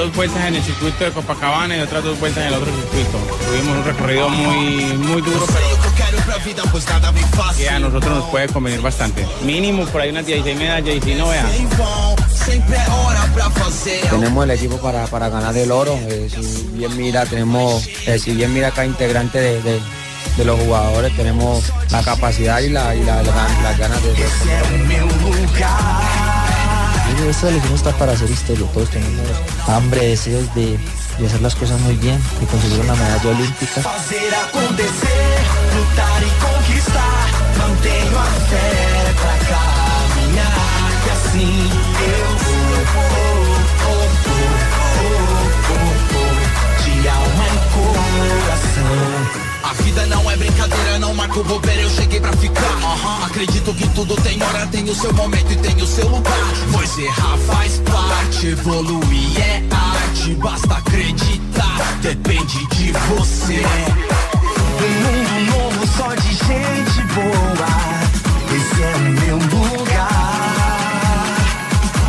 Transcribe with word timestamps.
Dos 0.00 0.16
vueltas 0.16 0.44
en 0.46 0.54
el 0.56 0.62
circuito 0.62 1.04
de 1.04 1.10
Copacabana 1.12 1.76
y 1.76 1.80
otras 1.80 2.02
dos 2.02 2.18
vueltas 2.18 2.42
en 2.42 2.48
el 2.48 2.54
otro 2.54 2.72
circuito. 2.74 3.18
Tuvimos 3.46 3.76
un 3.78 3.84
recorrido 3.84 4.28
muy, 4.30 4.96
muy 4.96 5.20
duro, 5.22 5.46
Sei 5.46 5.72
o 5.74 7.56
que 7.56 7.68
a 7.68 7.78
nosotros 7.78 8.14
nos 8.16 8.24
puede 8.30 8.48
convenir 8.48 8.80
bastante. 8.80 9.26
Mínimo 9.44 9.84
por 9.86 10.00
ahí 10.00 10.10
unas 10.10 10.24
16 10.26 10.56
medallas 10.58 10.96
y 10.96 11.00
si 11.00 11.14
no, 11.14 11.28
vea. 11.28 11.44
Vão, 11.76 12.16
sempre 12.34 12.76
é 12.76 12.88
hora 12.90 13.26
pra 13.34 13.50
fazer. 13.50 14.00
Tenemos 14.08 14.44
el 14.44 14.50
equipo 14.52 14.78
para, 14.78 15.06
para 15.06 15.28
ganar 15.28 15.54
el 15.56 15.70
oro. 15.70 15.94
eh, 16.08 16.28
si 16.30 16.68
bien 16.72 16.96
mira, 16.96 17.26
tenemos, 17.26 17.86
eh, 18.06 18.18
si 18.18 18.32
bien 18.32 18.52
mira 18.54 18.70
cada 18.70 18.86
integrante 18.86 19.38
de, 19.38 19.60
de- 19.62 19.80
los 20.44 20.58
jugadores, 20.58 21.14
tenemos 21.16 21.70
la 21.90 22.02
capacidad 22.02 22.60
y 22.60 22.70
la, 22.70 22.94
y 22.94 23.04
la- 23.04 23.22
la- 23.22 23.48
las 23.62 23.76
ganas 23.78 24.02
de 24.02 24.14
Esta 27.28 27.48
selección 27.48 27.74
está 27.74 27.92
para 27.92 28.12
hacer 28.12 28.30
historia. 28.30 28.66
Todos 28.72 28.90
tenemos 28.90 29.20
hambre, 29.68 30.08
deseos 30.08 30.52
de, 30.54 30.78
hacer 31.24 31.40
las 31.42 31.54
cosas 31.54 31.78
muy 31.80 31.94
bien, 31.96 32.18
de 32.40 32.46
conseguir 32.46 32.80
una 32.80 32.94
medalla 32.94 33.30
olímpica. 33.30 33.82
Mantenho 37.58 38.18
a. 38.18 39.79
vida 49.82 50.06
não 50.06 50.30
é 50.30 50.36
brincadeira, 50.36 50.98
não 50.98 51.14
marco 51.14 51.42
bobeira, 51.44 51.82
eu 51.82 51.90
cheguei 51.90 52.20
pra 52.20 52.32
ficar. 52.32 52.60
Aham, 52.82 53.26
Acredito 53.26 53.74
que 53.74 53.88
tudo 53.90 54.14
tem 54.22 54.42
hora, 54.42 54.66
tem 54.66 54.84
o 54.88 54.94
seu 54.94 55.12
momento 55.14 55.52
e 55.52 55.56
tem 55.56 55.76
o 55.82 55.86
seu 55.86 56.08
lugar. 56.08 56.32
Pois 56.72 56.98
errar 56.98 57.36
faz 57.38 57.78
parte, 57.78 58.46
evoluir 58.48 59.40
é 59.40 59.62
arte. 59.74 60.34
Basta 60.34 60.74
acreditar, 60.74 61.98
depende 62.02 62.66
de 62.68 62.92
você. 62.92 63.62
Um 64.82 64.92
mundo 65.02 65.52
novo 65.52 65.86
só 65.96 66.14
de 66.14 66.28
gente 66.28 67.02
boa. 67.14 67.68
Esse 68.56 68.82
é 68.82 68.96
o 68.96 69.00
meu 69.00 69.36
lugar. 69.36 70.10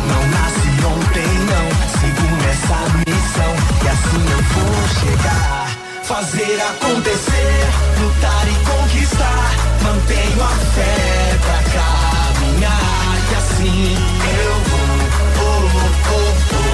Não 0.08 0.22
nasci 0.30 0.70
ontem, 0.86 1.32
não. 1.50 1.66
Sigo 2.00 2.26
nessa 2.42 2.78
missão. 3.06 3.52
E 3.84 3.88
assim 3.88 4.22
eu 4.30 4.42
vou 4.42 4.88
chegar. 5.00 5.61
Fazer 6.04 6.60
acontecer, 6.60 7.66
lutar 8.00 8.46
e 8.48 8.54
conquistar. 8.66 9.50
Mantenho 9.82 10.42
a 10.42 10.48
fé 10.74 11.38
pra 11.40 11.58
caminhar. 11.72 13.18
E 13.30 13.34
assim 13.36 13.96
eu 14.36 14.52
vou. 14.68 14.92
Oh, 15.38 15.62
oh, 15.74 16.14
oh, 16.14 16.72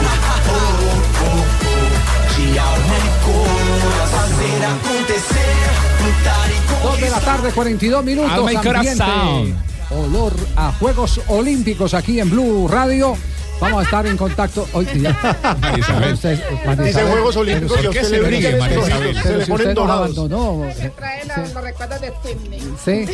oh, 0.49 0.65
oh, 1.25 1.35
oh. 1.35 2.35
De 2.35 2.59
alma 2.59 2.97
e 2.97 3.11
coração. 3.25 4.19
Fazer 4.19 4.61
acontecer, 4.65 5.57
lutar 6.05 6.49
e 6.51 6.55
conquistar. 6.67 6.89
2 6.89 7.01
de 7.01 7.09
la 7.11 7.21
tarde, 7.21 7.53
42 7.53 8.05
minutos. 8.05 8.33
Alma 8.33 8.53
y 8.53 8.57
ambiente, 8.57 8.97
corazón. 8.97 9.57
olor 9.91 10.33
a 10.57 10.73
Juegos 10.73 11.21
Olímpicos 11.29 11.95
aquí 11.95 12.19
en 12.19 12.31
Blue 12.31 12.67
Radio. 12.67 13.17
Vamos 13.61 13.81
a 13.81 13.85
estar 13.85 14.07
en 14.07 14.17
contacto 14.17 14.69
hoy. 14.73 14.85
Usted- 16.13 16.39
Dice 16.79 17.03
Juegos 17.03 17.37
Olímpicos 17.37 17.77
pero 17.77 17.91
y 17.91 17.95
¿Por 17.95 17.97
a 17.97 18.01
qué 18.01 18.01
usted 18.01 18.03
se 18.05 18.11
le 18.11 18.63
pero 18.69 19.23
se 19.23 19.37
le 19.37 19.47
ponen 19.47 19.75
dorados. 19.75 20.15
Se 20.77 20.91
trae 20.91 21.25
la- 21.25 21.37
los 21.39 21.55
recuerdos 21.55 22.01
de 22.01 22.13
Sydney, 22.23 22.75
Sí, 22.85 23.07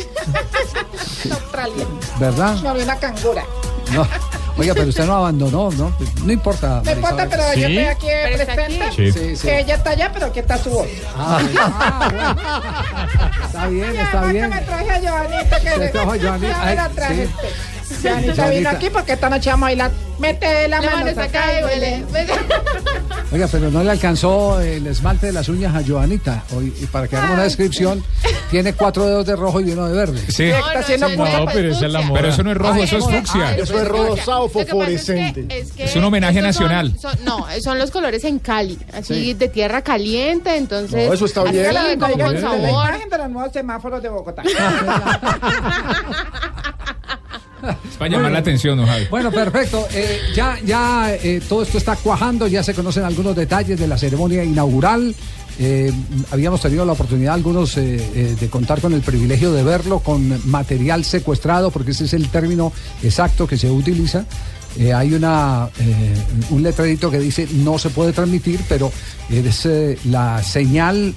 Australia. 1.31 1.85
¿verdad? 2.19 2.55
No, 2.61 2.73
vi 2.73 2.81
una 2.83 2.95
cangura. 2.97 3.43
No. 3.91 4.07
Oiga, 4.57 4.73
pero 4.73 4.87
usted 4.87 5.05
no 5.05 5.15
abandonó, 5.15 5.69
¿no? 5.71 5.93
No 6.23 6.31
importa. 6.31 6.81
No 6.85 6.91
importa, 6.91 7.27
pero 7.29 7.43
yo 7.55 7.67
estoy 7.67 7.77
aquí 7.79 8.07
presente. 8.35 8.91
Sí. 8.95 9.11
Sí, 9.11 9.35
sí. 9.35 9.47
Que 9.47 9.59
ella 9.59 9.75
está 9.75 9.89
allá, 9.89 10.11
pero 10.13 10.31
que 10.31 10.39
está 10.39 10.57
su 10.57 10.69
voz. 10.69 10.87
Ah, 11.17 11.41
ah, 11.59 12.09
bueno. 12.09 12.35
Está 13.45 13.67
bien, 13.67 13.95
está 13.95 14.21
bien. 14.25 14.49
que 14.51 14.55
me 14.55 14.61
traje 14.61 14.91
a 14.91 14.99
Joanita. 15.11 15.59
Que 15.59 15.69
Se 15.69 15.87
trajo 15.89 16.11
a 16.11 16.17
Joanita. 16.19 16.49
Ya 16.59 16.65
me 16.65 16.75
la 16.75 16.89
traje. 16.89 17.29
Joanita 18.09 18.35
Joanita. 18.35 18.49
vino 18.49 18.69
aquí 18.69 18.89
porque 18.89 19.13
esta 19.13 19.29
noche 19.29 19.49
vamos 19.49 19.63
a 19.63 19.67
bailar. 19.67 19.91
Mete 20.17 20.67
la, 20.69 20.81
mano, 20.81 21.21
acá 21.21 21.59
y 21.59 21.63
huele. 21.65 22.05
Oiga, 23.33 23.49
pero 23.51 23.69
no 23.69 23.83
le 23.83 23.91
alcanzó 23.91 24.61
el 24.61 24.87
esmalte 24.87 25.25
de 25.27 25.33
las 25.33 25.49
uñas 25.49 25.75
a 25.75 25.83
Joanita. 25.85 26.43
Hoy, 26.55 26.73
y 26.79 26.85
para 26.85 27.07
que 27.09 27.17
hagamos 27.17 27.33
una 27.35 27.43
descripción, 27.43 28.01
tiene 28.49 28.71
cuatro 28.73 29.05
dedos 29.05 29.25
de 29.25 29.35
rojo 29.35 29.59
y 29.59 29.71
uno 29.71 29.87
de 29.87 29.93
verde. 29.93 30.21
Sí. 30.29 30.45
Está 30.45 30.79
haciendo 30.79 31.09
No, 31.09 31.15
punta 31.17 31.51
pero 31.53 31.69
esa 31.71 31.85
es 31.87 31.91
la 31.91 32.01
moda. 32.01 32.21
Pero 32.21 32.33
eso 32.33 32.43
no 32.43 32.51
es 32.51 32.57
rojo, 32.57 32.83
eso 32.83 32.97
es 32.97 33.03
fucsia. 33.03 33.57
Eso 33.57 33.81
es 33.81 33.87
rosado 33.89 34.47
fosforescente. 34.47 35.65
Es 35.77 35.95
un 35.97 36.03
homenaje 36.05 36.41
nacional. 36.41 36.95
no, 37.25 37.45
son 37.61 37.77
los 37.77 37.91
colores 37.91 38.23
en 38.23 38.39
Cali, 38.39 38.79
así 38.93 39.13
Sí. 39.15 39.33
de 39.33 39.49
tierra 39.49 39.81
caliente, 39.81 40.55
entonces. 40.55 41.07
No, 41.07 41.13
eso 41.13 41.25
está 41.25 41.43
bien. 41.43 41.65
como 41.99 42.13
con 42.17 42.33
la 42.35 42.39
sabor. 42.41 42.59
imagen 42.69 43.09
de 43.09 43.17
los 43.17 43.29
nuevos 43.29 43.51
semáforos 43.51 44.01
de 44.01 44.09
Bogotá. 44.09 44.43
Es 47.69 47.97
para 47.97 48.11
llamar 48.11 48.31
la 48.31 48.39
atención. 48.39 48.79
Bueno, 49.09 49.31
perfecto. 49.31 49.87
Eh, 49.93 50.19
ya 50.35 50.57
ya 50.65 51.13
eh, 51.13 51.41
todo 51.47 51.63
esto 51.63 51.77
está 51.77 51.95
cuajando, 51.95 52.47
ya 52.47 52.63
se 52.63 52.73
conocen 52.73 53.03
algunos 53.03 53.35
detalles 53.35 53.79
de 53.79 53.87
la 53.87 53.97
ceremonia 53.97 54.43
inaugural. 54.43 55.15
Eh, 55.57 55.91
habíamos 56.31 56.61
tenido 56.61 56.85
la 56.85 56.91
oportunidad 56.93 57.33
algunos 57.33 57.75
de 57.75 58.47
contar 58.49 58.81
con 58.81 58.93
el 58.93 59.01
privilegio 59.01 59.53
de 59.53 59.63
verlo 59.63 59.99
con 59.99 60.41
material 60.49 61.05
secuestrado, 61.05 61.71
porque 61.71 61.91
ese 61.91 62.05
es 62.05 62.13
el 62.13 62.27
término 62.29 62.73
exacto 63.03 63.47
que 63.47 63.57
se 63.57 63.71
utiliza. 63.71 64.25
Hay 64.93 65.13
una 65.13 65.69
un 66.49 66.61
letrerito 66.61 67.09
que 67.09 67.19
dice 67.19 67.47
no 67.53 67.79
se 67.79 67.89
puede 67.89 68.11
transmitir, 68.11 68.59
pero 68.67 68.91
es 69.29 69.65
la 70.03 70.43
señal 70.43 71.13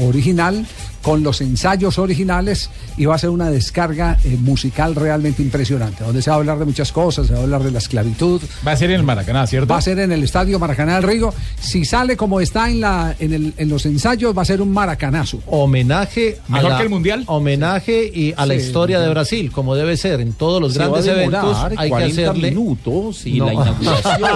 original 0.00 0.66
con 1.04 1.22
los 1.22 1.40
ensayos 1.40 1.98
originales 2.00 2.70
y 2.96 3.04
va 3.04 3.14
a 3.14 3.18
ser 3.18 3.30
una 3.30 3.50
descarga 3.50 4.18
eh, 4.24 4.36
musical 4.40 4.96
realmente 4.96 5.42
impresionante, 5.42 6.02
donde 6.02 6.20
se 6.22 6.30
va 6.30 6.36
a 6.36 6.38
hablar 6.40 6.58
de 6.58 6.64
muchas 6.64 6.90
cosas, 6.90 7.26
se 7.28 7.34
va 7.34 7.38
a 7.40 7.42
hablar 7.42 7.62
de 7.62 7.70
la 7.70 7.78
esclavitud. 7.78 8.40
Va 8.66 8.72
a 8.72 8.76
ser 8.76 8.90
en 8.90 8.96
el 8.96 9.02
Maracaná, 9.04 9.46
¿cierto? 9.46 9.68
Va 9.72 9.78
a 9.78 9.82
ser 9.82 9.98
en 10.00 10.10
el 10.10 10.24
estadio 10.24 10.58
Maracaná 10.58 10.94
del 10.94 11.02
Rigo. 11.04 11.32
Si 11.60 11.84
sale 11.84 12.16
como 12.16 12.40
está 12.40 12.68
en, 12.70 12.80
la, 12.80 13.14
en, 13.20 13.32
el- 13.34 13.54
en 13.58 13.68
los 13.68 13.86
ensayos, 13.86 14.36
va 14.36 14.42
a 14.42 14.46
ser 14.46 14.60
un 14.60 14.72
maracanazo. 14.72 15.40
Homenaje 15.46 16.38
a 16.48 16.52
¿Mejor 16.52 16.70
la- 16.70 16.76
que 16.78 16.82
el 16.84 16.88
Mundial? 16.90 17.22
Homenaje 17.26 18.10
y 18.12 18.32
a 18.36 18.46
la 18.46 18.54
Sí, 18.54 18.60
historia 18.60 18.98
de. 19.00 19.10
Brasil, 19.10 19.52
como 19.52 19.76
debe 19.76 19.96
ser 19.98 20.20
en 20.20 20.32
todos 20.32 20.60
los 20.60 20.72
Se 20.72 20.78
grandes 20.80 21.06
eventos. 21.06 21.56
Hay 21.76 21.76
que 21.76 21.88
40 21.90 22.22
hacerle 22.22 22.50
minutos 22.50 23.26
y 23.26 23.38
No. 23.38 23.46
la 23.46 23.52
inauguración. 23.52 24.30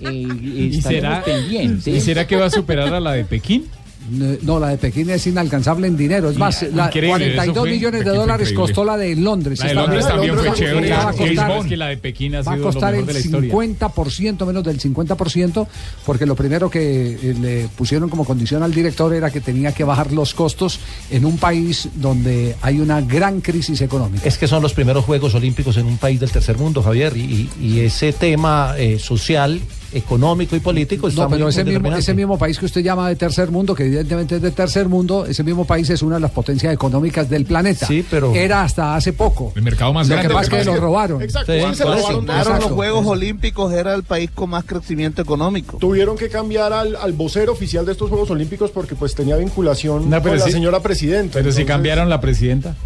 ¿Y 0.54 0.80
será, 0.82 1.22
pendientes. 1.22 1.86
¿Y 1.94 2.00
será 2.00 2.26
que 2.26 2.36
va 2.36 2.46
a 2.46 2.50
superar 2.50 2.92
a 2.94 3.00
la 3.00 3.12
de 3.12 3.24
Pekín? 3.24 3.66
No, 4.10 4.58
la 4.58 4.68
de 4.68 4.78
Pekín 4.78 5.10
es 5.10 5.26
inalcanzable 5.26 5.86
en 5.86 5.96
dinero. 5.96 6.30
Es 6.30 6.38
más, 6.38 6.62
la 6.74 6.86
Increíble, 6.86 7.08
42 7.10 7.44
eso 7.56 7.60
fue- 7.60 7.70
millones 7.70 8.04
de 8.04 8.10
dólares 8.10 8.48
increíble. 8.50 8.54
costó 8.74 8.84
la 8.84 8.96
de 8.96 9.16
Londres. 9.16 9.58
La 9.60 9.66
de 9.66 9.74
Londres 9.74 10.06
también 10.06 10.34
fue 10.36 10.52
chévere. 10.54 10.90
Va 10.90 11.08
a 11.08 11.12
costar- 11.12 11.76
la 11.78 11.86
de 11.88 11.96
Pekín 11.98 12.34
ha 12.34 12.42
va 12.42 12.52
a 12.52 12.58
costar 12.58 12.92
mejor 12.92 13.00
el 13.00 13.06
de 13.06 13.12
la 13.12 13.18
historia. 13.20 13.50
50%, 13.50 14.46
menos 14.46 14.64
del 14.64 14.80
50%, 14.80 15.66
porque 16.06 16.26
lo 16.26 16.34
primero 16.34 16.70
que 16.70 17.12
eh, 17.22 17.34
le 17.40 17.68
pusieron 17.76 18.08
como 18.08 18.24
condición 18.24 18.62
al 18.62 18.72
director 18.72 19.12
era 19.14 19.30
que 19.30 19.40
tenía 19.40 19.72
que 19.72 19.84
bajar 19.84 20.12
los 20.12 20.34
costos 20.34 20.80
en 21.10 21.24
un 21.24 21.38
país 21.38 21.88
donde 21.94 22.56
hay 22.62 22.80
una 22.80 23.00
gran 23.00 23.40
crisis 23.40 23.80
económica. 23.80 24.26
Es 24.26 24.38
que 24.38 24.46
son 24.48 24.62
los 24.62 24.72
primeros 24.72 25.04
Juegos 25.04 25.34
Olímpicos 25.34 25.76
en 25.76 25.86
un 25.86 25.98
país 25.98 26.18
del 26.20 26.30
tercer 26.30 26.56
mundo, 26.58 26.82
Javier, 26.82 27.16
y, 27.16 27.48
y- 27.60 27.66
y 27.66 27.80
ese 27.80 28.12
tema 28.12 28.74
eh, 28.78 28.98
social, 28.98 29.60
económico 29.92 30.54
y 30.54 30.60
político 30.60 31.08
está 31.08 31.22
No, 31.22 31.28
pero 31.30 31.44
muy, 31.44 31.50
ese 31.50 31.64
muy 31.64 31.72
mismo, 31.74 31.96
ese 31.96 32.14
mismo 32.14 32.38
país 32.38 32.58
que 32.58 32.66
usted 32.66 32.82
llama 32.82 33.08
de 33.08 33.16
tercer 33.16 33.50
mundo, 33.50 33.74
que 33.74 33.84
evidentemente 33.86 34.36
es 34.36 34.42
de 34.42 34.50
tercer 34.50 34.88
mundo, 34.88 35.24
ese 35.26 35.42
mismo 35.42 35.64
país 35.64 35.88
es 35.90 36.02
una 36.02 36.16
de 36.16 36.20
las 36.20 36.30
potencias 36.30 36.72
económicas 36.74 37.28
del 37.30 37.44
planeta. 37.44 37.86
Sí, 37.86 38.04
pero- 38.10 38.34
Era 38.34 38.62
hasta 38.62 38.94
hace 38.96 39.12
poco. 39.12 39.52
El 39.56 39.62
mercado 39.62 39.92
más 39.92 40.06
Lo 40.08 40.14
grande. 40.14 40.28
que 40.28 40.34
pasa 40.34 40.56
es 40.58 40.66
que 40.66 40.70
lo 40.72 40.76
robaron. 40.76 41.22
Exacto, 41.22 41.52
Sí, 41.52 41.60
sí, 41.70 41.74
se 41.74 41.84
robaron 41.84 42.26
los 42.26 42.36
Exacto. 42.36 42.68
Juegos 42.74 43.06
Olímpicos, 43.06 43.72
era 43.72 43.94
el 43.94 44.02
país 44.02 44.30
con 44.34 44.50
más 44.50 44.64
crecimiento 44.64 45.22
económico. 45.22 45.78
Tuvieron 45.78 46.16
que 46.18 46.28
cambiar 46.28 46.72
al, 46.72 46.94
al 46.96 47.12
vocero 47.14 47.52
oficial 47.52 47.86
de 47.86 47.92
estos 47.92 48.08
Juegos 48.10 48.30
Olímpicos 48.30 48.70
porque 48.70 48.94
pues 48.94 49.14
tenía 49.14 49.36
vinculación 49.36 50.10
No, 50.10 50.22
con 50.22 50.36
la 50.38 50.48
señora 50.48 50.80
presidenta. 50.80 51.38
Pero 51.38 51.50
si 51.52 51.64
cambiaron 51.64 52.08
la 52.10 52.20
presidenta. 52.20 52.76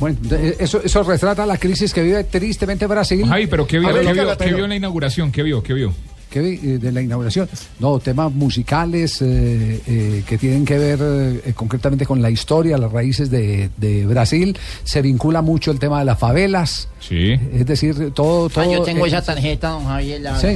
Bueno, 0.00 0.18
de- 0.22 0.56
eso, 0.58 0.80
eso 0.84 1.02
retrata 1.04 1.46
la 1.46 1.56
crisis 1.56 1.94
que 1.94 2.02
vive 2.02 2.24
tristemente 2.24 2.84
Brasil. 2.86 3.24
Javi, 3.26 3.46
pero 3.46 3.66
¿qué 3.66 3.78
vio, 3.78 3.88
qué 3.94 4.12
vio, 4.12 4.36
qué 4.36 4.52
vio 4.52 4.64
en 4.64 4.70
la 4.70 4.76
inauguración? 4.76 5.30
¿Qué 5.30 5.42
vio? 5.44 5.62
¿Qué 5.62 5.72
vio? 5.72 5.94
¿Qué 6.34 6.40
vi? 6.40 6.54
Eh, 6.68 6.78
de 6.78 6.90
la 6.90 7.00
inauguración. 7.00 7.48
No, 7.78 8.00
temas 8.00 8.32
musicales 8.32 9.22
eh, 9.22 9.80
eh, 9.86 10.24
que 10.28 10.36
tienen 10.36 10.64
que 10.64 10.76
ver 10.76 10.98
eh, 11.00 11.52
concretamente 11.54 12.06
con 12.06 12.20
la 12.20 12.28
historia, 12.28 12.76
las 12.76 12.90
raíces 12.90 13.30
de, 13.30 13.70
de 13.76 14.04
Brasil. 14.04 14.58
Se 14.82 15.00
vincula 15.00 15.42
mucho 15.42 15.70
el 15.70 15.78
tema 15.78 16.00
de 16.00 16.06
las 16.06 16.18
favelas. 16.18 16.88
Sí. 16.98 17.34
Es 17.52 17.64
decir, 17.66 18.10
todo. 18.12 18.48
todo 18.48 18.64
Ah, 18.64 18.66
yo 18.66 18.82
tengo 18.82 19.04
eh, 19.04 19.08
esa 19.10 19.22
tarjeta, 19.22 19.68
don 19.68 19.84
Javier. 19.86 20.22
La, 20.22 20.36
Sí. 20.40 20.48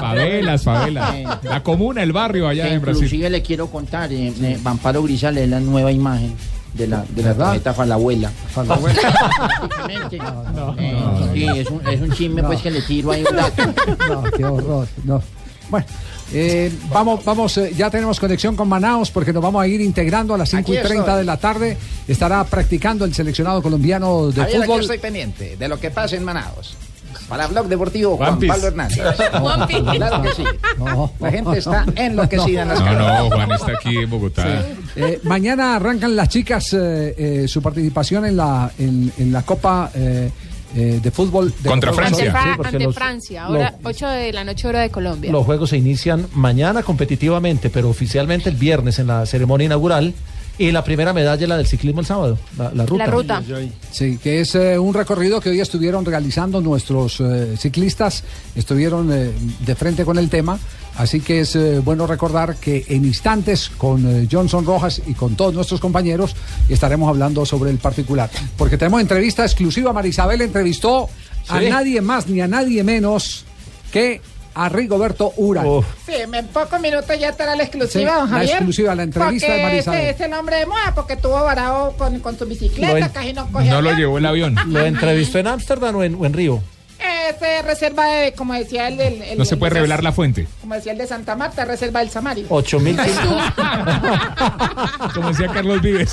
Favelas, 0.00 0.62
favelas. 0.64 1.14
La 1.44 1.62
comuna, 1.62 2.02
el 2.02 2.12
barrio 2.12 2.48
allá 2.48 2.64
Que 2.68 2.74
en 2.74 2.80
Brasil. 2.80 3.04
inclusive 3.04 3.30
le 3.30 3.42
quiero 3.42 3.68
contar, 3.68 4.12
eh, 4.12 4.32
eh, 4.42 4.58
Vamparo 4.62 5.02
Grisales 5.04 5.44
es 5.44 5.50
la 5.50 5.60
nueva 5.60 5.92
imagen 5.92 6.32
de 6.74 6.86
la, 6.86 7.04
de 7.08 7.22
la 7.22 7.28
¿Verdad? 7.28 7.46
tarjeta 7.46 7.74
Falabuela. 7.74 8.30
Falabuela. 8.52 9.00
Prácticamente. 9.58 10.18
Eh, 10.78 11.30
sí, 11.34 11.44
es 11.46 11.68
un, 11.70 11.86
es 11.88 12.00
un 12.00 12.12
chisme 12.12 12.42
pues 12.42 12.60
que 12.60 12.70
le 12.70 12.82
tiro 12.82 13.10
ahí 13.12 13.24
un 13.28 13.36
dato. 13.36 13.62
No, 14.08 14.22
qué 14.30 14.44
horror. 14.44 14.88
No. 15.04 15.22
Bueno, 15.70 15.86
eh, 16.32 16.72
vamos, 16.90 17.24
vamos, 17.24 17.58
eh, 17.58 17.72
ya 17.76 17.90
tenemos 17.90 18.18
conexión 18.20 18.56
con 18.56 18.68
Manaos 18.68 19.10
porque 19.10 19.32
nos 19.32 19.42
vamos 19.42 19.62
a 19.62 19.66
ir 19.66 19.80
integrando 19.80 20.34
a 20.34 20.38
las 20.38 20.48
5 20.50 20.72
y 20.72 20.76
Aquí 20.78 20.86
30 20.86 21.04
estoy. 21.04 21.18
de 21.18 21.24
la 21.24 21.36
tarde. 21.36 21.76
Estará 22.06 22.42
practicando 22.44 23.04
el 23.04 23.14
seleccionado 23.14 23.60
colombiano 23.62 24.28
de 24.28 24.40
Javier, 24.40 24.56
aquí 24.58 24.66
fútbol. 24.66 24.80
estoy 24.82 24.98
pendiente 24.98 25.56
de 25.56 25.68
lo 25.68 25.78
que 25.78 25.90
pasa 25.90 26.16
en 26.16 26.24
Manaos. 26.24 26.74
Para 27.28 27.46
Blog 27.46 27.66
Deportivo, 27.68 28.16
Juan. 28.16 28.38
Pablo 28.40 28.66
Hernández. 28.68 28.98
Claro 29.98 30.22
que 30.22 30.32
sí. 30.34 30.44
No. 30.78 31.12
La 31.20 31.30
gente 31.30 31.58
está 31.58 31.84
enloquecida 31.94 32.62
en 32.62 32.68
las 32.68 32.78
No, 32.80 32.84
calles. 32.86 33.00
no, 33.30 33.36
Juan 33.36 33.52
está 33.52 33.72
aquí 33.72 33.96
en 33.98 34.10
Bogotá. 34.10 34.64
Eh, 34.96 35.20
mañana 35.24 35.76
arrancan 35.76 36.16
las 36.16 36.28
chicas 36.28 36.72
eh, 36.72 37.14
eh, 37.44 37.48
su 37.48 37.60
participación 37.62 38.24
en 38.24 38.36
la, 38.36 38.70
en, 38.78 39.12
en 39.18 39.32
la 39.32 39.42
Copa 39.42 39.90
eh, 39.94 40.30
eh, 40.74 41.00
de 41.02 41.10
Fútbol 41.10 41.52
de 41.62 41.68
Contra 41.68 41.92
Francia. 41.92 42.26
Ante, 42.26 42.30
Fra- 42.30 42.42
Sí, 42.42 42.48
porque 42.56 42.76
ante 42.76 42.84
los- 42.84 42.94
Francia, 42.94 43.44
ahora 43.44 43.74
los- 43.82 43.94
8 43.96 44.08
de 44.08 44.32
la 44.32 44.44
noche 44.44 44.68
hora 44.68 44.80
de 44.80 44.90
Colombia. 44.90 45.30
Los 45.32 45.44
juegos 45.44 45.70
se 45.70 45.76
inician 45.76 46.26
mañana 46.34 46.82
competitivamente, 46.82 47.70
pero 47.70 47.88
oficialmente 47.90 48.48
el 48.48 48.56
viernes 48.56 48.98
en 48.98 49.06
la 49.08 49.26
ceremonia 49.26 49.66
inaugural. 49.66 50.14
Y 50.58 50.72
la 50.72 50.82
primera 50.82 51.12
medalla 51.12 51.40
es 51.40 51.48
la 51.48 51.56
del 51.56 51.66
ciclismo 51.66 52.00
el 52.00 52.06
sábado, 52.06 52.36
la, 52.56 52.72
la 52.74 52.84
ruta. 52.84 53.06
La 53.06 53.10
ruta. 53.12 53.42
Sí, 53.92 54.18
que 54.18 54.40
es 54.40 54.56
eh, 54.56 54.76
un 54.76 54.92
recorrido 54.92 55.40
que 55.40 55.50
hoy 55.50 55.60
estuvieron 55.60 56.04
realizando 56.04 56.60
nuestros 56.60 57.20
eh, 57.20 57.54
ciclistas, 57.56 58.24
estuvieron 58.56 59.08
eh, 59.12 59.30
de 59.64 59.74
frente 59.76 60.04
con 60.04 60.18
el 60.18 60.28
tema, 60.28 60.58
así 60.96 61.20
que 61.20 61.40
es 61.40 61.54
eh, 61.54 61.78
bueno 61.78 62.08
recordar 62.08 62.56
que 62.56 62.84
en 62.88 63.04
instantes 63.04 63.68
con 63.68 64.04
eh, 64.04 64.26
Johnson 64.30 64.66
Rojas 64.66 65.00
y 65.06 65.14
con 65.14 65.36
todos 65.36 65.54
nuestros 65.54 65.80
compañeros 65.80 66.34
estaremos 66.68 67.08
hablando 67.08 67.46
sobre 67.46 67.70
el 67.70 67.78
particular, 67.78 68.28
porque 68.56 68.76
tenemos 68.76 69.00
entrevista 69.00 69.44
exclusiva, 69.44 69.92
Marisabel 69.92 70.40
entrevistó 70.40 71.08
a 71.46 71.60
nadie 71.60 72.00
más 72.00 72.26
ni 72.26 72.40
a 72.40 72.48
nadie 72.48 72.82
menos 72.82 73.44
que 73.92 74.20
a 74.58 74.68
Rigoberto 74.68 75.32
Urán. 75.36 75.66
Uf. 75.66 75.86
Sí, 76.04 76.12
en 76.16 76.46
pocos 76.48 76.80
minutos 76.80 77.16
ya 77.18 77.28
estará 77.28 77.54
la 77.54 77.62
exclusiva, 77.62 78.10
Sí, 78.12 78.18
don 78.20 78.30
la 78.30 78.36
Javier. 78.38 78.50
exclusiva, 78.56 78.94
la 78.96 79.02
entrevista 79.04 79.46
de 79.46 79.52
porque 79.52 79.62
Marisabel. 79.64 80.00
Este 80.00 80.24
es 80.24 80.28
el 80.28 80.34
hombre 80.36 80.56
de 80.56 80.66
moda 80.66 80.92
porque 80.94 81.12
estuvo 81.12 81.34
varado 81.44 81.92
con, 81.96 82.18
con 82.20 82.36
su 82.36 82.44
bicicleta, 82.46 82.98
Lo 83.06 83.12
casi 83.12 83.32
no 83.32 83.50
cogió. 83.52 83.70
No 83.72 83.82
lo 83.82 83.92
llevó 83.92 84.18
el 84.18 84.26
avión. 84.26 84.56
¿Lo 84.66 84.80
entrevistó 84.80 85.38
en 85.38 85.46
Ámsterdam 85.46 85.94
o 85.96 86.02
en, 86.02 86.14
o 86.16 86.26
en 86.26 86.32
Río? 86.32 86.60
Ese 86.98 87.62
reserva 87.62 88.06
de, 88.06 88.32
como 88.32 88.54
decía 88.54 88.88
el 88.88 89.38
No 89.38 89.44
se 89.44 89.56
puede 89.56 89.70
de- 89.70 89.74
revelar 89.76 90.02
la 90.02 90.10
fuente. 90.12 90.48
Como 90.60 90.74
decía 90.74 90.92
el 90.92 90.98
de 90.98 91.06
Santa 91.06 91.36
Marta, 91.36 91.64
reserva 91.64 92.00
del 92.00 92.10
Samario. 92.10 92.48
8.500 92.48 95.08
Como 95.14 95.28
decía 95.28 95.48
Carlos 95.48 95.80
Vives. 95.82 96.12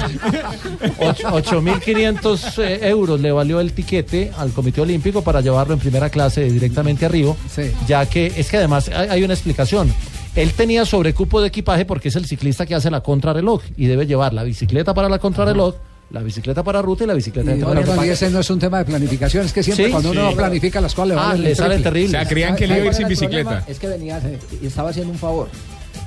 Ocho- 0.99 1.61
8.500 1.61 2.63
eh, 2.63 2.79
euros 2.89 3.19
le 3.19 3.31
valió 3.31 3.59
el 3.59 3.73
tiquete 3.73 4.31
al 4.37 4.51
Comité 4.51 4.81
Olímpico 4.81 5.23
para 5.23 5.41
llevarlo 5.41 5.73
en 5.73 5.79
primera 5.79 6.09
clase 6.09 6.43
directamente 6.51 7.05
a 7.05 7.09
Río, 7.09 7.35
Sí. 7.53 7.71
ya 7.87 8.05
que 8.07 8.27
es 8.35 8.49
que 8.49 8.57
además 8.57 8.89
hay, 8.89 9.09
hay 9.09 9.23
una 9.23 9.33
explicación. 9.33 9.93
Él 10.35 10.51
tenía 10.53 10.85
sobrecupo 10.85 11.41
de 11.41 11.47
equipaje 11.47 11.85
porque 11.85 12.09
es 12.09 12.15
el 12.15 12.25
ciclista 12.25 12.65
que 12.65 12.75
hace 12.75 12.91
la 12.91 13.01
contrarreloj 13.01 13.61
y 13.77 13.87
debe 13.87 14.05
llevar 14.05 14.33
la 14.33 14.43
bicicleta 14.43 14.93
para 14.93 15.07
la 15.09 15.19
contrarreloj, 15.19 15.75
la 16.11 16.21
bicicleta 16.21 16.63
para 16.63 16.81
ruta 16.81 17.03
y 17.03 17.07
la 17.07 17.13
bicicleta 17.13 17.53
Y, 17.53 17.57
de 17.59 17.63
bueno, 17.65 17.81
para 17.81 18.05
y 18.05 18.09
ese 18.09 18.29
no 18.29 18.39
es 18.39 18.49
un 18.49 18.59
tema 18.59 18.77
de 18.79 18.85
planificación, 18.85 19.45
es 19.45 19.51
que 19.53 19.63
siempre 19.63 19.85
Sí, 19.85 19.91
cuando 19.91 20.11
uno 20.11 20.29
sí. 20.29 20.35
planifica 20.35 20.79
las 20.79 20.93
cosas 20.93 21.09
le 21.09 21.15
Ah, 21.15 21.33
le 21.33 21.55
sale 21.55 21.75
triple. 21.75 21.83
terrible. 21.91 22.17
O 22.17 22.21
sea, 22.21 22.29
creían 22.29 22.55
que 22.55 22.67
le 22.67 22.75
iba 22.75 22.83
a 22.83 22.87
ir 22.87 22.93
sin 22.93 23.07
bicicleta. 23.07 23.63
Es 23.67 23.79
que 23.79 23.87
venía, 23.87 24.21
y 24.61 24.67
estaba 24.67 24.89
haciendo 24.91 25.11
un 25.11 25.17
favor. 25.19 25.49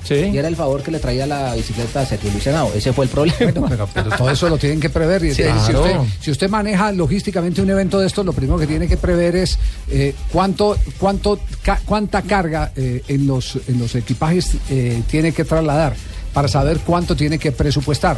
Sí. 0.03 0.15
Y 0.15 0.37
era 0.37 0.47
el 0.47 0.55
favor 0.55 0.81
que 0.81 0.91
le 0.91 0.99
traía 0.99 1.27
la 1.27 1.53
bicicleta 1.53 1.99
a 2.01 2.05
Sergio 2.05 2.31
Luis 2.31 2.47
Henao. 2.47 2.71
Ese 2.73 2.93
fue 2.93 3.03
el 3.05 3.11
problema. 3.11 3.37
Bueno, 3.51 3.65
pero, 3.69 3.89
pero 3.93 4.09
todo 4.17 4.29
eso 4.31 4.47
lo 4.47 4.57
tienen 4.57 4.79
que 4.79 4.89
prever. 4.89 5.23
Y 5.25 5.33
Sí, 5.35 5.41
entonces, 5.43 5.65
si, 5.67 5.73
claro. 5.73 6.01
usted, 6.03 6.13
si 6.21 6.31
usted 6.31 6.49
maneja 6.49 6.91
logísticamente 6.93 7.61
un 7.61 7.69
evento 7.69 7.99
de 7.99 8.07
estos, 8.07 8.25
lo 8.25 8.31
primero 8.31 8.57
que 8.57 8.65
tiene 8.65 8.87
que 8.87 8.95
prever 8.95 9.35
es 9.35 9.59
eh, 9.91 10.15
cuánto, 10.31 10.77
cuánto, 10.97 11.37
ca- 11.61 11.81
cuánta 11.85 12.21
carga 12.21 12.71
eh, 12.77 13.03
en, 13.09 13.27
los, 13.27 13.57
en 13.67 13.77
los 13.77 13.93
equipajes 13.95 14.53
eh, 14.69 15.03
tiene 15.11 15.33
que 15.33 15.43
trasladar 15.43 15.93
para 16.33 16.47
saber 16.47 16.79
cuánto 16.85 17.15
tiene 17.15 17.37
que 17.37 17.51
presupuestar. 17.51 18.17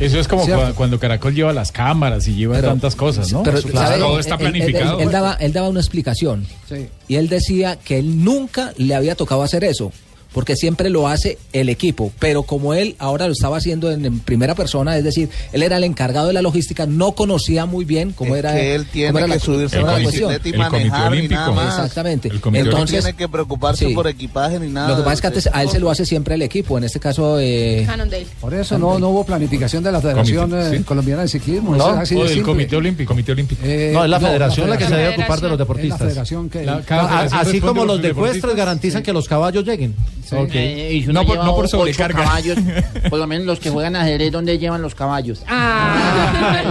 Eso 0.00 0.18
es 0.18 0.26
como 0.26 0.44
Cierto. 0.44 0.74
cuando 0.74 0.98
Caracol 0.98 1.34
lleva 1.34 1.52
las 1.52 1.70
cámaras 1.72 2.26
y 2.26 2.34
lleva 2.34 2.56
Pero- 2.56 2.68
tantas 2.68 2.96
cosas, 2.96 3.30
¿no? 3.32 3.42
Pero, 3.42 3.58
Eso, 3.58 3.68
¿sabe? 3.70 3.98
todo 3.98 4.18
está 4.18 4.34
Él- 4.36 4.40
él- 4.46 4.50
planificado. 4.52 4.98
Él, 4.98 5.06
él 5.06 5.12
daba, 5.12 5.34
él 5.34 5.52
daba 5.52 5.68
una 5.68 5.80
explicación. 5.80 6.46
Sí. 6.68 6.88
Y 7.06 7.16
él 7.16 7.28
decía 7.28 7.76
que 7.76 7.98
él 7.98 8.24
nunca 8.24 8.72
le 8.78 8.94
había 8.94 9.14
tocado 9.14 9.42
hacer 9.42 9.62
eso. 9.64 9.92
Porque 10.32 10.54
siempre 10.54 10.90
lo 10.90 11.08
hace 11.08 11.38
el 11.52 11.68
equipo. 11.68 12.12
Pero 12.18 12.44
como 12.44 12.72
él 12.74 12.94
ahora 12.98 13.26
lo 13.26 13.32
estaba 13.32 13.56
haciendo 13.56 13.90
en, 13.90 14.04
en 14.04 14.20
primera 14.20 14.54
persona, 14.54 14.96
es 14.96 15.02
decir, 15.04 15.28
él 15.52 15.62
era 15.62 15.76
el 15.76 15.84
encargado 15.84 16.28
de 16.28 16.32
la 16.32 16.40
logística, 16.42 16.86
no 16.86 17.12
conocía 17.12 17.66
muy 17.66 17.84
bien 17.84 18.12
cómo 18.12 18.34
Es 18.36 18.38
era. 18.40 18.54
que 18.54 18.74
él 18.74 18.82
cómo 18.82 18.92
tiene 18.92 19.08
era 19.18 19.20
que 19.26 19.28
la- 19.34 19.38
subirse 19.40 19.78
a 19.78 19.82
la 19.82 19.96
bicicleta 19.96 20.48
y 20.48 20.50
El 20.52 20.56
Comité 20.56 20.58
manejar 20.58 21.14
y 21.14 21.18
Olímpico. 21.18 21.40
nada 21.40 21.50
más. 21.52 21.74
Exactamente. 21.74 22.28
El 22.28 22.40
Comité 22.40 22.64
no 22.64 22.70
Entonces, 22.70 23.00
tiene 23.04 23.16
que 23.16 23.28
preocuparse 23.28 23.86
sí. 23.88 23.94
por 23.94 24.06
equipaje 24.06 24.60
ni 24.60 24.68
nada. 24.68 24.88
Lo 24.90 24.96
que 24.96 25.02
pasa 25.02 25.14
es 25.14 25.20
que 25.20 25.26
antes 25.26 25.48
a 25.52 25.62
él 25.62 25.68
se 25.70 25.80
lo 25.80 25.90
hace 25.90 26.06
siempre 26.06 26.36
el 26.36 26.42
equipo. 26.42 26.78
En 26.78 26.84
este 26.84 27.00
caso, 27.00 27.38
eh, 27.40 27.82
Cannondale. 27.86 28.26
Por 28.40 28.54
eso 28.54 28.78
no, 28.78 28.98
no 28.98 29.08
hubo 29.10 29.24
planificación 29.24 29.82
de 29.82 29.90
la 29.92 30.00
Federación 30.00 30.50
Comité, 30.50 30.74
eh, 30.74 30.78
sí. 30.78 30.84
Colombiana 30.84 31.22
de 31.22 31.28
Ciclismo. 31.28 31.74
No, 31.76 31.86
así 31.88 32.14
O 32.14 32.22
de 32.22 32.28
simple. 32.28 32.44
Comité 32.44 32.76
Olímpico. 32.76 33.08
Comité 33.08 33.32
Olímpico. 33.32 33.62
Eh, 33.64 33.90
No, 33.92 34.04
es 34.04 34.10
la 34.10 34.20
federación 34.20 34.70
la 34.70 34.78
que 34.78 34.86
se 34.86 34.94
debe 34.94 35.08
ocupar 35.08 35.40
de 35.40 35.42
los 35.42 35.42
Es 35.42 35.50
la 35.50 35.56
deportistas. 35.56 35.98
federación 35.98 36.48
que... 36.48 36.64
La- 36.64 36.82
cada 36.82 37.02
A- 37.02 37.08
federación 37.24 37.40
así 37.48 37.60
como 37.60 37.84
los 37.84 38.00
de 38.00 38.08
deportistas. 38.08 38.54
garantizan 38.54 39.02
que 39.02 39.12
los 39.12 39.26
caballos 39.26 39.64
lleguen. 39.64 39.94
Ok. 40.32 40.50
Eh, 40.54 40.94
y 40.94 41.02
si 41.04 41.12
No 41.12 41.24
por, 41.26 41.36
no 41.44 41.54
por 41.54 41.68
sobrecarga. 41.68 42.24
caballos, 42.24 42.58
por 43.10 43.18
lo 43.18 43.26
menos 43.26 43.46
los 43.46 43.58
que 43.60 43.70
juegan 43.70 43.96
ajedrez, 43.96 44.30
¿dónde 44.32 44.58
llevan 44.58 44.82
los 44.82 44.94
caballos? 44.94 45.42
Ah. 45.48 46.62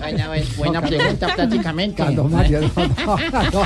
Buena, 0.00 0.30
buena 0.56 0.80
pregunta 0.82 1.34
prácticamente. 1.34 1.96
Carlos 2.02 2.30
Mario, 2.30 2.60
no, 2.60 2.86
no, 2.86 3.16
no. 3.50 3.64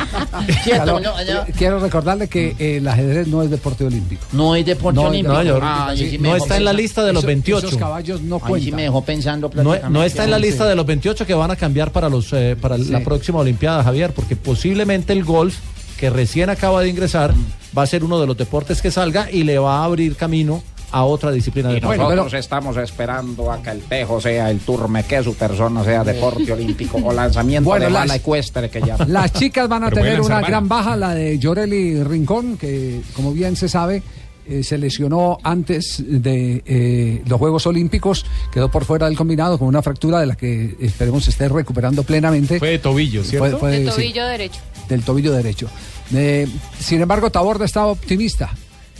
Cierto, 0.63 0.85
Carlos, 0.87 1.03
no, 1.03 1.35
no. 1.35 1.41
Quiero 1.57 1.79
recordarle 1.81 2.29
que 2.29 2.55
eh, 2.59 2.77
el 2.79 2.89
ajedrez 2.89 3.27
no 3.29 3.43
es 3.43 3.51
deporte 3.51 3.85
olímpico. 3.85 4.25
No 4.33 4.55
es 4.55 4.65
deporte 4.67 5.01
No, 5.01 5.09
olímpico. 5.09 5.33
no, 5.35 5.43
yo- 5.43 5.59
Ah, 5.63 5.93
sí 5.97 6.19
no 6.21 6.37
está 6.37 6.57
en 6.57 6.65
la 6.65 6.73
lista 6.73 7.05
de 7.05 7.13
los 7.13 7.21
Eso- 7.23 7.29
28. 7.29 7.67
Esos 7.69 7.79
caballos 7.79 8.21
no 8.23 8.37
Ahí 8.37 8.43
sí 8.43 8.49
cuentan. 8.49 8.77
me 8.77 8.83
dejó 8.83 9.05
pensando 9.05 9.51
no 9.91 10.03
está 10.03 10.25
en 10.25 10.31
la 10.31 10.39
lista 10.39 10.67
de 10.67 10.75
los 10.75 10.87
28 10.87 11.27
que 11.27 11.35
van 11.35 11.51
a 11.51 11.57
cambiar 11.57 11.91
para 11.93 12.09
los 12.09 12.33
eh, 12.33 12.57
para 12.61 12.77
la 12.79 13.01
próxima 13.01 13.39
Olimpiada, 13.41 13.83
Javier, 13.83 14.13
porque 14.13 14.37
posiblemente 14.37 15.13
el 15.13 15.25
golf, 15.25 15.57
que 15.99 16.11
recién 16.11 16.51
acaba 16.51 16.83
de 16.83 16.89
ingresar, 16.89 17.33
va 17.77 17.83
a 17.83 17.87
ser 17.87 18.05
uno 18.05 18.21
de 18.21 18.27
los 18.27 18.37
deportes 18.37 18.83
que 18.83 18.91
salga 18.91 19.31
y 19.31 19.43
le 19.45 19.59
va 19.59 19.79
a 19.81 19.85
abrir 19.85 20.17
camino 20.17 20.63
a 20.93 21.03
otra 21.05 21.33
disciplina 21.33 21.69
de 21.71 21.81
nosotros 21.81 22.33
estamos 22.35 22.77
esperando 22.77 23.51
a 23.51 23.61
que 23.61 23.71
el 23.71 23.81
tejo 23.81 24.21
sea 24.21 24.51
el 24.51 24.61
turme, 24.61 25.03
que 25.03 25.23
su 25.23 25.35
persona 25.35 25.83
sea 25.85 26.05
deporte 26.05 26.53
olímpico 26.53 26.99
o 27.05 27.13
lanzamiento 27.13 27.69
Bueno, 27.69 27.87
de 27.87 27.91
las- 27.91 28.03
bala 28.03 28.15
ecuestre 28.17 28.71
que 28.71 28.81
llama. 28.81 29.05
Las 29.09 29.33
chicas 29.33 29.69
van 29.69 29.83
a 29.85 29.89
Pero 29.91 30.03
tener 30.03 30.21
una 30.21 30.41
gran 30.41 30.69
baja, 30.69 30.97
la 30.97 31.13
de 31.15 31.39
Yoreli 31.39 32.03
Rincón, 32.05 32.57
que 32.57 33.01
como 33.15 33.33
bien 33.33 33.57
se 33.57 33.69
sabe, 33.69 34.01
eh, 34.49 34.63
se 34.63 34.79
lesionó 34.79 35.39
antes 35.43 36.05
de 36.07 36.63
eh, 36.65 37.23
los 37.27 37.39
Juegos 37.41 37.67
Olímpicos, 37.67 38.25
quedó 38.53 38.71
por 38.71 38.85
fuera 38.85 39.07
del 39.07 39.17
combinado 39.17 39.59
con 39.59 39.67
una 39.67 39.83
fractura 39.83 40.21
de 40.21 40.27
la 40.27 40.37
que 40.37 40.77
esperemos 40.81 41.25
se 41.25 41.31
esté 41.31 41.49
recuperando 41.49 42.05
plenamente. 42.05 42.61
Fue 42.61 42.71
de 42.71 42.79
tobillo, 42.79 43.25
¿cierto? 43.25 43.59
Fue- 43.59 43.59
fue- 43.59 43.77
El 43.79 43.91
sí, 43.91 43.97
tobillo 43.97 44.25
derecho. 44.27 44.61
Del 44.89 45.03
tobillo 45.03 45.33
derecho. 45.33 45.69
Eh, 46.15 46.47
sin 46.79 47.01
embargo, 47.01 47.31
Taborda 47.31 47.65
está 47.65 47.87
optimista. 47.87 48.51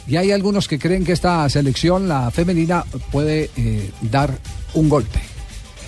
Y 0.09 0.17
hay 0.17 0.31
algunos 0.31 0.69
que 0.69 0.79
creen 0.79 1.05
que 1.05 1.13
esta 1.13 1.49
selección, 1.49 2.09
la 2.09 2.31
femenina, 2.31 2.85
puede 3.11 3.51
eh, 3.57 3.91
dar 4.03 4.31
un 4.75 4.89
golpe. 4.89 5.21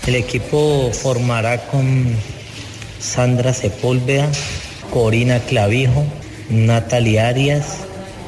El 0.07 0.17
equipo 0.17 0.90
formará 0.93 1.61
con 1.69 2.07
Sandra 2.99 3.52
Sepúlveda, 3.55 4.28
Corina 4.90 5.38
Clavijo, 5.40 6.05
Natalia 6.50 7.28
Arias, 7.28 7.78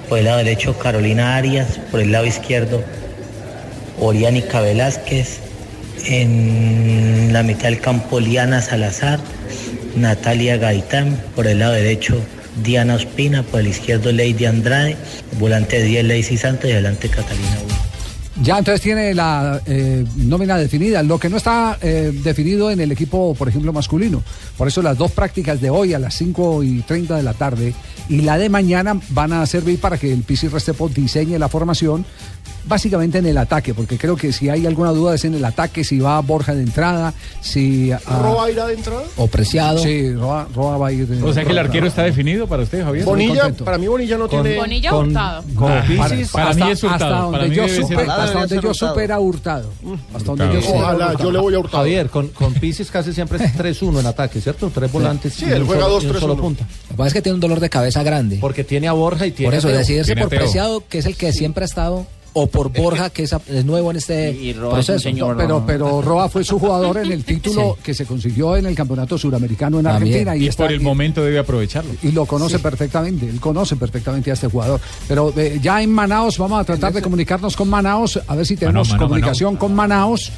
por 0.08 0.18
el 0.18 0.26
lado 0.26 0.38
derecho 0.38 0.78
Carolina 0.78 1.36
Arias, 1.36 1.80
por 1.90 2.00
el 2.00 2.12
lado 2.12 2.26
izquierdo 2.26 2.84
Oriánica 3.98 4.60
Velázquez, 4.60 5.40
en 6.04 7.32
la 7.32 7.42
mitad 7.42 7.64
del 7.64 7.80
campo 7.80 8.20
Liana 8.20 8.60
Salazar, 8.60 9.20
Natalia 9.96 10.56
Gaitán, 10.56 11.20
por 11.34 11.46
el 11.46 11.58
lado 11.58 11.72
derecho 11.72 12.20
Diana 12.62 12.94
Ospina, 12.94 13.42
por 13.42 13.60
el 13.60 13.68
izquierdo 13.68 14.12
Lady 14.12 14.44
Andrade, 14.44 14.96
volante 15.38 15.82
10 15.82 16.04
Lacey 16.04 16.36
Santos 16.36 16.68
y 16.68 16.72
adelante 16.72 17.08
Catalina 17.08 17.58
Wu. 17.64 17.90
Ya 18.42 18.56
entonces 18.58 18.80
tiene 18.80 19.12
la 19.12 19.60
eh, 19.66 20.04
nómina 20.16 20.56
definida, 20.56 21.02
lo 21.02 21.18
que 21.18 21.28
no 21.28 21.36
está 21.36 21.78
eh, 21.82 22.10
definido 22.24 22.70
en 22.70 22.80
el 22.80 22.90
equipo, 22.90 23.34
por 23.34 23.48
ejemplo, 23.48 23.70
masculino. 23.70 24.22
Por 24.56 24.66
eso 24.66 24.80
las 24.80 24.96
dos 24.96 25.12
prácticas 25.12 25.60
de 25.60 25.68
hoy 25.68 25.92
a 25.92 25.98
las 25.98 26.14
5 26.14 26.62
y 26.62 26.80
30 26.80 27.16
de 27.16 27.22
la 27.22 27.34
tarde 27.34 27.74
y 28.10 28.20
la 28.20 28.36
de 28.36 28.50
mañana 28.50 29.00
van 29.10 29.32
a 29.32 29.46
servir 29.46 29.80
para 29.80 29.96
que 29.96 30.12
el 30.12 30.22
PC 30.24 30.50
Restepo 30.50 30.88
diseñe 30.90 31.38
la 31.38 31.48
formación 31.48 32.04
básicamente 32.66 33.18
en 33.18 33.26
el 33.26 33.38
ataque, 33.38 33.72
porque 33.72 33.96
creo 33.96 34.16
que 34.16 34.32
si 34.34 34.50
hay 34.50 34.66
alguna 34.66 34.90
duda 34.90 35.14
es 35.14 35.24
en 35.24 35.34
el 35.34 35.44
ataque, 35.44 35.82
si 35.82 35.98
va 35.98 36.20
Borja 36.20 36.54
de 36.54 36.62
entrada, 36.62 37.14
si... 37.40 37.90
ah, 37.90 37.98
¿Roa 38.22 38.50
irá 38.50 38.66
de 38.66 38.74
entrada? 38.74 39.02
O 39.16 39.26
Preciado. 39.28 39.78
Sí, 39.78 40.12
Roa, 40.12 40.46
Roa 40.54 40.76
va 40.76 40.88
a 40.88 40.92
ir 40.92 41.06
de 41.08 41.22
O 41.22 41.32
sea 41.32 41.42
que 41.44 41.52
el 41.52 41.58
arquero 41.58 41.86
está 41.86 42.02
definido 42.02 42.46
para 42.46 42.62
usted, 42.64 42.84
Javier. 42.84 43.06
Bonilla, 43.06 43.50
para 43.64 43.78
mí 43.78 43.86
Bonilla 43.88 44.18
no 44.18 44.28
Con- 44.28 44.42
tiene... 44.42 44.58
Bonilla 44.58 44.90
con- 44.90 45.06
Hurtado. 45.08 45.44
con 45.54 45.72
Ah, 45.72 45.84
Pisis, 45.88 46.28
para 46.30 46.52
mí 46.54 46.70
es 46.70 46.84
hasta 46.84 46.98
para 46.98 47.20
donde 47.22 47.48
mí 47.48 47.56
yo 47.56 47.66
supe, 47.68 47.94
Hurtado. 47.96 48.22
hasta 48.22 48.38
donde 48.40 48.60
yo 48.60 48.74
supe 48.74 49.04
era 49.04 49.20
Hurtado. 49.20 49.70
Hasta 50.14 50.24
donde 50.34 50.44
yo 50.54 50.60
supe 50.60 50.68
era 50.76 50.78
Ojalá, 50.84 51.06
Hurtado. 51.06 51.24
yo 51.24 51.32
le 51.32 51.38
voy 51.38 51.54
a 51.54 51.58
Hurtado. 51.60 51.78
Javier, 51.78 52.10
con, 52.10 52.28
con 52.28 52.52
Pisis 52.54 52.90
casi 52.90 53.12
siempre 53.14 53.42
es 53.42 53.54
3-1 53.56 54.00
en 54.00 54.06
ataque, 54.06 54.40
¿cierto? 54.40 54.70
Tres 54.72 54.92
volantes 54.92 55.32
Sí, 55.32 55.46
y 55.46 55.50
él 55.50 55.62
un 55.62 55.66
juega 55.66 55.84
solo, 55.84 56.02
y 56.02 56.06
un 56.06 56.12
2-3-1. 56.12 56.20
solo 56.20 56.36
punta. 56.36 56.64
Lo 56.64 56.88
que 56.88 56.94
pasa 56.94 57.08
es 57.08 57.14
que 57.14 57.22
tiene 57.22 57.34
un 57.34 57.40
dolor 57.40 57.58
de 57.58 57.70
cabeza 57.70 57.99
grande. 58.02 58.38
Porque 58.40 58.64
tiene 58.64 58.88
a 58.88 58.92
Borja 58.92 59.26
y 59.26 59.30
tiene 59.32 59.50
Por 59.50 59.58
eso, 59.58 59.68
a 59.68 59.70
Teo. 59.70 59.78
decidirse 59.78 60.06
Tiene 60.06 60.22
por 60.22 60.30
Teo. 60.30 60.40
Preciado, 60.40 60.82
que 60.88 60.98
es 60.98 61.06
el 61.06 61.16
que 61.16 61.32
siempre 61.32 61.64
ha 61.64 61.66
estado, 61.66 62.06
o 62.32 62.46
por 62.46 62.72
Borja, 62.72 63.10
que 63.10 63.24
es, 63.24 63.34
es 63.48 63.64
nuevo 63.64 63.90
en 63.90 63.96
este 63.96 64.30
Y 64.30 64.52
Roa 64.52 64.78
es 64.78 64.88
un 64.88 64.94
proceso. 64.94 64.98
señor. 65.00 65.36
pero, 65.36 65.64
pero 65.66 66.00
Roa 66.00 66.28
fue 66.28 66.44
su 66.44 66.60
jugador 66.60 66.98
en 66.98 67.10
el 67.10 67.24
título 67.24 67.76
que 67.82 67.92
se 67.92 68.06
consiguió 68.06 68.56
en 68.56 68.66
el 68.66 68.76
campeonato 68.76 69.18
suramericano 69.18 69.78
en 69.78 69.84
También. 69.86 70.12
Argentina 70.28 70.36
y, 70.36 70.44
Y 70.44 70.48
está 70.48 70.62
por 70.62 70.72
el 70.72 70.80
momento 70.80 71.24
debe 71.24 71.40
aprovecharlo. 71.40 71.90
y 72.04 72.12
lo 72.12 72.26
conoce 72.26 72.60
perfectamente, 72.60 73.28
él 73.28 73.40
conoce 73.40 73.74
perfectamente 73.74 74.30
a 74.30 74.34
este 74.34 74.46
jugador. 74.46 74.80
Pero 75.08 75.34
eh, 75.36 75.58
ya 75.60 75.82
en 75.82 75.90
Manaos 75.90 76.38
vamos 76.38 76.60
a 76.60 76.64
tratar 76.64 76.92
de 76.92 77.02
comunicarnos 77.02 77.56
con 77.56 77.68
Manaos, 77.68 78.20
a 78.24 78.36
ver 78.36 78.46
si 78.46 78.56
tenemos 78.56 78.94
comunicación 78.94 79.56
con 79.56 79.74
Manaos. 79.74 80.30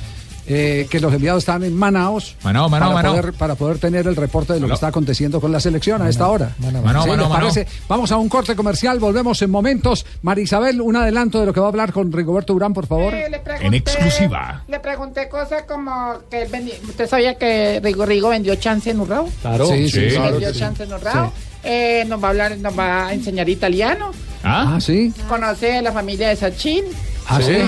Eh, 0.46 0.86
que 0.90 0.98
los 1.00 1.12
enviados 1.14 1.42
están 1.42 1.62
en 1.62 1.76
Manaos 1.76 2.36
Manao, 2.42 2.68
Manao, 2.68 2.88
para, 2.90 2.94
Manao. 3.02 3.16
Poder, 3.20 3.32
para 3.34 3.54
poder 3.54 3.78
tener 3.78 4.06
el 4.06 4.16
reporte 4.16 4.52
de 4.54 4.60
lo 4.60 4.66
que 4.68 4.74
está 4.74 4.88
aconteciendo 4.88 5.40
con 5.40 5.52
la 5.52 5.60
selección 5.60 6.02
a 6.02 6.08
esta 6.08 6.28
hora. 6.28 6.54
Manao, 6.58 6.82
Manao, 6.82 7.02
¿Sí, 7.04 7.08
Manao, 7.10 7.24
les 7.24 7.32
Manao. 7.32 7.48
parece? 7.52 7.66
Vamos 7.88 8.10
a 8.12 8.16
un 8.16 8.28
corte 8.28 8.56
comercial, 8.56 8.98
volvemos 8.98 9.40
en 9.42 9.50
momentos. 9.50 10.04
Marisabel, 10.22 10.80
un 10.80 10.96
adelanto 10.96 11.38
de 11.40 11.46
lo 11.46 11.52
que 11.52 11.60
va 11.60 11.66
a 11.66 11.68
hablar 11.70 11.92
con 11.92 12.10
Rigoberto 12.12 12.54
Urán, 12.54 12.72
por 12.74 12.86
favor. 12.86 13.14
Eh, 13.14 13.30
pregunté- 13.44 13.66
En 13.66 13.74
exclusiva. 13.74 14.64
Le 14.68 14.80
pregunté 14.80 15.28
cosas 15.28 15.62
como 15.62 16.18
que 16.30 16.42
él 16.42 16.50
vendi- 16.50 16.74
usted 16.88 17.08
sabía 17.08 17.36
que 17.36 17.80
Rigo 17.82 18.04
Rigo 18.06 18.28
vendió 18.30 18.54
chance 18.56 18.90
en 18.90 19.00
Urrao. 19.00 19.28
Claro. 19.42 19.66
Sí, 19.66 19.88
sí, 19.88 20.00
Sí. 20.08 20.10
sí. 20.10 20.18
vendió 20.18 20.48
que 20.48 20.54
sí. 20.54 20.58
chance 20.60 20.82
en 20.82 20.92
Urrao. 20.92 21.32
Eh, 21.64 22.04
nos 22.08 22.20
va 22.20 22.26
a 22.26 22.30
hablar, 22.30 22.58
nos 22.58 22.76
va 22.76 23.06
a 23.06 23.12
enseñar 23.14 23.48
italiano. 23.48 24.10
¿Ah? 24.42 24.74
Ah, 24.74 24.80
sí. 24.80 25.12
Conoce 25.28 25.80
la 25.82 25.92
familia 25.92 26.28
de 26.30 26.36
Sachin. 26.36 26.84
Ah, 27.28 27.40
sí. 27.40 27.58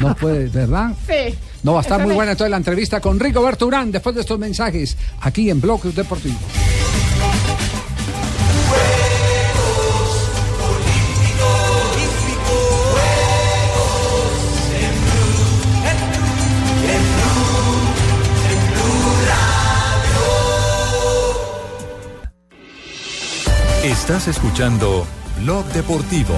No 0.00 0.14
puede, 0.16 0.48
¿verdad? 0.48 0.90
Sí. 1.06 1.34
No 1.62 1.74
va 1.74 1.78
a 1.78 1.82
estar 1.82 2.02
muy 2.02 2.14
buena 2.14 2.32
entonces 2.32 2.50
la 2.50 2.56
entrevista 2.56 3.00
con 3.00 3.20
Rigoberto 3.20 3.66
Urán 3.66 3.92
después 3.92 4.14
de 4.14 4.22
estos 4.22 4.38
mensajes 4.38 4.96
aquí 5.20 5.48
en 5.48 5.60
Blog 5.60 5.82
Deportivo. 5.82 6.38
Estás 23.84 24.28
escuchando 24.28 25.06
Blog 25.40 25.64
Deportivo. 25.66 26.34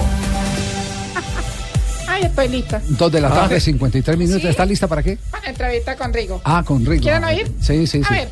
Ay, 2.15 2.23
estoy 2.23 2.47
lista. 2.47 2.81
Dos 2.87 3.11
de 3.11 3.19
la 3.19 3.27
Ah. 3.27 3.33
tarde, 3.35 3.59
53 3.59 4.17
minutos. 4.17 4.41
Sí. 4.43 4.47
¿Está 4.47 4.65
lista 4.65 4.87
para 4.87 5.03
qué? 5.03 5.17
Para 5.29 5.49
entrevista 5.49 5.97
con 5.97 6.13
Rigo. 6.13 6.41
Ah, 6.45 6.63
con 6.65 6.85
Rigo. 6.85 7.01
¿Quieren 7.01 7.25
A 7.25 7.27
ver. 7.27 7.37
oír? 7.39 7.51
Sí, 7.61 7.85
sí, 7.87 8.01
sí. 8.01 8.03
A 8.07 8.11
ver. 8.13 8.29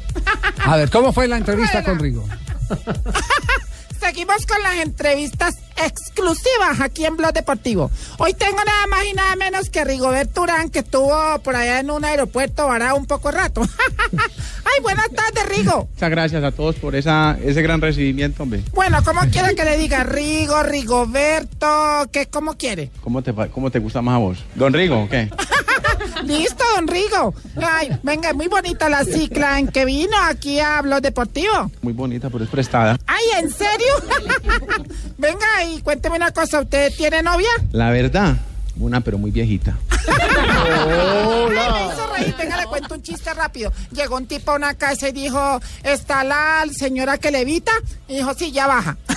A 0.66 0.78
ver, 0.78 0.90
¿cómo 0.90 1.12
fue 1.12 1.28
la 1.28 1.36
entrevista 1.36 1.84
con 1.86 2.00
Rigo? 2.00 2.26
Seguimos 4.00 4.46
con 4.46 4.62
las 4.64 4.76
entrevistas 4.78 5.56
exclusivas 5.78 6.80
aquí 6.80 7.06
en 7.06 7.18
Blog 7.18 7.34
Deportivo. 7.34 7.92
Hoy 8.18 8.34
tengo 8.34 8.58
nada 8.66 8.88
más 8.88 9.06
y 9.06 9.14
nada 9.14 9.36
menos 9.36 9.70
que 9.70 9.84
Rigoberto 9.84 10.42
Urán, 10.42 10.70
que 10.70 10.80
estuvo 10.80 11.40
por 11.40 11.56
allá 11.56 11.80
en 11.80 11.90
un 11.92 12.06
aeropuerto 12.06 12.68
varado 12.68 12.96
un 12.96 13.06
poco 13.06 13.32
rato. 13.32 13.62
Ay, 14.12 14.82
buenas 14.82 15.10
tardes, 15.12 15.58
Rigo. 15.58 15.88
Muchas 15.94 16.10
gracias 16.10 16.44
a 16.44 16.52
todos 16.52 16.76
por 16.76 16.96
esa, 16.96 17.38
ese 17.44 17.62
gran 17.62 17.82
recibimiento, 17.82 18.44
hombre. 18.44 18.64
Bueno, 18.74 19.00
¿cómo 19.04 19.22
quiere 19.32 19.56
que 19.56 19.66
le 19.66 19.78
diga 19.78 20.04
Rigo, 20.04 20.64
Rigoberto? 20.64 22.10
¿Qué, 22.12 22.28
¿Cómo 22.28 22.56
quiere? 22.58 22.90
¿Cómo 23.02 23.22
te, 23.22 23.34
¿Cómo 23.34 23.72
te 23.72 23.80
gusta 23.80 24.02
más 24.02 24.16
a 24.16 24.20
vos? 24.20 24.44
¿Don 24.56 24.74
Rigo 24.74 25.04
o 25.04 25.10
qué? 25.10 25.30
Listo, 26.24 26.64
don 26.76 26.88
Rigo. 26.88 27.34
Ay, 27.62 27.90
venga, 28.04 28.34
muy 28.34 28.48
bonita 28.48 28.90
la 28.90 29.04
cicla 29.04 29.60
en 29.60 29.68
que 29.68 29.86
vino 29.86 30.16
aquí 30.24 30.60
a 30.60 30.82
Blog 30.82 31.02
Deportivo. 31.02 31.72
Muy 31.82 31.94
bonita, 31.94 32.30
pero 32.30 32.44
es 32.44 32.50
prestada. 32.50 32.98
Ay, 33.06 33.24
¿en 33.40 33.52
serio? 33.52 33.94
venga, 35.18 35.64
y 35.66 35.82
cuénteme 35.82 36.16
una 36.16 36.32
cosa, 36.32 36.62
¿usted 36.62 36.92
tiene 36.96 37.22
novia? 37.22 37.50
La 37.72 37.90
verdad, 37.92 38.36
una 38.80 39.02
pero 39.02 39.18
muy 39.18 39.32
viejita. 39.32 39.78
Ay, 40.08 41.48
me 41.50 41.94
hizo 41.94 42.14
reír. 42.14 42.36
Venga, 42.38 42.58
le 42.58 42.66
cuento 42.66 42.96
un 42.96 43.02
chiste 43.02 43.34
rápido. 43.34 43.72
Llegó 43.92 44.18
un 44.18 44.28
tipo 44.28 44.52
a 44.52 44.56
una 44.56 44.74
casa 44.74 45.10
y 45.10 45.12
dijo, 45.12 45.60
¿está 45.84 46.24
la 46.24 46.66
señora 46.72 47.18
que 47.18 47.32
levita? 47.32 47.72
Y 48.08 48.18
dijo, 48.18 48.34
sí, 48.34 48.52
ya 48.52 48.68
baja. 48.68 48.98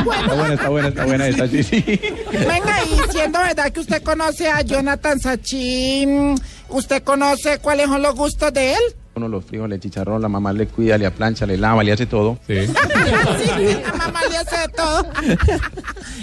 Está 0.00 0.34
buena, 0.34 0.54
está 0.54 0.68
buena, 0.68 0.88
está 0.88 1.04
buena 1.04 1.28
esta, 1.28 1.48
sí, 1.48 1.62
sí. 1.62 2.00
Venga, 2.32 2.84
y 2.84 3.12
siendo 3.12 3.38
verdad 3.38 3.70
que 3.70 3.80
usted 3.80 4.02
conoce 4.02 4.48
a 4.48 4.62
Jonathan 4.62 5.20
Sachin, 5.20 6.40
¿usted 6.68 7.02
conoce 7.02 7.58
cuáles 7.58 7.86
son 7.86 8.02
los 8.02 8.14
gustos 8.14 8.52
de 8.52 8.72
él? 8.72 8.80
Uno 9.20 9.28
los 9.28 9.44
frijoles, 9.44 9.80
chicharrón, 9.80 10.22
la 10.22 10.30
mamá 10.30 10.50
le 10.50 10.66
cuida, 10.66 10.96
le 10.96 11.04
aplancha, 11.04 11.44
le 11.44 11.58
lava, 11.58 11.84
le 11.84 11.92
hace 11.92 12.06
todo. 12.06 12.38
Sí. 12.46 12.66
Sí, 12.66 12.72
la 13.86 13.92
mamá 13.98 14.20
le 14.30 14.36
hace 14.38 14.66
todo. 14.74 15.06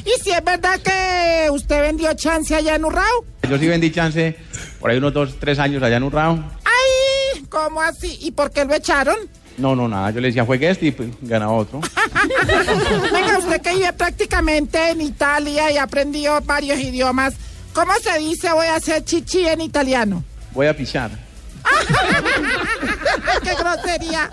y 0.04 0.24
si 0.24 0.32
es 0.32 0.44
verdad 0.44 0.80
que 0.80 1.48
usted 1.52 1.82
vendió 1.82 2.12
chance 2.16 2.56
allá 2.56 2.74
en 2.74 2.86
Urrao. 2.86 3.24
Yo 3.48 3.60
sí 3.60 3.68
vendí 3.68 3.92
chance 3.92 4.36
por 4.80 4.90
ahí 4.90 4.98
unos 4.98 5.14
dos, 5.14 5.36
tres 5.40 5.60
años 5.60 5.84
allá 5.84 5.98
en 5.98 6.04
Urrao. 6.04 6.44
¡Ay! 6.66 7.46
¿Cómo 7.50 7.84
así? 7.84 8.18
¿Y 8.20 8.32
por 8.32 8.50
qué 8.50 8.66
lo 8.66 8.74
echaron? 8.74 9.18
No, 9.60 9.76
no, 9.76 9.88
nada. 9.88 10.10
Yo 10.10 10.20
le 10.20 10.30
decía, 10.30 10.44
juegue 10.44 10.68
este 10.68 10.88
y 10.88 10.92
pues, 10.92 11.10
ganaba 11.22 11.52
otro. 11.52 11.80
Venga, 13.14 13.38
usted 13.38 13.62
que 13.62 13.76
vive 13.76 13.94
prácticamente 13.94 14.90
en 14.90 15.02
Italia 15.02 15.70
y 15.70 15.78
aprendió 15.78 16.42
varios 16.42 16.80
idiomas, 16.80 17.36
¿cómo 17.74 17.94
se 18.02 18.18
dice 18.18 18.52
voy 18.54 18.66
a 18.66 18.78
hacer 18.78 19.04
chichi 19.04 19.48
en 19.48 19.62
italiano? 19.62 20.24
Voy 20.56 20.66
a 20.66 20.76
pichar. 20.76 21.27
¡Qué 23.44 23.56
grosería! 23.56 24.30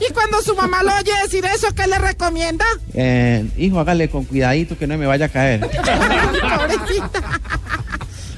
Y 0.00 0.12
cuando 0.12 0.40
su 0.42 0.54
mamá 0.54 0.82
lo 0.82 0.94
oye 0.94 1.12
decir 1.22 1.44
eso, 1.44 1.68
¿qué 1.74 1.86
le 1.86 1.98
recomienda? 1.98 2.64
Eh, 2.94 3.46
hijo, 3.56 3.80
hágale 3.80 4.08
con 4.08 4.24
cuidadito 4.24 4.76
que 4.76 4.86
no 4.86 4.96
me 4.98 5.06
vaya 5.06 5.26
a 5.26 5.28
caer. 5.28 5.60
Pobrecita. 5.70 7.40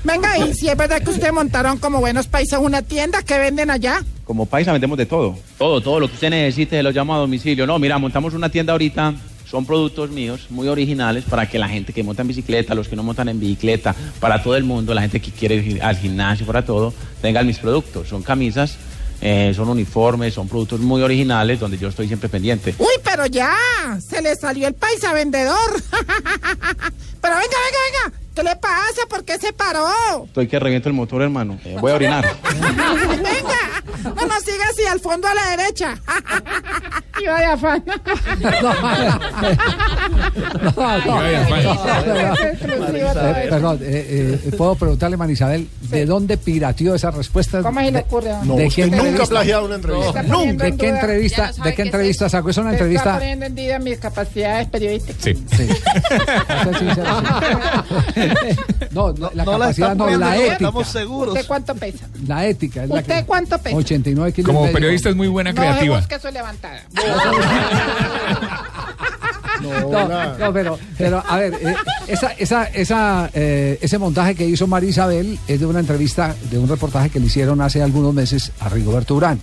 Venga, 0.04 0.36
y 0.38 0.52
si 0.52 0.68
es 0.68 0.76
verdad 0.76 1.02
que 1.02 1.10
ustedes 1.10 1.32
montaron 1.32 1.78
como 1.78 1.98
buenos 1.98 2.26
países 2.26 2.58
una 2.58 2.82
tienda 2.82 3.22
que 3.22 3.38
venden 3.38 3.70
allá. 3.70 4.02
Como 4.24 4.44
paisa 4.44 4.72
vendemos 4.72 4.98
de 4.98 5.06
todo. 5.06 5.38
Todo, 5.56 5.80
todo 5.80 6.00
lo 6.00 6.08
que 6.08 6.14
usted 6.14 6.30
necesite 6.30 6.82
lo 6.82 6.90
llamo 6.90 7.14
a 7.14 7.18
domicilio. 7.18 7.66
No, 7.66 7.78
mira, 7.78 7.98
montamos 7.98 8.34
una 8.34 8.50
tienda 8.50 8.72
ahorita. 8.72 9.14
Son 9.54 9.64
productos 9.64 10.10
míos 10.10 10.48
muy 10.50 10.66
originales 10.66 11.22
para 11.22 11.48
que 11.48 11.60
la 11.60 11.68
gente 11.68 11.92
que 11.92 12.02
monta 12.02 12.22
en 12.22 12.26
bicicleta, 12.26 12.74
los 12.74 12.88
que 12.88 12.96
no 12.96 13.04
montan 13.04 13.28
en 13.28 13.38
bicicleta, 13.38 13.94
para 14.18 14.42
todo 14.42 14.56
el 14.56 14.64
mundo, 14.64 14.92
la 14.94 15.02
gente 15.02 15.20
que 15.20 15.30
quiere 15.30 15.54
ir 15.54 15.80
al 15.80 15.96
gimnasio, 15.96 16.44
para 16.44 16.64
todo, 16.64 16.92
tengan 17.22 17.46
mis 17.46 17.58
productos. 17.58 18.08
Son 18.08 18.24
camisas 18.24 18.76
Eh, 19.20 19.52
son 19.54 19.68
uniformes, 19.68 20.34
son 20.34 20.48
productos 20.48 20.80
muy 20.80 21.00
originales 21.00 21.60
donde 21.60 21.78
yo 21.78 21.88
estoy 21.88 22.08
siempre 22.08 22.28
pendiente. 22.28 22.74
Uy, 22.78 22.96
pero 23.04 23.26
ya, 23.26 23.56
se 24.04 24.20
le 24.20 24.34
salió 24.34 24.66
el 24.66 24.74
paisa 24.74 25.12
vendedor. 25.14 25.70
pero 27.22 27.34
venga, 27.36 27.58
venga, 27.64 27.80
venga, 27.86 28.23
¿qué 28.34 28.42
le 28.42 28.56
pasa? 28.56 29.02
¿Por 29.08 29.24
qué 29.24 29.38
se 29.38 29.52
paró? 29.52 29.86
Estoy 30.26 30.46
que 30.48 30.58
reviento 30.58 30.88
el 30.88 30.94
motor, 30.94 31.22
hermano. 31.22 31.58
Eh, 31.64 31.76
voy 31.80 31.92
a 31.92 31.94
orinar. 31.94 32.24
venga, 32.52 34.14
no 34.14 34.26
nos 34.26 34.42
siga 34.42 34.64
así, 34.70 34.82
al 34.90 35.00
fondo 35.00 35.28
a 35.28 35.34
la 35.34 35.56
derecha. 35.56 35.94
y 37.22 37.26
vaya 37.26 37.52
afán. 37.52 37.84
Eh, 42.16 43.46
Perdón, 43.50 43.78
eh, 43.82 44.40
eh, 44.46 44.50
puedo 44.56 44.74
preguntarle, 44.74 45.16
Marisabel, 45.16 45.68
¿de 45.82 46.06
dónde 46.06 46.36
pirateó 46.36 46.94
esa 46.94 47.10
respuesta? 47.10 47.62
¿Cómo 47.62 47.80
se 47.80 47.86
le 47.86 47.92
De- 47.92 47.98
ocurre? 48.00 48.30
No, 48.44 48.56
¿De 48.56 48.66
usted 48.66 48.84
qué 48.84 48.90
nunca 48.90 48.96
ha 48.96 49.06
entrevista? 49.08 49.26
plagiado 49.26 49.64
una 49.66 49.74
entrevista. 49.76 50.22
Poniendo 50.22 50.64
¿De 50.64 50.76
qué 50.76 50.88
entrevista, 50.88 51.52
no 51.58 51.64
de 51.64 51.74
qué 51.74 51.82
entrevista 51.82 52.28
sacó? 52.28 52.50
Es 52.50 52.56
una 52.58 52.72
Usted 52.72 52.86
Está 52.92 52.94
entrevista. 52.94 53.18
poniendo 53.18 53.46
en 53.46 53.54
duda 53.54 53.78
mis 53.78 53.98
capacidades 53.98 54.68
periodísticas. 54.68 55.22
Sí. 55.22 55.34
Sí. 55.56 55.68
No, 58.92 59.12
no, 59.12 59.30
la 59.34 59.44
No 59.44 59.52
la 59.52 59.58
capacidad 59.58 59.92
está 59.92 60.04
no, 60.04 60.10
la 60.10 60.26
no, 60.26 60.32
ética. 60.34 60.52
estamos 60.52 60.88
seguros. 60.88 61.34
¿Usted 61.34 61.46
cuánto 61.46 61.74
pesa? 61.74 62.08
La 62.26 62.46
ética. 62.46 62.84
Es 62.84 62.88
la 62.90 62.96
¿Usted 63.00 63.18
que- 63.20 63.24
cuánto 63.24 63.58
pesa? 63.58 63.76
89 63.76 64.32
kilos. 64.32 64.52
Como 64.54 64.70
periodista 64.72 65.08
es 65.10 65.16
muy 65.16 65.28
buena 65.28 65.52
No 65.52 65.60
creativa. 65.60 65.98
busque 65.98 66.18
su 66.20 66.28
levantada. 66.30 66.80
No, 69.62 70.36
no, 70.38 70.52
pero, 70.52 70.78
pero 70.98 71.22
a 71.26 71.36
ver, 71.38 71.54
eh, 71.54 71.74
esa, 72.08 72.32
esa, 72.32 72.64
esa, 72.64 73.30
eh, 73.32 73.78
ese 73.80 73.98
montaje 73.98 74.34
que 74.34 74.46
hizo 74.46 74.66
María 74.66 74.90
Isabel 74.90 75.38
es 75.46 75.60
de 75.60 75.64
una 75.66 75.78
entrevista, 75.80 76.34
de 76.50 76.58
un 76.58 76.68
reportaje 76.68 77.08
que 77.08 77.20
le 77.20 77.26
hicieron 77.26 77.60
hace 77.60 77.80
algunos 77.80 78.12
meses 78.12 78.50
a 78.60 78.68
Rigoberto 78.68 79.14
Urán. 79.14 79.40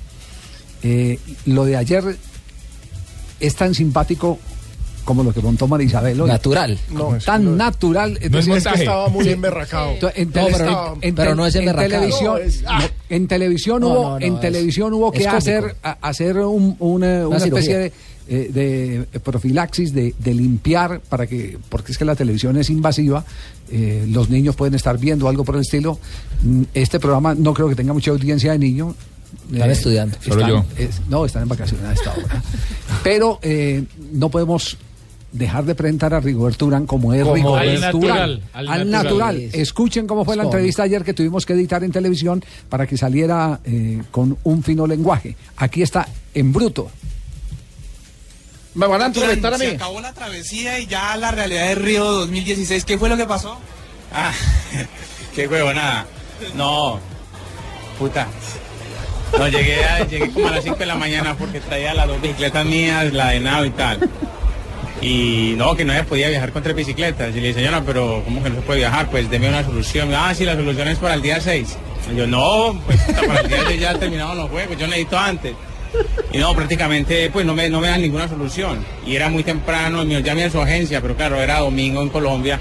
Eh, 0.84 1.18
lo 1.46 1.64
de 1.66 1.78
ayer 1.78 2.04
es 3.40 3.56
tan 3.56 3.74
simpático 3.74 4.38
como 5.06 5.24
lo 5.24 5.34
que 5.34 5.42
montó 5.42 5.68
María 5.68 5.88
Isabel 5.88 6.22
hoy. 6.22 6.28
Natural. 6.28 6.78
No, 6.92 7.18
tan 7.26 7.46
no- 7.46 7.56
natural. 7.56 8.20
No 8.30 8.40
es 8.40 8.48
que 8.48 8.58
estaba 8.58 9.08
muy 9.10 9.28
emberracado. 9.30 9.94
En, 10.16 10.28
No, 10.30 10.34
pero- 10.52 10.98
en- 11.02 11.20
en 11.20 11.36
no 11.38 11.46
es 11.46 11.56
en 11.56 11.62
emberracado. 11.68 11.90
televisión, 12.02 12.34
No, 12.34 12.38
es- 12.38 12.64
ah. 12.68 12.80
no, 12.82 12.86
en 13.16 13.28
televisión 13.28 13.82
No, 13.82 13.88
hubo, 13.90 14.20
en 14.20 14.36
es- 14.36 14.40
televisión 14.42 14.94
hubo 14.94 15.12
que 15.12 15.28
hacer, 15.28 15.76
a- 15.84 15.98
hacer 16.02 16.38
un- 16.40 16.76
una, 16.80 17.26
especie 17.38 17.78
de, 17.78 17.94
eh, 18.30 19.06
de 19.12 19.20
profilaxis, 19.20 19.94
de, 19.94 20.14
de 20.18 20.34
limpiar, 20.34 21.02
para 21.02 21.28
que, 21.28 21.58
porque 21.70 21.92
es 21.92 21.98
que 21.98 22.06
la 22.06 22.16
televisión 22.16 22.56
es 22.58 22.70
invasiva, 22.70 23.26
eh, 23.72 24.06
los 24.10 24.30
niños 24.30 24.56
pueden 24.56 24.76
estar 24.76 24.98
viendo 24.98 25.28
algo 25.28 25.44
por 25.44 25.56
el 25.56 25.62
estilo. 25.62 25.98
Mm, 26.44 26.64
Este 26.74 27.00
programa 27.00 27.36
no 27.36 27.54
creo 27.54 27.68
que 27.70 27.76
tenga 27.76 27.94
mucha 27.94 28.12
audiencia 28.12 28.52
de 28.54 28.60
niños. 28.60 28.96
Están 29.52 29.72
estudiando. 29.72 30.18
Solo 30.26 30.48
yo. 30.48 30.66
es- 30.78 31.02
no, 31.10 31.26
están 31.26 31.44
en 31.44 31.50
vacaciones 31.50 31.86
a 31.88 31.94
esta 31.94 32.12
hora. 32.14 32.44
Pero 33.04 33.40
eh, 33.42 33.84
no 34.14 34.30
podemos 34.30 34.78
dejar 35.32 35.64
de 35.66 35.76
presentar 35.76 36.14
a 36.14 36.20
Rigoberto 36.20 36.66
Urán 36.66 36.86
como 36.86 37.14
es 37.14 37.22
Como 37.24 37.36
Rigoberto 37.36 37.70
al 37.72 37.96
Urán. 37.96 38.10
natural, 38.10 38.44
Al, 38.54 38.68
al 38.68 38.92
natural. 38.92 39.36
natural. 39.36 39.50
Escuchen 39.54 40.08
cómo 40.08 40.26
fue 40.26 40.36
la 40.36 40.44
entrevista 40.44 40.84
ayer 40.84 41.04
que 41.04 41.14
tuvimos 41.14 41.46
que 41.46 41.54
editar 41.54 41.84
en 41.84 41.92
televisión 41.92 42.44
para 42.70 42.86
que 42.88 42.98
saliera 42.98 43.60
eh, 43.64 44.02
con 44.12 44.38
un 44.44 44.64
fino 44.64 44.86
lenguaje. 44.88 45.36
Aquí 45.58 45.82
está 45.82 46.08
en 46.34 46.52
bruto. 46.52 46.90
¿Me 48.74 48.88
van 48.88 49.02
a 49.02 49.06
entrevistar 49.08 49.54
a 49.54 49.58
mí? 49.58 49.66
Se 49.66 49.76
acabó 49.76 50.00
la 50.00 50.14
travesía 50.14 50.80
y 50.80 50.86
ya 50.88 51.16
la 51.18 51.32
realidad 51.32 51.68
de 51.68 51.76
Río 51.76 52.06
2016. 52.12 52.86
¿Qué 52.86 52.98
fue 52.98 53.10
lo 53.10 53.18
que 53.18 53.26
pasó? 53.26 53.58
Ah, 54.14 54.32
qué 55.36 55.48
huevo, 55.48 55.74
nada. 55.74 56.06
No, 56.56 57.00
puta. 58.00 58.28
No, 59.38 59.48
llegué, 59.48 59.84
a- 59.84 60.06
llegué 60.08 60.30
como 60.32 60.48
a 60.48 60.52
las 60.52 60.64
5 60.64 60.76
de 60.78 60.86
la 60.86 60.96
mañana 60.96 61.38
porque 61.38 61.60
traía 61.62 61.94
las 61.94 62.08
dos 62.08 62.22
bicicletas 62.22 62.66
mías, 62.66 63.12
la 63.14 63.30
de 63.30 63.40
nado 63.42 63.66
y 63.66 63.70
tal. 63.72 64.10
Y 65.02 65.56
no, 65.58 65.76
que 65.76 65.84
no 65.84 65.94
se 65.94 66.04
podía 66.04 66.30
viajar 66.30 66.52
con 66.52 66.62
tres 66.62 66.76
bicicletas. 66.76 67.30
Y 67.36 67.40
le 67.40 67.48
dije, 67.48 67.60
señora, 67.60 67.82
pero 67.86 68.22
¿cómo 68.24 68.44
que 68.44 68.50
no 68.50 68.56
se 68.58 68.62
puede 68.62 68.80
viajar? 68.80 69.10
Pues 69.10 69.30
deme 69.30 69.50
una 69.50 69.64
solución. 69.64 70.14
Ah, 70.14 70.34
sí, 70.36 70.46
la 70.46 70.56
solución 70.56 70.88
es 70.88 71.00
para 71.00 71.16
el 71.16 71.22
día 71.22 71.40
6. 71.42 71.78
Y 72.14 72.16
yo, 72.18 72.28
no, 72.28 72.80
pues 72.86 73.00
para 73.28 73.42
el 73.42 73.48
día 73.48 73.64
6 73.68 73.80
ya 73.82 73.94
terminaron 73.98 74.38
los 74.38 74.50
juegos, 74.50 74.78
yo 74.78 74.86
necesito 74.88 75.18
antes. 75.18 75.54
Y 76.32 76.38
no, 76.38 76.54
prácticamente, 76.54 77.30
pues 77.32 77.46
no 77.46 77.54
me, 77.54 77.68
no 77.70 77.82
me 77.82 77.88
dan 77.88 78.02
ninguna 78.02 78.28
solución. 78.28 78.86
Y 79.06 79.16
era 79.16 79.28
muy 79.30 79.44
temprano, 79.44 80.06
me 80.06 80.22
llamé 80.22 80.44
a 80.46 80.50
su 80.52 80.62
agencia, 80.62 81.02
pero 81.02 81.16
claro, 81.16 81.36
era 81.42 81.60
domingo 81.60 82.02
en 82.02 82.10
Colombia. 82.10 82.60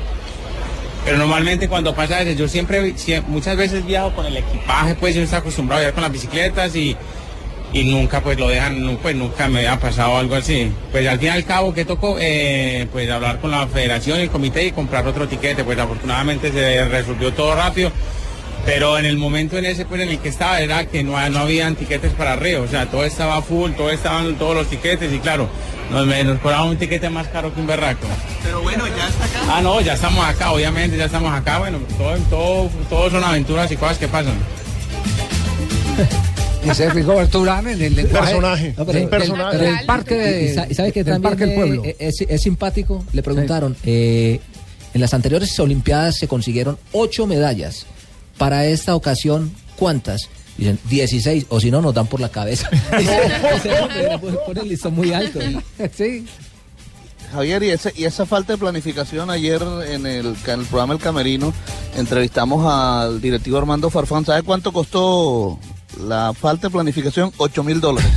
Pero 1.05 1.17
normalmente 1.19 1.69
cuando 1.69 1.95
pasa 1.95 2.21
eso, 2.23 2.33
yo 2.39 2.49
siempre, 2.49 2.95
sie- 2.97 3.23
muchas 3.27 3.57
veces 3.57 3.87
viajo 3.87 4.13
con 4.15 4.27
el 4.27 4.37
equipaje, 4.37 4.95
pues 4.95 5.15
yo 5.15 5.23
estoy 5.23 5.39
acostumbrado 5.39 5.79
a 5.79 5.83
viajar 5.83 5.95
con 5.95 6.03
las 6.03 6.13
bicicletas 6.13 6.75
y, 6.77 6.97
y 7.73 7.85
nunca 7.85 8.21
pues 8.21 8.39
lo 8.39 8.49
dejan, 8.49 8.99
pues 9.01 9.15
nunca 9.15 9.49
me 9.49 9.67
ha 9.69 9.79
pasado 9.79 10.17
algo 10.19 10.35
así. 10.35 10.71
Pues 10.91 11.07
al 11.07 11.19
fin 11.19 11.29
y 11.29 11.31
al 11.31 11.45
cabo, 11.45 11.73
que 11.73 11.85
tocó? 11.85 12.17
Eh, 12.19 12.89
pues 12.93 13.09
hablar 13.11 13.39
con 13.41 13.51
la 13.51 13.67
federación 13.67 14.19
y 14.19 14.23
el 14.23 14.31
comité 14.31 14.67
y 14.67 14.73
comprar 14.73 15.07
otro 15.07 15.29
tiquete. 15.29 15.63
Pues 15.63 15.79
afortunadamente 15.79 16.51
se 16.53 16.85
resolvió 16.87 17.33
todo 17.33 17.55
rápido. 17.55 17.93
Pero 18.67 18.99
en 18.99 19.07
el 19.07 19.17
momento 19.17 19.57
en 19.57 19.65
ese 19.65 19.87
pues 19.87 20.03
en 20.03 20.11
el 20.11 20.19
que 20.19 20.29
estaba 20.29 20.61
era 20.61 20.85
que 20.85 21.03
no, 21.03 21.13
no 21.31 21.39
habían 21.39 21.77
tiquetes 21.77 22.13
para 22.13 22.37
Río, 22.37 22.63
o 22.63 22.69
sea, 22.69 22.85
todo 22.87 23.05
estaba 23.05 23.41
full, 23.41 23.71
todo 23.73 23.91
estaban 23.91 24.35
todos 24.35 24.55
los 24.55 24.67
tiquetes 24.67 25.11
y 25.15 25.19
claro, 25.19 25.49
nos, 25.91 26.07
nos 26.07 26.39
cobraban 26.41 26.69
un 26.69 26.77
tiquete 26.77 27.09
más 27.09 27.27
caro 27.29 27.55
que 27.55 27.61
un 27.61 27.67
berraco. 27.67 28.07
Pero 28.43 28.61
bueno, 28.61 28.87
ya 28.87 29.09
está 29.09 29.25
acá. 29.25 29.39
Ah, 29.49 29.61
no, 29.63 29.81
ya 29.81 29.95
estamos 29.95 30.23
acá, 30.27 30.53
obviamente, 30.53 30.99
ya 30.99 31.07
estamos 31.07 31.33
acá. 31.33 31.59
Bueno, 31.59 31.79
todo, 31.97 32.17
todo, 32.29 32.71
todo 32.91 33.11
son 33.11 33.25
aventuras 33.25 33.73
y 33.73 33.77
cosas 33.79 33.97
que 33.97 34.09
pasan. 34.09 34.35
Ese 36.65 36.87
es 36.87 36.95
Rigoberto 36.95 37.41
Urán 37.41 37.67
en 37.69 37.81
el 37.83 37.95
lenguaje. 37.97 38.27
Personaje. 38.27 38.75
No, 38.77 38.85
pero- 38.87 38.99
del- 38.99 39.09
personaje. 39.09 39.57
del 39.59 39.87
parque 39.87 40.15
de, 40.15 40.45
Y 40.45 40.55
sa- 40.55 40.67
y 40.71 40.75
sabe 40.75 40.93
que 40.93 41.03
del 41.05 41.15
también 41.15 41.31
parque 41.31 41.47
del 41.47 41.55
pueblo. 41.55 41.85
eh, 41.85 41.97
es, 41.99 42.15
es 42.29 42.43
simpático. 42.43 43.05
Le 43.13 43.23
preguntaron, 43.23 43.77
eh, 43.85 44.41
en 44.93 45.01
las 45.01 45.15
anteriores 45.15 45.59
Olimpiadas 45.59 46.17
se 46.17 46.29
consiguieron 46.29 46.79
ocho 46.93 47.27
medallas. 47.27 47.87
Para 48.37 48.67
esta 48.67 48.95
ocasión, 48.95 49.53
¿cuántas? 49.77 50.29
Dicen 50.59 50.79
16, 50.91 51.47
o 51.49 51.61
si 51.61 51.71
no, 51.71 51.81
nos 51.81 51.95
dan 51.95 52.07
por 52.07 52.21
la 52.21 52.29
cabeza. 52.29 52.69
Pone 54.47 54.61
el 54.61 54.69
listón 54.69 54.95
muy 54.95 55.13
alto. 55.13 55.39
sí. 55.97 56.25
Javier, 57.33 57.63
y, 57.63 57.71
ese, 57.71 57.93
y 57.97 58.05
esa 58.05 58.27
falta 58.27 58.55
de 58.55 58.59
planificación, 58.59 59.31
ayer 59.31 59.63
en 59.89 60.05
el, 60.05 60.27
en 60.45 60.61
el 60.61 60.67
programa 60.67 60.95
El 60.95 60.99
Camerino, 60.99 61.55
entrevistamos 61.97 62.67
al 62.67 63.21
directivo 63.21 63.57
Armando 63.57 63.89
Farfán. 63.89 64.25
¿Sabe 64.27 64.43
cuánto 64.43 64.73
costó 64.73 65.57
la 65.99 66.33
falta 66.35 66.69
de 66.69 66.73
planificación? 66.73 67.33
8 67.37 67.65
mil 67.65 67.81
dólares. 67.81 68.11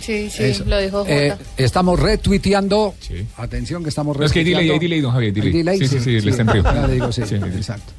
Sí, 0.00 0.28
sí, 0.30 0.42
Eso. 0.44 0.64
lo 0.66 0.78
dijo 0.78 0.98
Jota. 0.98 1.10
Eh, 1.12 1.34
estamos 1.56 1.98
retuiteando. 1.98 2.94
Atención 3.36 3.82
que 3.82 3.88
estamos 3.88 4.18
No, 4.18 4.24
es 4.26 4.32
que 4.32 4.40
hay 4.40 4.44
delay, 4.44 4.68
retuiteando. 4.68 4.82
hay 4.82 4.88
delay, 4.88 5.00
don 5.00 5.12
Javier, 5.12 5.32
delay. 5.32 5.48
Hay 5.48 5.58
delay, 5.58 5.78
Sí, 5.78 5.88
sí, 5.88 6.00
sí, 6.00 6.20
le 6.20 6.30
está 6.30 6.42
en 6.42 6.90
digo, 6.92 7.10
sí, 7.12 7.22
Sí, 7.22 7.28
sí, 7.28 7.36
sí. 7.42 7.56
exacto. 7.56 7.92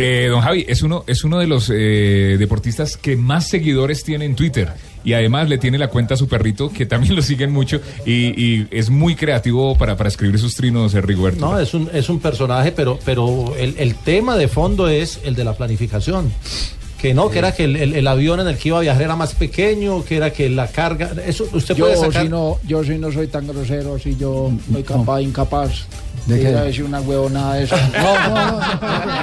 Eh, 0.00 0.28
don 0.30 0.40
Javi, 0.42 0.64
es 0.68 0.82
uno, 0.82 1.02
es 1.08 1.24
uno 1.24 1.40
de 1.40 1.48
los 1.48 1.70
eh, 1.74 2.36
deportistas 2.38 2.96
que 2.96 3.16
más 3.16 3.48
seguidores 3.48 4.04
tiene 4.04 4.24
en 4.26 4.36
Twitter. 4.36 4.68
Y 5.02 5.14
además 5.14 5.48
le 5.48 5.58
tiene 5.58 5.76
la 5.78 5.88
cuenta 5.88 6.14
a 6.14 6.16
su 6.16 6.28
perrito, 6.28 6.70
que 6.70 6.86
también 6.86 7.16
lo 7.16 7.22
siguen 7.22 7.50
mucho. 7.50 7.80
Y, 8.06 8.26
y 8.40 8.68
es 8.70 8.90
muy 8.90 9.16
creativo 9.16 9.76
para, 9.76 9.96
para 9.96 10.08
escribir 10.08 10.38
sus 10.38 10.54
trinos, 10.54 10.94
eh, 10.94 11.00
Rigoberto. 11.00 11.40
No, 11.40 11.58
es 11.58 11.74
un, 11.74 11.90
es 11.92 12.08
un 12.08 12.20
personaje, 12.20 12.70
pero, 12.70 12.98
pero 13.04 13.56
el, 13.58 13.74
el 13.78 13.96
tema 13.96 14.36
de 14.36 14.46
fondo 14.46 14.88
es 14.88 15.18
el 15.24 15.34
de 15.34 15.42
la 15.44 15.54
planificación. 15.56 16.32
Que 17.00 17.14
no, 17.14 17.30
que 17.30 17.38
era 17.38 17.54
que 17.54 17.64
el, 17.64 17.76
el- 17.76 17.94
el 17.94 18.06
avión 18.08 18.40
en 18.40 18.48
el 18.48 18.56
que 18.58 18.68
iba 18.70 18.78
a 18.78 18.80
viajar 18.80 19.02
era 19.02 19.14
más 19.14 19.32
pequeño, 19.34 20.04
que 20.04 20.16
era 20.16 20.32
que 20.32 20.48
la 20.50 20.66
carga. 20.66 21.12
Eso 21.24 21.46
usted 21.52 21.76
Yo 21.76 21.84
puede 21.84 21.96
sacar. 21.96 22.24
sí 22.24 22.28
no, 22.28 22.56
yo 22.66 22.82
sí 22.82 22.98
no 22.98 23.12
soy 23.12 23.28
tan 23.28 23.46
grosero, 23.46 23.98
si 24.00 24.16
yo 24.16 24.50
soy 24.72 24.82
capaz, 24.82 25.20
incapaz 25.22 25.86
¿De 26.28 26.40
qué? 26.40 26.50
ir 26.50 26.56
a 26.56 26.62
decir 26.62 26.84
una 26.84 27.00
huevonada 27.00 27.54
de 27.54 27.64
esa. 27.64 27.76
No, 27.98 28.28
no, 28.28 28.50
no. 28.52 28.58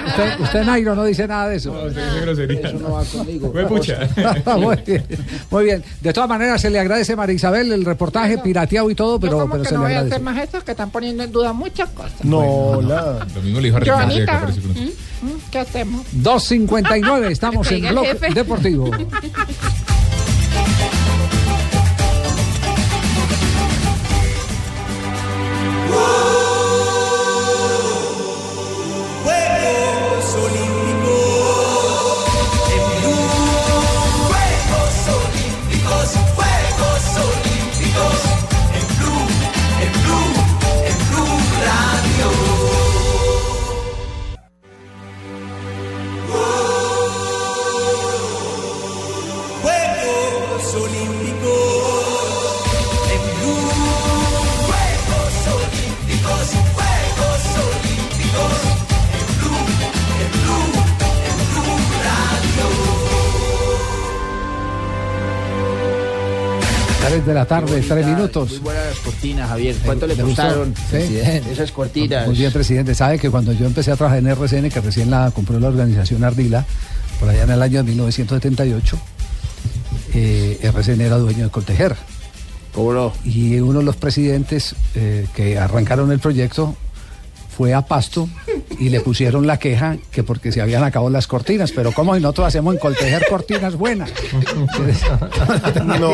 Usted, 0.08 0.40
usted, 0.40 0.64
Nairo, 0.66 0.96
no 0.96 1.04
dice 1.06 1.28
nada 1.28 1.50
de 1.50 1.58
eso. 1.58 1.88
Eso 1.88 2.80
no 2.80 2.92
va 2.94 3.04
conmigo. 3.04 3.54
muy, 4.58 4.76
bien, 4.86 5.06
muy 5.52 5.64
bien. 5.66 5.84
De 6.02 6.14
todas 6.14 6.30
maneras, 6.30 6.62
se 6.62 6.70
le 6.70 6.80
agradece 6.80 7.14
a 7.14 7.16
María 7.16 7.36
Isabel 7.36 7.72
el 7.72 7.86
reportaje 7.86 8.38
pirateado 8.40 8.90
y 8.90 8.96
todo, 8.96 9.20
pero, 9.20 9.40
Como 9.40 9.52
pero 9.52 9.64
que 9.64 9.70
se 9.70 9.76
no 9.76 9.82
le 9.82 9.86
voy 9.86 9.94
a 9.94 9.98
agradece. 10.00 10.16
hacer 10.16 10.24
más 10.24 10.44
estos 10.44 10.64
que 10.64 10.72
están 10.72 10.90
poniendo 10.90 11.24
en 11.24 11.32
duda 11.32 11.54
muchas 11.54 11.90
cosas. 11.90 12.24
No, 12.24 12.82
la. 12.82 13.26
Lo 13.36 13.42
mismo 13.42 13.60
le 13.60 13.68
dijo 13.68 13.78
a 13.78 13.80
Ricardo, 13.82 14.00
que 14.02 14.14
Joanita, 14.14 14.38
apareció 14.38 14.62
pronto. 14.64 14.82
¿mm? 14.82 14.86
¿Mm? 15.26 15.40
¿qué 15.52 15.60
hacemos? 15.60 16.06
2.59, 16.18 17.32
estamos 17.32 17.68
en 17.70 17.76
diga 17.76 17.90
el 17.90 17.94
Blog 17.96 18.06
jefe. 18.08 18.34
Deportivo. 18.34 18.92
3 67.26 67.34
de 67.34 67.34
la 67.34 67.46
tarde, 67.46 67.82
3 67.82 68.06
minutos. 68.06 68.52
Muy 68.52 68.60
buenas 68.60 69.00
cortinas, 69.00 69.50
Javier. 69.50 69.76
¿Cuánto 69.84 70.06
le 70.06 70.16
¿Le 70.16 70.24
costaron? 70.24 70.76
Sí. 70.92 71.18
Esas 71.52 71.72
cortinas. 71.72 72.28
Muy 72.28 72.36
bien, 72.36 72.52
presidente. 72.52 72.94
Sabe 72.94 73.18
que 73.18 73.32
cuando 73.32 73.52
yo 73.52 73.66
empecé 73.66 73.92
a 73.92 73.96
trabajar 73.96 74.20
en 74.20 74.28
RCN, 74.28 74.70
que 74.70 74.80
recién 74.80 75.10
la 75.10 75.32
compró 75.32 75.60
la 75.60 75.70
organización 75.70 76.24
Ardila, 76.24 76.66
por 77.20 77.30
allá 77.30 77.44
en 77.44 77.50
el 77.50 77.62
año 77.64 77.84
1978, 77.84 78.98
eh, 80.14 80.60
RCN 80.62 81.02
era 81.02 81.18
dueño 81.18 81.46
de 81.46 81.50
Coltejer. 81.50 81.96
Y 83.24 83.60
uno 83.60 83.80
de 83.80 83.86
los 83.86 83.96
presidentes 83.96 84.76
eh, 84.94 85.26
que 85.34 85.58
arrancaron 85.58 86.12
el 86.12 86.20
proyecto 86.20 86.76
fue 87.56 87.74
a 87.74 87.82
Pasto 87.84 88.28
y 88.80 88.90
le 88.90 89.00
pusieron 89.02 89.48
la 89.48 89.58
queja 89.58 89.98
que 90.12 90.24
porque 90.24 90.52
se 90.52 90.62
habían 90.62 90.84
acabado 90.84 91.10
las 91.10 91.28
cortinas. 91.28 91.72
Pero 91.72 91.92
¿cómo 91.92 92.16
si 92.16 92.22
nosotros 92.22 92.48
hacemos 92.48 92.74
en 92.74 92.80
Coltejer 92.80 93.26
cortinas 93.30 93.76
buenas? 93.76 94.12
No. 95.86 96.14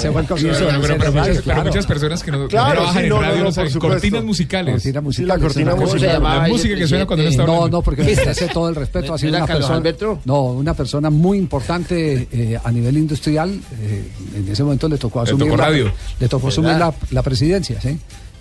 Se 0.00 0.10
fue 0.12 0.20
el 0.22 0.26
comienzo 0.28 0.66
Pero, 0.66 0.80
pero- 0.80 0.96
pero 0.98 1.12
muchas, 1.12 1.28
pero 1.28 1.42
claro. 1.42 1.64
muchas 1.64 1.86
personas 1.86 2.22
que 2.22 2.30
no, 2.30 2.48
Claro, 2.48 2.72
trabajan 2.72 3.02
sí, 3.02 3.06
en 3.08 3.20
radio 3.20 3.44
no, 3.44 3.52
saben. 3.52 3.72
Cortinas 3.78 4.24
musicales. 4.24 4.74
Cortina 4.74 5.00
musical. 5.00 5.28
la 5.28 5.38
cortina 5.38 5.74
musical. 5.74 6.22
La 6.22 6.48
música 6.48 6.74
que 6.76 6.86
suena 6.86 7.06
cuando 7.06 7.22
uno 7.24 7.30
está 7.30 7.44
no, 7.46 7.52
hablando. 7.54 7.76
no, 7.78 7.82
porque 7.82 8.02
merece 8.02 8.48
todo 8.48 8.68
el 8.68 8.74
respeto. 8.74 9.08
¿No 9.08 9.14
Ha 9.14 9.18
sido 9.18 9.30
una 9.36 9.40
Carlos 9.40 9.56
persona, 9.58 9.76
Alberto? 9.78 10.18
no, 10.24 10.42
una 10.44 10.74
persona 10.74 11.10
muy 11.10 11.38
importante 11.38 12.28
eh, 12.32 12.58
a 12.62 12.70
nivel 12.70 12.96
industrial. 12.98 13.58
eh, 13.80 14.08
en 14.36 14.48
ese 14.48 14.62
momento 14.62 14.88
le 14.88 14.98
tocó 14.98 15.20
Le 15.22 15.30
asumir, 15.30 15.46
tocó 15.48 15.56
la, 15.56 15.64
radio. 15.66 15.92
le 16.20 16.28
tocó 16.28 16.48
asumir 16.48 16.72
la, 16.76 16.92
la 17.10 17.22
presidencia, 17.22 17.80
¿sí? 17.80 17.98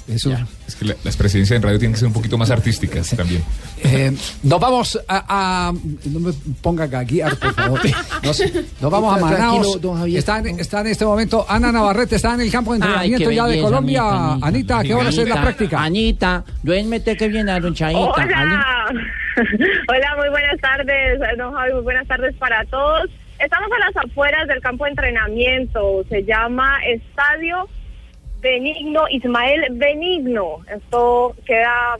Eso. 0.07 0.35
Es 0.67 0.75
que 0.75 0.85
la- 0.85 0.95
las 1.03 1.15
presidencias 1.15 1.55
en 1.57 1.63
radio 1.63 1.77
tienen 1.79 1.93
que 1.93 1.99
ser 1.99 2.07
un 2.07 2.13
poquito 2.13 2.37
más 2.37 2.49
artísticas 2.51 3.09
también. 3.15 3.43
Eh, 3.83 4.11
nos 4.43 4.59
vamos 4.59 4.99
a, 5.07 5.69
a- 5.69 5.73
No 6.05 6.19
me 6.19 6.33
ponga 6.61 6.83
a 6.85 7.03
guiar, 7.03 7.35
por 7.37 7.53
favor. 7.53 7.79
Nos, 8.23 8.41
nos 8.81 8.91
vamos 8.91 9.15
a 9.21 9.27
Javier. 9.27 10.17
Está 10.19 10.39
en, 10.39 10.59
está 10.59 10.81
en 10.81 10.87
este 10.87 11.05
momento 11.05 11.45
Ana 11.47 11.71
Navarrete, 11.71 12.15
está 12.15 12.33
en 12.33 12.41
el 12.41 12.51
campo 12.51 12.71
de 12.71 12.77
entrenamiento 12.77 13.31
ya 13.31 13.45
de 13.47 13.61
Colombia. 13.61 14.01
Anita, 14.03 14.47
Anita, 14.47 14.79
¿a 14.79 14.83
qué 14.83 14.93
hora 14.93 15.09
es 15.09 15.15
la 15.17 15.21
Anita, 15.23 15.41
práctica? 15.41 15.83
Anita, 15.83 16.43
duérmete 16.63 17.15
que 17.17 17.27
viene 17.27 17.51
a 17.51 17.59
don 17.59 17.73
Chaita. 17.73 17.99
Hola. 17.99 18.85
Hola, 19.87 20.15
muy 20.17 20.29
buenas 20.29 20.59
tardes, 20.61 21.19
don 21.37 21.53
Javi, 21.53 21.73
muy 21.73 21.83
buenas 21.83 22.07
tardes 22.07 22.35
para 22.35 22.65
todos. 22.65 23.09
Estamos 23.39 23.69
a 23.71 23.79
las 23.91 24.05
afueras 24.05 24.47
del 24.47 24.61
campo 24.61 24.83
de 24.85 24.91
entrenamiento, 24.91 26.03
se 26.09 26.23
llama 26.23 26.77
Estadio 26.85 27.67
Benigno, 28.41 29.01
Ismael 29.09 29.61
Benigno. 29.71 30.57
Esto 30.73 31.35
queda, 31.45 31.97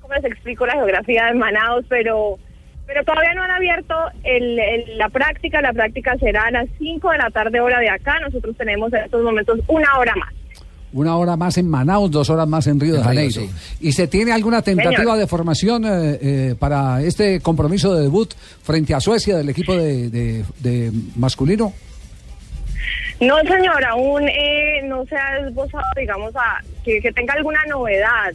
¿cómo 0.00 0.14
les 0.14 0.24
explico 0.24 0.66
la 0.66 0.74
geografía 0.74 1.26
de 1.26 1.34
Manaus? 1.34 1.84
Pero, 1.88 2.38
pero 2.86 3.04
todavía 3.04 3.34
no 3.34 3.42
han 3.42 3.50
abierto 3.50 3.94
el- 4.24 4.58
el- 4.58 4.98
la 4.98 5.08
práctica, 5.08 5.60
la 5.60 5.72
práctica 5.72 6.16
será 6.18 6.44
a 6.44 6.50
las 6.50 6.66
5 6.78 7.10
de 7.10 7.18
la 7.18 7.30
tarde 7.30 7.60
hora 7.60 7.78
de 7.80 7.90
acá, 7.90 8.18
nosotros 8.20 8.56
tenemos 8.56 8.92
en 8.92 9.04
estos 9.04 9.22
momentos 9.22 9.60
una 9.68 9.98
hora 9.98 10.14
más. 10.16 10.32
Una 10.94 11.16
hora 11.16 11.36
más 11.38 11.56
en 11.56 11.70
Manaus, 11.70 12.10
dos 12.10 12.28
horas 12.28 12.46
más 12.46 12.66
en 12.66 12.78
Río 12.78 12.94
de 12.96 13.02
Janeiro. 13.02 13.42
¿Y 13.80 13.92
se 13.92 14.08
tiene 14.08 14.30
alguna 14.32 14.60
tentativa 14.60 14.98
Señor. 14.98 15.16
de 15.18 15.26
formación 15.26 15.84
eh, 15.86 16.18
eh, 16.20 16.54
para 16.58 17.00
este 17.02 17.40
compromiso 17.40 17.94
de 17.94 18.02
debut 18.02 18.30
frente 18.62 18.92
a 18.94 19.00
Suecia 19.00 19.38
del 19.38 19.48
equipo 19.48 19.74
de, 19.74 20.10
de- 20.10 20.44
de 20.60 20.92
masculino? 21.16 21.72
No, 23.22 23.38
señor, 23.42 23.84
aún 23.84 24.28
eh, 24.28 24.80
no 24.82 25.06
se 25.06 25.14
ha 25.14 25.38
esbozado, 25.38 25.84
digamos, 25.96 26.34
a, 26.34 26.60
que, 26.84 27.00
que 27.00 27.12
tenga 27.12 27.34
alguna 27.34 27.60
novedad. 27.68 28.34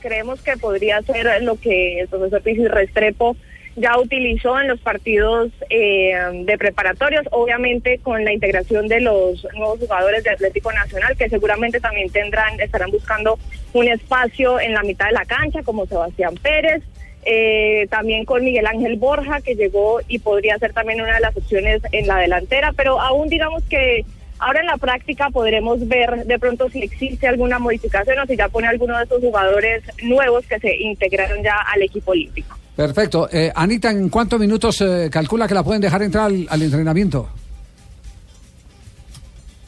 Creemos 0.00 0.40
que 0.40 0.56
podría 0.56 1.02
ser 1.02 1.42
lo 1.42 1.56
que 1.56 2.00
el 2.00 2.08
profesor 2.08 2.40
Pisis 2.40 2.70
Restrepo 2.70 3.36
ya 3.76 3.98
utilizó 3.98 4.58
en 4.58 4.68
los 4.68 4.80
partidos 4.80 5.50
eh, 5.68 6.14
de 6.44 6.56
preparatorios, 6.56 7.26
obviamente 7.30 7.98
con 7.98 8.24
la 8.24 8.32
integración 8.32 8.88
de 8.88 9.02
los 9.02 9.46
nuevos 9.54 9.78
jugadores 9.80 10.24
de 10.24 10.30
Atlético 10.30 10.72
Nacional, 10.72 11.14
que 11.14 11.28
seguramente 11.28 11.78
también 11.78 12.10
tendrán, 12.10 12.58
estarán 12.58 12.90
buscando 12.90 13.38
un 13.74 13.86
espacio 13.86 14.58
en 14.60 14.72
la 14.72 14.82
mitad 14.82 15.08
de 15.08 15.12
la 15.12 15.26
cancha, 15.26 15.62
como 15.62 15.84
Sebastián 15.84 16.36
Pérez, 16.42 16.82
eh, 17.26 17.86
también 17.90 18.24
con 18.24 18.42
Miguel 18.42 18.66
Ángel 18.66 18.96
Borja, 18.96 19.42
que 19.42 19.56
llegó 19.56 20.00
y 20.08 20.20
podría 20.20 20.58
ser 20.58 20.72
también 20.72 21.02
una 21.02 21.16
de 21.16 21.20
las 21.20 21.36
opciones 21.36 21.82
en 21.92 22.06
la 22.06 22.16
delantera, 22.16 22.72
pero 22.74 22.98
aún 22.98 23.28
digamos 23.28 23.62
que 23.64 24.06
ahora 24.42 24.60
en 24.60 24.66
la 24.66 24.76
práctica 24.76 25.30
podremos 25.30 25.86
ver 25.86 26.26
de 26.26 26.38
pronto 26.38 26.68
si 26.68 26.82
existe 26.82 27.28
alguna 27.28 27.58
modificación 27.58 28.18
o 28.18 28.26
si 28.26 28.36
ya 28.36 28.48
pone 28.48 28.66
alguno 28.66 28.98
de 28.98 29.04
esos 29.04 29.20
jugadores 29.20 29.82
nuevos 30.02 30.44
que 30.46 30.58
se 30.58 30.76
integraron 30.76 31.42
ya 31.42 31.56
al 31.72 31.82
equipo 31.82 32.10
olímpico. 32.10 32.56
Perfecto. 32.74 33.28
Eh, 33.30 33.52
Anita, 33.54 33.90
¿en 33.90 34.08
cuántos 34.08 34.40
minutos 34.40 34.80
eh, 34.80 35.08
calcula 35.10 35.46
que 35.46 35.54
la 35.54 35.62
pueden 35.62 35.80
dejar 35.80 36.02
entrar 36.02 36.26
al, 36.26 36.46
al 36.50 36.62
entrenamiento? 36.62 37.28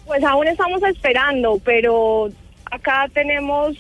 Pues 0.07 0.25
aún 0.25 0.49
estamos 0.49 0.83
esperando, 0.83 1.61
pero 1.65 2.29
acá 2.71 3.09
tenemos 3.13 3.77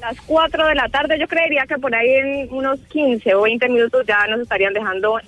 las 0.00 0.20
4 0.26 0.66
de 0.66 0.74
la 0.74 0.88
tarde. 0.88 1.18
Yo 1.18 1.26
creería 1.26 1.64
que 1.66 1.78
por 1.78 1.94
ahí 1.94 2.10
en 2.10 2.52
unos 2.52 2.78
15 2.90 3.34
o 3.34 3.42
20 3.42 3.68
minutos 3.68 4.04
ya 4.06 4.26
nos 4.26 4.40
estarían 4.40 4.74
dejando 4.74 5.18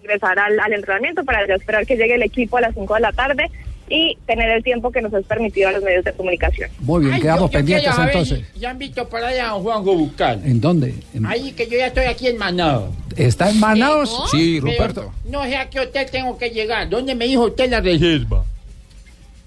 ingresar 0.00 0.38
al, 0.38 0.58
al 0.58 0.72
entrenamiento 0.72 1.24
para 1.24 1.46
ya 1.46 1.54
esperar 1.54 1.86
que 1.86 1.96
llegue 1.96 2.14
el 2.14 2.22
equipo 2.22 2.56
a 2.56 2.62
las 2.62 2.74
5 2.74 2.94
de 2.94 3.00
la 3.00 3.12
tarde 3.12 3.50
y 3.92 4.16
tener 4.24 4.48
el 4.50 4.62
tiempo 4.62 4.90
que 4.92 5.02
nos 5.02 5.12
es 5.12 5.26
permitido 5.26 5.68
a 5.68 5.72
los 5.72 5.82
medios 5.82 6.04
de 6.04 6.12
comunicación. 6.12 6.70
Muy 6.78 7.02
bien, 7.02 7.14
Ay, 7.14 7.20
quedamos 7.20 7.42
yo- 7.42 7.46
yo 7.48 7.58
pendientes 7.58 7.92
entonces. 7.98 8.40
Ya 8.56 8.70
han 8.70 8.78
visto 8.78 9.08
para 9.08 9.28
allá 9.28 9.48
a 9.50 9.52
Juanjo 9.54 9.94
Bucal. 9.96 10.40
¿En 10.44 10.60
dónde? 10.60 10.94
En- 11.12 11.26
Ahí 11.26 11.50
que 11.52 11.66
yo 11.66 11.76
ya 11.76 11.88
estoy 11.88 12.04
aquí 12.06 12.28
en 12.28 12.38
Manaus. 12.38 12.90
¿Está 13.16 13.50
en 13.50 13.58
Manaus? 13.60 14.16
Pero 14.32 15.12
No 15.28 15.42
sé 15.44 15.56
a 15.56 15.68
qué 15.68 15.80
hotel 15.80 16.06
tengo 16.10 16.38
que 16.38 16.50
llegar. 16.50 16.88
¿Dónde 16.88 17.14
me 17.16 17.26
dijo 17.26 17.46
usted 17.46 17.68
la 17.68 17.80
reserva? 17.80 18.44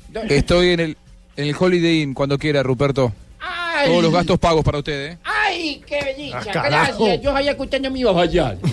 ¿Dónde? 0.09 0.37
Estoy 0.37 0.69
en 0.71 0.79
el, 0.81 0.97
en 1.37 1.47
el 1.47 1.55
Holiday 1.57 2.01
Inn 2.01 2.13
cuando 2.13 2.37
quiera, 2.37 2.61
Ruperto. 2.61 3.13
Ay. 3.39 3.87
Todos 3.89 4.03
los 4.03 4.13
gastos 4.13 4.39
pagos 4.39 4.63
para 4.63 4.77
usted, 4.79 5.11
¿eh? 5.13 5.17
¡Ay, 5.23 5.81
qué 5.87 5.99
belleza! 6.03 6.37
Ah, 6.41 6.51
carajo. 6.51 7.05
Gracias. 7.05 7.21
Yo 7.23 7.31
sabía 7.33 7.55
que 7.55 7.61
usted 7.63 7.81
no 7.81 7.91
me 7.91 7.99
iba 7.99 8.11
a 8.11 8.13
fallar. 8.13 8.57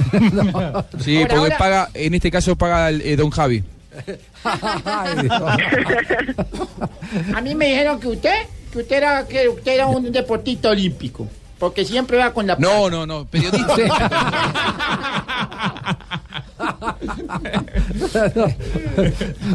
Sí, 1.04 1.16
Ahora, 1.16 1.28
porque 1.28 1.35
ahora- 1.37 1.59
paga, 1.59 1.88
en 1.94 2.14
este 2.14 2.30
caso 2.30 2.56
paga 2.56 2.88
el, 2.90 3.00
eh, 3.02 3.16
Don 3.16 3.30
Javi. 3.30 3.62
A 7.35 7.40
mí 7.40 7.55
me 7.55 7.66
dijeron 7.66 8.00
que 8.00 8.09
usted, 8.09 8.35
que 8.72 8.79
usted 8.79 8.96
era, 8.96 9.26
que 9.26 9.48
usted 9.48 9.72
era 9.72 9.87
un 9.87 10.11
deportista 10.12 10.70
olímpico. 10.70 11.29
Porque 11.59 11.85
siempre 11.85 12.16
va 12.16 12.33
con 12.33 12.46
la 12.46 12.57
No, 12.57 12.88
no, 12.88 13.07
no, 13.07 13.26
periodista. 13.26 13.74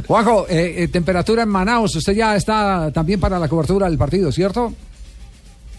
Juanjo, 0.08 0.45
eh, 0.48 0.84
eh, 0.84 0.88
temperatura 0.89 1.43
en 1.43 1.50
Manaus. 1.50 1.95
Usted 1.95 2.13
ya 2.13 2.36
está 2.36 2.91
también 2.91 3.19
para 3.19 3.39
la 3.39 3.48
cobertura 3.48 3.89
del 3.89 3.98
partido, 3.98 4.32
¿cierto? 4.32 4.74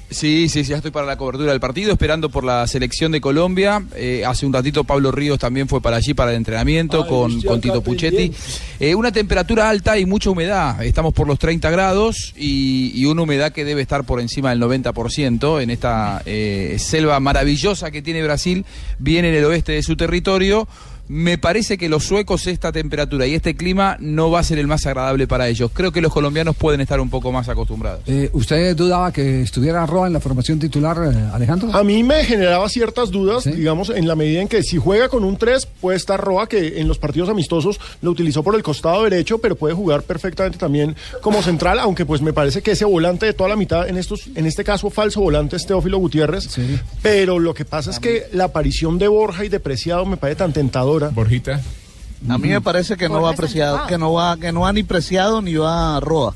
Sí, 0.08 0.48
sí, 0.48 0.62
sí, 0.62 0.70
ya 0.70 0.76
estoy 0.76 0.92
para 0.92 1.04
la 1.04 1.16
cobertura 1.16 1.50
del 1.50 1.58
partido, 1.60 1.92
esperando 1.92 2.30
por 2.30 2.44
la 2.44 2.66
selección 2.68 3.10
de 3.10 3.20
Colombia. 3.20 3.82
Eh, 3.96 4.24
hace 4.24 4.46
un 4.46 4.52
ratito 4.52 4.84
Pablo 4.84 5.10
Ríos 5.10 5.38
también 5.38 5.68
fue 5.68 5.80
para 5.80 5.96
allí 5.96 6.14
para 6.14 6.30
el 6.30 6.36
entrenamiento 6.36 7.02
Ay, 7.02 7.08
con, 7.08 7.42
con 7.42 7.60
Tito 7.60 7.82
Puchetti. 7.82 8.32
Eh, 8.78 8.94
una 8.94 9.10
temperatura 9.10 9.68
alta 9.68 9.98
y 9.98 10.06
mucha 10.06 10.30
humedad. 10.30 10.82
Estamos 10.84 11.12
por 11.12 11.26
los 11.26 11.40
30 11.40 11.70
grados 11.70 12.34
y, 12.36 12.92
y 12.94 13.06
una 13.06 13.22
humedad 13.22 13.50
que 13.50 13.64
debe 13.64 13.82
estar 13.82 14.04
por 14.04 14.20
encima 14.20 14.50
del 14.50 14.60
90% 14.60 15.60
en 15.60 15.70
esta 15.70 16.22
eh, 16.24 16.76
selva 16.78 17.18
maravillosa 17.18 17.90
que 17.90 18.00
tiene 18.00 18.22
Brasil, 18.22 18.64
bien 18.98 19.24
en 19.24 19.34
el 19.34 19.44
oeste 19.44 19.72
de 19.72 19.82
su 19.82 19.96
territorio. 19.96 20.68
Me 21.08 21.38
parece 21.38 21.78
que 21.78 21.88
los 21.88 22.04
suecos 22.04 22.46
esta 22.46 22.72
temperatura 22.72 23.26
y 23.26 23.34
este 23.34 23.54
clima 23.54 23.96
no 24.00 24.30
va 24.30 24.40
a 24.40 24.42
ser 24.42 24.58
el 24.58 24.66
más 24.66 24.86
agradable 24.86 25.28
para 25.28 25.48
ellos. 25.48 25.70
Creo 25.72 25.92
que 25.92 26.00
los 26.00 26.12
colombianos 26.12 26.56
pueden 26.56 26.80
estar 26.80 27.00
un 27.00 27.10
poco 27.10 27.30
más 27.30 27.48
acostumbrados. 27.48 28.00
Eh, 28.06 28.28
¿Usted 28.32 28.74
dudaba 28.74 29.12
que 29.12 29.42
estuviera 29.42 29.86
Roa 29.86 30.08
en 30.08 30.12
la 30.12 30.20
formación 30.20 30.58
titular, 30.58 30.96
eh, 31.04 31.30
Alejandro? 31.32 31.72
A 31.72 31.84
mí 31.84 32.02
me 32.02 32.24
generaba 32.24 32.68
ciertas 32.68 33.10
dudas, 33.10 33.44
digamos, 33.44 33.90
en 33.90 34.08
la 34.08 34.16
medida 34.16 34.42
en 34.42 34.48
que 34.48 34.62
si 34.62 34.78
juega 34.78 35.08
con 35.08 35.22
un 35.22 35.36
3, 35.36 35.66
puede 35.80 35.96
estar 35.96 36.20
Roa, 36.20 36.48
que 36.48 36.80
en 36.80 36.88
los 36.88 36.98
partidos 36.98 37.28
amistosos 37.28 37.78
lo 38.02 38.10
utilizó 38.10 38.42
por 38.42 38.56
el 38.56 38.62
costado 38.62 39.04
derecho, 39.04 39.38
pero 39.38 39.54
puede 39.54 39.74
jugar 39.74 40.02
perfectamente 40.02 40.58
también 40.58 40.96
como 41.20 41.42
central, 41.42 41.78
aunque 41.78 42.04
pues 42.04 42.20
me 42.20 42.32
parece 42.32 42.62
que 42.62 42.72
ese 42.72 42.84
volante 42.84 43.26
de 43.26 43.32
toda 43.32 43.48
la 43.48 43.56
mitad, 43.56 43.88
en 43.88 43.96
estos, 43.96 44.28
en 44.34 44.46
este 44.46 44.64
caso 44.64 44.90
falso 44.90 45.20
volante 45.20 45.56
es 45.56 45.66
Teófilo 45.66 45.98
Gutiérrez, 45.98 46.48
pero 47.02 47.38
lo 47.38 47.54
que 47.54 47.64
pasa 47.64 47.90
es 47.90 48.00
que 48.00 48.24
la 48.32 48.44
aparición 48.44 48.98
de 48.98 49.08
Borja 49.08 49.44
y 49.44 49.48
de 49.48 49.60
Preciado 49.60 50.04
me 50.04 50.16
parece 50.16 50.38
tan 50.38 50.52
tentadora. 50.52 50.95
Borjita. 51.10 51.60
A 52.28 52.38
mí 52.38 52.48
me 52.48 52.60
parece 52.60 52.96
que 52.96 53.08
no 53.08 53.20
va 53.22 53.34
preciado, 53.34 53.86
que 53.86 53.98
no 53.98 54.12
va, 54.12 54.36
que 54.36 54.52
no 54.52 54.60
va 54.60 54.72
ni 54.72 54.82
preciado 54.82 55.42
ni 55.42 55.54
va 55.54 55.96
a 55.96 56.00
Roa. 56.00 56.34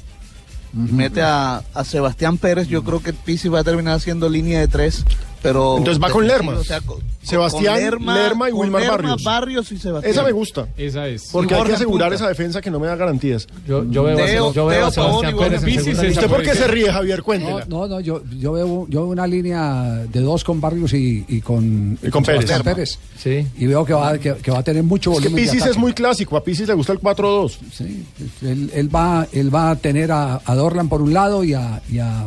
Mete 0.73 1.23
a, 1.23 1.63
a 1.75 1.85
Sebastián 1.85 2.39
Pérez, 2.39 2.69
yo 2.69 2.85
creo 2.85 3.03
que 3.03 3.13
Pizzi 3.13 3.49
va 3.49 3.61
a 3.61 3.65
terminar 3.65 3.95
haciendo 3.95 4.29
línea 4.29 4.61
de 4.61 4.69
tres 4.69 5.05
pero 5.43 5.77
Entonces 5.79 6.03
va 6.03 6.11
con 6.11 6.27
Lerma. 6.27 6.53
o 6.59 6.65
sea, 6.65 6.81
con- 6.81 6.99
Sebastián, 7.23 7.91
con 8.03 8.15
Lerma 8.15 8.49
y 8.49 8.53
con 8.53 8.61
Wilmar 8.63 8.83
Lerma, 8.83 9.17
Barrios. 9.23 9.71
y 9.73 9.79
Sebastián. 9.79 10.11
Esa 10.11 10.23
me 10.25 10.33
gusta. 10.33 10.67
Esa 10.77 11.07
es. 11.07 11.29
Porque 11.31 11.55
hay 11.55 11.65
que 11.65 11.73
asegurar 11.75 12.09
Punta. 12.09 12.15
esa 12.25 12.29
defensa 12.29 12.61
que 12.63 12.71
no 12.71 12.81
me 12.81 12.87
da 12.87 12.97
garantías. 12.97 13.47
Yo, 13.69 13.85
yo 13.91 14.05
veo, 14.05 14.49
a- 14.49 14.53
yo 14.53 14.67
veo 14.67 14.87
a 14.87 14.91
Sebastián 14.91 15.37
Pérez 15.37 15.63
en 15.63 16.09
¿Usted 16.11 16.29
por 16.29 16.43
qué 16.43 16.55
se 16.55 16.67
ríe, 16.67 16.91
Javier? 16.91 17.23
Cuéntela. 17.23 17.67
no, 17.69 17.87
no, 17.87 18.01
yo, 18.01 18.23
yo 18.39 18.53
veo, 18.53 18.87
yo 18.89 19.01
veo 19.03 19.11
una 19.11 19.27
línea 19.27 20.05
de 20.11 20.21
dos 20.21 20.45
con 20.45 20.61
Barrios 20.61 20.93
y, 20.95 21.25
y 21.29 21.41
con, 21.43 21.99
Y 22.03 22.09
con 22.09 22.25
Pérez. 22.25 22.47
Sebastián 22.47 22.63
Pérez. 22.75 22.99
Sí. 23.19 23.47
Y 23.59 23.67
veo 23.67 23.85
que 23.85 23.93
va, 23.93 24.17
que, 24.19 24.35
que 24.37 24.51
va 24.51 24.59
a 24.61 24.63
tener 24.65 24.83
mucho 24.83 25.13
Es 25.13 25.19
que 25.19 25.25
volumen. 25.29 25.45
Pisis 25.45 25.67
es 25.67 25.77
muy 25.77 25.93
clásico. 25.93 26.37
A 26.39 26.43
Pisis 26.43 26.67
le 26.69 26.75
gusta 26.75 26.93
el 26.95 27.01
4-2. 27.01 27.59
Sí, 27.73 28.07
él, 28.43 28.71
él 28.75 28.95
va, 28.95 29.27
él 29.33 29.55
va 29.55 29.71
a 29.73 29.77
tener 29.77 30.11
a, 30.11 30.41
a 30.45 30.55
Dorlan 30.55 30.89
por 30.89 31.03
un 31.03 31.13
lado 31.13 31.45
y 31.45 31.53
a, 31.55 31.83
y 31.91 31.99
a 31.99 32.25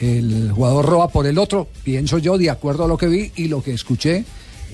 el 0.00 0.50
jugador 0.52 0.86
Roa 0.86 1.08
por 1.08 1.26
el 1.26 1.38
otro, 1.38 1.68
pienso 1.82 2.18
yo, 2.18 2.38
de 2.38 2.50
acuerdo 2.50 2.84
a 2.84 2.88
lo 2.88 2.96
que 2.96 3.08
vi 3.08 3.32
y 3.36 3.48
lo 3.48 3.62
que 3.62 3.72
escuché 3.72 4.24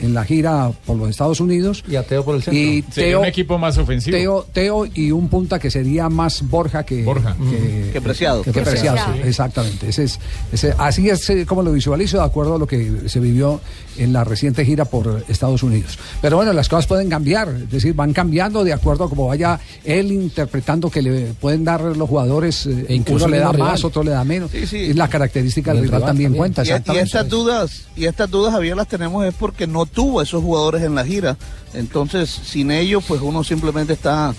en 0.03 0.15
la 0.15 0.25
gira 0.25 0.71
por 0.87 0.97
los 0.97 1.11
Estados 1.11 1.41
Unidos. 1.41 1.85
Y 1.89 1.97
a 1.97 2.03
Teo 2.03 2.25
por 2.25 2.37
el 2.37 2.43
centro. 2.43 2.61
Y 2.61 2.83
Sería 2.91 3.11
Teo, 3.11 3.21
un 3.21 3.27
equipo 3.27 3.59
más 3.59 3.79
ofensivo. 3.79 4.17
Teo, 4.17 4.47
Teo 4.53 4.87
y 4.95 5.11
un 5.11 5.29
punta 5.29 5.59
que 5.59 5.71
sería 5.71 6.09
más 6.09 6.43
Borja 6.49 6.85
que 6.85 7.03
Borja. 7.05 7.37
que, 7.51 7.91
Que 7.93 8.01
Preciado. 8.01 8.43
que 8.43 8.53
Que 8.53 8.61
Preciado, 8.63 8.97
Preciado. 8.97 9.15
sí, 9.23 9.29
exactamente. 9.29 9.89
Ese 9.89 10.05
es, 10.05 10.19
ese- 10.53 10.75
así 10.79 11.09
es 11.09 11.29
eh, 11.31 11.45
como 11.47 11.63
lo 11.63 11.73
visualizo 11.73 12.19
de 12.19 12.25
acuerdo 12.25 12.55
a 12.55 12.59
lo 12.59 12.67
que 12.67 13.09
se 13.09 13.21
vivió 13.21 13.61
en 13.99 14.13
la 14.13 14.25
reciente 14.25 14.65
gira 14.65 14.85
por 14.85 15.25
Estados 15.29 15.63
Unidos. 15.63 15.99
Pero 16.23 16.37
bueno, 16.37 16.53
las 16.53 16.69
cosas 16.69 16.87
pueden 16.87 17.09
cambiar, 17.11 17.49
es 17.49 17.71
decir, 17.71 17.95
van 17.95 18.13
cambiando 18.13 18.65
de 18.65 18.73
acuerdo 18.73 19.05
a 19.05 19.09
cómo 19.11 19.27
vaya 19.29 19.61
él 19.85 20.11
interpretando 20.13 20.91
que 20.91 21.03
le 21.03 21.33
pueden 21.41 21.65
dar 21.65 21.81
los 21.83 22.09
jugadores. 22.09 22.67
eh, 22.67 22.87
E 22.89 22.95
incluso 22.95 23.27
uno 23.27 23.35
le 23.35 23.41
da 23.41 23.47
más, 23.47 23.57
rival. 23.57 23.81
otro 23.85 24.03
le 24.03 24.11
da 24.13 24.25
menos. 24.25 24.51
Sí, 24.51 24.67
sí. 24.67 24.77
Y 24.79 24.93
la 24.95 25.09
característica 25.09 25.73
del 25.73 25.79
El 25.81 25.85
rival 25.85 26.01
rival 26.01 26.09
también, 26.11 26.31
también. 26.33 26.55
cuenta. 26.55 26.93
Y, 26.93 26.97
y 26.97 26.99
estas 26.99 27.29
dudas, 27.29 27.83
y 27.97 28.05
estas 28.07 28.31
dudas, 28.31 28.53
Javier, 28.55 28.77
las 28.77 28.89
tenemos 28.89 29.25
es 29.27 29.35
porque 29.35 29.67
no 29.67 29.85
tuvo 29.92 30.22
esos 30.22 30.42
jugadores 30.42 30.83
en 30.83 30.94
la 30.94 31.05
gira. 31.05 31.37
Entonces, 31.74 32.31
sin 32.31 32.70
ellos, 32.70 33.05
pues 33.07 33.20
uno 33.20 33.44
simplemente 33.44 33.92
está 33.92 34.35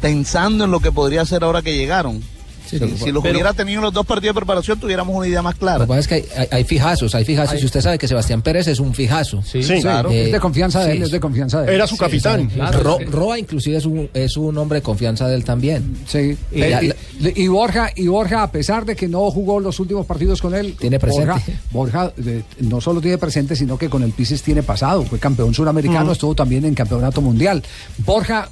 pensando 0.00 0.64
en 0.64 0.70
lo 0.70 0.80
que 0.80 0.92
podría 0.92 1.22
hacer 1.22 1.44
ahora 1.44 1.62
que 1.62 1.76
llegaron. 1.76 2.22
Sí, 2.66 2.78
si 2.78 2.88
sí, 2.88 2.96
si 3.04 3.12
los 3.12 3.22
pero- 3.22 3.34
hubiera 3.34 3.52
tenido 3.52 3.78
en 3.80 3.84
los 3.84 3.92
dos 3.92 4.06
partidos 4.06 4.34
de 4.34 4.40
preparación, 4.40 4.80
tuviéramos 4.80 5.14
una 5.14 5.26
idea 5.28 5.42
más 5.42 5.54
Lo 5.54 5.58
clara. 5.60 5.84
que 5.84 5.88
pasa 5.88 6.00
es 6.00 6.08
que 6.08 6.14
hay, 6.14 6.24
hay- 6.36 6.48
hay 6.50 6.64
fijazos, 6.64 7.14
hay 7.14 7.24
fijazos. 7.24 7.60
Y 7.62 7.64
usted 7.64 7.80
sabe 7.80 7.98
que 7.98 8.08
Sebastián 8.08 8.42
Pérez 8.42 8.66
es 8.68 8.80
un 8.80 8.94
fijazo. 8.94 9.42
Sí, 9.42 9.62
Sí, 9.62 9.80
claro. 9.80 10.10
Eh, 10.10 10.26
es 10.26 10.32
de 10.32 10.40
confianza 10.40 10.84
de 10.84 10.92
él, 10.96 11.02
es 11.02 11.10
de 11.10 11.20
confianza 11.20 11.60
de 11.62 11.68
él. 11.68 11.74
Era 11.74 11.86
su 11.86 11.96
capitán. 11.96 12.50
Ro- 12.82 12.98
Roa 13.10 13.38
inclusive 13.38 13.76
es 13.76 13.84
un, 13.86 14.08
es 14.14 14.36
un 14.36 14.56
hombre 14.58 14.78
de 14.78 14.82
confianza 14.82 15.28
de 15.28 15.34
él 15.36 15.44
también. 15.44 15.96
Sí. 16.06 16.36
Y 16.52 16.58
la- 16.60 16.82
y, 16.82 16.88
la- 16.88 16.94
y 17.34 17.48
Borja, 17.48 17.90
y 17.94 18.06
Borja, 18.06 18.42
a 18.42 18.50
pesar 18.50 18.84
de 18.84 18.96
que 18.96 19.08
no 19.08 19.30
jugó 19.30 19.60
los 19.60 19.78
últimos 19.80 20.06
partidos 20.06 20.40
con 20.40 20.54
él, 20.54 20.74
Tiene 20.78 20.98
presente. 20.98 21.26
Borja, 21.70 22.02
Borja, 22.06 22.12
eh, 22.26 22.42
no 22.60 22.80
solo 22.80 23.00
tiene 23.00 23.18
presente, 23.18 23.54
sino 23.56 23.76
que 23.78 23.88
con 23.88 24.02
el 24.02 24.12
Pisis 24.12 24.42
tiene 24.42 24.62
pasado. 24.62 25.04
Fue 25.04 25.18
campeón 25.18 25.52
suramericano, 25.54 26.12
estuvo 26.12 26.34
también 26.34 26.64
en 26.64 26.74
campeonato 26.74 27.20
mundial. 27.20 27.62
Borja 27.98 28.48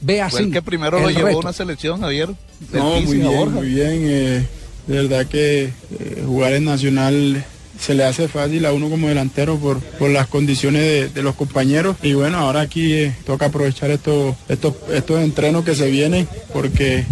ve 0.00 0.20
así. 0.22 0.36
Fue 0.36 0.44
el 0.46 0.52
que 0.52 0.62
primero 0.62 0.98
lo 1.00 1.08
el 1.08 1.14
llevó 1.14 1.26
a 1.26 1.30
reto. 1.30 1.40
una 1.40 1.52
selección, 1.52 2.00
Javier. 2.00 2.30
No, 2.72 3.00
muy 3.00 3.18
bien, 3.18 3.43
Muy 3.50 3.68
bien. 3.68 4.00
eh, 4.04 4.46
de 4.86 4.96
verdad 4.96 5.26
que 5.26 5.64
eh, 5.64 6.22
jugar 6.26 6.52
en 6.52 6.64
Nacional 6.64 7.44
se 7.80 7.94
le 7.94 8.04
hace 8.04 8.28
fácil 8.28 8.66
a 8.66 8.72
uno 8.72 8.90
como 8.90 9.08
delantero 9.08 9.58
por, 9.58 9.80
por 9.80 10.10
las 10.10 10.28
condiciones 10.28 11.14
de, 11.14 11.22
los 11.22 11.34
compañeros. 11.34 11.96
Y 12.02 12.12
bueno, 12.12 12.38
ahora 12.38 12.60
aquí 12.60 12.92
eh, 12.92 13.14
toca 13.24 13.46
aprovechar 13.46 13.90
estos, 13.90 14.36
estos, 14.48 14.74
estos 14.92 15.20
entrenos 15.22 15.64
que 15.64 15.74
se 15.74 15.90
vienen 15.90 16.28
porque 16.52 17.04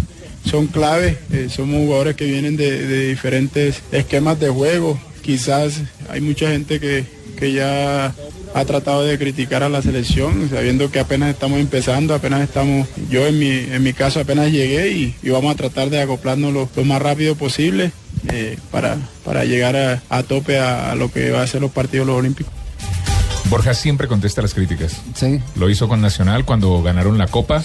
son 0.44 0.66
claves. 0.66 1.16
somos 1.50 1.78
jugadores 1.78 2.16
que 2.16 2.26
vienen 2.26 2.56
de, 2.56 2.86
de 2.86 3.08
diferentes 3.08 3.82
esquemas 3.90 4.38
de 4.38 4.50
juego. 4.50 5.00
Quizás 5.22 5.80
hay 6.08 6.20
mucha 6.20 6.50
gente 6.50 6.78
que, 6.80 7.04
que 7.38 7.52
ya 7.52 8.14
ha 8.54 8.64
tratado 8.64 9.02
de 9.04 9.18
criticar 9.18 9.62
a 9.62 9.68
la 9.68 9.80
selección, 9.82 10.48
sabiendo 10.50 10.90
que 10.90 11.00
apenas 11.00 11.30
estamos 11.30 11.58
empezando, 11.60 12.14
apenas 12.14 12.42
estamos, 12.42 12.86
yo 13.10 13.26
en 13.26 13.38
mi, 13.38 13.48
en 13.50 13.82
mi 13.82 13.92
caso 13.92 14.20
apenas 14.20 14.50
llegué 14.52 14.90
y, 14.90 15.14
y 15.22 15.30
vamos 15.30 15.52
a 15.52 15.56
tratar 15.56 15.88
de 15.90 16.00
acoplarnos 16.02 16.52
lo, 16.52 16.68
lo 16.74 16.84
más 16.84 17.00
rápido 17.00 17.34
posible 17.34 17.92
eh, 18.32 18.58
para, 18.70 18.98
para 19.24 19.44
llegar 19.44 19.76
a, 19.76 20.02
a 20.10 20.22
tope 20.22 20.58
a, 20.58 20.92
a 20.92 20.94
lo 20.94 21.10
que 21.10 21.30
va 21.30 21.42
a 21.42 21.46
ser 21.46 21.60
los 21.62 21.70
partidos 21.70 22.06
los 22.06 22.16
olímpicos. 22.16 22.52
Borja 23.50 23.74
siempre 23.74 24.06
contesta 24.08 24.40
las 24.42 24.54
críticas. 24.54 24.96
Sí. 25.14 25.40
Lo 25.56 25.68
hizo 25.68 25.86
con 25.88 26.00
Nacional 26.00 26.44
cuando 26.44 26.82
ganaron 26.82 27.18
la 27.18 27.26
Copa. 27.26 27.62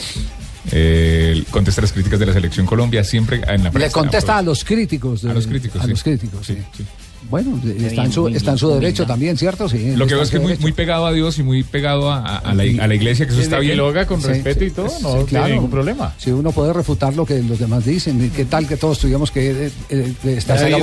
Eh, 0.72 1.44
contesta 1.50 1.82
las 1.82 1.94
críticas 1.94 2.20
de 2.20 2.26
la 2.26 2.34
selección 2.34 2.66
Colombia 2.66 3.04
siempre 3.06 3.38
en 3.38 3.64
la 3.64 3.70
Le 3.70 3.72
prensa. 3.72 3.94
contesta 3.94 4.38
a 4.38 4.42
los 4.42 4.66
críticos. 4.66 5.22
de- 5.22 5.32
A 5.32 5.34
los 5.34 5.48
críticos, 5.48 5.80
A 5.82 5.86
sí. 5.86 5.90
los 5.92 6.04
críticos, 6.04 6.46
sí. 6.46 6.58
sí. 6.76 6.86
Bueno, 7.30 7.60
está 7.82 8.06
en 8.06 8.12
su, 8.12 8.28
está 8.30 8.52
en 8.52 8.58
su 8.58 8.70
derecho 8.74 9.06
también, 9.06 9.36
¿cierto? 9.38 9.68
Sí. 9.68 9.96
Lo 9.96 10.08
que 10.08 10.14
veo 10.14 10.24
es 10.24 10.30
que 10.30 10.38
es 10.38 10.42
muy, 10.44 10.56
muy 10.58 10.72
pegado 10.72 11.06
a 11.06 11.12
Dios 11.12 11.38
y 11.40 11.44
muy 11.44 11.64
pegado 11.64 12.10
a, 12.12 12.20
a- 12.20 12.38
a 12.38 12.54
la, 12.54 12.64
a 12.84 12.88
la 12.88 12.96
iglesia, 12.96 13.26
que 13.26 13.34
eso 13.34 13.42
está 13.42 13.60
bien. 13.60 13.76
lo 13.78 13.88
haga 13.90 14.06
con 14.06 14.22
Sí, 14.22 14.28
respeto 14.28 14.60
sí, 14.62 14.66
y 14.68 14.72
todo, 14.72 14.90
sí, 14.90 14.96
no 15.04 15.10
claro. 15.26 15.26
tiene 15.46 15.50
ningún 15.56 15.70
problema. 15.70 16.14
Si 16.18 16.32
uno 16.32 16.52
puede 16.52 16.72
refutar 16.74 17.14
lo 17.16 17.26
que 17.26 17.42
los 17.44 17.60
demás 17.60 17.84
dicen, 17.86 18.24
¿y 18.24 18.30
¿qué 18.30 18.46
tal 18.46 18.68
que 18.68 18.78
todos 18.78 19.00
tuviéramos 19.00 19.30
que 19.32 19.52
eh, 19.68 19.72
eh, 19.90 20.14
estar 20.38 20.58
en 20.64 20.72
la 20.72 20.78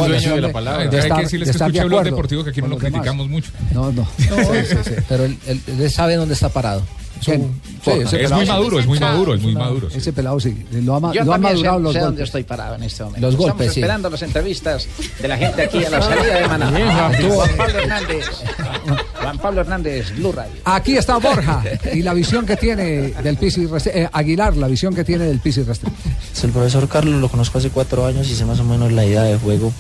de 0.49 0.49
palabra. 0.53 0.83
Hay 0.83 0.89
de 0.89 0.99
estar- 0.99 1.17
que 1.19 1.23
decirles 1.25 1.47
de 1.49 1.53
que 1.53 1.57
estar 1.57 1.73
de 1.73 2.11
Deportivo, 2.11 2.45
que 2.45 2.51
aquí 2.51 2.61
no 2.61 2.67
lo 2.69 2.75
los 2.75 2.83
demás? 2.83 3.01
criticamos 3.01 3.29
mucho. 3.29 3.51
No, 3.73 3.91
no. 3.93 4.07
Sí, 4.19 4.27
sí, 4.69 4.77
sí. 4.85 4.91
Pero 5.09 5.25
él, 5.25 5.39
él- 5.47 5.61
él 5.81 5.91
sabe 5.91 6.17
dónde 6.17 6.35
está 6.35 6.49
parado. 6.51 6.83
Es 7.21 8.31
muy 8.31 8.47
maduro, 8.47 8.79
es 8.81 8.87
muy 8.87 8.99
maduro, 8.99 9.35
es 9.35 9.41
muy 9.43 9.55
maduro. 9.55 9.89
Ese 9.95 10.13
pelado 10.13 10.39
sí. 10.41 10.65
Lo 10.73 10.95
ha, 10.97 11.01
ma- 11.01 11.13
Yo 11.13 11.25
lo 11.25 11.33
ha 11.33 11.35
también 11.37 11.53
madurado 11.55 11.77
sé, 11.79 11.83
los 11.83 11.93
sé 11.93 11.99
dónde 12.01 12.11
golpes. 12.17 12.29
estoy 12.29 12.45
parado 12.45 12.75
en 12.77 12.83
este 12.83 13.05
momento. 13.05 13.27
Los 13.27 13.35
Estamos 13.35 13.51
golpes, 13.53 13.73
sí. 13.75 13.81
esperando 13.81 14.11
las 14.11 14.23
entrevistas 14.23 14.89
de 15.21 15.29
la 15.29 15.37
gente 15.37 15.63
aquí 15.63 15.85
a 15.85 15.91
la 15.91 16.03
salida 16.03 16.39
de 16.41 16.49
Maná. 16.49 16.71
Juan. 16.71 17.51
Pablo 17.57 17.79
Hernández. 17.79 18.27
Juan 19.23 19.39
Pablo 19.39 19.61
Hernández, 19.63 20.15
Blue 20.17 20.33
Radio. 20.33 20.55
Aquí 20.65 20.97
está 20.97 21.17
Borja 21.19 21.63
y 21.93 22.03
la 22.03 22.15
visión 22.15 22.45
que 22.47 22.57
tiene 22.57 22.85
del 23.23 23.37
Pisi 23.37 23.67
eh, 23.87 24.09
Aguilar, 24.13 24.57
la 24.57 24.69
visión 24.69 24.95
que 24.95 25.05
tiene 25.05 25.25
del 25.25 25.39
Pisi 25.41 25.63
Restrepo. 25.63 25.97
El 26.43 26.51
profesor 26.51 26.89
Carlos 26.89 27.21
lo 27.21 27.29
conozco 27.29 27.59
hace 27.59 27.71
cuatro 27.71 28.05
años 28.07 28.29
y 28.29 28.35
sé 28.35 28.45
más 28.45 28.61
o 28.61 28.65
menos 28.65 28.93
la 28.93 29.05
idea 29.07 29.23
de 29.23 29.39
juego 29.39 29.73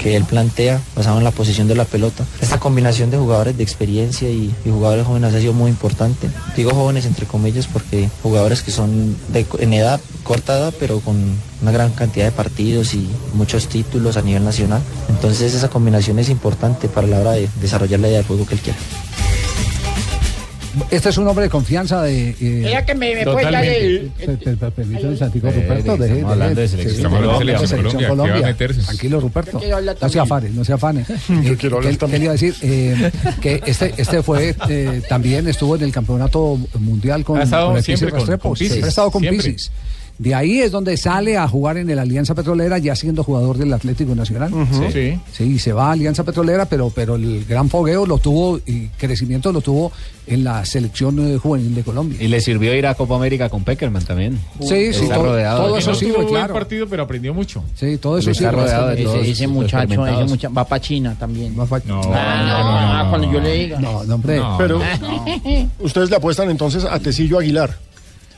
que 0.00 0.16
él 0.16 0.24
plantea 0.24 0.80
basado 0.96 1.18
en 1.18 1.24
la 1.24 1.30
posición 1.30 1.68
de 1.68 1.74
la 1.74 1.84
pelota. 1.84 2.24
Esta 2.40 2.58
combinación 2.58 3.10
de 3.10 3.18
jugadores 3.18 3.56
de 3.56 3.62
experiencia 3.62 4.30
y, 4.30 4.52
jugadores 4.64 5.06
jóvenes 5.06 5.34
ha 5.34 5.40
sido 5.40 5.52
muy 5.52 5.70
importante. 5.70 6.30
Digo 6.56 6.70
jóvenes 6.70 7.04
entre 7.04 7.26
comillas 7.26 7.66
porque 7.66 8.08
jugadores 8.22 8.62
que 8.62 8.70
son 8.70 9.14
de- 9.28 9.46
en 9.58 9.72
edad, 9.74 10.00
corta 10.24 10.56
edad, 10.58 10.74
pero 10.80 11.00
con 11.00 11.16
una 11.60 11.70
gran 11.72 11.90
cantidad 11.92 12.24
de 12.24 12.32
partidos 12.32 12.94
y 12.94 13.06
muchos 13.34 13.66
títulos 13.68 14.16
a 14.16 14.22
nivel 14.22 14.42
nacional. 14.44 14.80
Entonces 15.10 15.52
esa 15.54 15.68
combinación 15.68 16.18
es 16.18 16.30
importante 16.30 16.88
para 16.88 17.06
la 17.06 17.18
hora 17.20 17.32
de 17.32 17.48
desarrollar 17.60 18.00
la 18.00 18.08
idea 18.08 18.18
de 18.18 18.24
juego 18.24 18.46
que 18.46 18.54
él 18.54 18.60
quiere. 18.60 18.78
Este 20.90 21.08
es 21.08 21.18
un 21.18 21.26
hombre 21.26 21.44
de 21.44 21.50
confianza 21.50 22.02
de. 22.02 22.30
eh, 22.30 22.36
Ella 22.66 22.84
que 22.86 22.94
me, 22.94 23.14
me 23.14 23.24
puede 23.24 23.50
dar 23.50 23.64
el, 23.64 24.10
Permítame, 24.76 25.16
Santiago 25.16 25.48
Eh, 25.48 25.52
Ruperto, 25.52 25.94
estamos 26.04 26.38
deje, 26.38 26.54
de 26.54 26.68
selección 26.68 26.90
sí, 26.90 26.96
Estamos 26.96 27.18
hablando 27.18 27.38
de 27.38 27.44
Colombia, 27.54 27.66
selección 27.66 28.04
Colombia, 28.04 28.34
¿qué 28.34 28.40
va 28.40 28.46
a 28.46 28.50
meterse? 28.52 28.80
Tranquilo, 28.82 29.20
Ruperto. 29.20 29.60
No 30.00 30.08
se 30.08 30.20
afane, 30.20 30.50
no 30.50 30.64
se 30.64 30.72
afane. 30.72 31.04
Yo 31.28 31.52
Eh, 31.52 31.56
quiero 31.58 31.76
hablar 31.78 31.92
¿qué- 31.92 31.98
también. 31.98 32.10
¿Qué 32.10 32.18
le 32.18 32.24
iba 32.24 32.30
a 32.30 32.34
decir? 32.34 32.54
Eh, 32.62 33.10
que 33.40 33.62
este, 33.66 33.94
este 33.96 34.22
fue, 34.22 34.54
eh, 34.68 35.02
también 35.08 35.48
estuvo 35.48 35.74
en 35.76 35.82
el 35.82 35.92
campeonato 35.92 36.58
mundial 36.78 37.24
con, 37.24 37.40
Ha 37.40 37.44
estado 37.44 37.72
con 37.72 37.82
siempre 37.82 38.10
con- 38.10 38.18
Restrepo. 38.20 38.42
con 38.50 38.52
Pisis, 38.54 38.68
Siempre 38.68 38.86
ha 38.86 38.90
estado 38.90 39.10
con. 39.10 39.22
Pisis. 39.22 39.70
De 40.20 40.34
ahí 40.34 40.60
es 40.60 40.70
donde 40.70 40.98
sale 40.98 41.38
a 41.38 41.48
jugar 41.48 41.78
en 41.78 41.88
el 41.88 41.98
Alianza 41.98 42.34
Petrolera, 42.34 42.76
ya 42.76 42.94
siendo 42.94 43.24
jugador 43.24 43.56
del 43.56 43.72
Atlético 43.72 44.14
Nacional. 44.14 44.52
Sí. 44.92 45.18
Sí, 45.32 45.58
se 45.58 45.72
va 45.72 45.88
a 45.88 45.92
Alianza 45.92 46.24
Petrolera, 46.24 46.66
pero, 46.66 46.90
pero 46.90 47.14
el 47.14 47.46
gran 47.46 47.70
fogueo 47.70 48.04
lo 48.04 48.18
tuvo 48.18 48.58
y 48.66 48.88
crecimiento 48.98 49.50
lo 49.50 49.62
tuvo 49.62 49.90
en 50.26 50.44
la 50.44 50.62
selección 50.66 51.18
eh, 51.26 51.38
juvenil 51.38 51.74
de 51.74 51.82
Colombia. 51.82 52.18
Y 52.22 52.28
le 52.28 52.42
sirvió 52.42 52.74
ir 52.74 52.86
a 52.86 52.94
Copa 52.94 53.16
América 53.16 53.48
con 53.48 53.64
Peckerman 53.64 54.04
también. 54.04 54.38
Sí, 54.60 54.92
sí, 54.92 55.08
todo- 55.08 55.22
rodeado. 55.24 55.64
todo 55.64 55.78
eso 55.78 55.90
no 55.92 55.96
sí, 55.96 56.12
claro. 56.28 56.52
partido, 56.52 56.86
pero 56.86 57.04
aprendió 57.04 57.32
mucho. 57.32 57.64
Sí, 57.74 57.96
todo 57.96 58.18
eso 58.18 58.26
sí. 58.34 58.44
Está 58.44 58.50
rodeado 58.52 58.88
de 58.88 59.02
todos 59.02 59.26
Ese, 59.26 59.46
muchacho, 59.46 60.06
ese 60.06 60.24
muchacho 60.24 60.54
va 60.54 60.66
para 60.66 60.80
China 60.82 61.16
también. 61.18 61.56
No, 61.56 61.66
fa- 61.66 61.80
No, 61.86 62.02
Ah, 62.04 62.04
no, 62.04 62.12
no, 62.12 62.70
no, 62.70 62.78
ah, 62.78 63.02
no, 63.04 63.08
cuando 63.10 63.32
yo 63.32 63.40
le 63.40 63.52
diga. 63.54 63.80
No, 63.80 64.04
no, 64.04 64.16
hombre. 64.16 64.36
No. 64.36 64.56
Pero 64.58 64.80
ustedes 65.80 66.10
le 66.10 66.16
apuestan 66.16 66.50
entonces 66.50 66.84
a 66.84 66.98
Tecillo 67.00 67.38
Aguilar. 67.38 67.74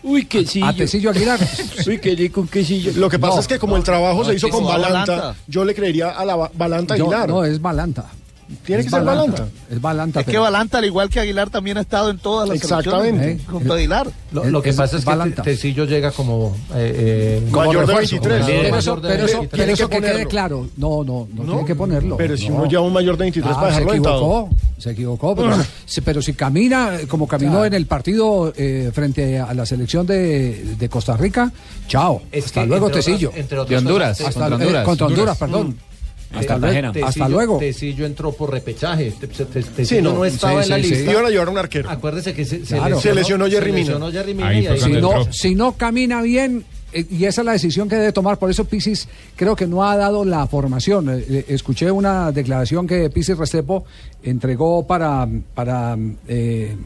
Uy, 0.05 0.25
quesillo. 0.27 0.67
A 0.67 0.73
Tecillo 0.73 1.11
Aguilar. 1.11 1.38
Uy, 1.87 1.99
qué 1.99 2.15
rico 2.15 2.41
un 2.41 2.49
quesillo. 2.49 2.93
Lo 2.97 3.09
que 3.09 3.19
pasa 3.19 3.35
No, 3.37 3.41
es 3.41 3.47
que 3.49 3.59
como 3.59 3.77
el 3.77 3.83
trabajo 3.85 4.19
no, 4.19 4.25
se 4.25 4.35
hizo 4.35 4.47
que 4.49 4.53
con 4.53 4.65
Balanta, 4.65 5.12
Balanta. 5.17 5.37
yo 5.47 5.65
le 5.65 5.75
creería 5.75 6.11
a 6.11 6.25
la 6.25 6.35
Ba- 6.37 6.51
Balanta 6.55 6.97
Yo- 6.97 7.05
Aguilar. 7.07 7.29
no, 7.29 7.45
es 7.45 7.61
Balanta. 7.61 8.07
Tiene 8.65 8.81
Es 8.81 8.87
que 8.87 8.91
ser 8.91 9.05
Balanta. 9.05 9.49
Es 9.71 9.81
Balanta. 9.81 10.21
Es 10.21 10.27
que 10.27 10.38
Balanta, 10.38 10.79
al 10.79 10.85
igual 10.85 11.09
que 11.09 11.21
Aguilar, 11.21 11.51
también 11.51 11.79
ha 11.79 11.81
estado 11.83 12.11
en 12.11 12.19
todas 12.19 12.49
las 12.49 12.57
Exactamente. 12.59 13.19
selecciones, 13.23 13.47
junto 13.49 13.73
a 13.73 13.77
Aguilar. 13.77 14.11
Lo, 14.33 14.62
que 14.62 14.71
es 14.71 14.77
pasa 14.77 14.97
es 14.97 15.05
que 15.05 15.11
Balanta. 15.11 15.43
Te- 15.43 15.51
Tecillo 15.53 15.85
llega 15.85 16.11
como... 16.11 16.57
eh, 16.75 17.41
eh, 17.45 17.49
como 17.51 17.67
Mayor 17.67 17.87
de 17.87 17.95
refuerzo. 17.95 18.17
23. 18.21 18.47
Sí, 18.47 18.53
Pero 18.62 18.77
eso, 18.77 19.01
pero 19.01 19.25
eso, 19.25 19.38
23. 19.41 19.49
pero 19.51 19.73
eso 19.73 19.88
Tiene 19.88 20.01
que 20.03 20.07
que 20.11 20.12
quede 20.19 20.27
claro. 20.27 20.69
No, 20.77 21.05
no, 21.05 21.29
no, 21.33 21.45
tiene 21.45 21.65
que 21.65 21.75
ponerlo. 21.75 22.17
Pero 22.17 22.37
si 22.37 22.49
No. 22.49 22.57
uno 22.57 22.67
lleva 22.67 22.83
un 22.83 22.93
mayor 22.93 23.17
de 23.17 23.25
23 23.25 23.55
Ah, 23.57 23.61
para 23.61 23.75
se 23.75 23.81
dejarlo 23.81 23.93
sentado. 23.95 24.17
equivocó, 24.17 24.51
se 24.79 24.91
equivocó, 24.91 25.37
pero, 25.37 25.57
si, 25.87 26.01
pero 26.01 26.23
si 26.23 26.33
camina 26.35 26.97
eh, 27.01 27.07
como 27.07 27.27
caminó 27.29 27.53
Claro. 27.53 27.65
en 27.67 27.75
el 27.75 27.87
partido 27.87 28.53
eh, 28.57 28.91
frente 28.95 29.38
a 29.38 29.53
la 29.55 29.67
selección 29.67 30.07
de, 30.07 30.77
de 30.79 30.88
Costa 30.88 31.17
Rica, 31.17 31.53
chao. 31.88 32.23
Es 32.33 32.47
Hasta 32.47 32.62
que, 32.62 32.67
luego, 32.69 32.87
entre 32.87 33.01
otras- 33.01 33.05
Tecillo. 33.12 33.33
entre 33.35 33.59
otras 33.59 33.71
De 33.71 33.77
Honduras, 33.88 34.21
Hasta- 34.21 34.33
contra 34.33 34.49
eh, 34.49 34.55
Honduras. 34.55 34.85
contra 34.85 35.07
Honduras, 35.07 35.38
perdón. 35.38 35.77
Hasta, 36.35 36.47
Cartagena. 36.61 36.92
Hasta 37.05 37.29
luego. 37.29 37.59
Tecillo 37.59 38.07
entró 38.07 38.33
por 38.33 38.51
repechaje. 38.51 39.12
Te- 39.12 39.27
te- 39.27 39.45
te- 39.45 39.62
Tecillo 39.62 39.85
Sí, 39.87 40.03
no, 40.03 40.14
no, 40.14 40.25
estaba 40.25 40.62
sí, 40.62 40.73
en 40.73 40.79
la 40.79 40.85
sí, 40.85 40.88
sí. 40.90 40.95
lista. 40.97 41.11
Iban 41.12 41.27
a 41.27 41.31
llevar 41.31 41.49
un 41.49 41.59
arquero. 41.59 41.90
Acuérdese 41.90 42.35
que 42.35 42.45
se, 42.45 42.64
se 42.64 42.77
Claro. 42.77 43.01
Se 43.01 43.14
lesionó 43.14 43.47
Jerry 43.47 43.66
se 43.66 43.73
Mina. 43.73 43.79
lesionó 43.79 44.11
Jerry 44.12 44.35
Mina 44.35 44.49
Ahí 44.49 44.59
y 44.59 44.62
fue 44.66 44.73
ahí 44.75 44.81
cuando 44.81 45.11
si 45.12 45.27
no, 45.27 45.33
si 45.33 45.55
no 45.55 45.73
camina 45.77 46.23
bien, 46.23 46.64
eh, 46.92 47.07
y 47.11 47.25
esa 47.25 47.40
es 47.42 47.45
la 47.47 47.53
decisión 47.53 47.88
que 47.88 47.97
debe 47.97 48.12
tomar, 48.12 48.38
por 48.38 48.51
eso 48.51 48.64
Pisis 48.64 49.09
creo 49.37 49.57
que 49.57 49.66
no 49.66 49.85
ha 49.85 49.97
dado 49.97 50.25
la 50.25 50.47
formación. 50.47 51.09
Eh, 51.11 51.25
eh, 51.29 51.45
escuché 51.49 51.90
una 51.90 52.33
declaración 52.33 52.87
que 52.87 53.09
Pisis 53.11 53.37
Restrepo 53.37 53.85
entregó 54.23 54.87
para, 54.87 55.29
para 55.55 55.97
eh, 56.29 56.77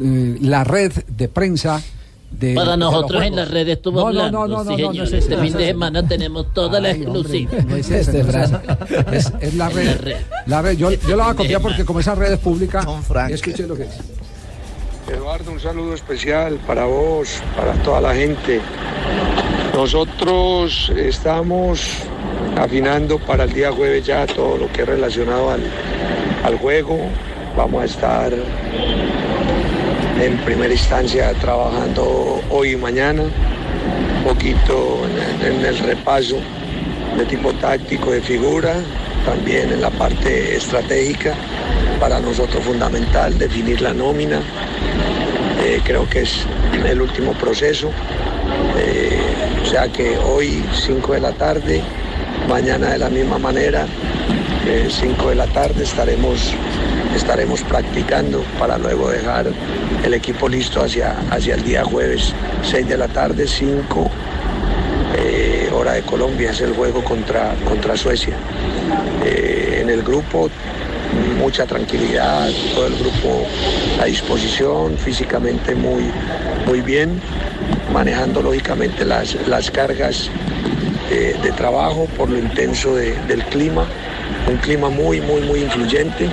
eh, 0.00 0.38
la 0.40 0.64
red 0.64 0.92
de 1.08 1.28
prensa. 1.28 1.82
De, 2.30 2.54
Para 2.54 2.76
nosotros 2.76 3.22
en 3.24 3.34
las 3.36 3.50
redes 3.50 3.76
estuvo 3.76 3.98
No, 4.00 4.12
no, 4.12 4.22
hablando. 4.22 4.48
no, 4.48 4.64
no, 4.64 4.76
sí, 4.76 4.82
no, 4.82 4.92
no, 4.92 5.02
es 5.04 5.12
este 5.12 5.36
fin 5.36 5.52
no 5.52 5.58
de 5.58 5.66
semana 5.66 6.06
tenemos 6.06 6.54
toda 6.54 6.80
la 6.80 6.90
hombre, 6.90 7.02
exclusiva. 7.02 7.50
no 7.66 7.76
es 7.76 7.90
este, 7.90 8.20
es. 8.20 8.26
Es, 9.12 9.32
es 9.40 9.54
la 9.56 9.68
red. 9.68 10.16
La 10.46 10.62
red. 10.62 10.76
Yo, 10.76 10.90
yo 10.92 11.16
la 11.16 11.24
voy 11.24 11.32
a 11.32 11.36
copiar 11.36 11.60
porque 11.60 11.84
como 11.84 12.00
esa 12.00 12.14
red 12.14 12.32
es 12.32 12.38
pública, 12.38 12.86
escuché 13.28 13.66
lo 13.66 13.74
que 13.76 13.82
es. 13.82 13.98
Eduardo, 15.12 15.50
un 15.50 15.58
saludo 15.58 15.92
especial 15.94 16.54
para 16.66 16.84
vos, 16.84 17.42
para 17.56 17.72
toda 17.82 18.00
la 18.00 18.14
gente. 18.14 18.60
Nosotros 19.74 20.92
estamos 20.96 21.80
afinando 22.56 23.18
para 23.18 23.44
el 23.44 23.52
día 23.52 23.72
jueves 23.72 24.06
ya 24.06 24.26
todo 24.26 24.56
lo 24.56 24.72
que 24.72 24.82
es 24.82 24.88
relacionado 24.88 25.50
al, 25.50 25.62
al 26.44 26.58
juego. 26.58 26.98
Vamos 27.56 27.82
a 27.82 27.84
estar 27.86 28.32
en 30.20 30.36
primera 30.38 30.72
instancia 30.72 31.32
trabajando 31.40 32.42
hoy 32.50 32.72
y 32.72 32.76
mañana, 32.76 33.22
un 33.22 34.24
poquito 34.24 35.00
en 35.40 35.64
el, 35.64 35.78
repaso 35.78 36.36
de 37.16 37.24
tipo 37.24 37.52
táctico 37.54 38.10
de 38.10 38.20
figura, 38.20 38.74
también 39.24 39.72
en 39.72 39.80
la 39.80 39.90
parte 39.90 40.56
estratégica, 40.56 41.34
para 41.98 42.20
nosotros 42.20 42.62
fundamental 42.64 43.38
definir 43.38 43.80
la 43.80 43.94
nómina, 43.94 44.40
eh, 45.62 45.80
creo 45.84 46.08
que 46.08 46.20
es 46.20 46.44
el 46.86 47.00
último 47.00 47.32
proceso. 47.32 47.90
Eh, 48.78 49.18
o 49.62 49.66
sea 49.66 49.88
que 49.88 50.18
hoy 50.18 50.62
5 50.72 51.14
de 51.14 51.20
la 51.20 51.32
tarde, 51.32 51.82
mañana 52.48 52.90
de 52.90 52.98
la 52.98 53.08
misma 53.08 53.38
manera, 53.38 53.86
5 54.88 55.30
de 55.30 55.34
la 55.34 55.46
tarde 55.46 55.84
estaremos, 55.84 56.54
estaremos 57.16 57.62
practicando 57.62 58.42
para 58.58 58.78
luego 58.78 59.10
dejar 59.10 59.46
el 60.04 60.14
equipo 60.14 60.48
listo 60.48 60.82
hacia, 60.82 61.14
hacia 61.30 61.54
el 61.54 61.62
día 61.64 61.84
jueves 61.84 62.32
6 62.62 62.88
de 62.88 62.96
la 62.96 63.08
tarde, 63.08 63.46
5 63.46 64.10
eh, 65.16 65.70
hora 65.72 65.92
de 65.94 66.02
Colombia, 66.02 66.50
es 66.50 66.60
el 66.60 66.72
juego 66.74 67.02
contra, 67.02 67.54
contra 67.68 67.96
Suecia. 67.96 68.34
Eh, 69.24 69.80
en 69.82 69.90
el 69.90 70.02
grupo 70.02 70.48
mucha 71.38 71.66
tranquilidad, 71.66 72.48
todo 72.74 72.86
el 72.86 72.94
grupo 72.96 73.46
a 74.00 74.04
disposición, 74.04 74.96
físicamente 74.96 75.74
muy, 75.74 76.04
muy 76.66 76.80
bien, 76.82 77.20
manejando 77.92 78.40
lógicamente 78.42 79.04
las, 79.04 79.34
las 79.48 79.70
cargas 79.70 80.30
eh, 81.10 81.34
de 81.42 81.50
trabajo 81.52 82.06
por 82.16 82.30
lo 82.30 82.38
intenso 82.38 82.94
de- 82.94 83.16
del 83.26 83.42
clima, 83.44 83.84
un 84.48 84.56
clima 84.58 84.88
muy, 84.90 85.20
muy, 85.20 85.40
muy 85.42 85.60
influyente. 85.62 86.28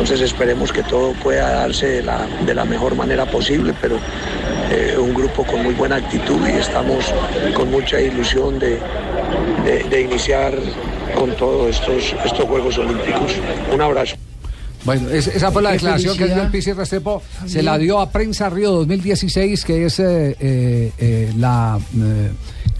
Entonces 0.00 0.22
esperemos 0.22 0.72
que 0.72 0.82
todo 0.82 1.12
pueda 1.12 1.50
darse 1.50 1.86
de 1.86 2.02
la, 2.02 2.26
de 2.46 2.54
la 2.54 2.64
mejor 2.64 2.94
manera 2.96 3.26
posible, 3.30 3.74
pero 3.82 3.98
eh, 4.70 4.96
un 4.98 5.12
grupo 5.12 5.44
con 5.44 5.62
muy 5.62 5.74
buena 5.74 5.96
actitud 5.96 6.38
y 6.48 6.52
estamos 6.58 7.04
con 7.54 7.70
mucha 7.70 8.00
ilusión 8.00 8.58
de, 8.58 8.78
de- 9.66 9.84
de 9.90 10.00
iniciar 10.00 10.54
con 11.14 11.36
todos 11.36 11.68
estos, 11.68 12.14
estos 12.24 12.46
Juegos 12.46 12.78
Olímpicos. 12.78 13.32
Un 13.74 13.80
abrazo. 13.82 14.16
Bueno, 14.84 15.10
es- 15.10 15.26
esa 15.26 15.52
fue 15.52 15.60
la 15.60 15.72
declaración 15.72 16.16
que 16.16 16.24
dio 16.24 16.42
el. 16.44 16.50
Pisis 16.50 16.74
Restrepo. 16.74 17.22
Se 17.46 17.62
la 17.62 17.76
dio 17.76 18.00
a 18.00 18.10
Prensa 18.10 18.48
Río 18.48 18.70
2016, 18.72 19.64
que 19.66 19.84
es 19.84 20.00
eh, 20.00 20.34
eh, 20.40 20.92
eh, 20.98 21.32
la 21.36 21.78
eh, 21.94 22.30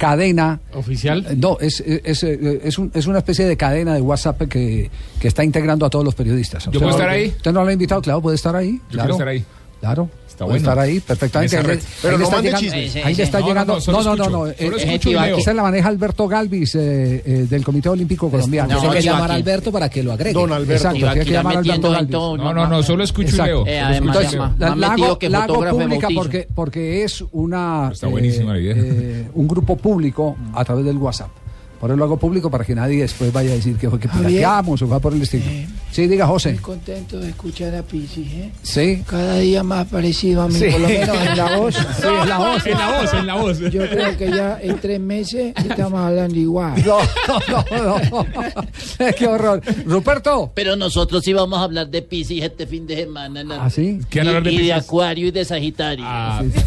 cadena. 0.01 0.59
¿Oficial? 0.73 1.27
No, 1.39 1.59
es, 1.61 1.81
es, 1.87 2.23
es, 2.25 2.79
un- 2.79 2.91
es 2.95 3.07
una 3.07 3.19
especie 3.19 3.45
de 3.45 3.55
cadena 3.59 3.93
de 3.95 4.01
WhatsApp 4.01 4.41
que, 4.49 4.91
que 5.21 5.29
está 5.29 5.45
integrando 5.45 5.85
a 5.85 5.91
todos 5.91 6.05
los 6.07 6.15
periodistas. 6.15 6.65
¿Yo 6.65 6.71
¿Usted 6.71 6.81
puedo 6.81 6.91
estar 6.93 7.09
ahí? 7.11 7.27
¿Usted 7.37 7.53
no 7.53 7.63
lo 7.63 7.69
ha 7.69 7.73
invitado? 7.73 8.01
Claro, 8.01 8.23
puede 8.23 8.37
estar 8.37 8.57
ahí. 8.57 8.73
Yo 8.73 8.81
claro. 8.89 9.03
quiero 9.03 9.13
estar 9.15 9.29
ahí. 9.29 9.45
Claro. 9.81 10.09
Está 10.29 10.45
puede 10.45 10.59
bueno. 10.61 10.71
estar 10.73 10.79
ahí 10.79 11.01
perfectamente. 11.01 11.57
Ahí 11.57 11.63
red. 11.63 11.79
ahí 11.79 11.85
Pero 12.03 12.13
le 12.13 12.19
no 12.19 12.25
está 12.25 12.37
mande 12.37 12.49
llegando- 12.51 12.77
chismes. 12.77 13.05
Ahí 13.05 13.15
le 13.15 13.23
está 13.23 13.39
No, 13.41 13.45
no, 13.45 13.49
llegando. 13.51 13.73
no, 13.73 13.93
No, 13.93 14.03
no, 14.03 14.03
no. 14.03 14.13
escucho. 14.23 14.31
no, 14.31 14.47
eh, 14.47 15.01
y. 15.37 15.41
Esa 15.41 15.55
la 15.55 15.63
maneja 15.63 15.89
Alberto 15.89 16.29
Galvis 16.29 16.75
eh, 16.77 17.23
eh, 17.25 17.47
del 17.49 17.65
Comité 17.65 17.89
Olímpico 17.89 18.31
Colombiano. 18.31 18.79
Tiene 18.79 18.95
que 18.95 19.03
llamar 19.03 19.31
a 19.31 19.35
Alberto 19.35 19.73
para 19.73 19.89
que 19.89 20.03
lo 20.03 20.13
agregue. 20.13 20.35
Don 20.35 20.53
Alberto. 20.53 20.75
Exacto, 20.75 20.99
tiene 20.99 21.25
que 21.25 21.31
llamar 21.33 21.57
a 21.57 21.59
Alberto 21.61 21.91
Galvis. 21.91 22.11
No, 22.11 22.37
no, 22.55 22.67
no, 22.67 22.83
solo 22.83 23.05
escucho 23.05 23.29
y 23.29 23.31
Exacto. 23.31 23.65
leo. 23.65 23.67
Eh, 23.67 23.81
además, 23.81 24.19
y 24.21 24.33
llama- 24.35 24.55
La, 24.59 24.77
la 24.77 24.93
hago, 24.93 25.19
que 25.19 25.29
la 25.29 25.45
hago 25.45 25.65
pública 25.71 26.09
porque, 26.15 26.49
porque 26.55 27.05
es 27.05 27.25
una 27.33 27.91
Está 27.93 28.07
buenísima 28.07 28.53
la 28.55 28.61
idea. 28.61 28.75
eh, 28.77 29.29
un 29.35 29.49
grupo 29.49 29.77
público 29.77 30.37
a 30.55 30.65
través 30.65 30.85
del 30.85 30.97
WhatsApp. 30.99 31.31
Por 31.81 31.91
eso 31.91 31.97
lo 31.97 32.05
hago 32.05 32.19
público 32.19 32.51
para 32.51 32.63
que 32.63 32.75
nadie 32.75 33.01
después 33.01 33.33
vaya 33.33 33.53
a 33.53 33.55
decir 33.55 33.77
que 33.79 33.89
fue 33.89 33.99
que 33.99 34.07
o 34.07 34.77
fue 34.87 35.01
por 35.01 35.15
el 35.15 35.23
estilo. 35.23 35.45
Sí, 35.91 36.07
diga 36.07 36.27
José. 36.27 36.51
Muy 36.53 36.59
contento 36.61 37.19
de 37.19 37.31
escuchar 37.31 37.75
a 37.75 37.83
Pisis, 37.83 38.29
¿eh? 38.33 38.53
Sí. 38.63 39.03
Cada 39.07 39.37
día 39.39 39.63
más 39.63 39.87
parecido 39.89 40.43
a 40.43 40.49
mí, 40.49 40.55
Sí. 40.55 40.67
por 40.71 40.81
lo 40.83 40.89
menos 40.89 41.17
en 41.27 41.37
la 41.37 41.57
voz. 41.57 41.75
Sí, 41.75 42.07
en 42.07 42.29
la 42.29 42.39
voz. 42.39 42.67
En 42.67 42.79
la 42.79 43.01
voz, 43.01 43.15
en 43.15 43.27
la 43.27 43.35
voz. 43.37 43.59
Yo 43.59 43.89
creo 43.89 44.17
que 44.19 44.31
ya 44.31 44.59
en 44.61 44.79
tres 44.79 45.01
meses 45.01 45.55
estamos 45.57 45.99
hablando 46.01 46.37
igual. 46.37 46.75
No, 46.85 46.99
no, 47.49 47.99
no. 48.11 48.27
Qué 49.17 49.27
horror. 49.27 49.63
Ruperto. 49.87 50.53
Pero 50.55 50.77
nosotros 50.77 51.25
sí 51.25 51.33
vamos 51.33 51.59
a 51.59 51.63
hablar 51.63 51.89
de 51.89 52.03
Pisces 52.03 52.43
este 52.43 52.67
fin 52.67 52.87
de 52.87 52.97
semana. 52.97 53.43
¿no? 53.43 53.55
¿Ah, 53.55 53.71
sí? 53.71 54.01
Y, 54.01 54.05
¿Quieren 54.05 54.29
hablar 54.29 54.43
de 54.45 54.53
y 54.53 54.67
de? 54.67 54.73
Acuario 54.75 55.29
y 55.29 55.31
de 55.31 55.45
Sagitario. 55.47 56.05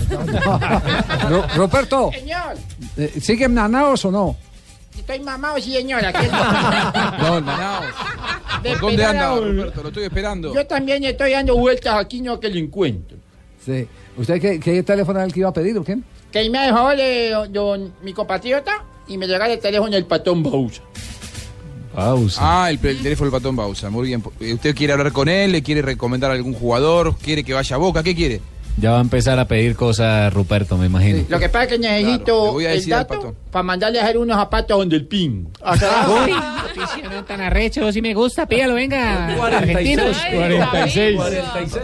Ru- 1.30 1.56
Ruperto, 1.56 2.12
Señor, 2.13 2.56
eh, 2.97 3.13
¿siguen 3.21 3.54
nanaos 3.54 4.04
o 4.06 4.12
no? 4.12 4.36
Estoy 4.99 5.19
mamado, 5.19 5.58
sí, 5.60 5.73
señora. 5.73 6.12
¿qué 6.13 6.27
No, 6.27 7.41
¿Por 8.63 8.79
dónde 8.79 9.06
anda, 9.06 9.36
Roberto? 9.36 9.82
Lo 9.82 9.88
estoy 9.89 10.03
esperando. 10.06 10.53
Yo 10.53 10.65
también 10.65 11.03
estoy 11.03 11.32
dando 11.32 11.58
vueltas 11.58 11.95
aquí, 11.95 12.21
no 12.21 12.39
que 12.39 12.49
lo 12.49 12.58
encuentro. 12.58 13.17
Sí. 13.65 13.88
¿Usted 14.17 14.39
qué, 14.41 14.60
qué 14.60 14.84
teléfono 14.84 15.19
era 15.19 15.25
el 15.25 15.34
que 15.34 15.39
iba 15.39 15.49
a 15.49 15.53
pedir 15.53 15.77
o 15.77 15.84
qué? 15.84 15.97
Que 16.32 16.49
me 16.49 16.58
ha 16.60 16.63
dejado 16.67 16.91
eh, 16.97 17.32
don- 17.49 17.93
mi 18.01 18.13
compatriota 18.13 18.84
y 19.08 19.17
me 19.17 19.25
regala 19.27 19.53
el 19.53 19.60
teléfono 19.60 19.95
el 19.95 20.06
patón 20.06 20.43
Bausa. 20.43 20.82
Ah, 21.95 22.67
el, 22.71 22.79
el 22.84 22.97
teléfono 23.03 23.29
del 23.29 23.39
patón 23.39 23.56
Bausa. 23.56 23.89
Muy 23.89 24.08
bien. 24.08 24.23
¿Usted 24.53 24.75
quiere 24.75 24.93
hablar 24.93 25.12
con 25.12 25.27
él? 25.29 25.51
¿Le 25.51 25.62
quiere 25.62 25.82
recomendar 25.82 26.32
a 26.32 26.34
algún 26.34 26.53
jugador? 26.53 27.15
¿Quiere 27.17 27.43
que 27.43 27.53
vaya 27.53 27.75
a 27.75 27.79
Boca? 27.79 28.01
¿Qué 28.01 28.15
quiere? 28.15 28.41
Ya 28.77 28.91
va 28.91 28.97
a 28.97 29.01
empezar 29.01 29.38
a 29.39 29.47
pedir 29.47 29.75
cosas 29.75 30.33
Ruperto, 30.33 30.77
me 30.77 30.88
imagino. 30.88 31.23
Lo 31.29 31.39
que 31.39 31.47
pasa 31.49 31.65
es 31.65 31.69
que 31.69 31.77
Claro, 31.79 31.95
le 31.95 32.01
necesito 32.03 32.51
voy 32.53 32.65
a 32.65 32.71
el 32.71 32.77
decir 32.77 32.93
al 32.93 33.07
dato 33.07 33.36
para 33.51 33.63
mandarle 33.63 33.99
a 33.99 34.03
hacer 34.03 34.17
unos 34.17 34.36
zapatos 34.36 34.77
donde 34.79 34.95
el 34.95 35.05
pin. 35.05 35.47
no 37.12 37.23
tan 37.25 37.41
arrecho, 37.41 37.91
si 37.91 38.01
me 38.01 38.13
gusta, 38.13 38.47
pídalo, 38.47 38.73
venga. 38.75 39.36
46, 39.38 39.99
argentinos. 39.99 40.17
46. 40.33 41.19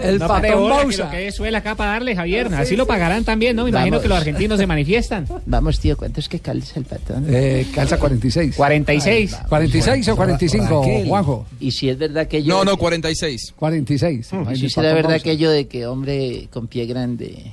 El 0.01 0.15
Una 0.15 0.27
patón 0.27 0.41
que 0.41 0.55
Bausa. 0.55 1.11
que 1.11 1.27
es 1.27 1.35
suela 1.35 1.59
acá 1.59 1.75
para 1.75 1.91
darle, 1.91 2.15
Javier. 2.15 2.53
Así 2.55 2.75
lo 2.75 2.87
pagarán 2.87 3.23
también, 3.23 3.55
¿no? 3.55 3.63
Me 3.65 3.69
imagino 3.69 3.91
Vamos. 3.97 4.01
que 4.03 4.09
los 4.09 4.17
argentinos 4.17 4.59
se 4.59 4.65
manifiestan. 4.67 5.27
Vamos, 5.45 5.79
tío, 5.79 5.95
¿cuánto 5.95 6.19
es 6.19 6.27
que 6.29 6.39
calza 6.39 6.79
el 6.79 6.85
patón? 6.85 7.25
Eh, 7.29 7.67
calza 7.73 7.97
46. 7.99 8.55
46. 8.55 9.37
¿46 9.49 10.07
o 10.11 10.15
45, 10.15 10.81
Raquel. 10.81 11.07
Juanjo? 11.07 11.45
Y 11.59 11.71
si 11.71 11.89
es 11.89 11.97
verdad 11.97 12.27
que 12.27 12.41
yo... 12.43 12.53
No, 12.55 12.65
no, 12.65 12.77
46. 12.77 13.53
46. 13.55 14.31
Y 14.53 14.55
si 14.55 14.69
será 14.69 14.93
verdad 14.93 15.13
aquello 15.13 15.51
de 15.51 15.67
que 15.67 15.85
hombre 15.85 16.47
con 16.51 16.67
pie 16.67 16.78
grande... 16.85 17.51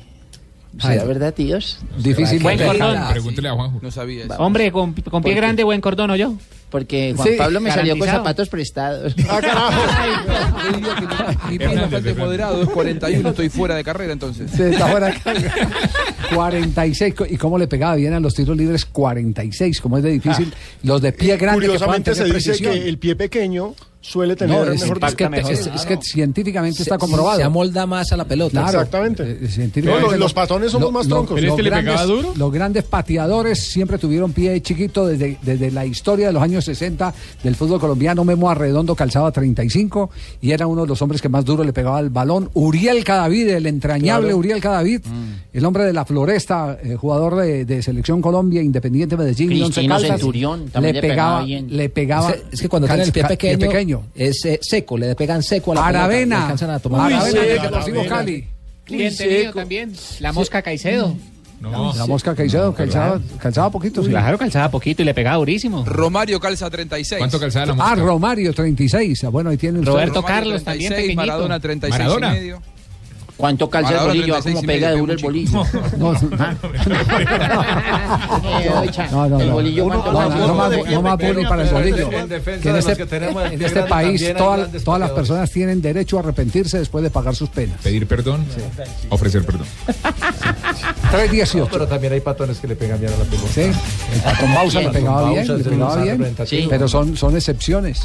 ¿Será 0.78 1.02
Ay. 1.02 1.08
verdad, 1.08 1.32
tíos? 1.32 1.78
Difícil 1.96 2.42
Buen 2.42 2.58
cordón. 2.58 2.98
Pregúntele 3.10 3.48
a 3.48 3.54
Juanjo. 3.54 3.78
No 3.80 3.90
sabía 3.90 4.24
eso. 4.24 4.34
Hombre, 4.34 4.70
con, 4.70 4.92
con 4.92 5.22
pie 5.22 5.34
grande, 5.34 5.64
buen 5.64 5.80
cordón, 5.80 6.10
¿o 6.10 6.16
yo? 6.16 6.34
Porque 6.70 7.14
Juan 7.16 7.28
Sí, 7.28 7.34
Pablo 7.38 7.60
me 7.60 7.70
salió 7.70 7.96
con 7.96 8.08
zapatos 8.08 8.48
prestados. 8.48 9.14
Mi 11.50 11.58
pie 11.58 11.76
bastante 11.76 12.14
moderado, 12.14 12.62
es 12.62 12.68
41. 12.68 13.28
Estoy 13.30 13.48
fuera 13.48 13.74
de 13.76 13.84
carrera 13.84 14.12
entonces. 14.12 14.50
Sí, 14.54 14.62
está 14.62 14.88
fuera 14.88 15.06
de 15.08 15.14
carga. 15.20 15.54
46. 16.34 17.14
co- 17.16 17.26
¿Y 17.26 17.36
cómo 17.36 17.58
le 17.58 17.68
pegaba 17.68 17.94
bien 17.96 18.12
a 18.14 18.20
los 18.20 18.34
tiros 18.34 18.56
libres? 18.56 18.84
46. 18.84 19.80
Como 19.80 19.98
es 19.98 20.02
de 20.04 20.10
difícil. 20.10 20.52
Los 20.82 21.00
de 21.02 21.12
pie 21.12 21.36
grande 21.36 21.66
que 21.66 21.78
puedan 21.78 21.88
Curiosamente 22.00 22.14
se 22.14 22.24
dice 22.24 22.32
precisión. 22.34 22.72
que 22.72 22.88
el 22.88 22.98
pie 22.98 23.16
pequeño 23.16 23.74
suele 24.00 24.36
tener 24.36 24.56
No, 24.56 24.62
es, 24.72 24.80
mejor 24.82 25.00
es 25.04 25.14
que, 25.16 25.24
es- 25.52 25.66
es 25.66 25.84
que 25.84 25.96
científicamente 26.00 26.80
está 26.82 26.96
comprobado. 26.96 27.38
se 27.38 27.42
amolda 27.42 27.86
más 27.86 28.12
a 28.12 28.16
la 28.16 28.24
pelota. 28.24 28.50
Claro. 28.62 28.78
Exactamente. 28.78 29.22
Eh, 29.42 29.48
científicamente 29.48 30.04
No, 30.06 30.10
los- 30.12 30.20
los 30.20 30.32
patones 30.34 30.70
somos 30.70 30.92
más 30.92 31.08
troncos. 31.08 31.30
Los, 31.32 31.40
¿Pero 31.40 31.56
este 31.56 31.62
grandes, 31.64 32.06
duro? 32.06 32.32
los 32.36 32.52
grandes 32.52 32.84
pateadores 32.84 33.64
siempre 33.64 33.98
tuvieron 33.98 34.32
pie 34.32 34.60
chiquito 34.62 35.06
desde, 35.08 35.38
desde 35.42 35.72
la 35.72 35.84
historia 35.86 36.28
de 36.28 36.32
los 36.32 36.42
años 36.42 36.55
60 36.60 37.12
del 37.42 37.54
fútbol 37.56 37.80
colombiano. 37.80 38.24
Memo 38.24 38.50
Arredondo 38.50 38.94
calzaba 38.94 39.30
35 39.32 40.10
y 40.40 40.52
era 40.52 40.66
uno 40.66 40.82
de 40.82 40.88
los 40.88 41.00
hombres 41.02 41.20
que 41.22 41.28
más 41.28 41.44
duro 41.44 41.64
le 41.64 41.72
pegaba 41.72 41.98
al 41.98 42.10
balón. 42.10 42.50
Uriel 42.54 43.04
Cadavid, 43.04 43.48
el 43.48 43.66
entrañable 43.66 44.26
Claro. 44.28 44.38
Uriel 44.38 44.60
Cadavid, 44.60 45.00
el 45.52 45.64
hombre 45.64 45.84
de 45.84 45.92
la 45.92 46.04
Floresta, 46.04 46.78
eh, 46.82 46.96
jugador 46.96 47.36
de, 47.36 47.64
de 47.64 47.82
Selección 47.82 48.20
Colombia, 48.20 48.62
Independiente 48.62 49.16
Medellín, 49.16 49.48
Cristino 49.48 49.94
Caldas, 49.94 50.10
Centurión, 50.12 50.68
también 50.68 50.94
le 50.94 51.00
pegaba 51.00 51.42
bien. 51.44 51.66
le 51.70 51.88
pegaba. 51.88 52.30
Es 52.30 52.36
que, 52.36 52.42
es 52.52 52.60
que 52.62 52.68
cuando 52.68 52.88
tiene 52.88 53.02
el 53.04 53.12
pie 53.12 53.24
pequeño, 53.24 53.58
pequeño. 53.58 54.02
es 54.14 54.44
eh, 54.44 54.58
seco, 54.62 54.96
le 54.98 55.14
pegan 55.14 55.42
seco 55.42 55.72
a 55.72 55.74
la 55.76 55.80
pelota, 55.82 55.98
le 55.98 55.98
Aravena, 55.98 56.42
alcanzan 56.42 56.70
a 56.70 56.78
tomar. 56.78 57.12
Aravena 57.12 57.62
Aravena. 57.68 58.08
Cali. 58.08 58.44
Cliente 58.84 59.26
mío 59.26 59.52
también. 59.52 59.92
La 60.20 60.32
mosca 60.32 60.62
Caicedo. 60.62 61.14
La 61.70 62.06
mosca 62.06 62.34
Caicedo, 62.34 62.72
calzaba, 62.74 63.20
calzaba 63.38 63.70
poquito, 63.70 64.02
sí. 64.02 64.10
Claro, 64.10 64.38
calzaba 64.38 64.70
poquito 64.70 65.02
y 65.02 65.04
le 65.04 65.14
pegaba 65.14 65.36
durísimo. 65.36 65.84
Romario 65.86 66.38
calza 66.40 66.70
36. 66.70 67.18
¿Cuánto 67.18 67.40
calzaba 67.40 67.66
la 67.66 67.72
Ah, 67.72 67.76
mosca? 67.76 67.94
Romario, 67.96 68.52
36. 68.52 69.24
Ah, 69.24 69.28
Bueno, 69.28 69.50
ahí 69.50 69.56
tiene. 69.56 69.80
Roberto 69.82 70.16
Romario, 70.22 70.26
Carlos 70.36 70.64
también 70.64 70.90
36, 70.90 71.16
pequeñito. 71.16 71.32
Maradona 71.32 71.60
36 71.60 71.98
Maradona. 71.98 72.28
y 72.28 72.40
medio. 72.40 72.62
¿Cuánto 73.36 73.68
calza 73.68 74.00
el 74.00 74.06
bolillo? 74.06 74.34
Ah, 74.36 74.40
36 74.40 74.54
¿Cómo 74.56 74.66
pega 74.66 74.90
de 74.90 74.98
duro 74.98 75.12
el 75.12 75.18
bolillo? 75.22 75.62
Oicha, 78.80 79.08
No, 79.10 79.28
no, 79.28 79.40
el 79.40 79.48
no. 79.48 79.52
bolillo, 79.54 79.84
Uno- 79.84 80.02
¿cuánto 80.02 80.12
no, 80.12 80.18
calza? 80.18 80.36
no, 80.38 80.46
no 80.46 80.54
más, 80.54 80.72
no 80.90 81.02
más 81.02 81.18
bullying 81.18 81.46
para 81.46 81.62
el 81.62 81.68
bolillo. 81.74 82.12
En 82.12 82.28
Que 82.28 82.78
este, 82.78 83.54
en 83.54 83.62
este 83.62 83.82
país 83.82 84.24
todas- 84.36 85.00
las 85.00 85.10
personas 85.10 85.50
tienen 85.50 85.82
derecho 85.82 86.16
a 86.16 86.20
arrepentirse 86.20 86.78
después 86.78 87.02
de 87.04 87.10
pagar 87.10 87.34
sus 87.34 87.48
penas. 87.50 87.78
Pedir 87.82 88.06
perdón, 88.06 88.44
ofrecer 89.10 89.44
perdón. 89.44 89.66
318. 91.10 91.58
No, 91.58 91.66
pero 91.70 91.86
también 91.86 92.12
hay 92.12 92.20
patones 92.20 92.58
que 92.58 92.68
le 92.68 92.76
pegan 92.76 93.00
bien 93.00 93.12
a 93.12 93.16
la 93.16 93.24
pelota. 93.24 93.48
Sí, 93.54 93.60
el 93.62 94.20
Patón 94.22 94.54
Bausa 94.54 94.80
le 94.80 94.90
pegaba 94.90 95.30
bien, 95.30 95.58
le 95.58 95.64
pegaba 95.64 95.96
bien. 96.02 96.36
Pero 96.68 96.88
son, 96.88 97.16
son 97.16 97.36
excepciones. 97.36 97.98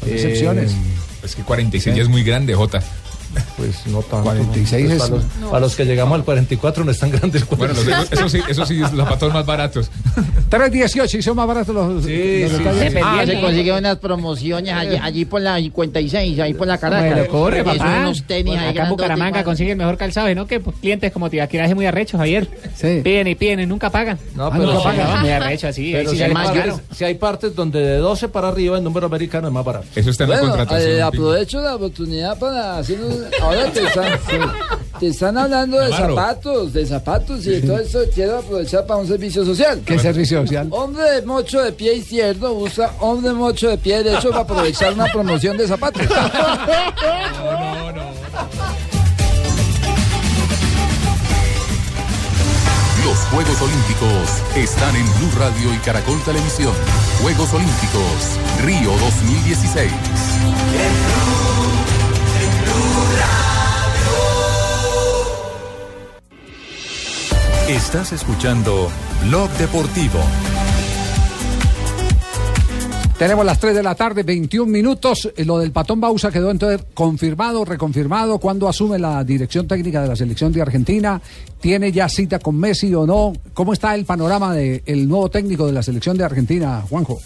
Son 0.00 0.08
Eh, 0.08 0.12
excepciones. 0.14 0.72
Es 1.24 1.34
que 1.34 1.42
46 1.42 1.96
ya 1.96 2.02
es 2.02 2.08
muy 2.08 2.22
grande, 2.22 2.54
Jota. 2.54 2.80
Pues 3.56 3.86
no 3.86 4.00
tanto. 4.02 4.24
46 4.24 4.86
Pues 4.86 4.92
es- 4.94 4.98
Para 5.02 5.14
los, 5.16 5.24
para 5.50 5.60
los 5.60 5.76
que 5.76 5.84
llegamos 5.84 6.14
al 6.16 6.24
44 6.24 6.84
no 6.84 6.90
es 6.90 6.98
tan 6.98 7.10
grande 7.10 7.38
el 7.38 7.44
Bueno, 7.44 7.74
los- 7.74 7.84
46. 7.84 8.12
eso 8.12 8.28
sí, 8.28 8.40
eso 8.48 8.66
sí, 8.66 8.74
los 8.78 8.90
zapatos 8.90 9.32
más 9.32 9.44
baratos. 9.46 9.90
318 10.48 11.18
y 11.18 11.22
son 11.22 11.36
más 11.36 11.46
baratos 11.46 11.74
los, 11.74 11.92
los 11.94 12.04
sí, 12.04 12.12
detalles. 12.12 12.94
Ah, 13.04 13.22
se 13.26 13.40
consigue 13.40 13.72
unas 13.72 13.96
promociones 13.98 14.72
allí, 14.72 14.96
allí 15.00 15.24
por 15.24 15.40
la 15.40 15.56
56, 15.58 16.38
ahí 16.40 16.54
por 16.54 16.66
la 16.66 16.78
Caracas. 16.78 17.12
Bueno, 17.14 17.26
corre, 17.30 17.60
Eso, 17.60 17.64
papá. 17.64 17.98
unos 18.00 18.22
tenis 18.26 18.54
Pues 18.56 18.70
acá 18.70 18.82
en 18.84 18.88
Bucaramanga 18.90 19.44
consigue 19.44 19.72
el 19.72 19.76
mejor 19.76 19.96
calzado, 19.96 20.30
¿y 20.30 20.34
¿no? 20.34 20.46
Que 20.46 20.60
pues, 20.60 20.76
clientes 20.80 21.12
como 21.12 21.28
Tibaquiraje 21.30 21.74
muy 21.74 21.86
arrechos, 21.86 22.18
Javier. 22.18 22.48
Sí. 22.76 23.00
Piden 23.02 23.26
y 23.28 23.34
piden 23.34 23.60
y 23.60 23.66
nunca 23.66 23.90
pagan. 23.90 24.18
No, 24.34 24.46
Ah, 24.46 24.50
pero 24.52 24.64
nunca 24.66 24.78
sí, 24.78 24.84
pagan. 24.84 25.14
no. 25.14 25.20
Muy 25.20 25.30
arrecho, 25.30 25.68
así. 25.68 25.92
Pero 25.92 26.10
sí 26.10 26.18
si, 26.18 26.28
más 26.32 26.50
caro. 26.52 26.80
si 26.94 27.04
hay 27.04 27.14
partes 27.14 27.54
donde 27.54 27.80
de 27.80 27.96
12 27.98 28.28
para 28.28 28.48
arriba 28.48 28.78
el 28.78 28.84
número 28.84 29.06
americano 29.06 29.48
es 29.48 29.52
más 29.54 29.64
barato. 29.64 29.86
Eso 29.94 30.10
está 30.10 30.24
en 30.24 30.30
la 30.30 30.36
Bueno, 30.40 30.56
contratación. 30.56 30.90
eh, 30.92 31.02
aprovecho 31.02 31.60
la 31.60 31.74
oportunidad 31.76 32.38
para 32.38 32.78
hacer 32.78 33.00
un... 33.00 33.15
Ahora 33.40 33.70
te 33.72 33.84
están, 33.84 34.20
te 35.00 35.06
están 35.08 35.38
hablando 35.38 35.78
de 35.78 35.90
zapatos, 35.90 36.72
de 36.72 36.86
zapatos 36.86 37.46
y 37.46 37.50
de 37.50 37.62
todo 37.62 37.78
eso 37.78 38.00
quiero 38.14 38.38
aprovechar 38.38 38.86
para 38.86 39.00
un 39.00 39.06
servicio 39.06 39.44
social. 39.44 39.80
¿Qué 39.84 39.98
servicio 39.98 40.42
social? 40.42 40.68
Hombre 40.70 41.10
de 41.10 41.22
mocho 41.22 41.62
de 41.62 41.72
pie 41.72 41.94
izquierdo 41.94 42.52
usa 42.54 42.92
hombre 43.00 43.30
de 43.30 43.34
mocho 43.34 43.68
de 43.68 43.78
pie 43.78 44.02
derecho 44.02 44.30
para 44.30 44.42
aprovechar 44.42 44.92
una 44.92 45.06
promoción 45.06 45.56
de 45.56 45.66
zapatos. 45.66 46.02
Los 53.06 53.18
Juegos 53.28 53.62
Olímpicos 53.62 54.42
están 54.56 54.96
en 54.96 55.04
Blue 55.04 55.30
Radio 55.38 55.72
y 55.72 55.78
Caracol 55.78 56.20
Televisión. 56.24 56.74
Juegos 57.22 57.54
Olímpicos, 57.54 58.36
Río 58.64 58.90
2016. 58.98 59.92
Estás 67.68 68.12
escuchando 68.12 68.88
Blog 69.26 69.50
Deportivo. 69.58 70.20
Tenemos 73.18 73.44
las 73.44 73.58
3 73.58 73.74
de 73.74 73.82
la 73.82 73.96
tarde, 73.96 74.22
21 74.22 74.70
minutos. 74.70 75.32
Eh, 75.36 75.44
Lo 75.44 75.58
del 75.58 75.72
Patón 75.72 76.00
Bausa 76.00 76.30
quedó 76.30 76.52
entonces 76.52 76.86
confirmado, 76.94 77.64
reconfirmado. 77.64 78.38
¿Cuándo 78.38 78.68
asume 78.68 79.00
la 79.00 79.24
dirección 79.24 79.66
técnica 79.66 80.00
de 80.00 80.06
la 80.08 80.14
selección 80.14 80.52
de 80.52 80.62
Argentina? 80.62 81.20
¿Tiene 81.60 81.90
ya 81.90 82.08
cita 82.08 82.38
con 82.38 82.56
Messi 82.56 82.94
o 82.94 83.04
no? 83.04 83.32
¿Cómo 83.52 83.72
está 83.72 83.96
el 83.96 84.04
panorama 84.04 84.54
del 84.54 85.08
nuevo 85.08 85.28
técnico 85.28 85.66
de 85.66 85.72
la 85.72 85.82
selección 85.82 86.16
de 86.16 86.24
Argentina, 86.24 86.84
Juanjo? 86.88 87.18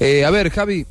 Eh, 0.00 0.24
a 0.24 0.30
ver, 0.30 0.50
Javi, 0.50 0.84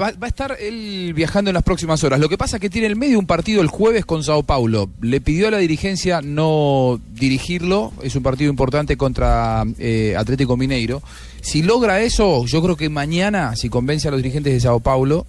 va, 0.00 0.12
va 0.12 0.26
a 0.26 0.28
estar 0.28 0.56
él 0.60 1.12
viajando 1.14 1.50
en 1.50 1.54
las 1.54 1.62
próximas 1.62 2.02
horas. 2.04 2.20
Lo 2.20 2.28
que 2.28 2.38
pasa 2.38 2.56
es 2.56 2.60
que 2.60 2.70
tiene 2.70 2.86
el 2.86 2.96
medio 2.96 3.18
un 3.18 3.26
partido 3.26 3.60
el 3.60 3.68
jueves 3.68 4.04
con 4.04 4.22
Sao 4.22 4.42
Paulo. 4.42 4.88
Le 5.00 5.20
pidió 5.20 5.48
a 5.48 5.50
la 5.50 5.58
dirigencia 5.58 6.20
no 6.22 7.00
dirigirlo. 7.14 7.92
Es 8.02 8.14
un 8.16 8.22
partido 8.22 8.50
importante 8.50 8.96
contra 8.96 9.64
eh, 9.78 10.14
Atlético 10.16 10.56
Mineiro. 10.56 11.02
Si 11.40 11.62
logra 11.62 12.00
eso, 12.00 12.44
yo 12.46 12.62
creo 12.62 12.76
que 12.76 12.88
mañana, 12.88 13.56
si 13.56 13.68
convence 13.68 14.08
a 14.08 14.10
los 14.10 14.18
dirigentes 14.22 14.52
de 14.52 14.60
Sao 14.60 14.80
Paulo, 14.80 15.26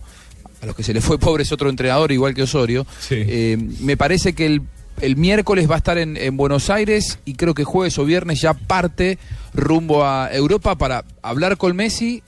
a 0.61 0.65
los 0.65 0.75
que 0.75 0.83
se 0.83 0.93
le 0.93 1.01
fue 1.01 1.17
pobre 1.19 1.43
es 1.43 1.51
otro 1.51 1.69
entrenador, 1.69 2.11
igual 2.11 2.33
que 2.33 2.43
Osorio, 2.43 2.85
eh, 3.09 3.57
me 3.81 3.97
parece 3.97 4.33
que 4.33 4.45
el, 4.45 4.61
el 5.01 5.15
miércoles 5.15 5.69
va 5.69 5.75
a 5.75 5.77
estar 5.79 5.97
en, 5.97 6.17
en 6.17 6.37
Buenos 6.37 6.69
Aires 6.69 7.19
y 7.25 7.35
creo 7.35 7.53
que 7.53 7.63
jueves 7.63 7.97
o 7.97 8.05
viernes 8.05 8.41
ya 8.41 8.53
parte 8.53 9.17
rumbo 9.53 10.05
a 10.05 10.29
Europa 10.31 10.75
para 10.75 11.05
hablar 11.21 11.57
con 11.57 11.75
Messi 11.75 12.23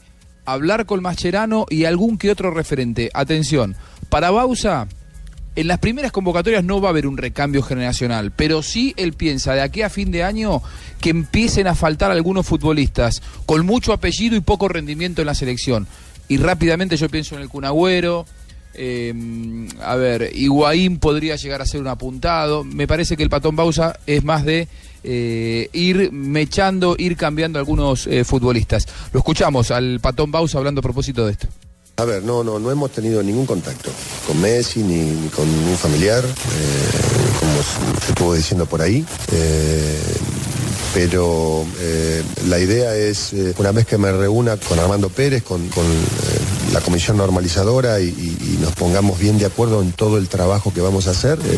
hablar 0.45 0.85
con 0.85 1.01
Mascherano 1.01 1.65
y 1.69 1.85
algún 1.85 2.17
que 2.17 2.31
otro 2.31 2.51
referente. 2.51 3.09
Atención, 3.13 3.75
para 4.09 4.31
Bausa, 4.31 4.87
en 5.55 5.67
las 5.67 5.79
primeras 5.79 6.11
convocatorias 6.11 6.63
no 6.63 6.79
va 6.79 6.89
a 6.89 6.91
haber 6.91 7.07
un 7.07 7.17
recambio 7.17 7.61
generacional, 7.61 8.31
pero 8.31 8.63
sí 8.63 8.93
él 8.97 9.13
piensa 9.13 9.53
de 9.53 9.61
aquí 9.61 9.81
a 9.81 9.89
fin 9.89 10.11
de 10.11 10.23
año 10.23 10.61
que 11.01 11.09
empiecen 11.09 11.67
a 11.67 11.75
faltar 11.75 12.11
algunos 12.11 12.45
futbolistas 12.45 13.21
con 13.45 13.65
mucho 13.65 13.91
apellido 13.91 14.35
y 14.35 14.41
poco 14.41 14.67
rendimiento 14.67 15.21
en 15.21 15.27
la 15.27 15.35
selección. 15.35 15.87
Y 16.29 16.37
rápidamente 16.37 16.95
yo 16.95 17.09
pienso 17.09 17.35
en 17.35 17.41
el 17.41 17.49
Cunagüero. 17.49 18.25
Eh, 18.73 19.13
a 19.81 19.95
ver, 19.95 20.31
Higuaín 20.33 20.99
podría 20.99 21.35
llegar 21.35 21.61
a 21.61 21.65
ser 21.65 21.81
un 21.81 21.87
apuntado. 21.87 22.63
Me 22.63 22.87
parece 22.87 23.17
que 23.17 23.23
el 23.23 23.29
Patón 23.29 23.55
Bausa 23.55 23.99
es 24.05 24.23
más 24.23 24.45
de 24.45 24.67
eh, 25.03 25.69
ir 25.73 26.11
mechando, 26.11 26.95
ir 26.97 27.17
cambiando 27.17 27.57
algunos 27.57 28.05
eh, 28.07 28.23
futbolistas. 28.23 28.87
Lo 29.11 29.19
escuchamos 29.19 29.71
al 29.71 29.99
Patón 29.99 30.31
Bausa 30.31 30.59
hablando 30.59 30.79
a 30.79 30.83
propósito 30.83 31.25
de 31.25 31.33
esto. 31.33 31.47
A 31.97 32.05
ver, 32.05 32.23
no, 32.23 32.43
no, 32.43 32.59
no 32.59 32.71
hemos 32.71 32.91
tenido 32.91 33.21
ningún 33.21 33.45
contacto 33.45 33.91
con 34.25 34.39
Messi 34.41 34.81
ni, 34.81 35.27
con 35.29 35.45
ningún 35.51 35.77
familiar, 35.77 36.23
eh, 36.23 36.89
como 37.39 37.99
se 37.99 38.09
estuvo 38.09 38.33
diciendo 38.33 38.65
por 38.65 38.81
ahí. 38.81 39.05
Pero 40.93 41.65
la 42.47 42.59
idea 42.59 42.95
es, 42.95 43.33
una 43.57 43.71
vez 43.71 43.85
que 43.85 43.97
me 43.97 44.11
reúna 44.11 44.57
con 44.57 44.77
Armando 44.77 45.09
Pérez, 45.09 45.41
con, 45.43 45.69
la 46.73 46.81
comisión 46.81 47.17
normalizadora 47.17 47.99
y, 47.99 48.57
nos 48.61 48.73
pongamos 48.73 49.17
bien 49.17 49.39
de 49.39 49.45
acuerdo 49.45 49.81
en 49.81 49.91
todo 49.91 50.17
el 50.17 50.27
trabajo 50.27 50.71
que 50.71 50.81
vamos 50.81 51.07
a 51.07 51.11
hacer, 51.11 51.39
eh, 51.43 51.57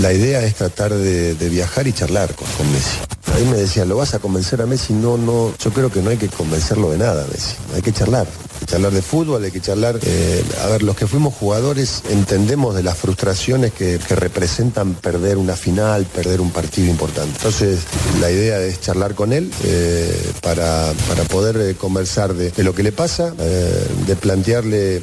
la 0.00 0.12
idea 0.12 0.42
es 0.42 0.54
tratar 0.54 0.94
de, 0.94 1.34
de 1.34 1.48
viajar 1.50 1.86
y 1.86 1.92
charlar 1.92 2.34
con, 2.34 2.46
con 2.56 2.70
Messi. 2.72 2.96
Ahí 3.34 3.44
me 3.44 3.58
decían, 3.58 3.88
¿lo 3.88 3.96
vas 3.96 4.14
a 4.14 4.18
convencer 4.18 4.62
a 4.62 4.66
Messi? 4.66 4.94
No, 4.94 5.18
no, 5.18 5.52
yo 5.58 5.70
creo 5.72 5.90
que 5.90 6.00
no 6.00 6.10
hay 6.10 6.16
que 6.16 6.28
convencerlo 6.28 6.90
de 6.90 6.98
nada, 6.98 7.26
Messi. 7.30 7.54
Hay 7.74 7.82
que 7.82 7.92
charlar. 7.92 8.26
Charlar 8.66 8.92
de 8.92 9.02
fútbol, 9.02 9.44
hay 9.44 9.50
que 9.50 9.60
charlar. 9.60 9.98
eh, 10.02 10.44
a 10.62 10.66
ver, 10.68 10.82
los 10.82 10.96
que 10.96 11.06
fuimos 11.06 11.34
jugadores 11.34 12.02
entendemos 12.10 12.74
de 12.74 12.82
las 12.82 12.96
frustraciones 12.98 13.72
que, 13.72 13.98
representan 14.08 14.94
perder 14.94 15.36
una 15.36 15.54
final, 15.54 16.04
perder 16.04 16.40
un 16.40 16.50
partido 16.50 16.88
importante. 16.88 17.32
Entonces, 17.36 17.80
la 18.20 18.30
idea 18.30 18.60
es 18.60 18.80
charlar 18.80 19.14
con 19.14 19.32
él 19.32 19.50
eh, 19.64 20.32
para, 20.42 20.92
para 21.08 21.24
poder 21.24 21.56
eh, 21.58 21.74
conversar 21.74 22.34
de, 22.34 22.52
lo 22.62 22.74
que 22.74 22.82
le 22.82 22.92
pasa, 22.92 23.30
de 23.30 24.16
plantearle 24.16 25.02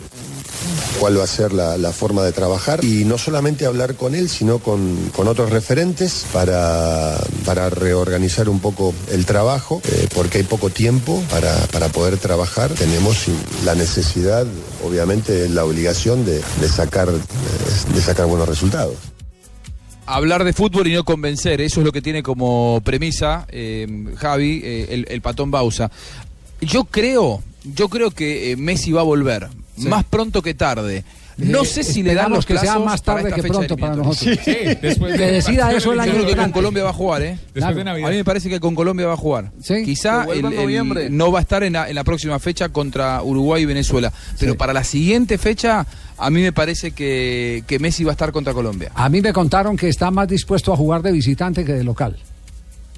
cuál 1.00 1.20
va 1.20 1.24
a 1.24 1.28
ser 1.28 1.54
la, 1.54 1.78
la 1.78 1.92
forma 1.92 2.24
de 2.24 2.32
trabajar 2.32 2.84
y 2.84 3.06
no 3.06 3.18
solamente 3.18 3.66
hablar 3.66 3.96
con 3.96 4.16
él, 4.16 4.30
sino 4.30 4.60
con, 4.60 5.10
con 5.16 5.28
otros 5.28 5.50
referentes 5.50 6.26
para, 6.32 7.18
para 7.46 7.70
reorganizar 7.70 8.50
un 8.50 8.60
poco 8.60 8.94
el 9.12 9.26
trabajo, 9.26 9.82
eh, 9.86 10.08
porque 10.14 10.40
hay 10.40 10.44
poco 10.44 10.70
tiempo 10.70 11.24
para, 11.30 11.54
para 11.68 11.90
poder 11.90 12.18
trabajar. 12.18 12.72
Tenemos 12.72 13.26
la 13.64 13.76
necesidad, 13.76 14.46
obviamente, 14.84 15.50
la 15.50 15.66
obligación 15.66 16.26
de, 16.26 16.42
de 16.62 16.70
sacar, 16.70 17.10
eh, 17.10 17.94
de 17.94 18.02
sacar 18.02 18.26
buenos 18.28 18.48
resultados. 18.48 18.96
hablar 20.06 20.44
de 20.44 20.54
fútbol 20.54 20.88
y 20.88 20.94
no 20.94 21.04
convencer. 21.04 21.62
Eso 21.62 21.82
es 21.82 21.86
lo 21.86 21.92
que 21.92 22.02
tiene 22.02 22.24
como 22.24 22.82
premisa 22.84 23.46
eh, 23.50 23.88
Javi, 24.18 24.62
el, 24.64 25.22
patón 25.22 25.52
Bausa. 25.52 25.92
Yo 26.62 26.86
creo, 26.86 27.44
yo 27.64 27.90
creo 27.90 28.12
que 28.12 28.56
Messi 28.58 28.92
va 28.92 29.02
a 29.02 29.04
volver, 29.04 29.50
más 29.78 30.04
pronto 30.06 30.42
que 30.42 30.54
tarde. 30.54 31.04
No 31.38 31.64
Eh, 31.64 31.66
sé 31.66 31.84
si 31.84 32.02
le 32.02 32.14
dan 32.14 32.32
los 32.32 32.46
que 32.46 32.58
sea 32.58 32.80
más 32.80 33.04
tarde 33.04 33.30
que 33.34 33.44
pronto 33.44 33.76
para 33.76 33.94
nosotros. 33.98 34.40
Sí, 34.46 34.56
después 34.82 35.12
de- 35.12 35.18
que 35.18 35.32
decida 35.34 35.70
eso 35.74 35.92
el 35.92 35.98
Yo 35.98 36.02
año 36.04 36.14
creo 36.14 36.28
que 36.28 36.36
con. 36.38 36.52
Colombia 36.54 36.84
va 36.86 36.92
a 36.92 36.94
jugar, 36.94 37.22
¿eh? 37.24 37.38
Después 37.54 37.76
de 37.76 37.84
Navidad. 37.84 38.08
A 38.08 38.12
mí 38.12 38.18
me 38.18 38.24
parece 38.24 38.48
que 38.50 38.62
con 38.62 38.74
Colombia 38.74 39.06
va 39.08 39.16
a 39.16 39.18
jugar. 39.18 39.52
Quizá 39.84 40.22
Que 40.22 40.26
vuelva 40.28 40.48
el- 40.48 40.54
en 40.54 40.60
el- 40.60 40.66
noviembre. 40.66 41.10
no 41.10 41.34
va 41.34 41.40
a 41.40 41.42
estar 41.42 41.64
en 41.64 41.74
la, 41.74 41.90
en 41.90 41.96
la 41.96 42.06
próxima 42.06 42.40
fecha 42.40 42.70
contra 42.70 43.22
Uruguay 43.22 43.64
y 43.64 43.66
Venezuela. 43.66 44.14
Pero 44.40 44.56
para 44.56 44.72
la 44.72 44.86
siguiente 44.86 45.38
fecha, 45.38 45.86
a 46.18 46.30
mí 46.30 46.42
me 46.42 46.54
parece 46.54 46.92
que, 46.92 47.66
que 47.68 47.80
Messi 47.80 48.06
va 48.06 48.12
a 48.12 48.14
estar 48.14 48.32
contra 48.32 48.54
Colombia. 48.54 48.92
A 48.96 49.10
mí 49.10 49.20
me 49.22 49.34
contaron 49.34 49.76
que 49.76 49.90
está 49.90 50.12
más 50.12 50.30
dispuesto 50.30 50.72
a 50.72 50.78
jugar 50.78 51.02
de 51.02 51.12
visitante 51.12 51.66
que 51.66 51.74
de 51.74 51.84
local. 51.84 52.16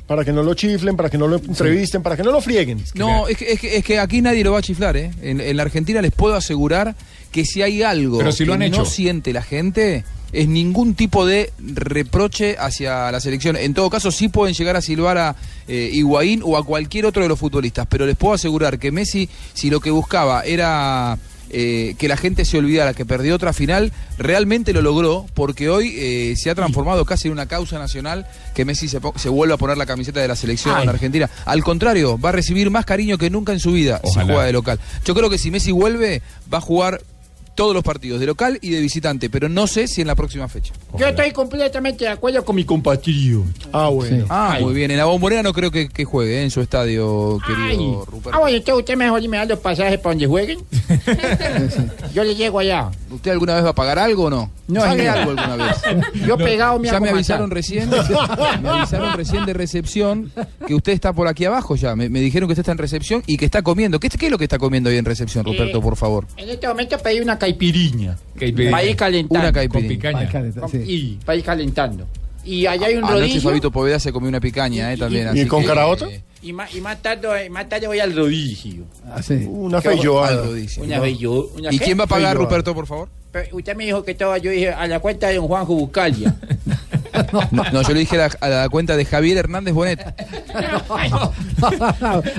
Para 0.08 0.24
que 0.24 0.32
no 0.32 0.42
lo 0.42 0.54
chiflen, 0.54 0.96
para 0.96 1.10
que 1.10 1.18
no 1.18 1.28
lo 1.28 1.36
entrevisten, 1.36 2.02
para 2.02 2.16
que 2.16 2.24
no 2.24 2.32
lo 2.32 2.42
frieguen. 2.42 2.82
No, 2.96 3.28
es 3.28 3.38
que, 3.38 3.52
es, 3.52 3.60
que, 3.60 3.78
es 3.78 3.84
que 3.84 4.00
aquí 4.00 4.22
nadie 4.22 4.44
lo 4.44 4.54
va 4.54 4.60
a 4.60 4.62
chiflar, 4.62 4.96
¿eh? 4.96 5.12
En, 5.22 5.42
en 5.42 5.58
la 5.58 5.64
Argentina 5.64 6.02
les 6.02 6.14
puedo 6.14 6.36
asegurar 6.36 6.96
que 7.32 7.46
si 7.46 7.62
hay 7.62 7.84
algo 7.84 8.18
Pero 8.18 8.32
si 8.32 8.46
lo 8.46 8.58
que 8.58 8.66
han 8.66 8.72
no 8.72 8.86
siente 8.86 9.34
la 9.34 9.42
gente, 9.42 10.06
es 10.32 10.48
ningún 10.48 10.96
tipo 10.96 11.26
de 11.26 11.52
reproche 11.60 12.56
hacia 12.60 13.12
la 13.12 13.20
selección. 13.20 13.56
En 13.56 13.74
todo 13.74 13.90
caso, 13.90 14.12
sí 14.12 14.30
pueden 14.30 14.56
llegar 14.56 14.76
a 14.76 14.82
silbar 14.82 15.18
a 15.18 15.36
eh, 15.68 15.90
Higuaín 15.94 16.42
o 16.44 16.58
a 16.58 16.66
cualquier 16.66 17.06
otro 17.06 17.24
de 17.24 17.30
los 17.30 17.40
futbolistas, 17.40 17.88
pero 17.90 18.06
les 18.06 18.16
puedo 18.16 18.34
asegurar 18.34 18.80
que 18.80 18.92
Messi, 18.92 19.30
si 19.54 19.70
lo 19.70 19.80
que 19.80 19.92
buscaba 19.92 20.44
era 20.44 21.18
eh, 21.50 21.96
que 21.98 22.08
la 22.08 22.18
gente 22.18 22.46
se 22.46 22.58
olvidara 22.58 22.94
que 22.94 23.06
perdió 23.06 23.36
otra 23.36 23.54
final, 23.54 23.92
realmente 24.18 24.74
lo 24.74 24.82
logró, 24.82 25.26
porque 25.34 25.70
hoy 25.70 25.94
eh, 25.98 26.34
se 26.36 26.50
ha 26.50 26.56
transformado 26.56 27.06
casi 27.06 27.28
en 27.28 27.34
una 27.34 27.46
causa 27.46 27.80
nacional 27.80 28.28
que 28.54 28.66
Messi 28.66 28.88
se, 28.88 29.00
se 29.16 29.30
vuelva 29.30 29.56
a 29.56 29.58
poner 29.58 29.78
la 29.78 29.86
camiseta 29.86 30.20
de 30.20 30.28
la 30.28 30.36
selección 30.36 30.76
Ay. 30.76 30.84
en 30.84 30.90
Argentina. 30.90 31.30
Al 31.46 31.64
contrario, 31.64 32.20
va 32.20 32.30
a 32.30 32.34
recibir 32.34 32.70
más 32.70 32.86
cariño 32.86 33.18
que 33.18 33.30
nunca 33.30 33.54
en 33.54 33.60
su 33.60 33.72
vida 33.72 34.02
si 34.04 34.20
juega 34.20 34.46
de 34.46 34.54
local. 34.54 34.80
Yo 35.06 35.16
creo 35.16 35.30
que 35.30 35.38
si 35.38 35.52
Messi 35.52 35.72
vuelve, 35.72 36.22
va 36.52 36.58
a 36.60 36.62
jugar 36.62 37.02
todos 37.58 37.74
los 37.74 37.84
partidos, 37.84 38.20
de 38.20 38.28
local 38.28 38.60
y 38.62 38.70
de 38.70 38.80
visitante, 38.80 39.32
pero 39.32 39.50
no 39.50 39.66
sé 39.66 39.88
si 39.88 40.00
en 40.02 40.08
la 40.08 40.16
próxima 40.16 40.48
fecha. 40.48 40.74
Yo 40.96 41.08
estoy 41.08 41.32
completamente 41.32 42.06
de 42.06 42.12
acuerdo 42.12 42.46
con 42.46 42.56
mi 42.56 42.64
compatriota. 42.64 43.68
Ah, 43.74 43.90
bueno. 43.90 44.28
Ah, 44.30 44.54
Ay. 44.54 44.64
muy 44.64 44.76
bien. 44.76 44.92
En 44.92 44.98
la 44.98 45.06
bombonera 45.06 45.42
no 45.42 45.54
creo 45.54 45.72
que, 45.72 45.90
que 45.90 46.06
juegue 46.06 46.38
eh, 46.38 46.44
en 46.44 46.52
su 46.52 46.62
estadio, 46.62 47.40
Ay. 47.44 47.56
querido 47.56 48.06
Ruperto. 48.06 48.38
Ah, 48.38 48.40
bueno, 48.42 48.58
entonces 48.58 48.80
usted 48.80 48.96
mejor 48.96 49.24
y 49.24 49.28
me 49.28 49.38
da 49.38 49.46
los 49.46 49.60
pasajes 49.60 50.00
para 50.00 50.14
donde 50.14 50.28
jueguen. 50.28 50.60
Yo 52.14 52.24
le 52.24 52.36
llego 52.36 52.60
allá. 52.60 52.92
¿Usted 53.18 53.32
alguna 53.32 53.56
vez 53.56 53.66
va 53.66 53.70
a 53.70 53.76
pagar 53.76 54.00
algo 54.00 54.24
o 54.26 54.30
no? 54.30 54.50
No, 54.68 54.82
¿Pague 54.82 55.08
algo 55.10 55.32
alguna 55.32 55.56
vez? 55.68 55.78
Yo 56.26 56.38
pegado 56.38 56.80
me 56.80 56.88
Ya 56.88 57.00
me 57.00 57.10
avisaron 57.10 57.52
recién, 57.52 57.90
me 58.62 58.70
avisaron 58.70 59.14
recién 59.14 59.46
de 59.46 59.54
recepción 59.54 60.32
que 60.66 60.74
usted 60.74 60.94
está 60.94 61.14
por 61.14 61.28
aquí 61.28 61.46
abajo 61.46 61.76
ya. 61.76 61.96
Me, 61.96 62.10
me 62.10 62.22
dijeron 62.22 62.48
que 62.48 62.54
usted 62.54 62.62
está 62.62 62.72
en 62.72 62.78
recepción 62.78 63.24
y 63.28 63.38
que 63.38 63.46
está 63.46 63.62
comiendo. 63.62 64.00
¿Qué, 64.00 64.10
qué 64.10 64.26
es 64.28 64.32
lo 64.32 64.38
que 64.38 64.46
está 64.46 64.58
comiendo 64.58 64.90
hoy 64.90 64.98
en 64.98 65.06
recepción, 65.06 65.46
Ruperto, 65.46 65.80
Eh, 65.80 65.82
por 65.82 65.96
favor? 65.98 66.26
En 66.38 66.50
este 66.50 66.68
momento 66.68 66.98
pedí 66.98 67.20
una 67.20 67.38
caipiriña. 67.38 68.16
Caipirinha. 68.40 68.72
Para 68.72 68.84
ir 68.84 68.96
calentando. 68.96 69.40
Una 69.40 69.52
caipirinha. 69.52 69.88
Con 69.90 69.98
picaña. 70.30 70.62
Con- 70.62 70.82
Y 70.82 71.20
ir 71.36 71.44
calentando. 71.44 72.08
Y 72.46 72.66
allá 72.66 72.88
hay 72.88 72.96
un 72.96 73.04
Anoche 73.04 73.20
rodillo. 73.22 73.42
Fabito 73.42 73.72
Poveda 73.72 74.00
se 74.00 74.14
comió 74.14 74.30
una 74.30 74.40
picaña, 74.40 74.94
eh, 74.94 74.98
también. 74.98 75.28
¿Y 75.36 75.42
así 75.42 75.48
con 75.50 75.62
que, 75.62 75.68
caraota? 75.68 76.06
eh, 76.06 76.22
Y 76.42 76.54
más, 76.54 76.74
y 76.76 76.82
más 76.82 77.02
tarde, 77.02 77.50
más 77.50 77.68
tarde 77.68 77.88
voy 77.88 78.00
al 78.00 78.16
rodillo. 78.16 78.84
Una 79.48 79.82
¿Qué 79.82 79.90
feijoada. 79.90 80.42
algo 80.42 80.54
dice. 80.54 80.82
Una 80.82 81.00
bello- 81.00 81.50
una 81.56 81.74
¿Y 81.74 81.80
qué? 81.80 81.86
quién 81.86 82.00
va 82.00 82.04
a 82.04 82.08
pagar. 82.08 82.38
Ruperto, 82.38 82.74
por 82.76 82.86
favor? 82.88 83.10
Pero 83.32 83.58
usted 83.58 83.76
me 83.76 83.86
dijo 83.86 84.04
que 84.04 84.12
estaba, 84.12 84.38
yo 84.38 84.52
dije, 84.52 84.70
a 84.72 84.86
la 84.88 85.00
cuenta 85.00 85.28
de 85.28 85.36
don 85.36 85.48
Juanjo 85.48 85.74
Bucalia. 85.76 86.36
No, 87.52 87.64
no, 87.74 87.82
yo 87.82 87.94
le 87.96 88.02
dije 88.02 88.16
a 88.22 88.28
la, 88.28 88.38
a 88.42 88.50
la 88.64 88.70
cuenta 88.70 88.96
de 88.96 89.04
Javier 89.04 89.38
Hernández 89.38 89.74
Bonet. 89.74 90.00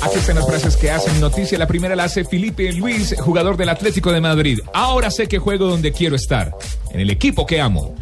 Aquí 0.00 0.18
están 0.18 0.36
las 0.36 0.46
frases 0.46 0.76
que 0.76 0.90
hacen 0.90 1.20
noticia. 1.20 1.58
La 1.58 1.66
primera 1.66 1.96
la 1.96 2.04
hace 2.04 2.24
Felipe 2.24 2.72
Luis, 2.72 3.16
jugador 3.18 3.56
del 3.56 3.68
Atlético 3.68 4.12
de 4.12 4.20
Madrid. 4.20 4.60
Ahora 4.72 5.10
sé 5.10 5.26
que 5.26 5.38
juego 5.38 5.66
donde 5.66 5.90
quiero 5.90 6.14
estar, 6.14 6.54
en 6.92 7.00
el 7.00 7.10
equipo 7.10 7.44
que 7.46 7.60
amo. 7.60 7.96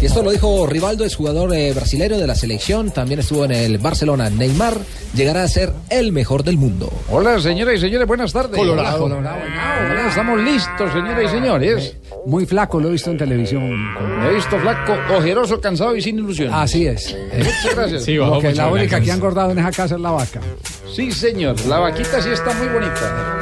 Y 0.00 0.06
esto 0.06 0.22
lo 0.22 0.32
dijo 0.32 0.66
Rivaldo, 0.66 1.04
es 1.04 1.14
jugador 1.14 1.54
eh, 1.54 1.72
brasileño 1.72 2.18
de 2.18 2.26
la 2.26 2.34
selección, 2.34 2.90
también 2.90 3.20
estuvo 3.20 3.44
en 3.44 3.52
el 3.52 3.78
Barcelona. 3.78 4.30
Neymar 4.30 4.78
llegará 5.14 5.44
a 5.44 5.48
ser 5.48 5.72
el 5.90 6.10
mejor 6.10 6.42
del 6.42 6.56
mundo. 6.56 6.92
Hola, 7.08 7.40
señoras 7.40 7.76
y 7.76 7.80
señores, 7.80 8.08
buenas 8.08 8.32
tardes. 8.32 8.58
Colorado. 8.58 9.04
Hola, 9.04 9.14
Colorado. 9.16 9.40
Hola, 9.90 10.08
estamos 10.08 10.40
listos, 10.40 10.92
señoras 10.92 11.24
y 11.24 11.28
señores. 11.28 11.96
Muy 12.28 12.44
flaco, 12.44 12.78
lo 12.78 12.88
he 12.88 12.92
visto 12.92 13.10
en 13.10 13.16
televisión. 13.16 13.94
Me 14.20 14.28
he 14.28 14.34
visto 14.34 14.58
flaco, 14.58 14.94
ojeroso, 15.16 15.58
cansado 15.62 15.96
y 15.96 16.02
sin 16.02 16.18
ilusión. 16.18 16.52
Así 16.52 16.86
es. 16.86 17.16
Muchas 17.34 17.74
gracias. 17.74 18.04
Sí, 18.04 18.18
bajó 18.18 18.38
que 18.38 18.48
mucho 18.48 18.58
la 18.60 18.66
la 18.66 18.72
única 18.72 18.84
que 18.84 18.90
canción. 18.90 19.12
ha 19.12 19.16
engordado 19.16 19.50
en 19.52 19.58
esa 19.60 19.70
casa 19.72 19.94
es 19.94 20.00
la 20.02 20.10
vaca. 20.10 20.40
Sí, 20.94 21.10
señor. 21.10 21.58
La 21.66 21.78
vaquita 21.78 22.20
sí 22.20 22.28
está 22.28 22.52
muy 22.52 22.68
bonita. 22.68 23.38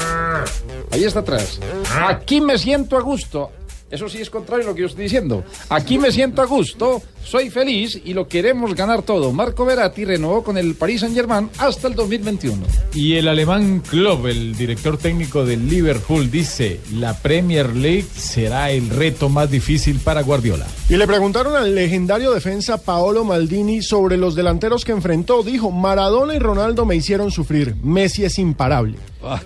Ahí 0.92 1.02
está 1.02 1.18
atrás. 1.18 1.58
Aquí 2.06 2.40
me 2.40 2.56
siento 2.58 2.96
a 2.96 3.00
gusto. 3.00 3.50
Eso 3.88 4.08
sí 4.08 4.18
es 4.18 4.30
contrario 4.30 4.64
a 4.64 4.68
lo 4.70 4.74
que 4.74 4.80
yo 4.80 4.88
estoy 4.88 5.04
diciendo. 5.04 5.44
Aquí 5.68 5.96
me 5.96 6.10
siento 6.10 6.42
a 6.42 6.46
gusto, 6.46 7.00
soy 7.24 7.50
feliz 7.50 8.00
y 8.04 8.14
lo 8.14 8.26
queremos 8.26 8.74
ganar 8.74 9.02
todo. 9.02 9.32
Marco 9.32 9.64
Verratti 9.64 10.04
renovó 10.04 10.42
con 10.42 10.58
el 10.58 10.74
Paris 10.74 11.02
Saint 11.02 11.14
Germain 11.14 11.48
hasta 11.58 11.86
el 11.86 11.94
2021. 11.94 12.66
Y 12.94 13.14
el 13.14 13.28
alemán 13.28 13.82
Klopp, 13.88 14.26
el 14.26 14.56
director 14.56 14.98
técnico 14.98 15.44
del 15.44 15.68
Liverpool, 15.68 16.32
dice, 16.32 16.80
la 16.94 17.16
Premier 17.16 17.76
League 17.76 18.06
será 18.12 18.72
el 18.72 18.90
reto 18.90 19.28
más 19.28 19.52
difícil 19.52 20.00
para 20.00 20.22
Guardiola. 20.22 20.66
Y 20.88 20.96
le 20.96 21.06
preguntaron 21.06 21.54
al 21.54 21.72
legendario 21.72 22.32
defensa 22.32 22.82
Paolo 22.82 23.24
Maldini 23.24 23.82
sobre 23.82 24.16
los 24.16 24.34
delanteros 24.34 24.84
que 24.84 24.92
enfrentó. 24.92 25.44
Dijo, 25.44 25.70
Maradona 25.70 26.34
y 26.34 26.40
Ronaldo 26.40 26.86
me 26.86 26.96
hicieron 26.96 27.30
sufrir. 27.30 27.76
Messi 27.84 28.24
es 28.24 28.38
imparable. 28.40 28.98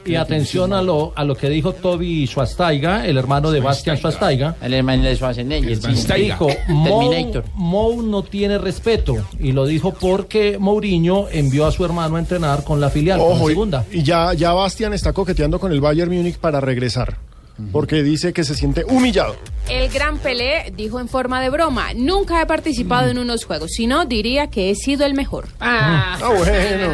Y 0.05 0.15
atención 0.15 0.73
a 0.73 0.83
lo, 0.83 1.13
a 1.17 1.25
lo 1.25 1.35
que 1.35 1.49
dijo 1.49 1.73
Toby 1.73 2.27
Schwastaiga, 2.27 3.07
el 3.07 3.17
hermano 3.19 3.51
de 3.51 3.61
Bastian 3.61 3.97
Schwastaiga. 3.97 4.57
El 4.63 4.75
hermano 4.75 5.05
de 5.05 5.15
Schwarzenegger. 5.17 5.77
sí. 5.77 6.13
Dijo, 6.15 6.49
Mou, 6.69 7.11
Terminator. 7.11 7.45
Mou 7.55 8.03
no 8.03 8.23
tiene 8.23 8.59
respeto. 8.59 9.17
Y 9.39 9.53
lo 9.53 9.67
dijo 9.67 9.93
porque 9.95 10.59
Mourinho 10.59 11.27
envió 11.31 11.67
a 11.67 11.73
su 11.73 11.85
hermano 11.85 12.17
a 12.17 12.19
entrenar 12.19 12.65
con 12.65 12.81
la 12.81 12.91
filial, 12.91 13.19
con 13.19 13.29
la 13.31 13.35
Ojo, 13.35 13.51
y- 13.51 13.53
segunda. 13.53 13.85
y 13.93 14.03
ya, 14.03 14.33
ya 14.35 14.53
Bastian 14.53 14.93
está 14.93 15.13
coqueteando 15.13 15.59
con 15.61 15.73
el 15.73 15.81
Bayern 15.81 16.11
Múnich 16.15 16.39
para 16.39 16.61
regresar. 16.61 17.19
Porque 17.73 18.03
dice 18.03 18.33
que 18.33 18.45
se 18.45 18.55
siente 18.55 18.85
humillado. 18.85 19.37
El 19.69 19.89
gran 19.91 20.19
Pelé 20.19 20.73
dijo 20.77 20.99
en 21.01 21.09
forma 21.09 21.41
de 21.41 21.51
broma, 21.51 21.89
nunca 21.95 22.41
he 22.43 22.47
participado 22.47 23.09
en 23.11 23.19
unos 23.19 23.45
juegos, 23.45 23.71
sino 23.73 24.05
diría 24.05 24.49
que 24.49 24.71
he 24.71 24.75
sido 24.75 25.05
el 25.07 25.15
mejor. 25.15 25.49
Ah, 25.61 26.19
bueno. 26.37 26.93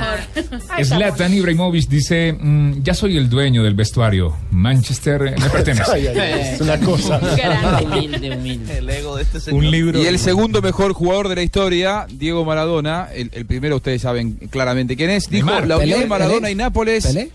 Zlatan 0.85 1.33
Ibrahimovic 1.33 1.89
dice, 1.89 2.33
"Mm, 2.39 2.83
ya 2.83 2.93
soy 2.95 3.17
el 3.17 3.29
dueño 3.31 3.63
del 3.63 3.75
vestuario. 3.75 4.37
Manchester 4.51 5.35
me 5.39 5.49
pertenece. 5.51 5.91
Ay, 5.93 6.07
ay, 6.09 6.19
ay, 6.19 6.41
es 6.55 6.61
una 6.61 6.79
cosa. 6.81 7.21
humilde, 7.85 8.37
humilde. 8.37 8.79
El 8.79 8.91
ego 8.91 9.17
de 9.17 9.23
este 9.23 9.41
señor. 9.41 9.59
Un 9.59 9.71
libro. 9.71 10.03
Y 10.03 10.07
el 10.07 10.19
segundo 10.19 10.61
mejor 10.61 10.93
jugador 10.93 11.29
de 11.29 11.37
la 11.37 11.43
historia, 11.43 12.07
Diego 12.11 12.45
Maradona, 12.45 13.09
el, 13.15 13.31
el 13.33 13.47
primero 13.47 13.77
ustedes 13.77 14.03
saben 14.03 14.35
claramente 14.51 14.97
quién 14.97 15.11
es, 15.11 15.31
dijo 15.31 15.47
Neymar. 15.47 15.67
la 15.69 15.77
unión 15.79 15.99
Pelé, 16.01 16.09
Maradona 16.09 16.41
Pelé. 16.41 16.51
y 16.53 16.55
Nápoles, 16.57 17.07
¿Pelé? 17.07 17.31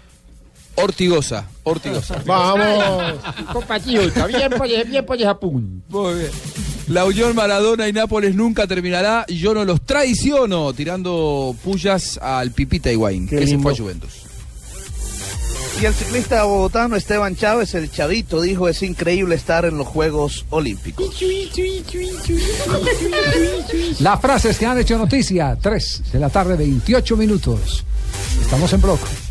Ortigosa, 0.76 1.48
Ortigosa. 1.64 2.22
Vamos. 2.26 3.20
Compatriota, 3.52 4.28
bien 4.28 4.52
por, 4.52 4.68
bien 4.68 5.06
por 5.06 5.20
Japón. 5.20 5.84
Muy 5.90 6.14
bien. 6.16 6.32
La 6.88 7.06
unión 7.06 7.36
Maradona 7.36 7.88
y 7.88 7.94
Nápoles 7.94 8.36
nunca 8.36 8.68
terminará 8.68 9.26
y 9.28 9.38
yo 9.38 9.54
no 9.54 9.64
los 9.64 9.82
traiciono, 9.82 10.74
tirando 10.74 11.56
pullas 11.64 12.18
al 12.22 12.52
Pipita 12.52 12.92
Higuaín, 12.92 13.28
que 13.28 13.48
se 13.48 13.58
fue 13.60 13.72
a 13.72 13.76
Juventus. 13.76 14.24
Y 15.82 15.86
el 15.86 15.94
ciclista 15.94 16.44
bogotano 16.44 16.96
Esteban 16.96 17.36
Chávez, 17.36 17.74
el 17.76 17.90
chavito, 17.90 18.42
dijo 18.42 18.68
es 18.68 18.84
increíble 18.84 19.36
estar 19.36 19.66
en 19.66 19.78
los 19.78 19.88
Juegos 19.88 20.46
Olímpicos. 20.50 21.16
Las 24.00 24.22
frases 24.22 24.60
que 24.60 24.66
han 24.66 24.78
hecho 24.78 24.98
noticia, 24.98 25.58
3 25.60 26.04
de 26.12 26.20
la 26.20 26.30
tarde, 26.30 26.56
28 26.58 27.18
minutos. 27.18 27.84
Estamos 28.42 28.72
en 28.74 28.82
bloque. 28.82 29.31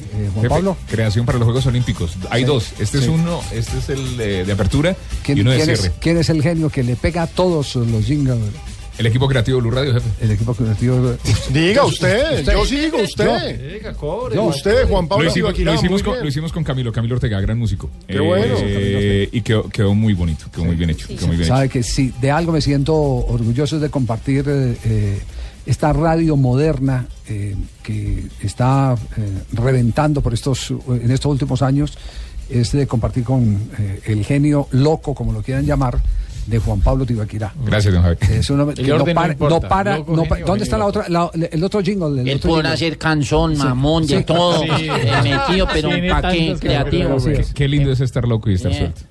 eh, 0.25 0.29
Juan 0.33 0.43
Jefe, 0.43 0.49
Pablo. 0.49 0.77
creación 0.89 1.25
para 1.25 1.37
los 1.37 1.45
Juegos 1.45 1.65
Olímpicos. 1.65 2.17
Hay 2.29 2.41
Sí. 2.41 2.47
dos. 2.47 2.71
Este 2.79 2.97
es 2.99 3.03
Sí. 3.05 3.09
uno, 3.09 3.41
este 3.51 3.77
es 3.77 3.89
el 3.89 4.17
de, 4.17 4.45
de 4.45 4.51
apertura 4.53 4.91
y 4.91 5.25
¿Quién, 5.25 5.39
uno 5.41 5.51
de 5.51 5.57
quién 5.57 5.65
cierre. 5.75 5.87
es, 5.87 5.93
quién 5.99 6.17
es 6.17 6.29
el 6.29 6.41
genio 6.41 6.69
que 6.69 6.83
le 6.83 6.95
pega 6.95 7.23
a 7.23 7.27
todos 7.27 7.75
los 7.75 8.05
jingles? 8.05 8.37
El 8.97 9.07
equipo 9.07 9.27
creativo 9.27 9.57
de 9.57 9.61
Blue 9.61 9.71
Radio, 9.71 9.93
jefe. 9.93 10.07
El 10.21 10.31
equipo 10.31 10.53
creativo. 10.53 11.15
Diga 11.51 11.85
usted, 11.85 12.45
yo 12.45 12.65
sí 12.65 12.77
digo 12.77 12.97
usted. 13.01 13.73
Diga, 13.79 13.93
cobre. 13.93 14.35
No, 14.35 14.43
usted, 14.43 14.87
Juan 14.87 15.07
Pablo 15.07 15.23
Lo 15.23 15.31
hicimos, 15.31 15.57
lo 15.57 15.65
con, 16.03 16.13
bien. 16.13 16.21
lo 16.23 16.27
hicimos 16.27 16.51
con 16.51 16.63
Camilo, 16.63 16.91
Camilo 16.91 17.15
Ortega, 17.15 17.39
gran 17.39 17.57
músico. 17.57 17.89
Qué 18.05 18.19
bueno. 18.19 18.55
Eh, 18.59 19.29
y 19.31 19.41
quedó, 19.41 19.67
quedó 19.69 19.95
muy 19.95 20.13
bonito, 20.13 20.45
quedó 20.53 20.65
muy 20.65 20.75
bien 20.75 20.91
hecho. 20.91 21.07
quedó 21.07 21.25
muy 21.27 21.37
bien 21.37 21.47
Sabe 21.47 21.65
hecho. 21.65 21.73
que 21.73 21.83
sí, 21.83 22.13
de 22.21 22.29
algo 22.31 22.51
me 22.51 22.61
siento 22.61 22.93
orgulloso 22.95 23.77
es 23.77 23.81
de 23.81 23.89
compartir 23.89 24.45
eh, 24.47 24.77
eh, 24.83 25.19
esta 25.65 25.93
radio 25.93 26.35
moderna 26.35 27.05
eh, 27.27 27.55
que 27.83 28.27
está 28.41 28.95
eh, 29.17 29.43
reventando 29.53 30.21
por 30.21 30.33
estos 30.33 30.71
en 30.87 31.11
estos 31.11 31.31
últimos 31.31 31.61
años, 31.61 31.97
es 32.49 32.71
de 32.71 32.87
compartir 32.87 33.23
con 33.23 33.69
eh, 33.79 34.01
el 34.05 34.25
genio 34.25 34.67
loco, 34.71 35.13
como 35.13 35.31
lo 35.31 35.41
quieran 35.41 35.65
llamar, 35.65 35.99
de 36.47 36.57
Juan 36.57 36.81
Pablo 36.81 37.05
Tibaquirá. 37.05 37.53
Gracias, 37.63 37.93
don 37.93 38.01
Javi. 38.03 38.17
Es 38.31 38.49
un 38.49 38.59
hombre 38.59 38.75
El 38.81 38.85
que 38.87 38.97
no 38.97 39.05
para, 39.13 39.33
importa, 39.33 39.55
no 39.55 39.61
para, 39.69 39.97
loco, 39.99 40.15
no 40.15 40.25
genio, 40.25 40.45
¿Dónde 40.47 40.63
está 40.63 40.77
la 40.77 40.85
otra, 40.87 41.05
la- 41.07 41.29
el 41.33 41.63
otro 41.63 41.81
jingle? 41.81 42.21
el 42.21 42.27
Él 42.27 42.39
podrá 42.39 42.55
jingle? 42.71 42.73
hacer 42.73 42.97
canzón, 42.97 43.55
Sí. 43.55 43.63
mamón, 43.63 44.07
de 44.07 44.17
Sí. 44.17 44.23
todo. 44.23 44.61
Sí. 44.63 44.87
eh, 44.89 45.11
metido, 45.23 45.67
pero 45.71 45.89
Tiene 45.89 46.09
¿para 46.09 46.31
qué? 46.31 46.39
tantas 46.39 46.59
Creativo. 46.59 47.17
Qué, 47.23 47.45
qué 47.53 47.67
lindo 47.67 47.91
es 47.91 47.99
estar 48.01 48.27
loco 48.27 48.49
y 48.49 48.55
estar 48.55 48.71
Eh. 48.71 48.77
suelto. 48.77 49.01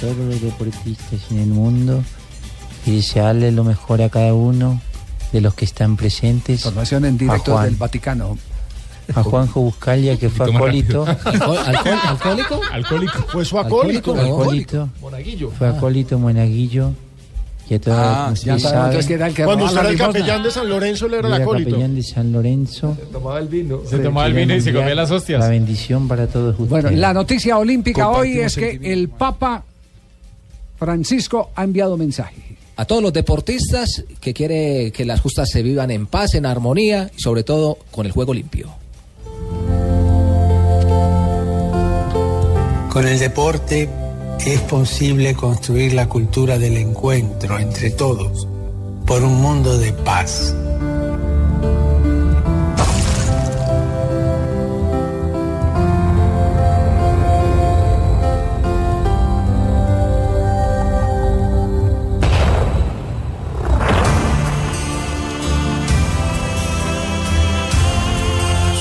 Todos 0.00 0.16
los 0.16 0.40
deportistas 0.40 1.20
en 1.30 1.38
el 1.38 1.48
mundo 1.48 2.02
y 2.86 2.96
desearle 2.96 3.52
lo 3.52 3.64
mejor 3.64 4.02
a 4.02 4.08
cada 4.08 4.34
uno 4.34 4.80
de 5.32 5.40
los 5.40 5.54
que 5.54 5.64
están 5.64 5.96
presentes. 5.96 6.60
Información 6.64 7.04
en 7.04 7.18
directo 7.18 7.58
del 7.60 7.76
Vaticano. 7.76 8.38
a 9.14 9.22
Juanjo 9.22 9.60
Buscalia, 9.62 10.16
que 10.18 10.28
fue 10.28 10.46
acólito. 10.54 11.04
rápido. 11.06 11.30
¿Alcohol- 11.32 11.58
alcohol- 11.58 11.98
alcohólico? 12.04 12.60
Alcohólico. 12.72 13.22
Fue 13.28 13.44
su 13.44 13.58
acólito. 13.58 14.14
Acólito. 14.14 14.88
Monaguillo. 15.00 15.50
Fue 15.50 15.68
acólito 15.68 16.18
monaguillo. 16.18 16.92
Y 17.70 17.74
a 17.74 17.80
todos, 17.82 17.98
Ah, 17.98 18.32
ya 18.34 18.56
que 19.06 19.12
era 19.12 19.26
el 19.26 19.34
que 19.34 19.44
Cuando 19.44 19.66
usted 19.66 19.80
era 19.80 19.88
el 19.90 19.98
capellán 19.98 20.42
de 20.42 20.50
San 20.50 20.68
Lorenzo, 20.70 21.04
él 21.04 21.14
era 21.14 21.28
el 21.28 21.34
acólito. 21.42 21.68
capellán 21.70 21.94
de 21.94 22.02
San 22.02 22.32
Lorenzo. 22.32 22.96
Se 22.98 23.06
tomaba 23.12 23.38
el 23.40 23.48
vino. 23.48 23.80
Se 23.84 23.98
tomaba 23.98 24.26
el 24.26 24.32
vino 24.32 24.54
y 24.54 24.60
se 24.62 24.72
comía 24.72 24.94
las 24.94 25.10
hostias. 25.10 25.40
La 25.40 25.48
bendición 25.50 26.08
para 26.08 26.26
todos 26.28 26.52
ustedes. 26.58 26.70
Bueno, 26.70 26.90
la 26.92 27.12
noticia 27.12 27.58
olímpica 27.58 28.08
hoy 28.08 28.38
es 28.38 28.56
que 28.56 28.78
el 28.82 29.10
Papa 29.10 29.64
Francisco 30.78 31.50
ha 31.54 31.64
enviado 31.64 31.96
mensaje. 31.96 32.56
A 32.76 32.84
todos 32.84 33.02
los 33.02 33.12
deportistas 33.12 34.04
que 34.20 34.32
quiere 34.32 34.92
que 34.92 35.04
las 35.04 35.20
justas 35.20 35.50
se 35.50 35.62
vivan 35.62 35.90
en 35.90 36.06
paz, 36.06 36.34
en 36.34 36.46
armonía 36.46 37.10
y 37.16 37.20
sobre 37.20 37.42
todo 37.42 37.78
con 37.90 38.06
el 38.06 38.12
juego 38.12 38.32
limpio. 38.32 38.72
Con 42.88 43.06
el 43.06 43.18
deporte 43.18 43.88
es 44.46 44.60
posible 44.62 45.34
construir 45.34 45.92
la 45.94 46.08
cultura 46.08 46.58
del 46.58 46.76
encuentro 46.76 47.58
entre 47.58 47.90
todos 47.90 48.46
por 49.04 49.24
un 49.24 49.40
mundo 49.40 49.78
de 49.78 49.92
paz. 49.92 50.54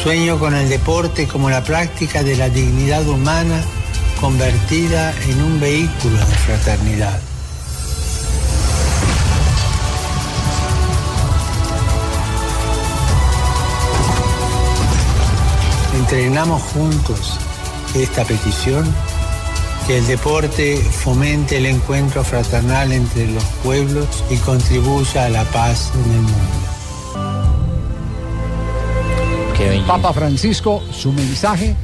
Sueño 0.08 0.40
con 0.40 0.56
el 0.56 0.70
deporte 0.70 1.28
como 1.28 1.50
la 1.50 1.62
práctica 1.66 2.24
de 2.24 2.38
la 2.38 2.48
dignidad 2.48 3.06
humana 3.10 3.62
convertida 4.22 5.14
en 5.28 5.42
un 5.42 5.60
vehículo 5.60 6.18
de 6.18 6.34
fraternidad. 6.34 7.20
Entrenamos 15.94 16.62
juntos 16.62 17.38
esta 17.94 18.24
petición, 18.24 18.86
que 19.88 19.98
el 19.98 20.08
deporte 20.08 20.78
fomente 20.78 21.58
el 21.58 21.66
encuentro 21.66 22.24
fraternal 22.24 22.94
entre 22.94 23.28
los 23.28 23.44
pueblos 23.62 24.24
y 24.30 24.38
contribuya 24.38 25.26
a 25.26 25.30
la 25.30 25.44
paz 25.44 25.92
en 25.96 26.12
el 26.14 26.22
mundo. 26.22 26.57
Papa 29.88 30.14
Francisco, 30.14 30.84
su 30.92 31.12
mensaje. 31.12 31.76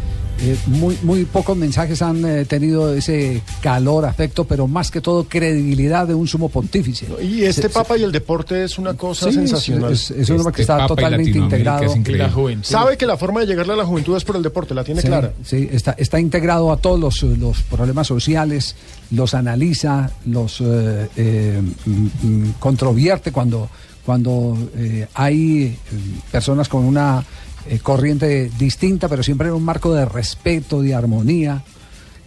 eh, 0.42 0.58
muy, 0.66 0.98
muy 1.04 1.26
pocos 1.26 1.56
mensajes 1.56 2.02
han 2.02 2.26
eh, 2.26 2.44
tenido 2.46 2.92
ese 2.94 3.42
calor, 3.62 4.04
afecto, 4.06 4.44
pero 4.46 4.68
más 4.68 4.90
que 4.92 5.00
todo 5.00 5.24
credibilidad 5.26 6.08
de 6.08 6.14
un 6.16 6.28
sumo 6.28 6.50
pontífice. 6.50 7.08
Y 7.22 7.44
este 7.44 7.64
Se- 7.64 7.70
Papa 7.70 7.98
y 7.98 8.04
el 8.04 8.12
deporte 8.12 8.64
es 8.64 8.78
una 8.80 8.96
cosa 8.96 9.28
Sí, 9.30 9.36
sensacional. 9.36 9.92
es- 9.94 10.10
es 10.12 10.30
un 10.30 10.38
hombre 10.40 10.54
que 10.54 10.64
Este 10.64 10.74
está 10.74 10.88
totalmente 10.88 11.38
integrado. 11.38 11.84
Sabe 12.64 12.98
que 12.98 13.06
la 13.06 13.16
forma 13.18 13.40
de 13.42 13.46
llegarle 13.48 13.74
a 13.74 13.78
la 13.78 13.86
juventud 13.86 14.18
es 14.18 14.24
por 14.24 14.36
el 14.36 14.42
deporte, 14.44 14.74
la 14.74 14.84
tiene 14.84 15.02
Sí, 15.02 15.08
clara. 15.08 15.32
sí, 15.46 15.70
está, 15.72 15.92
está 15.98 16.20
integrado 16.20 16.72
a 16.72 16.78
todos 16.78 17.00
los, 17.00 17.24
los 17.38 17.62
problemas 17.64 18.08
sociales, 18.08 18.76
los 19.12 19.34
analiza, 19.36 20.12
los 20.26 20.60
eh, 20.62 21.08
eh, 21.16 21.62
mm, 21.86 22.08
mm, 22.24 22.54
controvierte 22.60 23.32
cuando, 23.32 23.70
cuando 24.06 24.58
eh, 24.76 25.08
hay 25.14 25.78
personas 26.32 26.68
con 26.68 26.84
una 26.86 27.24
eh, 27.70 27.80
corriente 27.80 28.50
distinta, 28.58 29.08
pero 29.08 29.24
siempre 29.24 29.48
en 29.48 29.54
un 29.54 29.64
marco 29.64 29.94
de 29.94 30.06
respeto, 30.06 30.82
de 30.82 30.94
armonía. 30.96 31.64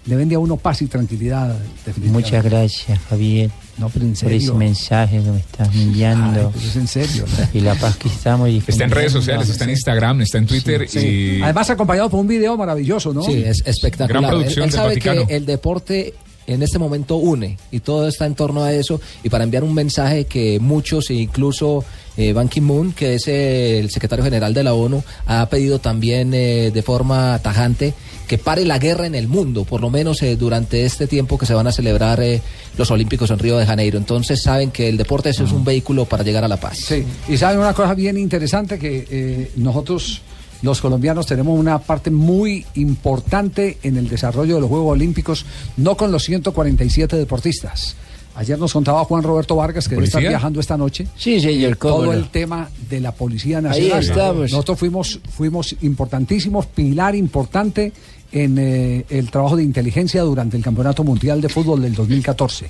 Le 0.06 0.14
vende 0.14 0.36
a 0.36 0.38
uno 0.38 0.56
paz 0.56 0.82
y 0.82 0.86
tranquilidad. 0.86 1.48
definitivamente. 1.84 2.10
Muchas 2.30 2.44
gracias, 2.44 2.98
Javier, 3.10 3.50
No, 3.76 3.88
pero 3.88 4.04
en 4.04 4.14
por 4.14 4.32
ese 4.32 4.52
mensaje 4.52 5.20
que 5.20 5.30
me 5.32 5.38
estás 5.40 5.74
enviando. 5.74 6.40
Ay, 6.46 6.48
pues 6.52 6.64
es 6.66 6.76
en 6.76 6.86
serio. 6.86 7.24
¿no? 7.26 7.48
Y 7.52 7.60
la 7.60 7.74
paz 7.74 7.96
que 7.96 8.06
estamos 8.08 8.48
Está 8.48 8.84
en 8.84 8.90
redes 8.92 9.10
sociales, 9.10 9.48
está 9.48 9.64
en 9.64 9.70
Instagram, 9.70 10.20
está 10.20 10.38
en 10.38 10.46
Twitter 10.46 10.86
Sí. 10.88 11.38
y 11.38 11.42
Además 11.42 11.70
acompañado 11.70 12.08
por 12.08 12.20
un 12.20 12.28
video 12.28 12.56
maravilloso, 12.56 13.12
¿no? 13.12 13.24
Sí, 13.24 13.42
es 13.44 13.64
espectacular. 13.66 14.22
Gran 14.22 14.24
Él- 14.24 14.30
producción 14.30 14.64
él, 14.66 14.70
del 14.70 14.76
sabe 14.78 14.88
Vaticano. 14.90 15.26
que 15.26 15.36
el 15.36 15.44
deporte 15.44 16.14
en 16.46 16.62
este 16.62 16.78
momento 16.78 17.16
une 17.16 17.58
y 17.70 17.80
todo 17.80 18.08
está 18.08 18.26
en 18.26 18.34
torno 18.34 18.62
a 18.62 18.72
eso 18.72 19.00
y 19.22 19.28
para 19.28 19.44
enviar 19.44 19.64
un 19.64 19.74
mensaje 19.74 20.24
que 20.24 20.58
muchos, 20.60 21.10
e 21.10 21.14
incluso 21.14 21.84
eh, 22.16 22.32
Ban 22.32 22.48
Ki-moon, 22.48 22.92
que 22.92 23.14
es 23.14 23.28
eh, 23.28 23.78
el 23.78 23.90
secretario 23.90 24.24
general 24.24 24.54
de 24.54 24.64
la 24.64 24.74
ONU, 24.74 25.02
ha 25.26 25.46
pedido 25.48 25.78
también 25.78 26.32
eh, 26.34 26.70
de 26.72 26.82
forma 26.82 27.38
tajante 27.42 27.94
que 28.26 28.38
pare 28.38 28.64
la 28.64 28.78
guerra 28.78 29.06
en 29.06 29.14
el 29.14 29.28
mundo, 29.28 29.64
por 29.64 29.80
lo 29.80 29.90
menos 29.90 30.22
eh, 30.22 30.36
durante 30.36 30.84
este 30.84 31.06
tiempo 31.06 31.38
que 31.38 31.46
se 31.46 31.54
van 31.54 31.66
a 31.66 31.72
celebrar 31.72 32.20
eh, 32.20 32.42
los 32.76 32.90
Olímpicos 32.90 33.30
en 33.30 33.38
Río 33.38 33.56
de 33.56 33.66
Janeiro. 33.66 33.98
Entonces 33.98 34.42
saben 34.42 34.70
que 34.70 34.88
el 34.88 34.96
deporte 34.96 35.30
es 35.30 35.40
un 35.40 35.64
vehículo 35.64 36.04
para 36.04 36.24
llegar 36.24 36.44
a 36.44 36.48
la 36.48 36.58
paz. 36.58 36.78
Sí, 36.78 37.04
y 37.28 37.36
saben 37.36 37.58
una 37.58 37.72
cosa 37.72 37.94
bien 37.94 38.18
interesante 38.18 38.78
que 38.78 39.06
eh, 39.10 39.52
nosotros 39.56 40.22
los 40.62 40.80
colombianos 40.80 41.26
tenemos 41.26 41.58
una 41.58 41.78
parte 41.78 42.10
muy 42.10 42.64
importante 42.74 43.78
en 43.82 43.96
el 43.96 44.08
desarrollo 44.08 44.56
de 44.56 44.60
los 44.62 44.70
Juegos 44.70 44.92
Olímpicos, 44.92 45.44
no 45.76 45.96
con 45.96 46.10
los 46.12 46.24
147 46.24 47.16
deportistas. 47.16 47.96
Ayer 48.34 48.58
nos 48.58 48.74
contaba 48.74 49.02
Juan 49.04 49.22
Roberto 49.22 49.56
Vargas 49.56 49.88
que 49.88 49.94
debe 49.94 50.06
estar 50.06 50.20
viajando 50.20 50.60
esta 50.60 50.76
noche. 50.76 51.06
Sí, 51.16 51.40
señor, 51.40 51.76
Todo 51.76 52.06
no. 52.06 52.12
el 52.12 52.28
tema 52.28 52.68
de 52.90 53.00
la 53.00 53.12
Policía 53.12 53.58
Ahí 53.58 53.64
Nacional. 53.64 54.02
estamos. 54.02 54.42
Nosotros 54.52 54.78
fuimos, 54.78 55.20
fuimos 55.30 55.74
importantísimos, 55.80 56.66
pilar 56.66 57.14
importante 57.14 57.94
en 58.32 58.58
eh, 58.58 59.06
el 59.08 59.30
trabajo 59.30 59.56
de 59.56 59.62
inteligencia 59.62 60.20
durante 60.22 60.56
el 60.58 60.62
Campeonato 60.62 61.02
Mundial 61.02 61.40
de 61.40 61.48
Fútbol 61.48 61.80
del 61.80 61.94
2014. 61.94 62.68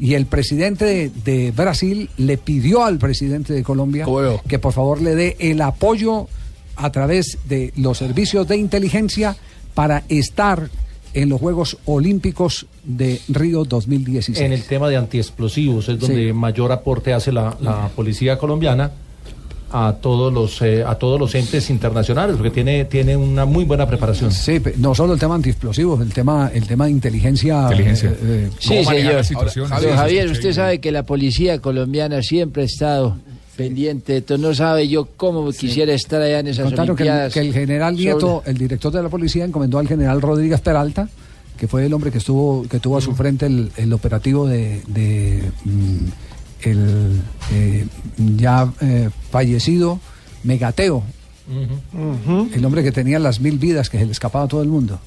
Y 0.00 0.14
el 0.14 0.26
presidente 0.26 0.84
de, 0.84 1.10
de 1.24 1.52
Brasil 1.52 2.10
le 2.16 2.36
pidió 2.36 2.84
al 2.84 2.98
presidente 2.98 3.52
de 3.52 3.62
Colombia 3.62 4.06
que 4.48 4.58
por 4.58 4.72
favor 4.72 5.00
le 5.00 5.14
dé 5.14 5.36
el 5.38 5.60
apoyo 5.60 6.26
a 6.76 6.90
través 6.92 7.38
de 7.48 7.72
los 7.76 7.98
servicios 7.98 8.46
de 8.48 8.56
inteligencia 8.56 9.36
para 9.74 10.04
estar 10.08 10.68
en 11.14 11.28
los 11.28 11.40
Juegos 11.40 11.76
Olímpicos 11.84 12.66
de 12.82 13.20
Río 13.28 13.64
2016. 13.64 14.40
En 14.40 14.52
el 14.52 14.64
tema 14.64 14.88
de 14.88 14.96
antiexplosivos 14.96 15.88
es 15.88 15.98
donde 16.00 16.26
Sí. 16.28 16.32
mayor 16.32 16.72
aporte 16.72 17.12
hace 17.12 17.30
la, 17.32 17.56
la 17.60 17.88
policía 17.94 18.36
colombiana 18.38 18.90
a 19.76 19.96
todos 20.00 20.32
los 20.32 20.62
eh, 20.62 20.84
a 20.86 20.94
todos 20.96 21.18
los 21.18 21.34
entes 21.34 21.68
internacionales 21.68 22.36
porque 22.36 22.50
tiene 22.52 22.84
tiene 22.84 23.16
una 23.16 23.44
muy 23.44 23.64
buena 23.64 23.86
preparación. 23.88 24.30
Sí, 24.30 24.60
no 24.76 24.94
solo 24.94 25.14
el 25.14 25.18
tema 25.18 25.34
antiexplosivos, 25.34 26.00
el 26.00 26.12
tema, 26.12 26.50
el 26.54 26.64
tema 26.66 26.84
de 26.84 26.92
inteligencia. 26.92 27.62
Inteligencia. 27.62 28.10
eh, 28.10 28.16
eh, 28.22 28.50
Sí, 28.60 28.84
señor. 28.84 29.22
Ahora, 29.72 29.96
Javier, 29.96 30.30
usted 30.30 30.52
sabe 30.52 30.78
que 30.80 30.92
la 30.92 31.02
policía 31.04 31.60
colombiana 31.60 32.22
siempre 32.22 32.62
ha 32.62 32.66
estado 32.66 33.16
pendiente 33.56 34.12
de 34.12 34.18
esto. 34.18 34.38
No 34.38 34.54
sabe 34.54 34.88
yo 34.88 35.08
cómo 35.16 35.50
quisiera 35.52 35.92
estar 35.92 36.20
allá 36.20 36.40
en 36.40 36.48
esas 36.48 36.66
Contaron 36.66 36.96
que 36.96 37.02
el, 37.04 37.08
Olimpiadas. 37.08 37.32
que 37.34 37.40
el 37.40 37.52
general 37.52 37.94
Nieto, 37.96 38.20
Sobre- 38.20 38.50
el 38.50 38.58
director 38.58 38.92
de 38.92 39.02
la 39.02 39.08
policía, 39.08 39.44
encomendó 39.44 39.78
al 39.78 39.88
general 39.88 40.20
Rodríguez 40.20 40.60
Peralta, 40.60 41.08
que 41.56 41.68
fue 41.68 41.86
el 41.86 41.92
hombre 41.94 42.10
que 42.10 42.18
estuvo, 42.18 42.66
que 42.68 42.80
tuvo 42.80 42.96
a 42.98 43.00
su 43.00 43.14
frente 43.14 43.46
el, 43.46 43.70
el 43.76 43.92
operativo 43.92 44.46
de, 44.46 44.82
de, 44.88 45.42
mm, 45.64 45.98
el 46.68 47.20
eh, 47.52 47.86
ya 48.36 48.72
eh, 48.80 49.10
fallecido 49.30 50.00
Megateo, 50.42 51.02
el 52.54 52.64
hombre 52.64 52.82
que 52.82 52.90
tenía 52.92 53.18
las 53.18 53.40
mil 53.40 53.58
vidas, 53.58 53.88
que 53.90 53.98
se 53.98 54.06
le 54.06 54.12
escapaba 54.12 54.44
a 54.46 54.48
todo 54.48 54.62
el 54.62 54.68
mundo. 54.68 54.98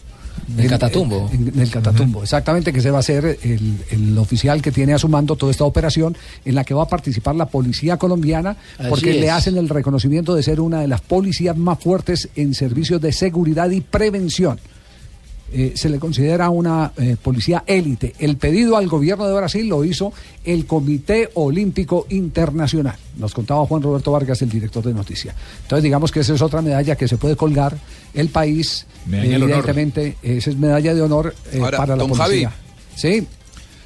Del 0.48 0.66
El- 0.66 0.70
Catatumbo. 0.72 1.30
en- 1.34 1.52
del 1.56 1.70
Catatumbo, 1.70 2.24
exactamente, 2.24 2.72
que 2.72 2.82
se 2.82 2.92
va 2.92 3.00
a 3.00 3.04
ser 3.04 3.38
el, 3.44 3.78
el 3.92 4.18
oficial 4.18 4.62
que 4.62 4.72
tiene 4.72 4.94
a 4.94 5.00
su 5.00 5.08
mando 5.10 5.36
toda 5.36 5.52
esta 5.52 5.64
operación 5.64 6.16
en 6.46 6.56
la 6.56 6.64
que 6.64 6.74
va 6.74 6.84
a 6.84 6.88
participar 6.88 7.36
la 7.36 7.48
policía 7.48 7.98
colombiana, 7.98 8.56
Así 8.78 8.90
porque 8.90 9.14
le 9.14 9.30
hacen 9.32 9.58
el 9.58 9.70
reconocimiento 9.70 10.36
de 10.36 10.44
ser 10.44 10.60
una 10.62 10.82
de 10.82 10.88
las 10.88 11.02
policías 11.02 11.58
más 11.58 11.80
fuertes 11.80 12.30
en 12.36 12.54
servicios 12.54 13.02
de 13.02 13.12
seguridad 13.12 13.70
y 13.72 13.82
prevención. 13.82 14.60
Eh, 15.50 15.74
se 15.76 15.88
le 15.88 15.98
considera 15.98 16.50
una 16.50 16.92
eh, 16.98 17.16
policía 17.22 17.64
élite. 17.66 18.14
El 18.20 18.36
pedido 18.36 18.76
al 18.76 18.88
gobierno 18.88 19.26
de 19.26 19.34
Brasil 19.34 19.68
lo 19.68 19.86
hizo 19.86 20.12
el 20.44 20.66
Comité 20.66 21.30
Olímpico 21.36 22.06
Internacional. 22.10 22.96
Nos 23.16 23.34
contaba 23.34 23.66
Juan 23.66 23.82
Roberto 23.82 24.12
Vargas, 24.12 24.42
el 24.42 24.50
director 24.50 24.84
de 24.84 24.94
noticias. 24.94 25.36
Entonces, 25.62 25.84
digamos 25.84 26.12
que 26.12 26.20
esa 26.20 26.34
es 26.34 26.42
otra 26.42 26.62
medalla 26.62 26.98
que 26.98 27.08
se 27.08 27.16
puede 27.18 27.38
colgar 27.38 27.78
el 28.14 28.28
país. 28.28 28.86
Medalla 29.06 29.38
evidentemente, 29.38 30.18
esa 30.22 30.50
es 30.50 30.58
medalla 30.58 30.94
de 30.94 31.02
honor 31.02 31.34
eh, 31.54 31.60
Ahora, 31.62 31.78
para 31.78 31.96
la 31.96 32.04
don 32.04 32.12
policía. 32.12 32.50
Javi. 32.50 32.62
Sí. 32.96 33.28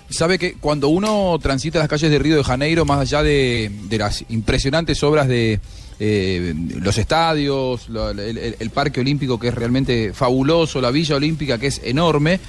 Sabe 0.10 0.40
que 0.40 0.56
cuando 0.56 0.90
uno 0.90 1.38
transita 1.40 1.78
las 1.78 1.88
calles 1.88 2.10
de 2.10 2.20
Río 2.20 2.38
de 2.38 2.44
Janeiro, 2.44 2.86
más 2.86 3.00
allá 3.00 3.22
de, 3.22 3.72
de 3.88 3.98
las 4.00 4.26
impresionantes 4.30 5.02
obras 5.04 5.28
de 5.28 5.60
eh, 6.04 6.56
los 6.80 6.98
estadios, 6.98 7.88
lo- 7.90 8.10
el, 8.10 8.20
el- 8.20 8.56
el 8.60 8.70
parque 8.72 9.02
olímpico 9.02 9.40
que 9.40 9.50
es 9.50 9.54
realmente 9.56 10.14
fabuloso, 10.14 10.82
la 10.82 10.90
villa 10.90 11.16
olímpica 11.16 11.60
que 11.60 11.68
es 11.68 11.80
enorme, 11.84 12.40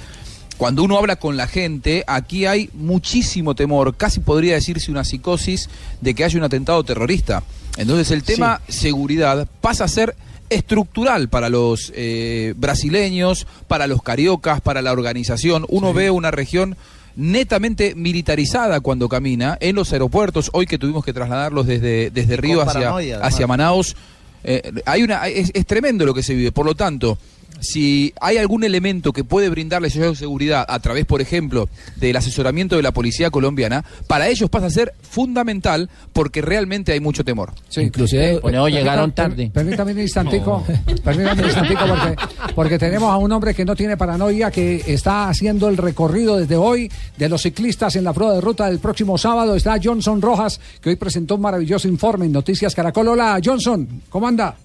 cuando 0.57 0.83
uno 0.83 0.97
habla 0.97 1.17
con 1.17 1.37
la 1.37 1.45
gente, 1.47 2.03
aquí 2.07 2.47
hay 2.47 2.69
muchísimo 2.73 3.53
temor, 3.53 3.95
casi 3.95 4.21
podría 4.21 4.55
decirse 4.55 4.89
una 4.89 5.03
psicosis 5.03 5.69
de 6.01 6.13
que 6.15 6.23
haya 6.23 6.37
un 6.37 6.43
atentado 6.45 6.83
terrorista. 6.83 7.43
Entonces 7.77 8.09
el 8.11 8.23
tema 8.23 8.61
seguridad 8.67 9.47
pasa 9.61 9.83
a 9.83 9.87
ser 9.87 10.15
estructural 10.49 11.29
para 11.29 11.49
los 11.49 11.91
eh, 11.95 12.53
brasileños, 12.57 13.45
para 13.67 13.87
los 13.87 14.01
cariocas, 14.03 14.61
para 14.61 14.81
la 14.81 14.91
organización. 14.91 15.65
Uno 15.69 15.93
ve 15.93 16.09
una 16.11 16.31
región 16.31 16.75
netamente 17.15 17.95
militarizada 17.95 18.79
cuando 18.79 19.09
camina 19.09 19.57
en 19.59 19.75
los 19.75 19.91
aeropuertos, 19.93 20.49
hoy 20.53 20.65
que 20.65 20.77
tuvimos 20.77 21.05
que 21.05 21.13
trasladarlos 21.13 21.67
desde, 21.67 22.09
desde 22.09 22.37
Río 22.37 22.61
hacia, 22.61 23.17
hacia 23.17 23.47
Manaus, 23.47 23.95
eh, 24.43 24.71
hay 24.85 25.03
una, 25.03 25.27
es, 25.27 25.51
es 25.53 25.65
tremendo 25.65 26.05
lo 26.05 26.13
que 26.13 26.23
se 26.23 26.33
vive. 26.33 26.51
Por 26.51 26.65
lo 26.65 26.75
tanto, 26.75 27.17
si 27.59 28.13
hay 28.19 28.37
algún 28.37 28.63
elemento 28.63 29.13
que 29.13 29.23
puede 29.23 29.49
brindarle 29.49 29.89
seguridad 29.89 30.65
a 30.67 30.79
través, 30.79 31.05
por 31.05 31.21
ejemplo, 31.21 31.69
del 31.95 32.15
asesoramiento 32.15 32.75
de 32.75 32.81
la 32.83 32.91
policía 32.91 33.29
colombiana, 33.31 33.85
para 34.07 34.27
ellos 34.27 34.49
pasa 34.49 34.65
a 34.67 34.69
ser 34.69 34.93
fundamental 35.01 35.89
porque 36.11 36.41
realmente 36.41 36.91
hay 36.91 36.99
mucho 36.99 37.23
temor. 37.23 37.53
Inclusive, 37.75 38.39
Pues 38.41 38.53
no, 38.53 38.67
llegaron 38.67 39.11
Permítame- 39.11 39.15
tarde. 39.15 39.51
Permítame 39.53 39.91
un 39.93 39.99
instantico, 40.01 40.63
permítame 41.03 41.41
un 41.41 41.45
instantico 41.47 41.81
porque, 41.87 42.15
porque 42.55 42.79
tenemos 42.79 43.11
a 43.11 43.17
un 43.17 43.31
hombre 43.31 43.53
que 43.53 43.63
no 43.65 43.75
tiene 43.75 43.95
paranoia, 43.97 44.51
que 44.51 44.83
está 44.87 45.29
haciendo 45.29 45.69
el 45.69 45.77
recorrido 45.77 46.37
desde 46.37 46.55
hoy 46.55 46.91
de 47.17 47.29
los 47.29 47.41
ciclistas 47.41 47.95
en 47.95 48.03
la 48.03 48.13
prueba 48.13 48.33
de 48.33 48.41
ruta 48.41 48.65
del 48.67 48.79
próximo 48.79 49.17
sábado. 49.17 49.55
Está 49.55 49.77
Johnson 49.81 50.21
Rojas, 50.21 50.59
que 50.81 50.89
hoy 50.89 50.95
presentó 50.95 51.35
un 51.35 51.41
maravilloso 51.41 51.87
informe 51.87 52.25
en 52.25 52.31
Noticias 52.31 52.75
Caracol. 52.75 53.07
Hola, 53.07 53.39
Johnson, 53.43 54.01
¿cómo 54.09 54.27
anda? 54.27 54.55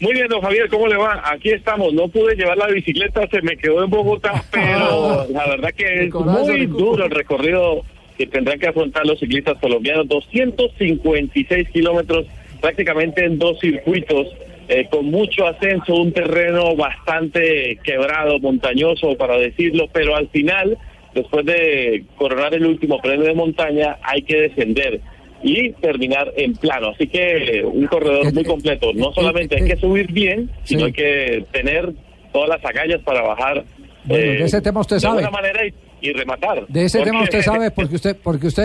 Muy 0.00 0.12
bien, 0.12 0.28
don 0.28 0.40
Javier, 0.40 0.68
¿cómo 0.68 0.86
le 0.86 0.96
va? 0.96 1.22
Aquí 1.24 1.50
estamos. 1.50 1.92
No 1.92 2.08
pude 2.08 2.34
llevar 2.34 2.58
la 2.58 2.66
bicicleta, 2.66 3.26
se 3.28 3.42
me 3.42 3.56
quedó 3.56 3.84
en 3.84 3.90
Bogotá, 3.90 4.44
pero 4.50 5.26
la 5.30 5.46
verdad 5.46 5.70
que 5.72 6.04
es 6.04 6.14
muy 6.14 6.66
duro 6.66 7.04
el 7.04 7.10
recorrido 7.10 7.82
que 8.18 8.26
tendrán 8.26 8.58
que 8.58 8.68
afrontar 8.68 9.06
los 9.06 9.18
ciclistas 9.18 9.58
colombianos. 9.60 10.08
256 10.08 11.68
kilómetros 11.70 12.26
prácticamente 12.60 13.24
en 13.24 13.38
dos 13.38 13.58
circuitos, 13.60 14.28
eh, 14.68 14.88
con 14.90 15.06
mucho 15.06 15.46
ascenso, 15.46 15.94
un 15.94 16.12
terreno 16.12 16.74
bastante 16.74 17.78
quebrado, 17.84 18.38
montañoso, 18.38 19.16
para 19.16 19.36
decirlo, 19.36 19.88
pero 19.92 20.16
al 20.16 20.28
final, 20.28 20.78
después 21.14 21.44
de 21.44 22.04
coronar 22.16 22.54
el 22.54 22.66
último 22.66 23.00
premio 23.00 23.26
de 23.26 23.34
montaña, 23.34 23.98
hay 24.02 24.22
que 24.22 24.36
descender 24.36 25.00
y 25.44 25.72
terminar 25.72 26.32
en 26.36 26.54
plano. 26.54 26.88
Así 26.88 27.06
que 27.06 27.62
un 27.64 27.86
corredor 27.86 28.32
muy 28.32 28.44
completo. 28.44 28.92
No 28.94 29.12
solamente 29.12 29.56
hay 29.56 29.68
que 29.68 29.76
subir 29.76 30.10
bien, 30.10 30.50
sino 30.64 30.86
hay 30.86 30.92
que 30.92 31.44
tener 31.52 31.92
todas 32.32 32.48
las 32.48 32.64
agallas 32.64 33.00
para 33.02 33.20
bajar 33.20 33.62
Bueno, 34.04 34.24
eh, 34.24 34.38
de 34.38 34.44
ese 34.44 34.62
tema 34.62 34.80
usted 34.80 34.96
de 34.96 35.00
sabe. 35.00 35.14
buena 35.14 35.30
manera 35.30 35.66
y, 35.66 35.74
y 36.04 36.12
rematar. 36.12 36.66
De 36.68 36.84
ese 36.84 36.98
Porque- 36.98 37.10
tema 37.10 37.22
usted 37.24 37.42
sabe 37.42 37.70
porque 37.70 37.96
usted 37.96 38.16
porque 38.22 38.46
usted 38.48 38.64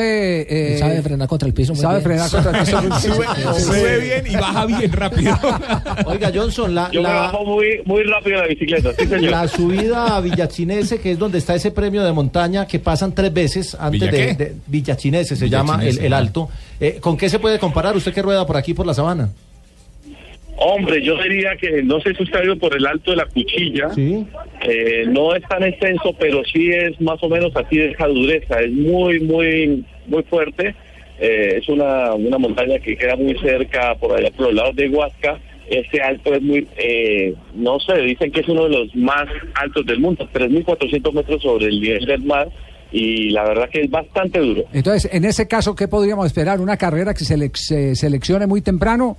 eh, 0.50 0.78
Sabe 0.80 1.02
frenar 1.02 1.28
contra 1.28 1.48
el 1.48 1.54
piso 1.54 1.74
muy 1.74 1.82
sabe 1.82 1.96
bien. 2.00 2.04
frenar 2.04 2.30
contra 2.30 2.52
el 2.60 2.66
piso. 2.66 2.80
Sube- 3.00 3.60
sube 3.62 3.98
bien 4.00 4.24
y 4.28 4.36
baja 4.36 4.66
bien 4.66 4.92
rápido. 4.92 5.38
Oiga, 6.06 6.32
Johnson, 6.34 6.76
la, 6.76 6.92
Yo 6.92 7.02
me 7.02 7.08
la, 7.10 7.14
bajo 7.16 7.46
muy, 7.46 7.82
muy 7.86 8.04
rápido 8.04 8.38
la 8.42 8.48
bicicleta, 8.48 8.92
sí, 8.98 9.06
señor. 9.08 9.32
la 9.32 9.48
subida 9.48 10.16
a 10.18 10.22
Villachinese, 10.22 11.00
que 11.00 11.12
es 11.12 11.20
donde 11.20 11.38
está 11.38 11.56
ese 11.56 11.72
premio 11.72 12.04
de 12.04 12.12
montaña 12.12 12.66
que 12.68 12.80
pasan 12.80 13.14
tres 13.16 13.34
veces 13.34 13.76
antes 13.80 14.00
¿Villa 14.02 14.12
de, 14.12 14.34
de- 14.36 14.56
Villachinese 14.68 15.36
se 15.36 15.50
llama 15.50 15.80
el, 15.84 16.14
alto. 16.14 16.50
Eh, 16.80 16.98
¿Con 17.00 17.18
qué 17.18 17.30
se 17.30 17.40
puede 17.40 17.60
comparar 17.60 17.96
usted 17.96 18.14
que 18.14 18.22
rueda 18.22 18.46
por 18.46 18.58
aquí 18.58 18.74
por 18.74 18.86
la 18.86 18.94
sabana? 18.94 19.30
Hombre, 20.62 21.01
yo 21.01 21.16
diría 21.22 21.55
que 21.55 21.82
no 21.84 22.01
sé 22.01 22.14
si 22.16 22.24
usted 22.24 22.39
ha 22.39 22.43
ido 22.43 22.57
por 22.57 22.76
el 22.76 22.86
alto 22.86 23.12
de 23.12 23.18
la 23.18 23.26
cuchilla. 23.26 23.88
Eh, 24.62 25.05
no 25.07 25.34
es 25.34 25.41
tan 25.47 25.64
extenso, 25.64 26.14
pero 26.20 26.41
sí 26.51 26.70
es 26.70 26.99
más 26.99 27.22
o 27.24 27.30
menos 27.30 27.51
así 27.55 27.78
de 27.78 27.91
esa 27.91 28.07
dureza. 28.07 28.60
Es 28.60 28.72
muy, 28.72 29.20
muy, 29.22 29.86
muy 30.07 30.24
fuerte. 30.24 30.76
Eh, 31.20 31.60
es 31.62 31.70
una, 31.70 32.14
una 32.14 32.38
montaña 32.38 32.80
que 32.80 32.97
queda 32.97 33.16
muy 33.16 33.38
cerca, 33.39 33.95
por 33.95 34.18
allá 34.18 34.32
por 34.32 34.47
los 34.47 34.55
lados 34.55 34.76
de 34.76 34.89
Huasca. 34.89 35.39
Este 35.70 36.01
alto 36.01 36.34
es 36.34 36.41
muy, 36.41 36.68
eh, 36.78 37.34
no 37.55 37.80
sé, 37.80 37.97
dicen 38.01 38.32
que 38.32 38.39
es 38.41 38.47
uno 38.49 38.64
de 38.64 38.70
los 38.70 38.95
más 38.95 39.28
altos 39.55 39.86
del 39.86 39.99
mundo, 39.99 40.28
3.400 40.34 41.14
metros 41.14 41.41
sobre 41.41 41.68
el 41.68 41.80
nivel 41.80 42.05
del 42.05 42.24
mar. 42.24 42.49
Y 42.91 43.30
la 43.30 43.43
verdad 43.43 43.70
que 43.70 43.82
es 43.84 43.89
bastante 43.91 44.39
duro. 44.39 44.64
Entonces, 44.74 45.07
en 45.14 45.24
ese 45.24 45.47
caso, 45.47 45.76
¿qué 45.76 45.88
podríamos 45.88 46.26
esperar? 46.26 46.60
¿Una 46.60 46.76
carrera 46.76 47.14
que 47.14 47.24
se, 47.24 47.38
le- 47.38 47.51
se 47.53 47.93
seleccione 47.95 48.47
muy 48.47 48.62
temprano? 48.64 49.18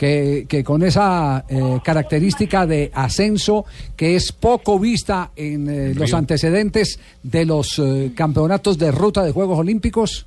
Que, 0.00 0.46
que 0.48 0.64
con 0.64 0.82
esa 0.82 1.44
eh, 1.46 1.78
característica 1.84 2.64
de 2.64 2.90
ascenso 2.94 3.66
que 3.98 4.16
es 4.16 4.32
poco 4.32 4.78
vista 4.78 5.32
en 5.36 5.68
eh, 5.68 5.92
los 5.94 6.14
antecedentes 6.14 6.98
de 7.22 7.44
los 7.44 7.78
eh, 7.78 8.12
campeonatos 8.16 8.78
de 8.78 8.92
ruta 8.92 9.22
de 9.22 9.32
Juegos 9.32 9.58
Olímpicos. 9.58 10.26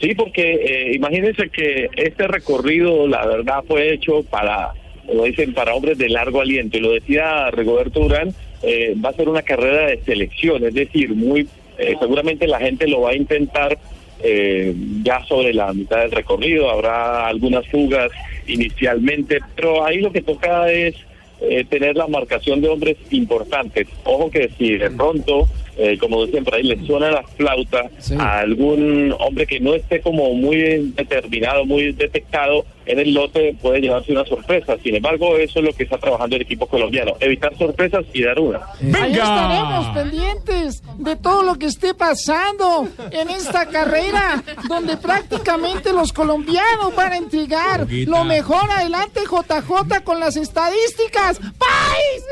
Sí, 0.00 0.12
porque 0.16 0.54
eh, 0.54 0.96
imagínense 0.96 1.50
que 1.50 1.88
este 1.94 2.26
recorrido, 2.26 3.06
la 3.06 3.24
verdad, 3.24 3.62
fue 3.68 3.94
hecho 3.94 4.24
para, 4.24 4.72
como 5.06 5.22
dicen, 5.22 5.54
para 5.54 5.76
hombres 5.76 5.96
de 5.98 6.08
largo 6.08 6.40
aliento. 6.40 6.78
Y 6.78 6.80
lo 6.80 6.90
decía 6.90 7.48
Rigoberto 7.52 8.00
Urán, 8.00 8.34
eh, 8.64 8.96
va 9.04 9.10
a 9.10 9.12
ser 9.12 9.28
una 9.28 9.42
carrera 9.42 9.86
de 9.86 10.02
selección, 10.02 10.64
es 10.64 10.74
decir, 10.74 11.14
muy 11.14 11.46
eh, 11.78 11.94
seguramente 12.00 12.48
la 12.48 12.58
gente 12.58 12.88
lo 12.88 13.02
va 13.02 13.10
a 13.10 13.16
intentar 13.16 13.78
eh, 14.22 14.74
ya 15.02 15.24
sobre 15.24 15.52
la 15.52 15.72
mitad 15.72 16.00
del 16.00 16.12
recorrido. 16.12 16.70
Habrá 16.70 17.26
algunas 17.26 17.66
fugas 17.68 18.10
inicialmente, 18.46 19.40
pero 19.54 19.84
ahí 19.84 20.00
lo 20.00 20.12
que 20.12 20.22
toca 20.22 20.70
es 20.70 20.94
eh, 21.40 21.64
tener 21.68 21.96
la 21.96 22.06
marcación 22.06 22.60
de 22.60 22.68
hombres 22.68 22.96
importantes. 23.10 23.88
Ojo 24.04 24.30
que 24.30 24.48
si 24.56 24.76
de 24.76 24.90
pronto, 24.90 25.48
eh, 25.76 25.98
como 25.98 26.24
dicen 26.24 26.44
por 26.44 26.54
ahí, 26.54 26.62
le 26.62 26.84
suena 26.86 27.10
la 27.10 27.24
flauta 27.24 27.90
a 28.18 28.38
algún 28.38 29.12
hombre 29.18 29.46
que 29.46 29.58
no 29.58 29.74
esté 29.74 30.00
como 30.00 30.34
muy 30.34 30.92
determinado, 30.94 31.64
muy 31.64 31.92
detectado 31.92 32.64
en 32.86 32.98
el 32.98 33.14
lote, 33.14 33.56
puede 33.60 33.80
llevarse 33.80 34.12
una 34.12 34.24
sorpresa. 34.24 34.76
Sin 34.82 34.96
embargo, 34.96 35.36
eso 35.36 35.58
es 35.60 35.64
lo 35.64 35.72
que 35.72 35.84
está 35.84 35.98
trabajando 35.98 36.36
el 36.36 36.42
equipo 36.42 36.66
colombiano, 36.66 37.12
evitar 37.20 37.56
sorpresas 37.56 38.04
y 38.12 38.22
dar 38.22 38.38
una. 38.38 38.60
Ahí 39.00 39.12
estaremos 39.12 39.86
pendientes 39.94 40.82
de 40.98 41.16
todo 41.16 41.42
lo 41.42 41.58
que 41.58 41.66
esté 41.66 41.94
pasando 41.94 42.88
en 43.10 43.30
esta 43.30 43.66
carrera, 43.66 44.42
donde 44.68 44.96
prácticamente 44.96 45.92
los 45.92 46.12
colombianos 46.12 46.94
van 46.94 47.12
a 47.12 47.16
entregar 47.16 47.80
Poquita. 47.80 48.10
lo 48.10 48.24
mejor. 48.24 48.70
Adelante, 48.70 49.20
JJ, 49.20 50.02
con 50.04 50.20
las 50.20 50.36
estadísticas. 50.36 51.38
¡País! 51.38 52.24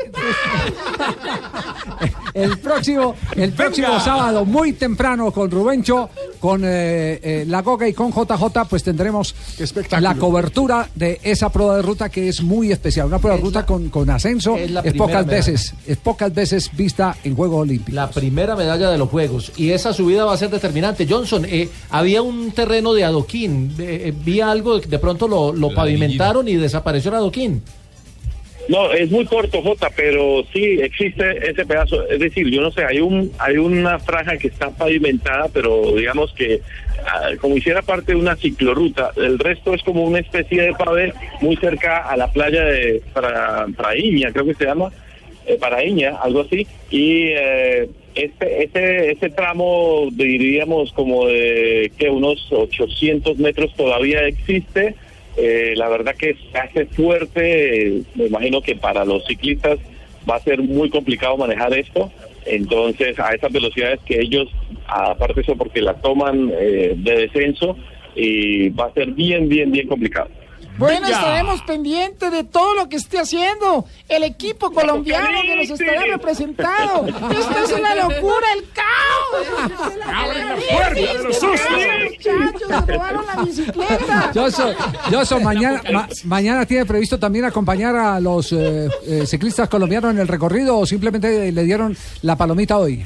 El 2.33 2.57
próximo, 2.59 3.15
el 3.35 3.51
próximo 3.51 3.99
sábado, 3.99 4.45
muy 4.45 4.73
temprano, 4.73 5.31
con 5.31 5.51
Rubencho, 5.51 6.09
con 6.39 6.63
eh, 6.63 7.19
eh, 7.21 7.45
La 7.47 7.61
Goga 7.61 7.87
y 7.87 7.93
con 7.93 8.11
JJ, 8.11 8.65
pues 8.69 8.83
tendremos 8.83 9.35
la 9.99 10.15
cobertura 10.15 10.40
de 10.95 11.19
esa 11.23 11.49
prueba 11.49 11.75
de 11.75 11.81
ruta 11.81 12.09
que 12.09 12.27
es 12.27 12.41
muy 12.41 12.71
especial. 12.71 13.07
Una 13.07 13.19
prueba 13.19 13.37
de 13.37 13.43
ruta 13.43 13.65
con, 13.65 13.89
con 13.89 14.09
ascenso 14.09 14.55
es 14.55 14.65
es, 14.65 14.71
la 14.71 14.81
primera 14.81 15.05
pocas 15.05 15.25
medalla. 15.25 15.45
veces, 15.47 15.73
es 15.87 15.97
pocas 15.97 16.33
veces 16.33 16.69
vista 16.75 17.15
en 17.23 17.35
Juegos 17.35 17.61
Olímpicos. 17.61 17.93
La 17.93 18.09
primera 18.09 18.55
medalla 18.55 18.89
de 18.89 18.97
los 18.97 19.09
Juegos. 19.09 19.51
Y 19.57 19.71
esa 19.71 19.93
subida 19.93 20.25
va 20.25 20.33
a 20.33 20.37
ser 20.37 20.49
determinante. 20.49 21.07
Johnson, 21.09 21.45
eh, 21.45 21.69
había 21.89 22.21
un 22.21 22.51
terreno 22.51 22.93
de 22.93 23.03
adoquín. 23.03 23.73
Eh, 23.77 24.03
eh, 24.07 24.13
vi 24.23 24.41
algo, 24.41 24.79
de 24.79 24.99
pronto 24.99 25.27
lo, 25.27 25.53
lo 25.53 25.73
pavimentaron 25.73 26.47
y 26.47 26.55
desapareció 26.55 27.09
el 27.09 27.17
adoquín. 27.17 27.61
No, 28.71 28.89
es 28.93 29.11
muy 29.11 29.25
corto, 29.25 29.61
Jota, 29.61 29.89
pero 29.93 30.45
sí 30.53 30.79
existe 30.81 31.49
ese 31.49 31.65
pedazo. 31.65 32.07
Es 32.07 32.21
decir, 32.21 32.47
yo 32.49 32.61
no 32.61 32.71
sé, 32.71 32.85
hay 32.85 33.01
un 33.01 33.29
hay 33.37 33.57
una 33.57 33.99
franja 33.99 34.37
que 34.37 34.47
está 34.47 34.69
pavimentada, 34.69 35.49
pero 35.53 35.91
digamos 35.93 36.31
que 36.33 36.61
ah, 37.05 37.31
como 37.41 37.57
hiciera 37.57 37.81
parte 37.81 38.13
de 38.13 38.17
una 38.19 38.37
ciclorruta. 38.37 39.11
El 39.17 39.39
resto 39.39 39.73
es 39.73 39.83
como 39.83 40.03
una 40.05 40.19
especie 40.19 40.61
de 40.61 40.71
pavé 40.73 41.13
muy 41.41 41.57
cerca 41.57 42.07
a 42.09 42.15
la 42.15 42.31
playa 42.31 42.63
de 42.63 43.01
Pra- 43.13 43.75
Praíña, 43.75 44.31
creo 44.31 44.45
que 44.45 44.53
se 44.53 44.63
llama, 44.63 44.89
eh, 45.47 45.57
Paraíña, 45.59 46.15
algo 46.23 46.39
así. 46.39 46.65
Y 46.89 47.25
eh, 47.27 47.89
este, 48.15 48.63
este, 48.63 49.11
este 49.11 49.29
tramo, 49.31 50.07
diríamos 50.13 50.93
como 50.93 51.27
de 51.27 51.91
que 51.97 52.09
unos 52.09 52.47
800 52.49 53.37
metros 53.37 53.75
todavía 53.75 54.25
existe. 54.27 54.95
Eh, 55.37 55.73
la 55.77 55.87
verdad 55.89 56.15
que 56.15 56.35
se 56.51 56.57
hace 56.57 56.85
fuerte, 56.87 58.01
me 58.15 58.25
imagino 58.25 58.61
que 58.61 58.75
para 58.75 59.05
los 59.05 59.25
ciclistas 59.25 59.79
va 60.29 60.35
a 60.35 60.41
ser 60.41 60.61
muy 60.61 60.89
complicado 60.89 61.37
manejar 61.37 61.73
esto. 61.73 62.11
Entonces, 62.45 63.17
a 63.19 63.33
esas 63.33 63.51
velocidades 63.51 63.99
que 64.05 64.19
ellos, 64.19 64.49
aparte 64.87 65.41
eso, 65.41 65.55
porque 65.55 65.81
la 65.81 65.93
toman 65.95 66.51
eh, 66.59 66.95
de 66.97 67.15
descenso, 67.15 67.77
y 68.15 68.69
va 68.69 68.87
a 68.87 68.93
ser 68.93 69.11
bien, 69.11 69.47
bien, 69.47 69.71
bien 69.71 69.87
complicado. 69.87 70.29
Bueno, 70.77 71.07
estaremos 71.07 71.61
pendientes 71.63 72.31
de 72.31 72.43
todo 72.43 72.73
lo 72.73 72.89
que 72.89 72.95
esté 72.95 73.19
haciendo 73.19 73.85
el 74.09 74.23
equipo 74.23 74.71
colombiano 74.71 75.27
que 75.43 75.55
nos 75.67 75.69
estará 75.79 76.01
representado. 76.05 77.05
Esto 77.31 77.63
es 77.65 77.71
una 77.73 77.95
locura, 77.95 78.45
el 78.55 78.65
caos. 78.71 79.71
¡Abren 80.13 80.47
la 80.47 80.55
puerta 80.55 80.93
de 81.13 81.23
los 81.23 81.35
sustos! 81.35 81.69
Muchachos, 82.39 82.85
se 82.85 82.93
robaron 82.93 83.25
la 83.27 83.43
bicicleta. 83.43 84.31
Mañana, 85.39 85.81
ma- 85.91 86.07
mañana 86.23 86.65
tiene 86.65 86.85
previsto 86.85 87.19
también 87.19 87.45
acompañar 87.45 87.95
a 87.95 88.19
los 88.19 88.51
eh, 88.53 88.87
eh, 89.05 89.23
ciclistas 89.27 89.69
colombianos 89.69 90.11
en 90.11 90.19
el 90.19 90.27
recorrido 90.27 90.79
o 90.79 90.85
simplemente 90.85 91.51
le 91.51 91.63
dieron 91.63 91.95
la 92.23 92.35
palomita 92.35 92.77
hoy. 92.77 93.03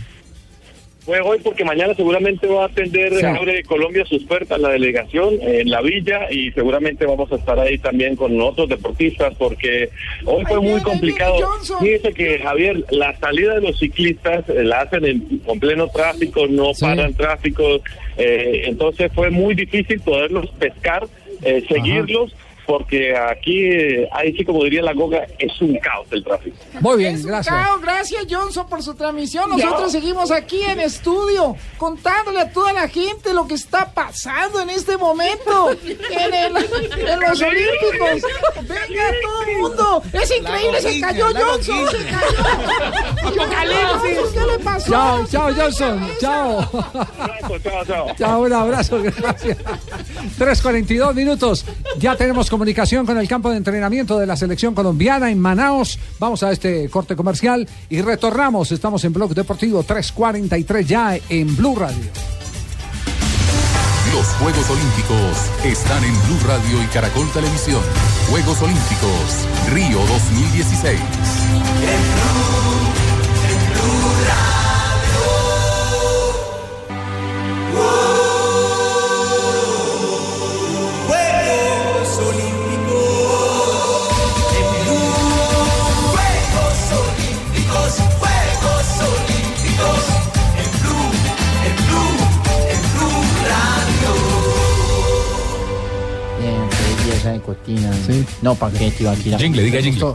Fue 1.06 1.22
hoy 1.22 1.40
porque 1.44 1.64
mañana 1.64 1.94
seguramente 1.94 2.48
va 2.48 2.64
a 2.64 2.66
atender 2.66 3.14
Sí. 3.16 3.26
Abre 3.26 3.54
de 3.54 3.64
Colombia 3.64 4.04
su 4.06 4.16
oferta 4.16 4.56
en 4.56 4.64
la 4.64 4.70
delegación 4.70 5.36
en 5.42 5.70
la 5.70 5.82
villa 5.82 6.32
y 6.32 6.52
seguramente 6.52 7.06
vamos 7.06 7.32
a 7.32 7.36
estar 7.36 7.60
ahí 7.60 7.78
también 7.78 8.16
con 8.16 8.40
otros 8.42 8.68
deportistas 8.68 9.34
porque 9.38 9.90
hoy 10.26 10.44
fue 10.46 10.60
muy 10.60 10.82
complicado. 10.82 11.38
Fíjese 11.80 12.14
que 12.14 12.40
Javier, 12.40 12.84
la 12.90 13.16
salida 13.20 13.56
de 13.56 13.62
los 13.62 13.78
ciclistas 13.78 14.50
eh, 14.50 14.64
la 14.64 14.82
hacen 14.82 15.06
en, 15.06 15.40
con 15.46 15.60
pleno 15.60 15.88
tráfico, 15.90 16.48
no 16.48 16.72
paran 16.80 17.14
tráfico, 17.14 17.64
eh, 18.18 18.64
entonces 18.66 19.12
fue 19.14 19.30
muy 19.30 19.54
difícil 19.56 20.00
poderlos 20.02 20.50
pescar, 20.60 21.06
eh, 21.44 21.64
seguirlos. 21.68 22.34
Porque 22.66 23.16
aquí, 23.16 23.68
ahí 24.12 24.34
sí 24.36 24.44
como 24.44 24.64
diría 24.64 24.82
la 24.82 24.94
Goga, 24.94 25.26
es 25.40 25.62
un 25.62 25.78
caos 25.78 26.08
el 26.12 26.24
tráfico. 26.24 26.58
Muy 26.80 26.98
bien, 26.98 27.22
gracias. 27.24 27.56
gracias 27.82 28.26
Johnson 28.30 28.68
por 28.68 28.82
su 28.82 28.96
transmisión. 28.96 29.50
Nosotros 29.50 29.92
seguimos 29.92 30.32
aquí 30.32 30.62
en 30.64 30.80
estudio 30.80 31.56
contándole 31.78 32.40
a 32.40 32.52
toda 32.52 32.74
la 32.74 32.88
gente 32.88 33.34
lo 33.34 33.48
que 33.48 33.54
está 33.56 33.92
pasando 33.94 34.62
en 34.62 34.70
este 34.72 34.98
momento 34.98 35.72
en, 35.72 36.34
el- 36.34 36.58
en 36.58 37.20
los 37.20 37.42
Olímpicos. 37.42 38.32
Venga 38.62 39.04
todo 39.22 39.42
el 39.44 39.58
mundo. 39.60 40.04
Es 40.14 40.38
increíble, 40.38 40.82
se 40.82 41.00
cayó 41.02 41.26
Johnson. 41.28 41.88
Se 41.92 41.98
cayó. 42.06 44.02
¿Qué 44.34 44.40
le 44.52 44.60
pasó? 44.64 44.92
Chao, 44.92 45.26
chao, 45.28 45.54
Johnson. 45.56 46.08
Chao. 46.20 46.70
Chao, 47.64 47.86
chao. 47.86 48.08
Chao, 48.18 48.42
un 48.42 48.54
abrazo, 48.54 49.02
gracias. 49.02 49.58
3.42 50.40 51.14
minutos. 51.14 51.66
Ya 51.98 52.16
tenemos 52.16 52.50
comunicación 52.56 53.06
con 53.06 53.18
el 53.18 53.28
campo 53.28 53.52
de 53.52 53.58
entrenamiento 53.58 54.18
de 54.18 54.26
la 54.26 54.38
selección 54.38 54.74
colombiana 54.74 55.30
en 55.30 55.38
Manaos. 55.38 56.00
Vamos 56.20 56.42
a 56.42 56.54
este 56.54 56.90
corte 56.90 57.14
comercial 57.14 57.68
y 57.90 58.02
retornamos. 58.02 58.72
Estamos 58.72 59.04
en 59.04 59.12
Blog 59.12 59.36
Deportivo 59.36 59.84
3.43 59.84 60.86
ya 60.86 61.20
en 61.28 61.54
Blue 61.58 61.76
Radio. 61.76 62.06
Los 64.14 64.26
Juegos 64.36 64.70
Olímpicos 64.70 65.52
están 65.66 66.02
en 66.06 66.14
Blue 66.28 66.40
Radio 66.48 66.82
y 66.82 66.86
Caracol 66.94 67.30
Televisión. 67.34 67.82
Juegos 68.30 68.62
Olímpicos, 68.62 69.46
Río 69.74 70.00
2016. 70.08 71.02
No, 98.42 98.56
¿para 98.56 98.78
qué, 98.78 98.92
Tibaquira? 98.92 99.38
Jingle, 99.38 99.64
diga 99.64 99.82
jingle. 99.82 100.14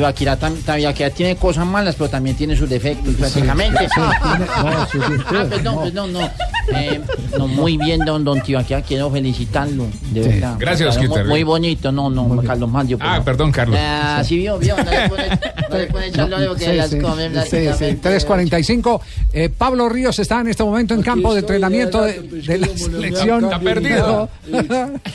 Tibaquira, 0.00 0.38
tam- 0.38 0.54
Tibaquira 0.56 1.08
tiene 1.08 1.36
cosas 1.36 1.64
malas, 1.64 1.94
pero 1.94 2.10
también 2.10 2.36
tiene 2.36 2.54
sus 2.54 2.68
defectos, 2.68 3.14
prácticamente. 3.14 3.88
sí, 3.88 4.00
tiene- 4.22 4.46
no, 4.74 4.86
sus 4.88 5.08
virtudes, 5.08 5.40
Ah, 5.40 5.46
perdón, 5.48 5.74
no. 5.74 5.82
perdón, 5.84 6.12
no. 6.12 6.30
Eh, 6.76 7.00
no, 7.38 7.48
muy 7.48 7.78
bien, 7.78 8.00
don, 8.04 8.22
don 8.22 8.42
Tibaquira, 8.42 8.82
quiero 8.82 9.10
felicitarlo, 9.10 9.86
de 10.10 10.22
Sí. 10.22 10.28
verdad. 10.28 10.56
Gracias, 10.58 10.98
Claro, 10.98 11.08
muy, 11.14 11.24
muy 11.24 11.42
bonito, 11.44 11.90
no, 11.92 12.10
no, 12.10 12.42
Carlos 12.42 12.70
Mario. 12.70 12.98
Ah, 13.00 13.22
perdón, 13.24 13.50
Carlos. 13.52 13.78
Ah, 13.80 14.22
sí, 14.22 14.36
vio, 14.36 14.58
vio, 14.58 14.76
no 14.76 14.84
le 14.90 15.08
pone, 15.08 15.28
no 15.70 15.78
le 15.78 15.86
pone 15.86 16.46
porque 16.48 16.64
Sí, 16.66 16.72
las 16.76 16.90
sí, 16.90 16.98
comen 16.98 17.32
sí, 17.32 17.40
sí, 17.50 17.56
prácticamente. 17.56 18.08
3.45. 18.10 19.00
Eh, 19.32 19.48
Pablo 19.48 19.88
Ríos 19.88 20.18
está 20.18 20.40
en 20.40 20.48
este 20.48 20.62
momento 20.62 20.92
en 20.92 21.00
campo 21.02 21.32
de 21.32 21.40
entrenamiento 21.40 22.02
de, 22.02 22.20
de 22.20 22.58
la 22.58 22.66
selección. 22.76 23.44
Está 23.44 23.60
perdido. 23.60 24.28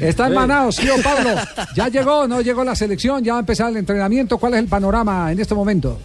Está 0.00 0.26
en 0.26 0.34
Manaos, 0.34 0.76
tío 0.76 0.94
Pablo. 1.02 1.30
¿Ya 1.74 1.88
llegó 1.88 2.26
no 2.28 2.40
llegó 2.40 2.64
la 2.64 2.74
selección? 2.74 3.13
¿Ya 3.20 3.32
va 3.32 3.38
a 3.38 3.40
empezar 3.40 3.70
el 3.70 3.76
entrenamiento? 3.76 4.38
¿Cuál 4.38 4.54
es 4.54 4.60
el 4.60 4.68
panorama 4.68 5.30
en 5.30 5.40
este 5.40 5.54
momento? 5.54 5.98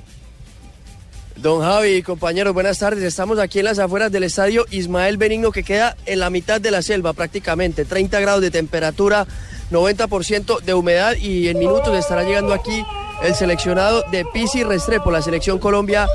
Don 1.38 1.62
Javi, 1.62 2.04
compañeros, 2.04 2.54
buenas 2.54 2.80
tardes. 2.80 3.04
Estamos 3.04 3.40
aquí 3.40 3.60
en 3.60 3.66
las 3.66 3.80
afueras 3.80 4.12
del 4.12 4.24
estadio 4.24 4.66
Ismael 4.72 5.18
Benigno, 5.18 5.52
que 5.52 5.64
queda 5.64 5.96
en 6.06 6.20
la 6.20 6.30
mitad 6.30 6.60
de 6.60 6.70
la 6.70 6.82
selva 6.82 7.14
prácticamente. 7.14 7.86
30 7.86 8.20
grados 8.20 8.42
de 8.42 8.52
temperatura, 8.52 9.26
90% 9.72 10.62
de 10.62 10.74
humedad 10.74 11.16
y 11.16 11.48
en 11.48 11.58
minutos 11.58 11.98
estará 11.98 12.24
llegando 12.24 12.54
aquí 12.54 12.84
el 13.24 13.36
seleccionado 13.36 14.04
de 14.12 14.26
Pisi 14.26 14.64
Restrepo, 14.64 15.12
la 15.12 15.22
selección 15.22 15.60
Colombia 15.60 16.08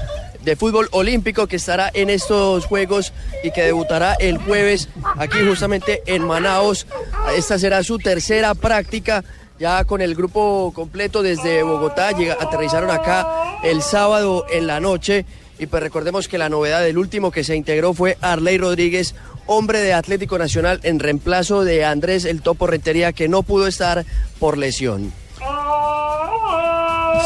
de 0.45 0.57
fútbol 0.57 0.89
olímpico 0.93 1.47
que 1.47 1.57
estará 1.57 1.91
en 1.95 2.11
estos 2.11 2.67
Juegos 2.67 3.13
y 3.43 3.51
que 3.51 3.63
debutará 3.63 4.15
el 4.15 4.37
jueves 4.39 4.89
aquí 5.17 5.39
justamente 5.47 6.03
en 6.07 6.23
Manaos. 6.27 6.87
Esta 7.35 7.59
será 7.59 7.83
su 7.83 7.99
tercera 7.99 8.55
práctica 8.55 9.25
ya 9.59 9.85
con 9.85 10.01
el 10.01 10.15
grupo 10.15 10.73
completo 10.75 11.23
desde 11.23 11.63
Bogotá, 11.63 12.13
llega- 12.13 12.37
aterrizaron 12.41 12.91
acá 12.91 13.59
el 13.63 13.83
sábado 13.83 14.45
en 14.51 14.67
la 14.67 14.81
noche 14.81 15.25
y 15.59 15.67
pues 15.67 15.83
recordemos 15.83 16.27
que 16.29 16.39
la 16.39 16.49
novedad 16.49 16.83
del 16.83 16.99
último 16.99 17.31
que 17.31 17.45
se 17.45 17.55
integró 17.57 17.95
fue 17.95 18.19
Arley 18.21 18.59
Rodríguez, 18.59 19.15
hombre 19.47 19.79
de 19.81 19.93
Atlético 19.95 20.37
Nacional 20.39 20.81
en 20.83 20.99
reemplazo 20.99 21.65
de 21.65 21.85
Andrés 21.85 22.25
el 22.25 22.43
Topo 22.43 22.67
Rentería 22.67 23.13
que 23.13 23.29
no 23.29 23.43
pudo 23.43 23.67
estar 23.67 24.05
por 24.41 24.59
lesión. 24.59 25.13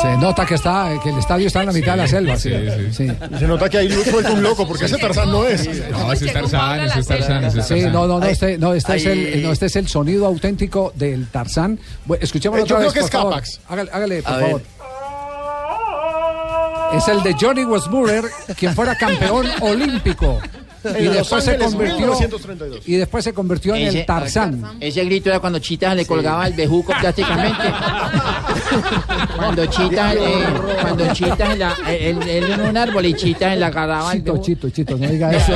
Se 0.03 0.17
nota 0.19 0.47
que 0.47 0.55
está 0.55 0.91
que 1.03 1.09
el 1.11 1.19
estadio 1.19 1.47
está 1.49 1.61
en 1.61 1.67
la 1.67 1.73
mitad 1.73 1.93
de 1.93 1.97
la 1.99 2.07
selva. 2.09 2.37
Sí, 2.37 2.51
sí. 2.93 3.09
Se 3.39 3.47
nota 3.47 3.69
que 3.69 3.79
hay 3.79 3.91
suelto 3.91 4.33
un 4.33 4.43
loco, 4.43 4.67
porque 4.67 4.85
ese 4.85 4.97
Tarzán 4.99 5.31
no 5.31 5.45
es. 5.47 5.67
No, 5.91 6.13
ese 6.13 6.27
es 6.27 6.33
Tarzán, 6.33 6.81
ese 6.81 7.01
es 7.01 7.07
Tarzán, 7.07 7.45
ese 7.45 7.61
es 7.61 7.67
Sí, 7.67 7.81
no, 7.83 8.07
no, 8.07 8.19
no, 8.21 8.27
este, 8.27 8.59
no, 8.59 8.75
este 8.75 8.97
es 8.97 9.07
Ahí- 9.07 9.31
el, 9.35 9.43
no, 9.43 9.53
este 9.53 9.67
es 9.67 9.77
el 9.77 9.89
sonido 9.89 10.27
auténtico 10.27 10.93
del 10.95 11.27
Tarzán. 11.29 11.79
Bueno, 12.05 12.23
escuchemos 12.23 12.59
Eh, 12.59 12.65
yo 12.67 12.77
otra 12.77 12.77
creo 12.77 12.89
vez, 12.89 12.95
que 12.95 13.01
por 13.01 13.07
es 13.07 13.13
favor. 13.13 13.33
Capax. 13.33 13.61
Hágale, 13.69 13.91
hágale, 13.93 14.23
por 14.23 14.33
A 14.33 14.37
ver. 14.37 14.47
favor. 14.47 14.63
Es 16.95 17.09
el 17.09 17.23
de 17.23 17.35
Johnny 17.39 17.65
Westmuller, 17.65 18.25
quien 18.57 18.75
fuera 18.75 18.95
campeón 18.97 19.47
olímpico. 19.61 20.39
Y 20.99 21.05
después 21.05 21.45
se 21.45 21.57
convirtió 21.59 21.97
1932. 21.99 22.81
y 22.89 22.97
después 22.97 23.25
se 23.25 23.33
convirtió 23.33 23.75
en 23.75 23.89
Ese- 23.89 24.01
el 24.01 24.07
Tarzán. 24.07 24.63
Ese 24.81 25.05
grito 25.05 25.29
era 25.31 25.41
cuando 25.41 25.59
Chita 25.59 25.95
le 25.95 26.07
colgaba 26.07 26.47
el 26.47 26.53
bejuco 26.55 26.93
prácticamente. 27.01 27.65
cuando 29.37 29.67
Chita, 29.67 30.15
eh, 30.15 30.45
cuando 30.81 31.13
Chita 31.13 31.53
en 31.53 31.59
la, 31.59 31.75
él 31.89 32.19
en 32.29 32.61
un 32.61 32.77
árbol 32.77 33.07
y 33.07 33.15
Chita 33.15 33.53
en 33.53 33.61
la 33.61 33.67
agarraba 33.69 34.13
el 34.13 34.19
Chito, 34.19 34.33
bejuco. 34.33 34.47
chito, 34.47 34.71
chito, 34.71 34.97
no 34.99 35.09
diga 35.09 35.31
eso. 35.37 35.53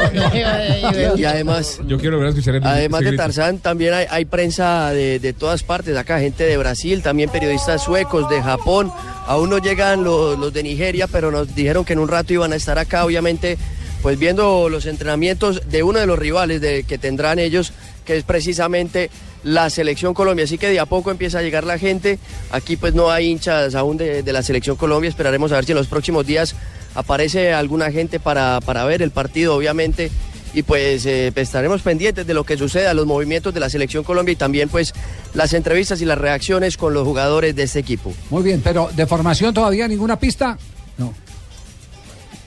Y 1.17 1.25
además, 1.25 1.81
Yo 1.87 1.99
quiero 1.99 2.21
a 2.23 2.29
escuchar 2.29 2.57
el 2.57 2.65
además 2.67 3.01
de. 3.03 3.13
Tarzán, 3.17 3.59
también 3.59 3.95
hay, 3.95 4.07
hay 4.11 4.25
prensa 4.25 4.91
de, 4.91 5.19
de 5.19 5.33
todas 5.33 5.63
partes, 5.63 5.97
acá 5.97 6.19
gente 6.21 6.45
de 6.45 6.57
Brasil, 6.57 7.03
también 7.03 7.31
periodistas 7.31 7.83
suecos, 7.83 8.29
de 8.31 8.43
Japón, 8.43 8.91
aún 9.27 9.51
no 9.51 9.59
llegan 9.59 10.03
los, 10.05 10.39
los 10.39 10.53
de 10.53 10.63
Nigeria, 10.63 11.07
pero 11.07 11.31
nos 11.31 11.55
dijeron 11.55 11.85
que 11.85 11.93
en 11.93 11.99
un 11.99 12.09
rato 12.09 12.33
iban 12.33 12.53
a 12.53 12.57
estar 12.57 12.79
acá, 12.79 13.05
obviamente, 13.05 13.59
pues 14.03 14.19
viendo 14.19 14.69
los 14.69 14.87
entrenamientos 14.87 15.63
de 15.71 15.85
uno 15.85 16.01
de 16.01 16.07
los 16.07 16.19
rivales 16.19 16.61
de, 16.61 16.83
que 16.83 16.99
tendrán 16.99 17.39
ellos, 17.39 17.73
que 18.05 18.17
es 18.17 18.25
precisamente 18.25 19.11
la 19.45 19.71
selección 19.71 20.13
Colombia. 20.13 20.45
Así 20.45 20.59
que 20.59 20.69
de 20.69 20.81
a 20.81 20.87
poco 20.87 21.11
empieza 21.11 21.39
a 21.39 21.43
llegar 21.43 21.65
la 21.65 21.79
gente. 21.79 22.19
Aquí 22.51 22.77
pues 22.77 22.95
no 22.95 23.11
hay 23.11 23.29
hinchas 23.29 23.75
aún 23.77 23.97
de, 23.97 24.25
la 24.25 24.43
selección 24.43 24.77
Colombia. 24.77 25.09
Esperaremos 25.09 25.53
a 25.53 25.57
ver 25.57 25.65
si 25.65 25.73
en 25.73 25.79
los 25.79 25.87
próximos 25.87 26.27
días 26.27 26.57
aparece 26.95 27.53
alguna 27.53 27.91
gente 27.93 28.19
para, 28.19 28.61
para 28.61 28.85
ver 28.85 29.03
el 29.03 29.13
partido, 29.13 29.55
obviamente. 29.55 30.11
Y 30.55 30.65
pues 30.65 31.07
eh, 31.07 31.33
estaremos 31.35 31.81
pendientes 31.81 32.27
de 32.27 32.35
lo 32.35 32.45
que 32.45 32.59
suceda, 32.59 32.93
los 32.93 33.07
movimientos 33.07 33.55
de 33.55 33.61
la 33.61 33.71
selección 33.71 34.05
Colombia 34.05 34.33
y 34.33 34.37
también 34.37 34.69
pues 34.69 34.93
las 35.33 35.55
entrevistas 35.55 36.03
y 36.03 36.05
las 36.05 36.19
reacciones 36.19 36.77
con 36.77 36.93
los 36.93 37.07
jugadores 37.07 37.57
de 37.57 37.63
este 37.63 37.79
equipo. 37.79 38.13
Muy 38.31 38.43
bien, 38.43 38.61
pero 38.63 38.91
de 38.95 39.07
formación 39.07 39.55
todavía 39.55 39.89
ninguna 39.89 40.19
pista. 40.19 40.59
No. 40.99 41.15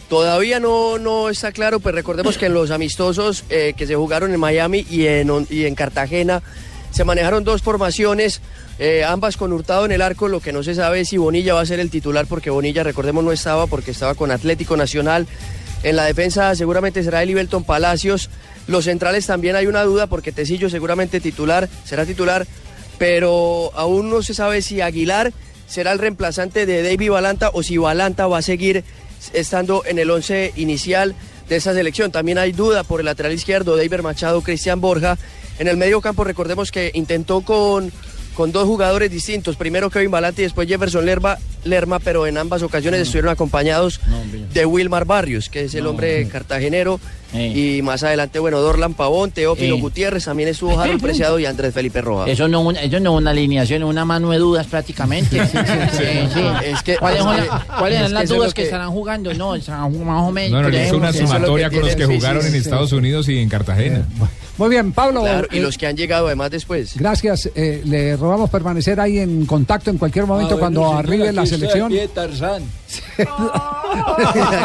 Todavía 0.10 0.60
no, 0.60 0.99
no 0.99 1.30
está 1.30 1.51
claro, 1.51 1.80
pues 1.80 1.95
recordemos 1.95 2.38
que 2.38 2.45
en 2.45 2.53
los 2.53 2.70
amistosos 2.70 3.43
eh, 3.49 3.74
que 3.76 3.88
se 3.88 3.95
jugaron 3.95 4.32
en 4.34 4.39
Miami 4.39 4.86
y 4.89 5.08
en, 5.08 5.76
Cartagena 5.76 6.43
se 6.91 7.03
manejaron 7.03 7.43
dos 7.43 7.64
formaciones, 7.64 8.39
eh, 8.78 9.03
ambas 9.03 9.36
con 9.36 9.51
Hurtado 9.51 9.84
en 9.84 9.91
el 9.91 10.03
arco, 10.03 10.28
lo 10.28 10.41
que 10.41 10.53
no 10.53 10.62
se 10.62 10.76
sabe 10.76 11.01
es 11.01 11.10
si 11.10 11.18
Bonilla 11.18 11.56
va 11.56 11.62
a 11.62 11.66
ser 11.66 11.80
el 11.80 11.89
titular, 11.89 12.28
porque 12.28 12.51
Bonilla, 12.51 12.84
recordemos, 12.84 13.24
no 13.24 13.32
estaba 13.32 13.66
porque 13.66 13.91
estaba 13.91 14.14
con 14.14 14.32
Atlético 14.32 14.78
Nacional. 14.78 15.28
En 15.82 15.95
la 15.95 16.06
defensa 16.06 16.56
seguramente 16.56 17.03
será 17.03 17.24
Elivelton 17.24 17.64
Palacios. 17.64 18.30
Los 18.68 18.86
centrales 18.86 19.26
también 19.26 19.56
hay 19.56 19.66
una 19.68 19.84
duda 19.84 20.08
porque 20.08 20.32
Tecillo 20.32 20.70
seguramente 20.70 21.20
titular, 21.20 21.68
será 21.84 22.06
titular, 22.06 22.45
pero 22.99 23.72
aún 23.76 24.10
no 24.10 24.22
se 24.22 24.34
sabe 24.36 24.62
si 24.62 24.82
Aguilar 24.82 25.34
será 25.68 25.91
el 25.91 25.99
reemplazante 25.99 26.66
de 26.66 26.84
David 26.84 27.12
Balanta 27.12 27.49
o 27.53 27.64
si 27.64 27.78
Balanta 27.78 28.28
va 28.28 28.38
a 28.38 28.43
seguir 28.43 28.84
estando 29.34 29.84
en 29.86 29.99
el 29.99 30.09
once 30.11 30.53
inicial 30.55 31.16
de 31.49 31.55
esa 31.55 31.74
selección. 31.74 32.11
También 32.11 32.38
hay 32.38 32.51
duda 32.51 32.84
por 32.84 32.99
el 32.99 33.05
lateral 33.05 33.34
izquierdo, 33.34 33.76
David 33.78 34.01
Machado, 34.01 34.41
Cristian 34.41 34.82
Borja. 34.82 35.18
En 35.59 35.68
el 35.68 35.78
medio 35.78 36.01
campo 36.01 36.24
recordemos 36.24 36.72
que 36.72 36.91
intentó 36.93 37.41
con, 37.41 37.91
con 38.36 38.52
dos 38.52 38.66
jugadores 38.68 39.10
distintos, 39.10 39.56
primero 39.56 39.90
Kevin 39.90 40.12
Balanta 40.12 40.42
y 40.42 40.44
después 40.44 40.68
Jefferson 40.68 41.06
Lerma, 41.06 41.38
Lerma 41.64 42.00
pero 42.00 42.28
en 42.28 42.38
ambas 42.38 42.62
ocasiones 42.62 43.00
estuvieron 43.02 43.32
acompañados 43.32 44.00
de 44.54 44.66
Wilmar 44.66 45.06
Barrios, 45.06 45.50
que 45.50 45.64
es 45.64 45.74
el 45.76 45.88
hombre 45.88 46.28
cartagenero. 46.28 47.00
Y 47.34 47.82
más 47.82 48.02
adelante, 48.04 48.40
bueno, 48.40 48.62
Dorlan 48.62 48.94
Pavón, 48.94 49.30
Teófilo 49.32 49.76
Eh. 49.76 49.82
Gutiérrez, 49.82 50.24
también 50.24 50.48
estuvo 50.48 50.80
Harold 50.80 51.02
Preciado 51.02 51.38
y 51.38 51.46
Andrés 51.46 51.74
Felipe 51.74 52.00
Rojas. 52.00 52.30
Eso 52.30 52.48
no, 52.48 52.62
una- 52.62 52.82
eso 52.82 52.98
no 53.02 53.14
es 53.16 53.22
una 53.22 53.32
alineación, 53.32 53.84
es 53.84 53.90
una 53.90 54.06
mano 54.06 54.32
de 54.32 54.38
dudas 54.38 54.68
prácticamente. 54.68 55.46
Sí, 55.46 55.58
sí. 56.34 56.42
Es 56.66 56.82
que- 56.84 56.96
¿Cuáles, 56.96 57.20
son 57.24 57.36
la- 57.36 58.06
es 58.06 58.12
las 58.12 58.30
dudas 58.30 58.54
que, 58.54 58.62
que- 58.62 58.66
estarán 58.68 58.92
jugando? 58.92 59.34
No, 59.34 59.54
estarán 59.56 59.92
más 60.06 60.22
o 60.24 60.32
menos. 60.32 60.62
No, 60.62 60.70
no, 60.70 60.78
hizo 60.82 60.96
una 60.96 61.12
sumatoria 61.12 61.70
con 61.70 61.82
los 61.82 61.96
que 61.96 62.06
jugaron 62.06 62.42
sí, 62.42 62.48
en 62.48 62.54
sí. 62.54 62.60
Estados 62.60 62.94
Unidos 62.94 63.28
y 63.28 63.38
en 63.40 63.50
Cartagena. 63.50 64.06
Muy 64.58 64.70
bien, 64.70 64.93
Pablo. 64.93 65.22
Claro, 65.22 65.47
y 65.51 65.58
eh, 65.58 65.62
los 65.62 65.78
que 65.78 65.88
han 65.88 65.97
llegado 65.97 66.28
además 66.28 66.51
después. 66.51 66.95
Gracias. 66.97 67.49
eh, 67.56 67.82
le 67.86 68.16
robamos 68.16 68.49
permanecer 68.49 68.99
ahí 68.99 69.20
en 69.20 69.45
contacto 69.45 69.89
en 69.89 69.97
cualquier 69.97 70.26
momento 70.26 70.56
Ah, 70.56 70.60
cuando 70.60 70.84
señor, 70.86 71.06
arribe 71.06 71.32
la 71.34 71.45
selección. 71.45 71.88
aquí 71.88 71.95
de 71.97 72.08
Tarzán. 72.08 72.64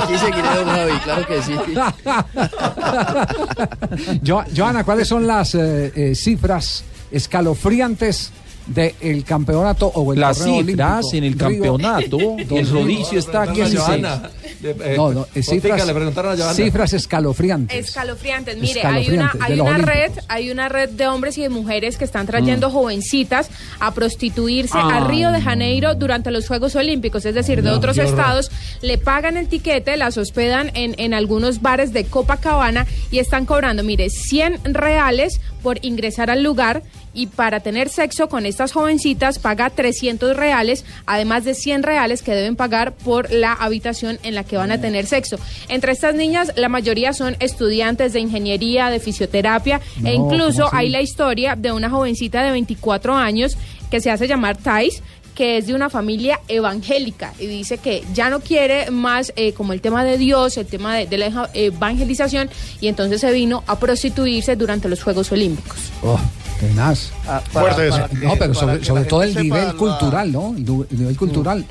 Aquí 0.02 0.18
seguiré, 0.18 0.48
don 0.56 0.66
Javi, 0.66 0.92
claro 1.04 1.26
que 1.26 1.42
sí. 1.42 1.54
Jo- 4.26 4.44
Joana, 4.56 4.84
¿cuáles 4.84 5.08
son 5.08 5.26
las 5.26 5.54
eh, 5.54 5.92
eh, 5.94 6.14
cifras 6.14 6.84
escalofriantes 7.10 8.32
del 8.74 9.24
campeonato 9.24 9.86
o 9.88 10.12
el 10.12 10.20
Las 10.20 10.38
cifras 10.38 11.04
olímpico 11.04 11.16
en 11.16 11.24
el 11.24 11.32
Río 11.32 11.38
campeonato, 11.38 12.18
el 12.38 12.48
2000? 12.48 12.70
rodicio 12.70 13.18
está 13.18 13.42
aquí 13.42 13.60
en 13.60 13.70
16. 13.70 13.78
Joana. 13.86 14.30
Le- 14.62 14.70
eh, 14.70 14.94
No, 14.96 15.12
no, 15.12 15.26
eh, 15.34 15.42
cifras, 15.42 15.86
le 15.86 15.94
preguntaron 15.94 16.32
a 16.32 16.36
Joana. 16.36 16.54
cifras 16.54 16.92
escalofriantes. 16.92 17.86
Escalofriantes. 17.88 18.58
Mire, 18.58 18.82
hay 18.84 19.10
una, 19.10 19.32
de 19.32 19.38
hay 19.44 19.60
una 19.60 19.78
red, 19.78 20.12
hay 20.28 20.50
una 20.50 20.68
red 20.68 20.90
de 20.90 21.06
hombres 21.08 21.36
y 21.38 21.42
de 21.42 21.48
mujeres 21.48 21.96
que 21.96 22.04
están 22.04 22.26
trayendo 22.26 22.68
Mm. 22.68 22.72
jovencitas 22.72 23.48
a 23.80 23.92
prostituirse 23.92 24.76
a 24.78 25.00
Río 25.08 25.32
de 25.32 25.40
Janeiro 25.40 25.94
durante 25.94 26.30
los 26.30 26.46
Juegos 26.46 26.76
Olímpicos, 26.76 27.24
es 27.24 27.34
decir, 27.34 27.62
de 27.62 27.70
No, 27.70 27.76
otros 27.76 27.98
estados, 27.98 28.50
le 28.82 28.98
pagan 28.98 29.36
el 29.36 29.48
tiquete, 29.48 29.96
las 29.96 30.16
hospedan 30.18 30.70
en, 30.74 30.94
en 30.98 31.14
algunos 31.14 31.60
bares 31.62 31.92
de 31.92 32.04
Copacabana 32.04 32.86
y 33.10 33.18
están 33.18 33.46
cobrando, 33.46 33.82
mire, 33.82 34.10
100 34.10 34.60
reales 34.64 35.40
por 35.62 35.78
ingresar 35.84 36.30
al 36.30 36.42
lugar 36.42 36.82
y 37.12 37.26
para 37.26 37.60
tener 37.60 37.88
sexo 37.88 38.28
con 38.28 38.46
estas 38.46 38.72
jovencitas 38.72 39.38
paga 39.38 39.70
300 39.70 40.36
reales, 40.36 40.84
además 41.06 41.44
de 41.44 41.54
100 41.54 41.82
reales 41.82 42.22
que 42.22 42.34
deben 42.34 42.56
pagar 42.56 42.92
por 42.92 43.30
la 43.32 43.52
habitación 43.52 44.18
en 44.22 44.34
la 44.34 44.44
que 44.44 44.56
van 44.56 44.72
a 44.72 44.80
tener 44.80 45.06
sexo. 45.06 45.38
Entre 45.68 45.92
estas 45.92 46.14
niñas, 46.14 46.52
la 46.56 46.68
mayoría 46.68 47.12
son 47.12 47.36
estudiantes 47.40 48.12
de 48.12 48.20
ingeniería, 48.20 48.90
de 48.90 49.00
fisioterapia 49.00 49.80
No, 50.00 50.08
e 50.08 50.14
incluso 50.14 50.68
hay 50.72 50.88
la 50.88 51.00
historia 51.00 51.56
de 51.56 51.72
una 51.72 51.90
jovencita 51.90 52.42
de 52.42 52.52
24 52.52 53.14
años 53.14 53.56
que 53.90 54.00
se 54.00 54.10
hace 54.10 54.28
llamar 54.28 54.56
Thais 54.56 55.02
que 55.34 55.56
es 55.56 55.66
de 55.66 55.74
una 55.74 55.88
familia 55.88 56.40
evangélica 56.48 57.32
y 57.38 57.46
dice 57.46 57.78
que 57.78 58.04
ya 58.12 58.28
no 58.28 58.40
quiere 58.40 58.90
más 58.90 59.32
eh, 59.36 59.54
como 59.54 59.72
el 59.72 59.80
tema 59.80 60.04
de 60.04 60.18
Dios, 60.18 60.58
el 60.58 60.66
tema 60.66 60.94
de, 60.94 61.06
de 61.06 61.16
la 61.16 61.48
evangelización 61.54 62.50
y 62.80 62.88
entonces 62.88 63.22
se 63.22 63.32
vino 63.32 63.64
a 63.66 63.78
prostituirse 63.78 64.56
durante 64.56 64.88
los 64.88 65.02
Juegos 65.02 65.32
Olímpicos. 65.32 65.78
Oh, 66.02 66.20
tenaz. 66.60 67.10
para- 67.24 67.40
Fuerte 67.40 67.88
eso. 67.88 68.08
que- 68.08 68.26
no, 68.26 68.34
pero 68.38 68.54
sobre, 68.54 68.84
sobre 68.84 69.04
todo 69.04 69.22
el 69.22 69.34
nivel 69.34 69.66
la- 69.68 69.72
cultural, 69.74 70.32
¿no? 70.32 70.54
El, 70.56 70.64
el 70.90 70.98
nivel 70.98 71.16
cultural. 71.16 71.64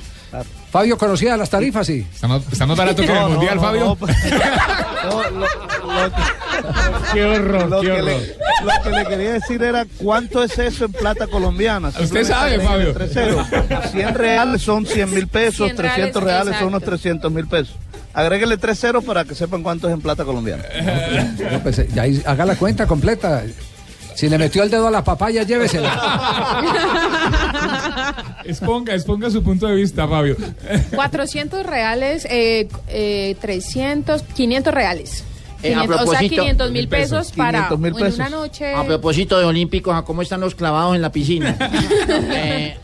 Fabio, 0.70 0.96
¿conocía 0.96 1.36
las 1.36 1.50
tarifas? 1.50 1.84
Sí. 1.86 2.06
Está 2.14 2.28
más, 2.28 2.42
está 2.52 2.64
más 2.66 2.76
barato 2.76 3.02
que 3.02 3.08
en 3.08 3.16
el 3.16 3.22
No, 3.22 3.28
no, 3.28 3.34
Mundial, 3.34 3.56
no, 3.56 3.62
Fabio. 3.62 3.84
no, 3.84 3.96
Qué 7.12 7.24
horror, 7.24 7.68
lo 7.68 7.80
qué 7.80 7.86
que 7.86 7.92
horror. 7.92 8.04
Le, 8.04 8.36
lo 8.64 8.82
que 8.84 8.90
le 8.90 9.06
quería 9.06 9.32
decir 9.32 9.62
era 9.62 9.86
cuánto 9.98 10.42
es 10.44 10.56
eso 10.58 10.84
en 10.84 10.92
plata 10.92 11.26
colombiana. 11.26 11.88
Usted 12.00 12.24
sabe, 12.24 12.60
Fabio. 12.60 12.92
tres 12.92 13.12
ceros. 13.12 13.46
100 13.90 14.14
reales 14.14 14.62
son 14.62 14.86
100 14.86 15.10
mil 15.12 15.26
pesos, 15.26 15.66
100 15.66 15.76
300 15.76 16.22
reales, 16.22 16.44
reales 16.44 16.58
son 16.60 16.68
unos 16.68 16.82
300 16.84 17.32
mil 17.32 17.46
pesos. 17.48 17.74
Agréguele 18.12 18.56
tres 18.58 18.78
ceros 18.80 19.04
para 19.04 19.24
que 19.24 19.34
sepan 19.34 19.62
cuánto 19.62 19.88
es 19.88 19.94
en 19.94 20.00
plata 20.00 20.24
colombiana. 20.24 20.62
No, 21.52 21.60
pues, 21.60 21.80
ya 21.92 22.02
ahí 22.02 22.20
haga 22.26 22.44
la 22.44 22.56
cuenta 22.56 22.86
completa. 22.86 23.42
Si 24.20 24.28
le 24.28 24.36
metió 24.36 24.62
el 24.62 24.68
dedo 24.70 24.86
a 24.86 24.90
la 24.90 25.02
papaya, 25.02 25.44
llévesela. 25.44 26.62
Exponga, 28.44 28.94
exponga 28.94 29.30
su 29.30 29.42
punto 29.42 29.66
de 29.66 29.76
vista, 29.76 30.06
Fabio. 30.06 30.36
400 30.94 31.64
reales, 31.64 32.26
eh, 32.28 32.68
eh, 32.88 33.34
300, 33.40 34.22
500 34.22 34.74
reales. 34.74 35.24
Eh, 35.62 35.74
a 35.74 35.82
500, 35.82 35.84
o 35.84 35.88
sea, 35.88 36.04
propósito- 36.18 36.42
500 36.42 36.70
mil 36.70 36.88
pesos 36.88 37.32
para 37.32 37.68
500 37.68 37.78
mil 37.80 38.06
en 38.06 38.14
una 38.14 38.28
noche. 38.30 38.74
A 38.74 38.84
propósito 38.84 39.38
de 39.38 39.44
olímpicos, 39.46 39.94
¿a 39.94 40.02
cómo 40.02 40.20
están 40.22 40.40
los 40.40 40.54
clavados 40.54 40.96
en 40.96 41.02
la 41.02 41.10
piscina? 41.12 41.56
Eh, 42.32 42.76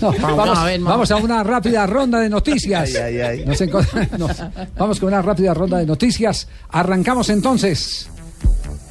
No, 0.00 0.12
Vamos 0.20 0.36
vamos, 0.36 0.58
a 0.58 0.64
ver, 0.64 0.80
ma- 0.80 0.90
vamos 0.90 1.10
a 1.10 1.16
una 1.16 1.42
rápida 1.42 1.86
ronda 1.86 2.20
de 2.20 2.28
noticias. 2.28 2.94
Ay, 2.94 2.96
ay, 2.96 3.20
ay. 3.20 3.44
Nos 3.46 3.60
enco- 3.60 3.84
nos- 4.18 4.42
vamos 4.76 5.00
con 5.00 5.08
una 5.08 5.20
rápida 5.22 5.52
ronda 5.54 5.78
de 5.78 5.86
noticias. 5.86 6.48
Arrancamos 6.70 7.28
entonces 7.30 8.08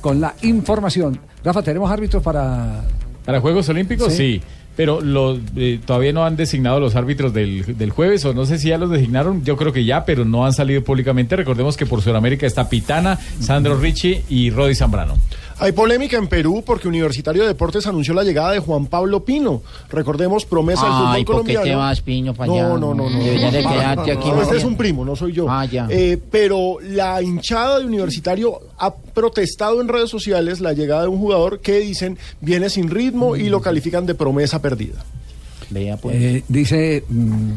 con 0.04 0.20
la 0.20 0.36
información. 0.41 1.18
Rafa, 1.45 1.64
¿tenemos 1.64 1.89
árbitros 1.89 2.22
para...? 2.22 2.84
¿Para 3.26 3.39
Juegos 3.39 3.70
Olímpicos? 3.70 4.12
Sí. 4.12 4.18
Sí. 4.39 4.41
Pero 4.76 5.01
lo- 5.01 5.38
eh, 5.56 5.80
todavía 5.86 6.12
no 6.14 6.26
han 6.26 6.36
designado 6.36 6.80
los 6.80 6.95
árbitros 6.95 7.32
del, 7.32 7.78
del 7.78 7.91
jueves, 7.91 8.26
o 8.26 8.34
no 8.34 8.45
sé 8.47 8.58
si 8.58 8.70
ya 8.70 8.78
los 8.80 8.89
designaron, 8.89 9.43
yo 9.45 9.56
creo 9.56 9.72
que 9.72 9.86
ya, 9.86 10.04
pero 10.04 10.26
no 10.26 10.45
han 10.45 10.51
salido 10.54 10.84
públicamente. 10.84 11.36
Recordemos 11.36 11.78
que 11.78 11.86
por 11.86 12.01
Sudamérica 12.01 12.47
está 12.47 12.68
Pitana, 12.68 13.20
Sandro 13.39 13.78
Ricci 13.78 14.24
y 14.30 14.49
Rodi 14.49 14.74
Zambrano. 14.76 15.16
Hay 15.60 15.72
polémica 15.74 16.18
en 16.18 16.28
Perú 16.28 16.64
porque 16.66 16.88
Universitario 16.88 17.43
de 17.43 17.49
Deportes 17.49 17.86
anunció 17.86 18.16
la 18.16 18.24
llegada 18.24 18.51
de 18.51 18.60
Juan 18.60 18.88
Pablo 18.88 19.24
Pino. 19.24 19.62
Recordemos, 19.91 20.43
promesa 20.45 20.84
del 20.86 20.91
fútbol 20.93 21.08
Ay, 21.12 21.24
¿por 21.24 21.36
qué 21.36 21.54
colombiano. 21.54 21.64
te 21.66 21.76
vas, 21.76 22.01
Piño, 22.01 22.34
para 22.34 22.47
no, 22.47 22.54
allá? 22.56 22.64
no, 22.70 22.78
no, 22.80 22.93
no. 22.95 23.10
No, 23.10 23.12
no, 23.12 24.01
aquí. 24.01 24.30
no, 24.30 24.36
más 24.36 24.43
este 24.45 24.58
es 24.58 24.64
un 24.64 24.76
primo, 24.76 25.06
no 25.06 25.16
soy 25.16 25.34
yo. 25.34 25.45
Ah, 25.47 25.66
ya. 25.66 25.86
Eh, 25.91 26.18
pero 26.32 26.78
la 26.82 27.22
hinchada 27.22 27.80
de 27.80 27.86
Universitario 27.86 28.60
ha 28.86 28.94
protestado 28.96 29.82
en 29.82 29.88
redes 29.88 30.10
sociales 30.10 30.60
la 30.62 30.74
llegada 30.74 31.04
de 31.04 31.08
un 31.10 31.20
jugador 31.20 31.60
que 31.60 31.80
dicen 31.80 32.18
viene 32.42 32.70
sin 32.70 32.90
ritmo 32.90 33.36
y 33.36 33.50
lo 33.50 33.62
califican 33.62 34.06
de 34.06 34.16
promesa 34.16 34.62
perdida. 34.62 35.04
Vea, 35.70 35.98
pues. 35.98 36.16
Eh, 36.16 36.44
dice 36.48 37.04
mm, 37.10 37.52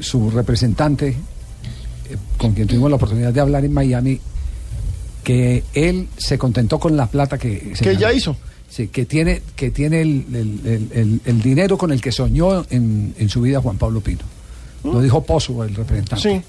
su 0.00 0.30
representante, 0.30 1.08
eh, 1.08 2.16
con 2.38 2.52
quien 2.52 2.66
tuvimos 2.66 2.90
la 2.90 2.96
oportunidad 2.96 3.32
de 3.32 3.40
hablar 3.40 3.64
en 3.64 3.72
Miami, 3.72 4.18
que 5.22 5.62
él 5.74 6.08
se 6.16 6.38
contentó 6.38 6.78
con 6.78 6.96
la 6.96 7.06
plata 7.06 7.38
que 7.38 7.72
se 7.74 7.84
Que 7.84 7.90
ganó. 7.90 8.00
ya 8.00 8.12
hizo. 8.12 8.36
Sí, 8.68 8.88
que 8.88 9.04
tiene, 9.04 9.42
que 9.56 9.70
tiene 9.70 10.00
el, 10.00 10.24
el- 10.32 10.60
el- 10.64 10.88
el- 10.94 11.20
el 11.24 11.42
dinero 11.42 11.76
con 11.76 11.90
el 11.92 12.00
que 12.00 12.12
soñó 12.12 12.64
en, 12.70 13.14
en 13.18 13.28
su 13.28 13.40
vida 13.42 13.60
Juan 13.60 13.76
Pablo 13.76 14.00
Pino. 14.00 14.20
Lo 14.84 15.00
dijo 15.02 15.22
Pozo, 15.24 15.62
el 15.64 15.74
representante. 15.74 16.22
Sí. 16.40 16.42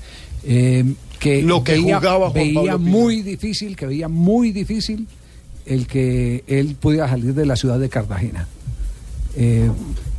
Eh, 0.46 0.86
que 1.22 1.44
Lo 1.44 1.64
que 1.64 1.74
veía, 1.74 2.00
jugaba 2.00 2.32
Juan 2.32 2.44
veía 2.44 2.72
Pablo 2.72 2.80
muy 2.80 3.22
difícil, 3.22 3.76
que 3.76 3.86
veía 3.86 4.08
muy 4.08 4.52
difícil 4.52 5.08
el 5.68 5.86
que 5.86 6.44
él 6.48 6.76
pudiera 6.80 7.08
salir 7.08 7.36
de 7.36 7.46
la 7.46 7.56
ciudad 7.56 7.80
de 7.80 7.90
Cartagena. 7.90 8.48
Eh, 9.38 9.70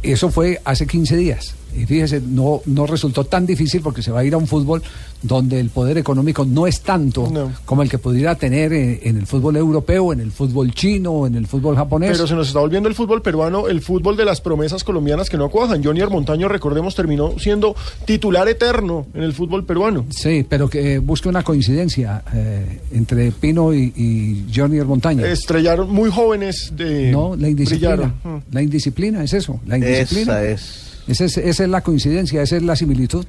eso 0.04 0.30
fue 0.30 0.60
hace 0.64 0.86
15 0.86 1.16
días. 1.16 1.56
Y 1.76 1.86
fíjese, 1.86 2.20
no, 2.20 2.60
no 2.66 2.86
resultó 2.86 3.24
tan 3.24 3.46
difícil 3.46 3.80
porque 3.80 4.02
se 4.02 4.10
va 4.10 4.20
a 4.20 4.24
ir 4.24 4.34
a 4.34 4.36
un 4.36 4.46
fútbol 4.46 4.82
donde 5.22 5.60
el 5.60 5.70
poder 5.70 5.98
económico 5.98 6.44
no 6.44 6.66
es 6.66 6.80
tanto 6.80 7.30
No. 7.30 7.52
como 7.64 7.82
el 7.82 7.88
que 7.88 7.98
pudiera 7.98 8.34
tener 8.34 8.72
eh, 8.72 9.00
en 9.04 9.16
el 9.16 9.26
fútbol 9.26 9.56
europeo, 9.56 10.12
en 10.12 10.20
el 10.20 10.32
fútbol 10.32 10.72
chino 10.74 11.12
o 11.12 11.26
en 11.26 11.36
el 11.36 11.46
fútbol 11.46 11.76
japonés. 11.76 12.10
Pero 12.12 12.26
se 12.26 12.34
nos 12.34 12.48
está 12.48 12.58
volviendo 12.60 12.88
el 12.88 12.94
fútbol 12.94 13.22
peruano, 13.22 13.68
el 13.68 13.80
fútbol 13.80 14.16
de 14.16 14.24
las 14.24 14.40
promesas 14.40 14.82
colombianas 14.84 15.30
que 15.30 15.36
no 15.38 15.48
cuajan. 15.48 15.82
Johnny 15.82 16.00
Montaño, 16.02 16.48
recordemos, 16.48 16.94
terminó 16.96 17.38
siendo 17.38 17.76
titular 18.04 18.48
eterno 18.48 19.06
en 19.14 19.22
el 19.22 19.32
fútbol 19.32 19.64
peruano. 19.64 20.04
Sí, 20.10 20.44
pero 20.48 20.68
que 20.68 20.98
busque 20.98 21.28
una 21.28 21.42
coincidencia 21.44 22.22
eh, 22.34 22.80
entre 22.92 23.30
Pino 23.30 23.72
y, 23.72 23.92
y 23.96 24.46
Johnny 24.54 24.80
Montaño. 24.80 25.24
Estrellaron 25.24 25.90
muy 25.90 26.10
jóvenes 26.10 26.72
de. 26.76 27.12
No, 27.12 27.36
la 27.36 27.48
indisciplina. 27.48 27.94
brillaron. 27.94 28.44
La 28.50 28.62
indisciplina 28.62 29.22
es 29.22 29.32
eso. 29.32 29.60
La 29.66 29.78
indisciplina. 29.78 30.42
Esa 30.42 30.44
es. 30.44 30.91
Esa 31.08 31.24
es, 31.24 31.36
esa 31.38 31.64
es 31.64 31.68
la 31.68 31.80
coincidencia, 31.80 32.42
esa 32.42 32.56
es 32.56 32.62
la 32.62 32.76
similitud. 32.76 33.26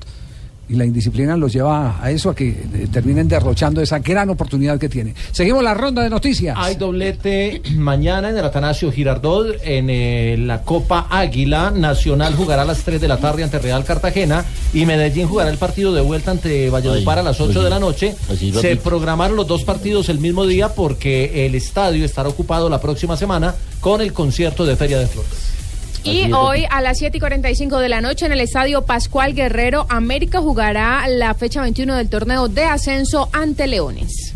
Y 0.70 0.76
la 0.76 0.86
indisciplina 0.86 1.36
los 1.36 1.52
lleva 1.52 2.02
a 2.02 2.10
eso, 2.10 2.30
a 2.30 2.36
que 2.36 2.48
eh, 2.48 2.88
terminen 2.90 3.28
derrochando 3.28 3.82
esa 3.82 4.00
gran 4.00 4.30
oportunidad 4.30 4.80
que 4.80 4.88
tiene. 4.88 5.14
Seguimos 5.34 5.62
la 5.62 5.74
ronda 5.74 6.02
de 6.02 6.10
noticias. 6.10 6.56
Hay 6.58 6.76
doblete 6.76 7.62
mañana 7.76 8.30
en 8.30 8.38
el 8.38 8.46
Atanasio 8.46 8.90
Girardot 8.90 9.58
en 9.62 9.90
eh, 9.90 10.38
la 10.40 10.62
Copa 10.62 11.08
Águila. 11.10 11.70
Nacional 11.70 12.34
jugará 12.36 12.62
a 12.62 12.66
las 12.66 12.84
3 12.84 13.02
de 13.02 13.08
la 13.10 13.18
tarde 13.18 13.44
ante 13.44 13.60
Real 13.60 13.84
Cartagena 13.84 14.46
y 14.74 14.86
Medellín 14.86 15.28
jugará 15.28 15.50
el 15.50 15.58
partido 15.58 15.94
de 15.94 16.02
vuelta 16.02 16.32
ante 16.32 16.70
Valledupar 16.70 17.20
a 17.20 17.24
las 17.24 17.42
8 17.42 17.62
de 17.62 17.70
la 17.70 17.80
noche. 17.80 18.16
Se 18.62 18.78
programaron 18.78 19.36
los 19.36 19.48
dos 19.48 19.66
partidos 19.66 20.08
el 20.08 20.20
mismo 20.20 20.48
día 20.48 20.70
porque 20.70 21.46
el 21.46 21.56
estadio 21.56 22.06
estará 22.06 22.30
ocupado 22.30 22.70
la 22.70 22.80
próxima 22.80 23.18
semana 23.18 23.54
con 23.82 24.00
el 24.00 24.14
concierto 24.14 24.66
de 24.66 24.78
Feria 24.78 24.98
de 24.98 25.08
Flores. 25.08 25.63
Y 26.04 26.32
hoy 26.34 26.66
a 26.70 26.82
las 26.82 26.98
7 26.98 27.18
y 27.18 27.20
45 27.20 27.80
de 27.80 27.88
la 27.88 28.02
noche 28.02 28.26
en 28.26 28.34
el 28.34 28.42
estadio 28.42 28.82
Pascual 28.82 29.34
Guerrero, 29.34 29.86
América 29.90 30.42
jugará 30.42 31.08
la 31.08 31.34
fecha 31.34 31.62
21 31.62 31.96
del 31.96 32.10
torneo 32.10 32.50
de 32.50 32.66
ascenso 32.66 33.30
ante 33.32 33.68
Leones. 33.68 34.34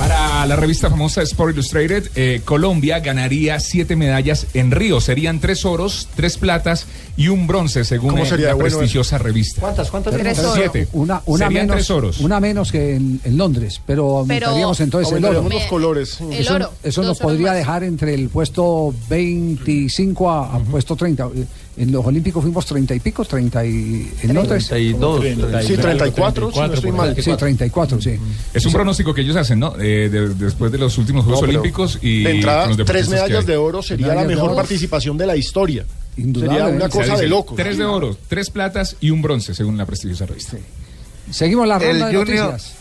Para 0.00 0.46
la 0.46 0.56
revista 0.56 0.88
famosa 0.88 1.20
Sport 1.20 1.52
Illustrated, 1.52 2.08
eh, 2.14 2.40
Colombia 2.46 3.00
ganaría 3.00 3.60
siete 3.60 3.96
medallas 3.96 4.46
en 4.54 4.70
Río. 4.70 4.98
Serían 4.98 5.40
tres 5.40 5.66
oros, 5.66 6.08
tres 6.16 6.38
platas 6.38 6.86
y 7.18 7.28
un 7.28 7.46
bronce, 7.46 7.84
según 7.84 8.12
¿Cómo 8.12 8.22
eh, 8.24 8.26
sería 8.26 8.46
la 8.48 8.54
bueno 8.54 8.78
prestigiosa 8.78 9.18
revista. 9.18 9.60
¿Cuántas? 9.60 9.90
¿Cuántas? 9.90 10.14
Pero- 10.14 10.32
tenemos? 10.32 10.54
Siete. 10.54 10.88
Una, 10.94 11.20
una 11.26 11.44
Serían 11.48 11.64
menos, 11.66 11.76
tres 11.76 11.90
oros. 11.90 12.20
una 12.20 12.40
menos 12.40 12.72
que 12.72 12.96
en, 12.96 13.20
en 13.24 13.36
Londres, 13.36 13.82
pero 13.84 14.20
aumentaríamos 14.20 14.80
entonces 14.80 15.12
el 15.14 15.22
oro. 15.22 15.46
Los 15.46 15.64
colores. 15.64 16.18
El 16.22 16.32
Eso, 16.32 16.54
oro, 16.54 16.72
eso 16.82 17.02
nos 17.02 17.20
oros 17.20 17.32
podría 17.32 17.48
más. 17.48 17.56
dejar 17.56 17.84
entre 17.84 18.14
el 18.14 18.30
puesto 18.30 18.94
25 19.10 20.30
a, 20.30 20.54
a 20.56 20.58
puesto 20.60 20.96
30. 20.96 21.28
En 21.76 21.92
los 21.92 22.04
Olímpicos 22.04 22.42
fuimos 22.42 22.66
30 22.66 22.94
y 22.96 23.00
pico, 23.00 23.24
30 23.24 23.64
y 23.64 24.12
en 24.22 24.34
Londres. 24.34 24.66
32. 24.66 25.24
Sí, 25.64 25.76
34, 25.76 26.52
si 26.52 26.58
no 26.58 26.74
estoy 26.74 26.92
mal. 26.92 27.16
Sí, 27.22 27.30
34, 27.36 28.00
sí. 28.02 28.18
Es 28.52 28.66
un 28.66 28.72
pronóstico 28.72 29.14
que 29.14 29.20
ellos 29.22 29.36
hacen, 29.36 29.60
¿no? 29.60 29.74
Eh, 29.78 30.08
de- 30.10 30.34
después 30.34 30.70
de 30.72 30.78
los 30.78 30.98
últimos 30.98 31.24
Juegos 31.24 31.42
No, 31.42 31.48
Olímpicos 31.48 31.98
y 32.02 32.24
de 32.24 32.30
entrada, 32.32 32.70
tres 32.84 33.08
medallas 33.08 33.46
de 33.46 33.56
oro 33.56 33.82
sería 33.82 34.08
la 34.14 34.22
de 34.22 34.34
mejor 34.34 34.54
participación 34.56 35.16
de 35.16 35.26
la 35.26 35.36
historia. 35.36 35.84
Sería 36.14 36.26
Indudable. 36.26 36.76
una 36.76 36.86
O 36.86 36.90
sea, 36.90 37.00
cosa 37.02 37.16
de 37.16 37.28
locos. 37.28 37.56
Tres 37.56 37.78
de 37.78 37.84
oro, 37.84 38.16
tres 38.28 38.50
platas 38.50 38.96
y 39.00 39.10
un 39.10 39.22
bronce, 39.22 39.54
según 39.54 39.78
la 39.78 39.86
prestigiosa 39.86 40.26
revista. 40.26 40.56
Seguimos 41.30 41.66
la 41.68 41.76
El 41.76 41.82
ronda 42.00 42.08
de 42.08 42.16
Junior- 42.16 42.46
noticias. 42.50 42.74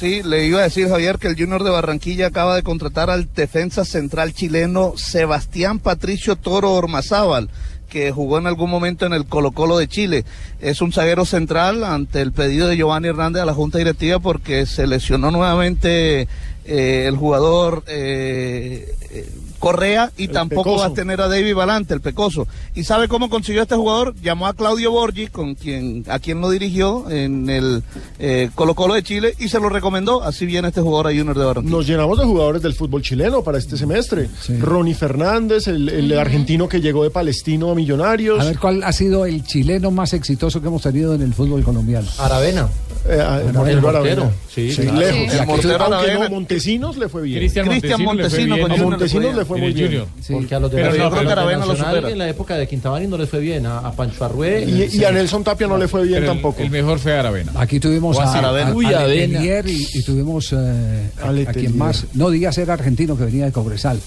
Sí, 0.00 0.22
le 0.24 0.46
iba 0.46 0.58
a 0.58 0.64
decir 0.64 0.88
Javier 0.88 1.18
que 1.18 1.28
el 1.28 1.36
Junior 1.36 1.62
de 1.62 1.70
Barranquilla 1.70 2.26
acaba 2.26 2.56
de 2.56 2.64
contratar 2.64 3.10
al 3.10 3.28
defensa 3.32 3.84
central 3.84 4.34
chileno 4.34 4.94
Sebastián 4.96 5.78
Patricio 5.78 6.34
Toro 6.34 6.72
Ormazábal, 6.72 7.48
que 7.88 8.12
jugó 8.12 8.38
en 8.38 8.46
algún 8.46 8.70
momento 8.70 9.06
en 9.06 9.12
el 9.12 9.26
Colo 9.26 9.52
Colo 9.52 9.78
de 9.78 9.88
Chile. 9.88 10.24
Es 10.60 10.82
un 10.82 10.92
zaguero 10.92 11.24
central 11.24 11.84
ante 11.84 12.20
el 12.20 12.32
pedido 12.32 12.68
de 12.68 12.76
Giovanni 12.76 13.08
Hernández 13.08 13.42
a 13.42 13.46
la 13.46 13.54
Junta 13.54 13.78
Directiva 13.78 14.18
porque 14.18 14.66
se 14.66 14.86
lesionó 14.86 15.30
nuevamente 15.30 16.28
eh, 16.66 17.04
el 17.06 17.16
jugador 17.16 17.84
eh, 17.86 18.94
eh, 19.10 19.28
Correa 19.64 20.10
y 20.16 20.24
El 20.24 20.30
tampoco 20.30 20.64
Pecoso. 20.64 20.80
va 20.80 20.86
a 20.86 20.94
tener 20.94 21.20
a 21.20 21.28
David 21.28 21.54
Valante, 21.54 21.94
el 21.94 22.00
Pecoso. 22.00 22.46
¿Y 22.74 22.84
sabe 22.84 23.08
cómo 23.08 23.30
consiguió 23.30 23.62
este 23.62 23.74
jugador? 23.76 24.14
Llamó 24.22 24.46
a 24.46 24.54
Claudio 24.54 24.90
Borgi, 24.90 25.28
con 25.28 25.54
quien, 25.54 26.04
a 26.08 26.18
quien 26.18 26.40
lo 26.40 26.50
dirigió 26.50 27.10
en 27.10 27.48
el 27.48 27.82
eh, 28.18 28.50
Colo 28.54 28.74
Colo 28.74 28.94
de 28.94 29.02
Chile, 29.02 29.34
y 29.38 29.48
se 29.48 29.58
lo 29.60 29.68
recomendó. 29.68 30.22
Así 30.22 30.46
viene 30.46 30.68
este 30.68 30.80
jugador 30.80 31.06
a 31.08 31.10
Junior 31.16 31.38
de 31.38 31.44
Barranquilla. 31.44 31.76
Nos 31.76 31.86
llenamos 31.86 32.18
de 32.18 32.24
jugadores 32.24 32.62
del 32.62 32.74
fútbol 32.74 33.02
chileno 33.02 33.42
para 33.42 33.58
este 33.58 33.76
semestre. 33.76 34.28
Ronnie 34.60 34.94
Fernández, 34.94 35.66
el, 35.68 35.88
el 35.88 36.18
argentino 36.18 36.68
que 36.68 36.80
llegó 36.80 37.04
de 37.04 37.10
Palestino 37.10 37.70
a 37.70 37.74
Millonarios. 37.74 38.40
A 38.40 38.44
ver 38.44 38.58
cuál 38.58 38.82
ha 38.82 38.92
sido 38.92 39.24
el 39.26 39.44
chileno 39.44 39.90
más 39.90 40.12
exitoso 40.12 40.60
que 40.60 40.68
hemos 40.68 40.82
tenido 40.82 41.14
en 41.14 41.22
el 41.22 41.32
fútbol 41.34 41.62
colombiano. 41.64 42.08
Aravena. 42.18 42.68
Eh, 43.08 43.20
a- 43.20 43.40
El 43.40 43.52
Mortero 43.52 43.80
mortero. 43.82 43.88
Aravena. 43.88 44.30
Sí, 44.54 44.72
Sí, 44.72 44.82
claro. 44.82 44.98
lejos. 45.00 45.34
El 45.34 45.46
mortero 45.46 45.74
actitud- 45.74 45.80
aunque 45.80 45.94
Aravena. 46.10 46.24
no, 46.28 46.30
Montesinos 46.34 46.96
le 46.96 47.08
fue 47.08 47.22
bien. 47.22 47.38
Cristian 47.38 47.68
le 47.68 47.80
fue 47.80 47.88
bien 47.88 47.98
A 47.98 47.98
le 47.98 48.04
Montesinos 48.06 48.58
fue 48.60 49.34
le 49.34 49.44
fue 49.58 49.58
en 49.58 49.64
el 49.64 49.72
muy 49.72 49.88
bien. 49.88 50.04
Junior. 50.04 50.40
Porque 50.40 50.54
a 50.54 50.60
los 50.60 50.70
de 50.70 50.76
Pero 50.76 50.86
la 50.90 50.90
no, 50.96 51.04
Liga 51.04 51.18
pero- 51.18 51.30
Aravena 51.32 51.66
lo 51.66 52.08
en 52.08 52.18
la 52.18 52.28
época 52.28 52.56
de 52.56 52.66
Quintabani 52.68 53.06
no 53.06 53.16
les 53.18 53.28
fue 53.28 53.40
bien, 53.40 53.66
a, 53.66 53.78
a 53.78 53.92
Pancho 53.92 54.24
Arrué. 54.24 54.64
Y, 54.64 54.96
y 54.98 55.04
a 55.04 55.12
Nelson 55.12 55.42
Tapia 55.44 55.66
no 55.66 55.76
le 55.78 55.88
fue 55.88 56.02
bien 56.04 56.20
Pero 56.20 56.32
tampoco. 56.32 56.62
El, 56.62 56.70
mejor 56.70 56.98
fue 56.98 57.12
Aravena. 57.18 57.52
Aquí 57.56 57.80
tuvimos 57.80 58.16
O 58.16 58.20
a, 58.20 58.24
así. 58.24 58.38
a, 58.38 58.74
Uy, 58.74 58.86
a 58.86 59.00
Avena. 59.00 59.06
Letelier 59.38 59.68
y, 59.68 59.86
y 59.94 60.02
tuvimos 60.02 60.52
eh, 60.52 61.10
a, 61.20 61.26
A 61.26 61.28
a 61.28 61.32
Letelier. 61.32 61.66
quien 61.66 61.78
más. 61.78 62.06
No 62.14 62.30
Díaz 62.30 62.58
era 62.58 62.74
argentino 62.74 63.16
que 63.16 63.24
venía 63.24 63.44
de 63.46 63.52
Cobresal. 63.52 63.98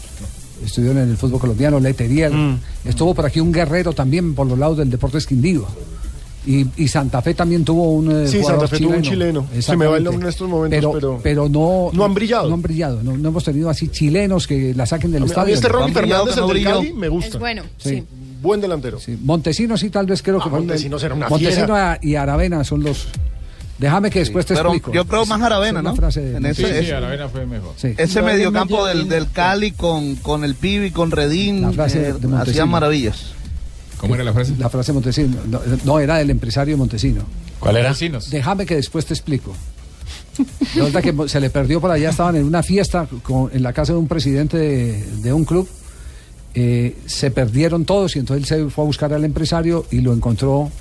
Estudió 0.65 0.91
en 0.91 0.97
el 0.97 1.17
fútbol 1.17 1.39
colombiano, 1.39 1.79
Leterier. 1.79 2.31
Mm. 2.31 2.59
Estuvo 2.85 3.13
por 3.13 3.25
aquí 3.25 3.39
un 3.39 3.51
guerrero 3.51 3.93
también 3.93 4.33
por 4.33 4.47
los 4.47 4.57
lados 4.57 4.77
del 4.77 4.89
Deportes 4.89 5.25
Quindío. 5.27 5.67
Y, 6.47 6.65
y 6.77 6.87
Santa 6.87 7.21
Fe 7.21 7.33
también 7.33 7.65
tuvo 7.65 7.91
un 7.91 8.09
eh, 8.23 8.27
Sí, 8.27 8.39
jugador 8.39 8.61
Santa 8.69 8.77
Fe 8.77 8.83
tuvo 8.83 8.95
un 8.95 9.01
chileno. 9.01 9.45
Se 9.59 9.75
me 9.75 9.85
va 9.85 9.97
el 9.97 10.03
nombre 10.05 10.23
en 10.23 10.29
estos 10.29 10.47
momentos, 10.47 10.91
pero- 10.93 11.19
pero 11.21 11.49
no, 11.49 11.89
No 11.91 12.05
han 12.05 12.13
brillado. 12.13 12.47
No 12.47 12.53
han 12.55 12.61
brillado. 12.61 13.03
No, 13.03 13.17
no 13.17 13.29
hemos 13.29 13.43
tenido 13.43 13.69
así 13.69 13.89
chilenos 13.89 14.47
que 14.47 14.73
la 14.73 14.85
saquen 14.85 15.11
del 15.11 15.23
A 15.23 15.25
mí- 15.25 15.31
a 15.31 15.33
mí 15.43 15.51
estadio. 15.51 15.53
este 15.55 15.67
Ronnie 15.67 15.93
Fernández, 15.93 16.37
el 16.37 16.47
del. 16.47 16.63
Cali, 16.63 16.93
me 16.93 17.09
gusta. 17.09 17.27
Es 17.33 17.39
bueno, 17.39 17.63
Sí. 17.77 17.89
sí. 17.89 18.03
Buen 18.41 18.61
delantero. 18.61 18.97
Sí, 18.99 19.17
Montesinos 19.21 19.79
sí, 19.81 19.89
tal 19.89 20.05
vez 20.05 20.21
creo 20.21 20.39
Ah, 20.39 20.43
que 20.45 20.49
Montesinos 20.51 21.03
era 21.03 21.15
una 21.15 21.27
Montesinos 21.27 21.65
fiera. 21.65 21.99
y 22.01 22.15
Aravena 22.15 22.63
son 22.63 22.81
los. 22.83 23.07
Déjame 23.79 24.09
que 24.09 24.19
después 24.19 24.43
te 24.45 24.55
Pero 24.55 24.69
explico. 24.69 24.91
yo 24.91 25.05
creo 25.05 25.25
más 25.27 25.39
Aravena, 25.41 25.81
¿no? 25.83 25.95
frase 25.95 26.21
de- 26.21 26.37
En 26.37 26.55
Sí, 26.55 26.63
ese- 26.63 26.83
sí, 26.85 26.91
Aravena 26.91 27.29
fue 27.29 27.45
mejor. 27.45 27.73
Sí. 27.77 27.93
Ese 27.97 28.21
mediocampo 28.23 28.85
del, 28.85 29.07
del 29.09 29.29
Cali 29.31 29.71
con, 29.71 30.15
con 30.15 30.43
el 30.43 30.55
Pibi, 30.55 30.89
con 30.91 31.11
Redín, 31.11 31.61
La 31.61 31.71
frase 31.71 31.99
de 31.99 32.09
eh, 32.09 32.13
hacían 32.39 32.69
maravillas. 32.69 33.33
¿Cómo 33.97 34.15
era 34.15 34.23
la 34.23 34.33
frase? 34.33 34.53
La 34.57 34.69
frase 34.69 34.91
de 34.91 34.93
Montesino. 34.93 35.37
No, 35.47 35.59
no, 35.85 35.99
era 35.99 36.17
del 36.17 36.29
empresario 36.29 36.77
Montesino. 36.77 37.23
¿Cuál 37.59 37.77
era? 37.77 37.89
Déjame 38.29 38.65
que 38.65 38.75
después 38.75 39.05
te 39.05 39.13
explico. 39.13 39.53
Resulta 40.75 41.01
que 41.01 41.13
se 41.27 41.39
le 41.39 41.49
perdió 41.49 41.81
por 41.81 41.89
allá, 41.89 42.09
estaban 42.11 42.35
en 42.35 42.43
una 42.43 42.61
fiesta 42.61 43.07
con- 43.23 43.49
en 43.51 43.63
la 43.63 43.73
casa 43.73 43.93
de 43.93 43.99
un 43.99 44.07
presidente 44.07 44.57
de, 44.57 45.03
de 45.23 45.33
un 45.33 45.45
club. 45.45 45.67
eh, 46.59 46.95
se 47.05 47.29
perdieron 47.29 47.85
todos 47.85 48.15
y 48.15 48.19
entonces 48.19 48.49
él 48.51 48.65
se 48.65 48.69
fue 48.71 48.83
a 48.83 48.87
buscar 48.87 49.13
al 49.13 49.23
empresario 49.23 49.85
y 49.91 50.01
lo 50.01 50.11
encontró 50.13 50.71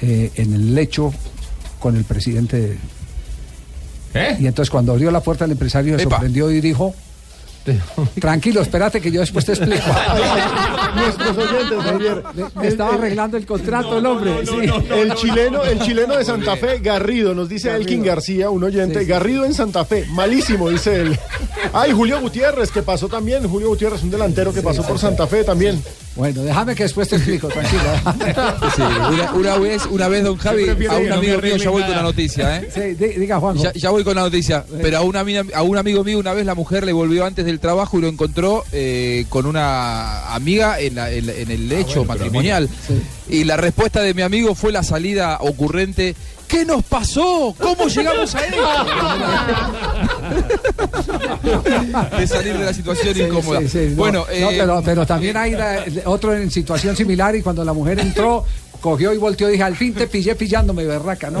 eh, 0.00 0.32
en 0.34 0.52
el 0.52 0.74
lecho 0.74 1.12
con 1.78 1.96
el 1.96 2.02
presidente. 2.04 2.60
de- 2.60 2.78
¿Eh? 4.14 4.36
Y 4.40 4.46
entonces 4.46 4.68
cuando 4.70 4.92
abrió 4.92 5.10
la 5.12 5.20
puerta 5.20 5.44
el 5.44 5.52
empresario 5.52 5.96
se 5.96 6.04
sorprendió 6.14 6.50
y 6.50 6.60
dijo, 6.60 6.92
tranquilo, 8.20 8.60
espérate 8.60 9.00
que 9.00 9.10
yo 9.10 9.20
después 9.20 9.44
te 9.44 9.52
explico. 9.52 9.84
Nuestros 10.96 11.36
oyentes, 11.36 11.78
Javier. 11.82 12.22
Me 12.54 12.68
estaba 12.68 12.94
arreglando 12.94 13.36
el 13.36 13.46
contrato 13.46 13.98
el 13.98 14.06
hombre. 14.06 14.46
sí. 14.46 14.70
El 14.90 15.14
chileno, 15.14 15.62
el 15.64 15.80
chileno 15.80 16.16
de 16.16 16.24
Santa 16.24 16.56
Fe, 16.56 16.78
Garrido, 16.80 17.34
nos 17.34 17.48
dice 17.48 17.74
Elkin 17.74 18.02
García, 18.02 18.50
un 18.50 18.64
oyente. 18.64 19.00
Sí, 19.00 19.04
sí. 19.04 19.10
Garrido 19.10 19.44
en 19.44 19.54
Santa 19.54 19.84
Fe, 19.84 20.06
malísimo, 20.10 20.70
dice 20.70 21.00
él. 21.02 21.18
Ay, 21.72 21.92
Julio 21.92 22.20
Gutiérrez, 22.20 22.70
que 22.70 22.82
pasó 22.82 23.08
también. 23.08 23.46
Julio 23.48 23.68
Gutiérrez, 23.68 24.02
un 24.02 24.10
delantero 24.10 24.52
que 24.52 24.62
pasó 24.62 24.82
por 24.82 24.98
Santa 24.98 25.26
Fe 25.26 25.44
también. 25.44 25.82
Bueno, 26.16 26.42
déjame 26.42 26.74
que 26.74 26.84
después 26.84 27.08
te 27.08 27.16
explico, 27.16 27.48
tranquilo. 27.48 27.82
Sí, 28.74 28.82
una, 28.82 29.32
una 29.34 29.58
vez, 29.58 29.82
una 29.90 30.08
vez, 30.08 30.24
don 30.24 30.36
Javi, 30.38 30.64
a 30.68 30.96
un 30.96 31.12
amigo 31.12 31.40
mío, 31.42 31.56
ya 31.56 31.70
voy 31.70 31.82
con 31.82 31.90
la 31.90 32.02
noticia, 32.02 32.56
¿eh? 32.56 32.68
Sí, 32.74 32.80
di- 32.94 33.18
diga 33.20 33.38
Juanjo. 33.38 33.62
Ya, 33.62 33.72
ya 33.74 33.90
voy 33.90 34.02
con 34.02 34.14
la 34.16 34.22
noticia, 34.22 34.64
pero 34.80 34.96
a, 34.98 35.02
una, 35.02 35.22
mina- 35.24 35.44
a 35.54 35.62
un 35.62 35.76
amigo 35.76 36.02
mío 36.04 36.18
una 36.18 36.32
vez 36.32 36.46
la 36.46 36.54
mujer 36.54 36.86
le 36.86 36.92
volvió 36.94 37.26
antes 37.26 37.44
del 37.44 37.60
trabajo 37.60 37.98
y 37.98 38.00
lo 38.00 38.08
encontró 38.08 38.64
eh, 38.72 39.26
con 39.28 39.44
una 39.44 40.34
amiga 40.34 40.80
en, 40.80 40.94
la- 40.94 41.10
en 41.10 41.28
en 41.28 41.50
el 41.50 41.68
lecho 41.68 42.04
matrimonial. 42.06 42.68
Y 43.28 43.44
la 43.44 43.56
respuesta 43.58 44.00
de 44.00 44.14
mi 44.14 44.22
amigo 44.22 44.54
fue 44.54 44.72
la 44.72 44.82
salida 44.82 45.36
ocurrente. 45.40 46.14
¿Qué 46.48 46.64
nos 46.64 46.82
pasó? 46.84 47.54
¿Cómo 47.58 47.86
llegamos 47.88 48.34
a 48.34 48.40
esto? 48.44 48.56
de 52.18 52.26
salir 52.26 52.56
de 52.58 52.64
la 52.64 52.72
situación 52.72 53.14
Sí, 53.14 53.22
incómoda. 53.22 53.60
sí, 53.60 53.68
sí, 53.68 53.86
no, 53.90 53.96
bueno, 53.96 54.18
no, 54.20 54.32
eh, 54.50 54.56
pero, 54.58 54.82
pero 54.84 55.06
también 55.06 55.36
hay 55.36 55.52
la- 55.52 55.84
otro 56.04 56.34
en 56.34 56.50
situación 56.50 56.96
similar 56.96 57.34
y 57.36 57.42
cuando 57.42 57.64
la 57.64 57.72
mujer 57.72 57.98
entró, 58.00 58.44
cogió 58.80 59.12
y 59.12 59.18
volteó 59.18 59.48
y 59.48 59.52
dije, 59.52 59.64
al 59.64 59.76
fin 59.76 59.94
te 59.94 60.06
pillé 60.06 60.34
pillándome, 60.34 60.84
berraca, 60.84 61.30
¿no? 61.30 61.40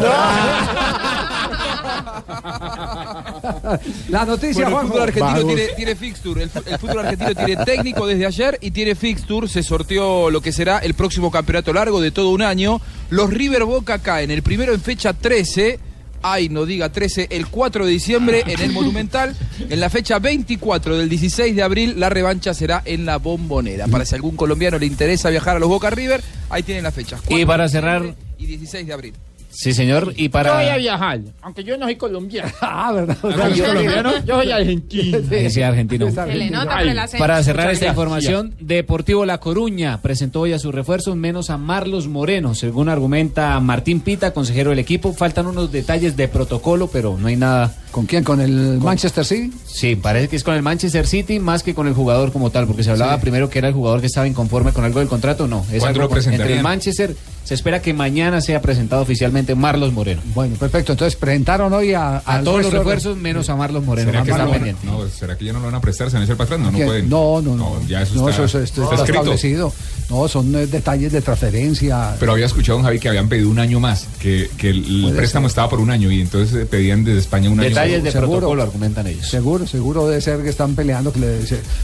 La 4.08 4.24
noticia, 4.24 4.64
Bueno, 4.68 4.82
el 4.82 4.86
fútbol 4.88 5.02
argentino 5.02 5.26
Vamos. 5.36 5.54
tiene, 5.54 5.72
tiene 5.74 5.96
fixture. 5.96 6.42
El, 6.42 6.50
el 6.66 6.78
fútbol 6.78 6.98
argentino 7.00 7.34
tiene 7.34 7.64
técnico 7.64 8.06
desde 8.06 8.26
ayer 8.26 8.58
y 8.60 8.70
tiene 8.70 8.94
fixture. 8.94 9.48
Se 9.48 9.62
sorteó 9.62 10.30
lo 10.30 10.40
que 10.40 10.52
será 10.52 10.78
el 10.78 10.94
próximo 10.94 11.30
campeonato 11.30 11.72
largo 11.72 12.00
de 12.00 12.10
todo 12.10 12.30
un 12.30 12.42
año. 12.42 12.80
Los 13.10 13.30
River 13.30 13.64
Boca 13.64 13.98
caen. 13.98 14.30
El 14.30 14.42
primero 14.42 14.72
en 14.74 14.80
fecha 14.80 15.12
13. 15.12 15.80
Ay, 16.22 16.48
no 16.48 16.64
diga 16.66 16.90
13, 16.90 17.28
el 17.30 17.46
4 17.46 17.84
de 17.84 17.92
diciembre 17.92 18.42
en 18.46 18.60
el 18.60 18.72
Monumental. 18.72 19.36
En 19.68 19.78
la 19.78 19.90
fecha 19.90 20.18
24 20.18 20.96
del 20.96 21.08
16 21.08 21.54
de 21.54 21.62
abril, 21.62 22.00
la 22.00 22.08
revancha 22.08 22.52
será 22.54 22.82
en 22.84 23.04
la 23.06 23.18
Bombonera. 23.18 23.86
Para 23.86 24.04
si 24.04 24.14
algún 24.16 24.34
colombiano 24.34 24.78
le 24.78 24.86
interesa 24.86 25.30
viajar 25.30 25.56
a 25.56 25.58
los 25.60 25.68
Boca 25.68 25.90
River, 25.90 26.22
ahí 26.48 26.62
tienen 26.64 26.82
las 26.84 26.94
fechas. 26.94 27.20
Y 27.28 27.44
4 27.44 27.46
para 27.46 27.68
cerrar- 27.68 28.14
Y 28.38 28.46
16 28.46 28.86
de 28.86 28.92
abril. 28.92 29.14
Sí, 29.58 29.72
señor. 29.72 30.12
Y 30.16 30.24
Yo 30.24 30.30
voy 30.30 30.40
a 30.40 30.42
para. 30.52 30.76
viajar, 30.76 31.20
aunque 31.40 31.64
yo 31.64 31.78
no 31.78 31.86
soy 31.86 31.96
colombiano. 31.96 32.50
Ah, 32.60 32.92
¿verdad? 32.92 33.16
¿Usted 33.22 33.52
es 33.52 33.62
colombiano? 33.62 34.12
Yo 34.26 34.36
soy 34.36 34.50
argentino. 34.52 35.18
Sí, 35.50 35.62
argentino. 35.62 36.10
Se 36.10 36.26
le 36.34 36.50
nota 36.50 36.76
por 36.78 36.86
el 36.88 36.98
acento. 36.98 37.22
Para 37.22 37.42
cerrar 37.42 37.70
esta 37.70 37.86
información, 37.86 38.54
Deportivo 38.60 39.24
La 39.24 39.38
Coruña 39.38 40.02
presentó 40.02 40.40
hoy 40.42 40.52
a 40.52 40.58
sus 40.58 40.74
refuerzos 40.74 41.16
menos 41.16 41.48
a 41.48 41.56
Marlos 41.56 42.06
Moreno, 42.06 42.54
según 42.54 42.90
argumenta 42.90 43.58
Martín 43.60 44.00
Pita, 44.00 44.32
consejero 44.34 44.70
del 44.70 44.78
equipo. 44.78 45.14
Faltan 45.14 45.46
unos 45.46 45.72
detalles 45.72 46.16
de 46.16 46.28
protocolo, 46.28 46.88
pero 46.88 47.16
no 47.18 47.28
hay 47.28 47.36
nada. 47.36 47.72
¿Con 47.96 48.04
quién? 48.04 48.24
¿Con 48.24 48.42
el 48.42 48.76
Manchester 48.78 49.24
City? 49.24 49.50
Sí, 49.66 49.96
parece 49.96 50.28
que 50.28 50.36
es 50.36 50.44
con 50.44 50.52
el 50.54 50.60
Manchester 50.60 51.06
City 51.06 51.40
más 51.40 51.62
que 51.62 51.74
con 51.74 51.86
el 51.86 51.94
jugador 51.94 52.30
como 52.30 52.50
tal, 52.50 52.66
porque 52.66 52.84
se 52.84 52.90
hablaba 52.90 53.14
Sí. 53.14 53.22
primero 53.22 53.48
que 53.48 53.58
era 53.58 53.68
el 53.68 53.72
jugador 53.74 54.02
que 54.02 54.06
estaba 54.06 54.28
inconforme 54.28 54.72
con 54.74 54.84
algo 54.84 54.98
del 54.98 55.08
contrato. 55.08 55.46
No, 55.48 55.64
es 55.72 55.78
¿Cuándo 55.80 56.02
algo 56.02 56.14
lo 56.14 56.20
con- 56.22 56.32
entre 56.34 56.56
el 56.58 56.62
Manchester. 56.62 57.16
Se 57.44 57.54
espera 57.54 57.80
que 57.80 57.94
mañana 57.94 58.40
sea 58.40 58.60
presentado 58.60 59.00
oficialmente 59.02 59.54
Marlos 59.54 59.92
Moreno. 59.94 60.20
Bueno, 60.34 60.56
perfecto. 60.56 60.92
Entonces 60.92 61.16
presentaron 61.16 61.72
hoy 61.72 61.94
a, 61.94 62.20
todos 62.44 62.62
los 62.64 62.72
de- 62.72 62.78
refuerzos 62.78 63.16
menos 63.16 63.48
a 63.48 63.56
Marlos 63.56 63.82
Moreno, 63.84 64.10
¿Será 64.10 64.22
que 64.22 64.26
que, 64.26 64.30
está 64.32 64.44
no, 64.44 64.50
pendiente. 64.50 64.84
no, 64.86 65.08
¿Será 65.08 65.38
que 65.38 65.44
ya 65.46 65.52
no 65.54 65.60
lo 65.60 65.66
van 65.66 65.76
a 65.76 65.80
prestar? 65.80 66.08
¿Se 66.10 66.14
van 66.16 66.22
a 66.22 66.24
echar 66.26 66.36
para 66.36 66.56
atrás? 66.56 66.60
No, 66.60 66.76
no 66.78 66.84
pueden. 66.84 67.08
No, 67.08 67.40
no, 67.40 67.54
no. 67.56 67.80
ya 67.88 68.02
eso 68.02 68.16
No, 68.16 68.28
está, 68.28 68.44
eso, 68.44 68.58
eso 68.58 68.62
está 68.62 68.82
está 68.82 68.94
escrito. 68.96 69.20
establecido. 69.20 69.72
No, 70.10 70.28
son 70.28 70.54
eh, 70.54 70.66
detalles 70.66 71.12
de 71.12 71.20
transferencia. 71.22 72.16
Pero 72.20 72.32
había 72.32 72.46
escuchado, 72.46 72.78
don 72.78 72.84
Javi, 72.84 72.98
que 72.98 73.08
habían 73.08 73.28
pedido 73.28 73.48
un 73.48 73.58
año 73.60 73.80
más, 73.80 74.06
que, 74.20 74.50
que 74.58 74.70
el 74.70 75.02
Puede 75.04 75.16
préstamo 75.16 75.46
estaba 75.46 75.68
por 75.68 75.78
un 75.80 75.90
año 75.90 76.10
y 76.10 76.20
entonces 76.20 76.66
pedían 76.66 77.04
desde 77.04 77.20
España 77.20 77.48
un 77.48 77.58
Detalles 77.58 77.78
año 77.78 77.85
de 77.92 78.02
más. 78.02 78.14
protocolo 78.14 78.62
argumentan 78.62 79.06
ellos. 79.06 79.28
Seguro, 79.28 79.66
seguro 79.66 80.06
debe 80.08 80.20
ser 80.20 80.42
que 80.42 80.48
están 80.50 80.74
peleando. 80.74 81.12
Que 81.12 81.20
le- 81.20 81.38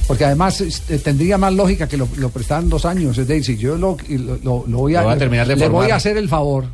porque 0.07 0.25
además 0.25 0.61
este, 0.61 0.99
tendría 0.99 1.39
más 1.39 1.53
lógica 1.55 1.87
que 1.89 1.97
lo, 1.97 2.09
lo 2.17 2.29
prestaran 2.31 2.69
dos 2.69 2.85
años. 2.85 3.17
Es 3.19 3.27
decir, 3.29 3.45
si 3.45 3.57
yo 3.63 3.77
lo, 3.77 3.97
voy 4.67 4.95
a, 4.97 5.01
Lo 5.03 5.07
va 5.09 5.13
a 5.13 5.19
terminar 5.19 5.47
de 5.47 5.57
le 5.57 5.69
voy 5.69 5.91
a 5.91 5.97
hacer 5.97 6.17
el 6.17 6.29
favor 6.29 6.65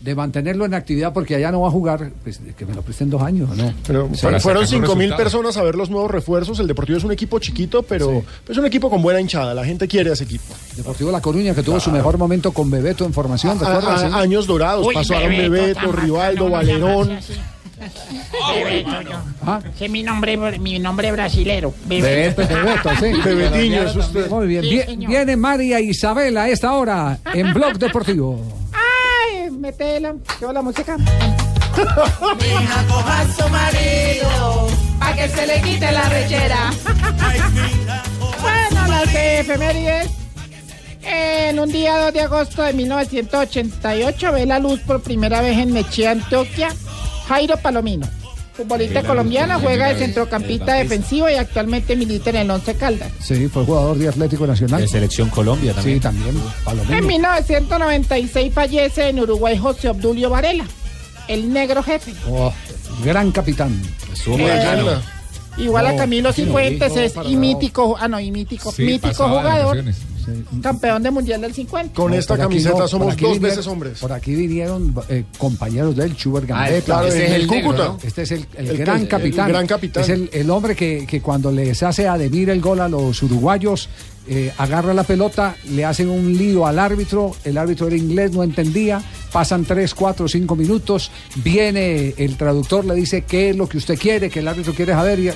de 0.00 0.14
mantenerlo 0.14 0.66
en 0.66 0.74
actividad 0.74 1.14
porque 1.14 1.34
allá 1.34 1.50
no 1.50 1.62
va 1.62 1.68
a 1.68 1.70
jugar, 1.70 2.10
pues, 2.22 2.38
que 2.58 2.66
me 2.66 2.74
lo 2.74 2.82
presten 2.82 3.08
dos 3.08 3.22
años, 3.22 3.48
¿no? 3.56 3.72
Pero 3.86 4.10
Sí. 4.12 4.26
fueron- 4.38 4.66
5 4.66 4.94
mil 4.96 5.14
personas 5.14 5.56
a 5.56 5.62
ver 5.62 5.76
los 5.76 5.88
nuevos 5.88 6.10
refuerzos. 6.10 6.58
El 6.60 6.66
Deportivo 6.66 6.98
es 6.98 7.04
un 7.04 7.12
equipo 7.12 7.38
chiquito, 7.38 7.82
pero 7.82 8.22
es 8.46 8.58
un 8.58 8.66
equipo 8.66 8.90
con 8.90 9.00
buena 9.00 9.18
hinchada. 9.18 9.54
La 9.54 9.64
gente 9.64 9.88
quiere 9.88 10.10
a 10.10 10.12
ese 10.12 10.24
equipo. 10.24 10.52
Deportivo 10.76 11.10
La 11.10 11.22
Coruña, 11.22 11.54
que 11.54 11.62
tuvo 11.62 11.80
su 11.80 11.90
mejor 11.90 12.18
momento 12.18 12.52
con 12.52 12.70
Bebeto 12.70 13.06
en 13.06 13.14
formación, 13.14 13.52
A- 13.52 13.64
¿recuerdas? 13.76 14.02
a- 14.02 14.08
sí? 14.10 14.14
años 14.14 14.46
dorados. 14.46 14.86
Uy, 14.86 14.92
Pasaron 14.94 15.30
Bebeto, 15.30 15.90
Rivaldo, 15.90 16.44
no 16.44 16.50
Valerón. 16.50 17.18
Bebeto, 18.52 19.00
yo. 19.02 19.16
Ah. 19.46 19.60
Ese 19.74 19.84
es 19.86 19.90
mi 19.90 20.02
nombre, 20.02 20.36
mi 20.58 20.78
nombre 20.78 21.12
brasilero. 21.12 21.72
Bebeto, 21.86 22.42
Bebeto, 22.46 22.90
sí. 23.00 23.12
Bebetiño, 23.24 23.82
es 23.84 23.96
usted. 23.96 24.28
Muy 24.30 24.46
bien. 24.46 24.62
Sí, 24.62 24.70
Vie- 24.70 25.06
viene 25.08 25.36
María 25.36 25.80
Isabel 25.80 26.36
a 26.36 26.48
esta 26.48 26.72
hora 26.72 27.18
en 27.32 27.52
Blog 27.54 27.78
Deportivo. 27.78 28.40
Ay, 28.72 29.50
metela, 29.50 30.14
lleva 30.40 30.52
la 30.52 30.62
música. 30.62 30.96
Mija, 30.96 32.84
coja 32.88 33.20
a 33.20 33.24
su 33.32 33.48
marido. 33.48 34.68
Para 34.98 35.16
que 35.16 35.28
se 35.28 35.46
le 35.46 35.60
quite 35.62 35.90
la 35.92 36.08
rechera. 36.08 36.70
bueno, 38.40 38.86
las 38.88 39.14
efemérides. 39.14 40.10
En 41.06 41.58
un 41.60 41.70
día 41.70 41.98
2 41.98 42.14
de 42.14 42.20
agosto 42.22 42.62
de 42.62 42.72
1988 42.72 44.32
ve 44.32 44.46
la 44.46 44.58
luz 44.58 44.80
por 44.80 45.02
primera 45.02 45.42
vez 45.42 45.58
en 45.58 45.72
Mechía, 45.72 46.12
Antioquia, 46.12 46.68
Jairo 47.28 47.56
Palomino. 47.58 48.06
Futbolista 48.56 49.02
por 49.02 49.16
juega 49.60 49.88
de 49.88 49.98
centrocampista 49.98 50.66
Batista. 50.66 50.74
defensivo 50.74 51.28
y 51.28 51.34
actualmente 51.34 51.96
milita 51.96 52.30
en 52.30 52.36
el 52.36 52.50
Once 52.50 52.74
Caldas. 52.74 53.10
Sí, 53.20 53.48
fue 53.48 53.64
jugador 53.64 53.98
de 53.98 54.08
Atlético 54.08 54.46
Nacional. 54.46 54.80
De 54.82 54.88
Selección 54.88 55.28
Colombia 55.28 55.72
también. 55.74 55.96
Sí, 55.96 56.00
también. 56.00 56.34
Palomino. 56.64 56.96
En 56.96 57.06
1996 57.06 58.54
fallece 58.54 59.08
en 59.08 59.20
Uruguay 59.20 59.58
José 59.58 59.88
Obdulio 59.88 60.30
Varela, 60.30 60.66
el 61.26 61.52
negro 61.52 61.82
jefe. 61.82 62.14
Oh, 62.28 62.52
gran 63.04 63.32
capitán. 63.32 63.80
Estuvo 64.12 64.38
marcano. 64.38 65.02
Igual 65.56 65.86
a 65.86 65.96
Camilo 65.96 66.28
no, 66.28 66.32
Cifuentes 66.32 66.94
no, 66.94 67.00
es 67.00 67.14
y 67.26 67.36
mítico, 67.36 67.96
ah 67.98 68.08
no, 68.08 68.18
y 68.18 68.30
mítico, 68.30 68.72
Sí, 68.72 68.82
mítico 68.82 69.28
jugador. 69.28 69.84
Campeón 70.62 71.02
de 71.02 71.10
mundial 71.10 71.40
del 71.40 71.52
50. 71.54 71.94
Con 71.94 72.12
No, 72.12 72.18
esta 72.18 72.36
camiseta 72.36 72.78
no, 72.78 72.88
somos 72.88 73.08
dos 73.08 73.16
vinieron- 73.16 73.40
veces 73.42 73.66
hombres. 73.66 73.98
Por 73.98 74.12
aquí 74.12 74.34
vinieron 74.34 74.94
eh, 75.08 75.24
compañeros 75.38 75.94
del 75.96 76.14
Schubert 76.14 76.50
Ah, 76.50 76.64
Gambetta. 76.64 76.84
Claro, 76.84 77.06
Este 77.08 77.24
es 77.24 77.30
el 77.30 77.40
el 77.42 77.46
negro, 77.48 77.62
Cúcuta. 77.70 77.84
¿no? 77.88 77.98
Este 78.02 78.22
es 78.22 78.30
el, 78.32 78.46
el 78.56 78.66
El 78.68 78.76
que- 78.76 78.84
gran 78.84 79.00
el 79.02 79.08
capitán. 79.08 79.48
gran 79.48 79.66
capitán. 79.66 80.02
Es 80.02 80.08
el, 80.10 80.30
el 80.32 80.50
hombre 80.50 80.74
que, 80.76 81.06
que 81.06 81.20
cuando 81.20 81.50
les 81.52 81.82
hace 81.82 82.08
a 82.08 82.16
Demir 82.18 82.50
el 82.50 82.60
gol 82.60 82.80
a 82.80 82.88
los 82.88 83.22
uruguayos, 83.22 83.88
eh, 84.26 84.52
agarra 84.56 84.94
la 84.94 85.04
pelota, 85.04 85.54
le 85.70 85.84
hacen 85.84 86.08
un 86.08 86.32
lío 86.36 86.66
al 86.66 86.78
árbitro, 86.78 87.36
el 87.44 87.58
árbitro 87.58 87.88
era 87.88 87.96
inglés, 87.96 88.32
no 88.32 88.42
entendía, 88.42 89.02
pasan 89.30 89.66
3, 89.66 89.92
4, 89.94 90.28
5 90.28 90.56
minutos, 90.56 91.10
viene 91.44 92.14
el 92.16 92.36
traductor, 92.38 92.86
le 92.86 92.94
dice 92.94 93.22
qué 93.24 93.50
es 93.50 93.56
lo 93.56 93.68
que 93.68 93.76
usted 93.76 93.98
quiere, 93.98 94.30
que 94.30 94.38
el 94.38 94.48
árbitro 94.48 94.72
quiere 94.72 94.92
saber, 94.94 95.18
y 95.18 95.30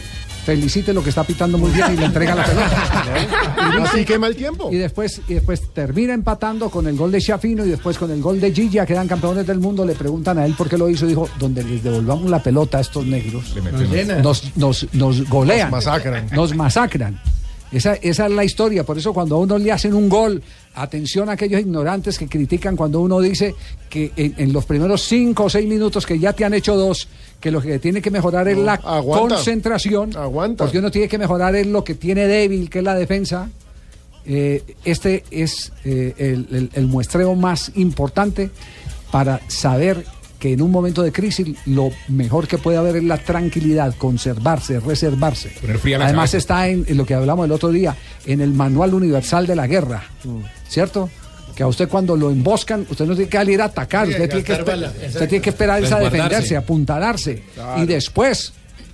felicite 0.48 0.94
lo 0.94 1.02
que 1.02 1.10
está 1.10 1.24
pitando 1.24 1.58
muy 1.58 1.70
bien 1.72 1.92
y 1.92 1.96
le 1.98 2.06
entrega 2.06 2.34
la 2.34 2.42
pelota. 2.42 3.84
Así 3.84 4.02
quema 4.06 4.28
el 4.28 4.34
tiempo. 4.34 4.70
Y 4.72 4.76
después, 4.76 5.20
y 5.28 5.34
después 5.34 5.60
termina 5.74 6.14
empatando 6.14 6.70
con 6.70 6.86
el 6.86 6.96
gol 6.96 7.12
de 7.12 7.20
Shafino 7.20 7.66
y 7.66 7.68
después 7.68 7.98
con 7.98 8.10
el 8.10 8.22
gol 8.22 8.40
de 8.40 8.50
Gilla, 8.50 8.86
quedan 8.86 9.06
campeones 9.06 9.46
del 9.46 9.58
mundo. 9.58 9.84
Le 9.84 9.94
preguntan 9.94 10.38
a 10.38 10.46
él 10.46 10.54
por 10.56 10.66
qué 10.70 10.78
lo 10.78 10.88
hizo. 10.88 11.06
Dijo: 11.06 11.28
Donde 11.38 11.62
les 11.62 11.82
devolvamos 11.82 12.30
la 12.30 12.42
pelota 12.42 12.78
a 12.78 12.80
estos 12.80 13.04
negros, 13.04 13.54
nos, 14.22 14.56
nos, 14.56 14.86
nos 14.94 15.28
golean, 15.28 15.70
Nos 15.70 15.84
masacran. 15.84 16.26
nos 16.32 16.54
masacran. 16.56 17.20
Esa, 17.70 17.92
esa 17.96 18.24
es 18.24 18.32
la 18.32 18.44
historia. 18.44 18.84
Por 18.84 18.96
eso, 18.96 19.12
cuando 19.12 19.36
a 19.36 19.38
uno 19.40 19.58
le 19.58 19.70
hacen 19.70 19.92
un 19.92 20.08
gol, 20.08 20.42
atención 20.74 21.28
a 21.28 21.32
aquellos 21.32 21.60
ignorantes 21.60 22.18
que 22.18 22.26
critican 22.28 22.76
cuando 22.76 23.00
uno 23.00 23.20
dice 23.20 23.54
que 23.90 24.12
en, 24.16 24.34
en 24.38 24.52
los 24.52 24.64
primeros 24.64 25.02
cinco 25.02 25.44
o 25.44 25.50
seis 25.50 25.66
minutos 25.68 26.06
que 26.06 26.18
ya 26.18 26.32
te 26.32 26.44
han 26.44 26.54
hecho 26.54 26.76
dos, 26.76 27.08
que 27.40 27.50
lo 27.50 27.60
que 27.60 27.78
tiene 27.78 28.00
que 28.02 28.10
mejorar 28.10 28.46
es 28.48 28.56
No, 28.56 28.64
la 28.64 28.74
aguanta. 28.74 29.34
concentración. 29.36 30.16
Aguanta. 30.16 30.64
Porque 30.64 30.78
uno 30.78 30.90
tiene 30.90 31.08
que 31.08 31.18
mejorar 31.18 31.54
es 31.56 31.66
lo 31.66 31.82
que 31.84 31.94
tiene 31.94 32.26
débil, 32.26 32.68
que 32.70 32.78
es 32.78 32.84
la 32.84 32.94
defensa. 32.94 33.48
Eh, 34.26 34.62
este 34.84 35.24
es 35.30 35.72
eh, 35.84 36.14
el, 36.18 36.46
el- 36.54 36.70
el 36.74 36.86
muestreo 36.86 37.34
más 37.34 37.72
importante 37.76 38.50
para 39.10 39.40
saber 39.48 40.04
que 40.38 40.52
en 40.52 40.62
un 40.62 40.70
momento 40.70 41.02
de 41.02 41.10
crisis 41.12 41.48
lo 41.66 41.90
mejor 42.08 42.46
que 42.46 42.58
puede 42.58 42.78
haber 42.78 42.96
es 42.96 43.04
la 43.04 43.18
tranquilidad, 43.18 43.94
conservarse, 43.96 44.78
reservarse. 44.80 45.52
Además 46.00 46.34
está 46.34 46.68
en, 46.68 46.84
en 46.86 46.96
lo 46.96 47.04
que 47.04 47.14
hablamos 47.14 47.44
el 47.46 47.52
otro 47.52 47.70
día, 47.70 47.96
en 48.24 48.40
el 48.40 48.52
Manual 48.52 48.94
Universal 48.94 49.46
de 49.46 49.56
la 49.56 49.66
Guerra, 49.66 50.04
¿cierto? 50.68 51.10
Que 51.56 51.64
a 51.64 51.66
usted 51.66 51.88
cuando 51.88 52.16
lo 52.16 52.30
emboscan, 52.30 52.86
usted 52.88 53.04
no 53.04 53.16
tiene 53.16 53.28
que 53.28 53.36
salir 53.36 53.60
a 53.60 53.64
atacar, 53.64 54.06
Sí, 54.06 54.12
usted, 54.12 54.28
tiene 54.28 54.44
que, 54.44 54.62
bala, 54.62 54.92
usted 55.08 55.28
tiene 55.28 55.42
que 55.42 55.50
esperar 55.50 55.82
es 55.82 55.90
a 55.90 55.98
defenderse, 55.98 56.56
apuntalarse 56.56 57.42
y 57.78 57.86
después 57.86 58.52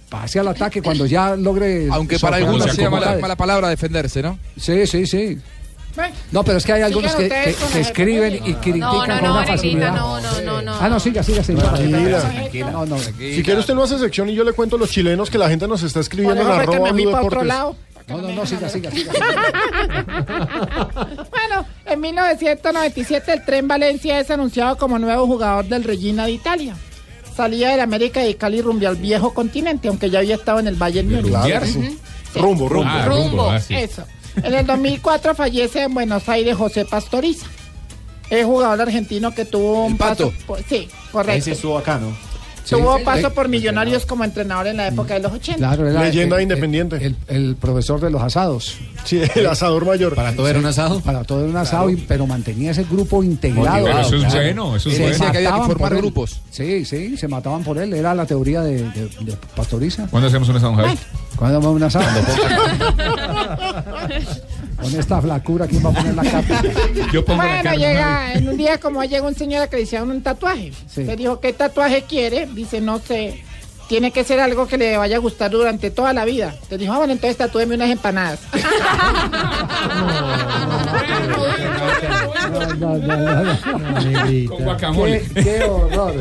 pase 0.08 0.38
al 0.38 0.48
ataque 0.48 0.80
cuando 0.80 1.04
ya 1.04 1.36
logre... 1.36 1.88
Aunque 1.90 2.18
para 2.18 2.36
algunos 2.36 2.72
sea 2.74 2.88
mala, 2.88 3.18
mala 3.20 3.36
palabra 3.36 3.68
defenderse, 3.68 4.22
¿no? 4.22 4.38
Sí, 4.56 4.86
sí, 4.86 5.06
sí. 5.06 5.38
No, 6.32 6.42
pero 6.44 6.58
es 6.58 6.64
que 6.64 6.72
hay 6.72 6.82
algunos 6.82 7.14
que, 7.14 7.28
que- 7.28 7.80
escriben 7.80 8.34
y 8.34 8.54
critican 8.54 8.80
No, 8.80 9.06
no, 9.06 9.14
con 9.14 9.24
no, 9.24 9.32
una 9.38 9.46
facilidad. 9.46 9.92
no, 9.94 10.20
no, 10.20 10.40
no, 10.40 10.62
no. 10.62 10.74
Ah, 10.80 10.88
no, 10.88 10.98
siga, 11.00 11.22
siga, 11.22 11.42
siga. 11.44 11.62
Tranquila. 11.72 12.70
No, 12.72 12.84
no. 12.86 12.98
Si 12.98 13.42
quiere 13.42 13.60
usted 13.60 13.74
no 13.74 13.82
hace 13.84 13.98
sección 13.98 14.28
y 14.28 14.34
yo 14.34 14.42
le 14.44 14.52
cuento 14.52 14.76
a 14.76 14.78
los 14.78 14.90
chilenos 14.90 15.30
que 15.30 15.38
la 15.38 15.48
gente 15.48 15.68
nos 15.68 15.82
está 15.82 16.00
escribiendo 16.00 16.42
en 16.42 16.48
arroba 16.48 16.90
Blue 16.92 17.10
Deportes. 17.10 17.44
lado. 17.46 17.76
No, 18.08 18.18
no, 18.20 18.28
no, 18.32 18.44
siga, 18.46 18.68
siga, 18.68 18.90
siga. 18.90 19.12
Bueno, 21.30 21.66
en 21.86 22.00
1997 22.00 23.32
el 23.32 23.44
Tren 23.44 23.68
Valencia 23.68 24.18
es 24.20 24.30
anunciado 24.30 24.76
como 24.76 24.98
nuevo 24.98 25.26
jugador 25.26 25.64
del 25.66 25.84
Regina 25.84 26.26
de 26.26 26.32
Italia. 26.32 26.74
Salía 27.36 27.70
del 27.70 27.80
América 27.80 28.20
de 28.20 28.36
Cali 28.36 28.60
rumbo 28.62 28.86
al 28.86 28.96
viejo 28.96 29.32
continente, 29.34 29.88
aunque 29.88 30.08
ya 30.10 30.20
había 30.20 30.36
estado 30.36 30.60
en 30.60 30.68
el 30.68 30.74
Bayern 30.76 31.10
Múnich. 31.10 31.32
Rumbo, 32.34 32.68
rumbo. 32.68 32.90
Ah, 32.90 33.04
rumbo. 33.06 33.50
ah, 33.50 33.60
sí. 33.60 33.74
Eso. 33.74 34.04
En 34.42 34.54
el 34.54 34.66
2004 34.66 35.34
fallece 35.34 35.82
en 35.82 35.94
Buenos 35.94 36.28
Aires 36.28 36.56
José 36.56 36.84
Pastoriza. 36.84 37.46
Es 38.30 38.44
jugador 38.44 38.80
argentino 38.82 39.34
que 39.34 39.44
tuvo 39.44 39.84
un 39.84 39.92
El 39.92 39.98
Pato. 39.98 40.32
paso. 40.46 40.62
sí, 40.68 40.88
correcto. 41.12 41.38
Ese 41.38 41.52
estuvo 41.52 41.78
acá, 41.78 41.98
¿no? 41.98 42.08
Tuvo 42.68 42.98
Sí. 42.98 43.04
paso 43.04 43.32
por 43.34 43.48
Millonarios 43.48 44.06
como 44.06 44.24
entrenador 44.24 44.68
en 44.68 44.78
la 44.78 44.88
época 44.88 45.14
de 45.14 45.20
los 45.20 45.32
80. 45.32 45.58
Claro, 45.58 45.86
era 45.88 46.02
Leyenda 46.04 46.36
el- 46.36 46.42
independiente. 46.44 46.96
El, 47.04 47.16
el 47.28 47.56
profesor 47.56 48.00
de 48.00 48.10
los 48.10 48.22
asados. 48.22 48.78
Sí, 49.04 49.20
el 49.34 49.46
asador 49.46 49.84
mayor. 49.84 50.14
¿Para 50.14 50.34
todo 50.34 50.48
era 50.48 50.58
un 50.58 50.64
asado? 50.66 51.00
Para 51.00 51.24
todo 51.24 51.40
era 51.40 51.50
un 51.50 51.56
asado, 51.56 51.90
y- 51.90 51.96
pero 51.96 52.26
mantenía 52.26 52.70
ese 52.70 52.84
grupo 52.84 53.22
integrado. 53.22 53.84
Pero 53.84 53.98
eso 54.00 54.16
es 54.16 54.22
Claro. 54.24 54.34
bueno, 54.40 54.76
eso 54.76 54.88
es 54.88 54.94
Se 54.96 55.00
bueno. 55.02 55.12
Decía 55.12 55.30
que 55.30 55.36
había 55.38 55.48
que 55.48 55.52
mataban 55.52 55.70
formar 55.78 55.96
grupos. 55.96 56.40
Sí, 56.50 56.84
sí, 56.86 57.16
se 57.18 57.28
mataban 57.28 57.62
por 57.64 57.76
él. 57.78 57.92
Era 57.92 58.14
la 58.14 58.24
teoría 58.24 58.62
de, 58.62 58.82
de, 58.90 59.08
de 59.20 59.36
Pastoriza. 59.54 60.06
¿Cuándo 60.10 60.28
hacemos 60.28 60.48
un 60.48 60.56
asado, 60.56 60.72
don 60.72 60.80
Javi? 60.86 60.98
¿Cuándo 61.36 61.68
a 61.68 61.70
un 61.70 61.82
asado? 61.82 62.04
Con 64.84 65.00
esta 65.00 65.22
flacura, 65.22 65.66
¿quién 65.66 65.82
va 65.82 65.88
a 65.88 65.92
poner 65.94 66.14
la 66.14 66.22
capa? 66.22 66.62
Yo 67.12 67.24
pongo 67.24 67.42
la 67.42 67.48
Bueno, 67.48 67.62
carne, 67.62 67.78
llega, 67.78 68.32
en 68.34 68.48
un 68.50 68.56
día 68.58 68.78
como 68.78 69.02
llega 69.02 69.26
un 69.26 69.34
señor 69.34 69.68
que 69.70 69.76
le 69.76 69.82
hicieron 69.82 70.10
un 70.10 70.22
tatuaje. 70.22 70.72
Sí. 70.86 71.04
Le 71.04 71.16
dijo, 71.16 71.40
¿qué 71.40 71.54
tatuaje 71.54 72.02
quiere? 72.02 72.46
Dice, 72.52 72.82
no 72.82 72.98
sé. 72.98 73.42
Tiene 73.88 74.10
que 74.10 74.24
ser 74.24 74.40
algo 74.40 74.66
que 74.66 74.76
le 74.76 74.96
vaya 74.98 75.16
a 75.16 75.20
gustar 75.20 75.50
durante 75.50 75.90
toda 75.90 76.12
la 76.12 76.26
vida. 76.26 76.54
Le 76.70 76.76
dijo, 76.76 76.92
ah, 76.92 76.98
bueno, 76.98 77.14
entonces 77.14 77.36
tatúeme 77.38 77.74
unas 77.74 77.90
empanadas. 77.90 78.40
No, 82.78 82.98
no, 82.98 83.16
no, 83.16 83.44
no. 83.44 84.50
Con 84.50 84.64
guacamole. 84.64 85.22
Qué, 85.34 85.44
qué 85.44 85.64
horror. 85.64 86.14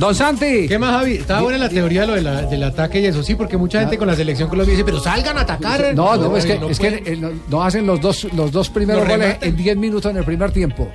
Don 0.00 0.14
Santi. 0.14 0.66
¿Qué 0.66 0.78
más, 0.78 0.92
Javi? 0.92 1.12
Estaba 1.16 1.42
buena 1.42 1.58
la 1.58 1.68
teoría 1.68 2.00
de 2.00 2.06
lo 2.06 2.14
de 2.14 2.22
la- 2.22 2.42
del 2.42 2.62
ataque 2.64 3.00
y 3.00 3.06
eso, 3.06 3.22
sí, 3.22 3.34
porque 3.34 3.56
mucha 3.58 3.80
gente 3.80 3.98
con 3.98 4.08
la 4.08 4.16
selección 4.16 4.48
Colombia 4.48 4.72
dice, 4.72 4.84
pero 4.84 4.98
salgan 4.98 5.36
a 5.36 5.42
atacar. 5.42 5.94
No, 5.94 6.16
no, 6.16 6.36
es 6.38 6.46
que, 6.46 6.58
no 6.58 6.68
es 6.70 6.78
que 6.80 7.02
eh, 7.04 7.16
no, 7.20 7.30
no 7.48 7.62
hacen 7.62 7.86
los 7.86 8.00
dos, 8.00 8.26
los 8.34 8.50
dos 8.50 8.70
primeros 8.70 9.02
goles 9.06 9.18
rematan. 9.28 9.48
en 9.50 9.56
10 9.56 9.76
minutos 9.76 10.10
en 10.10 10.16
el 10.16 10.24
primer 10.24 10.50
tiempo. 10.52 10.88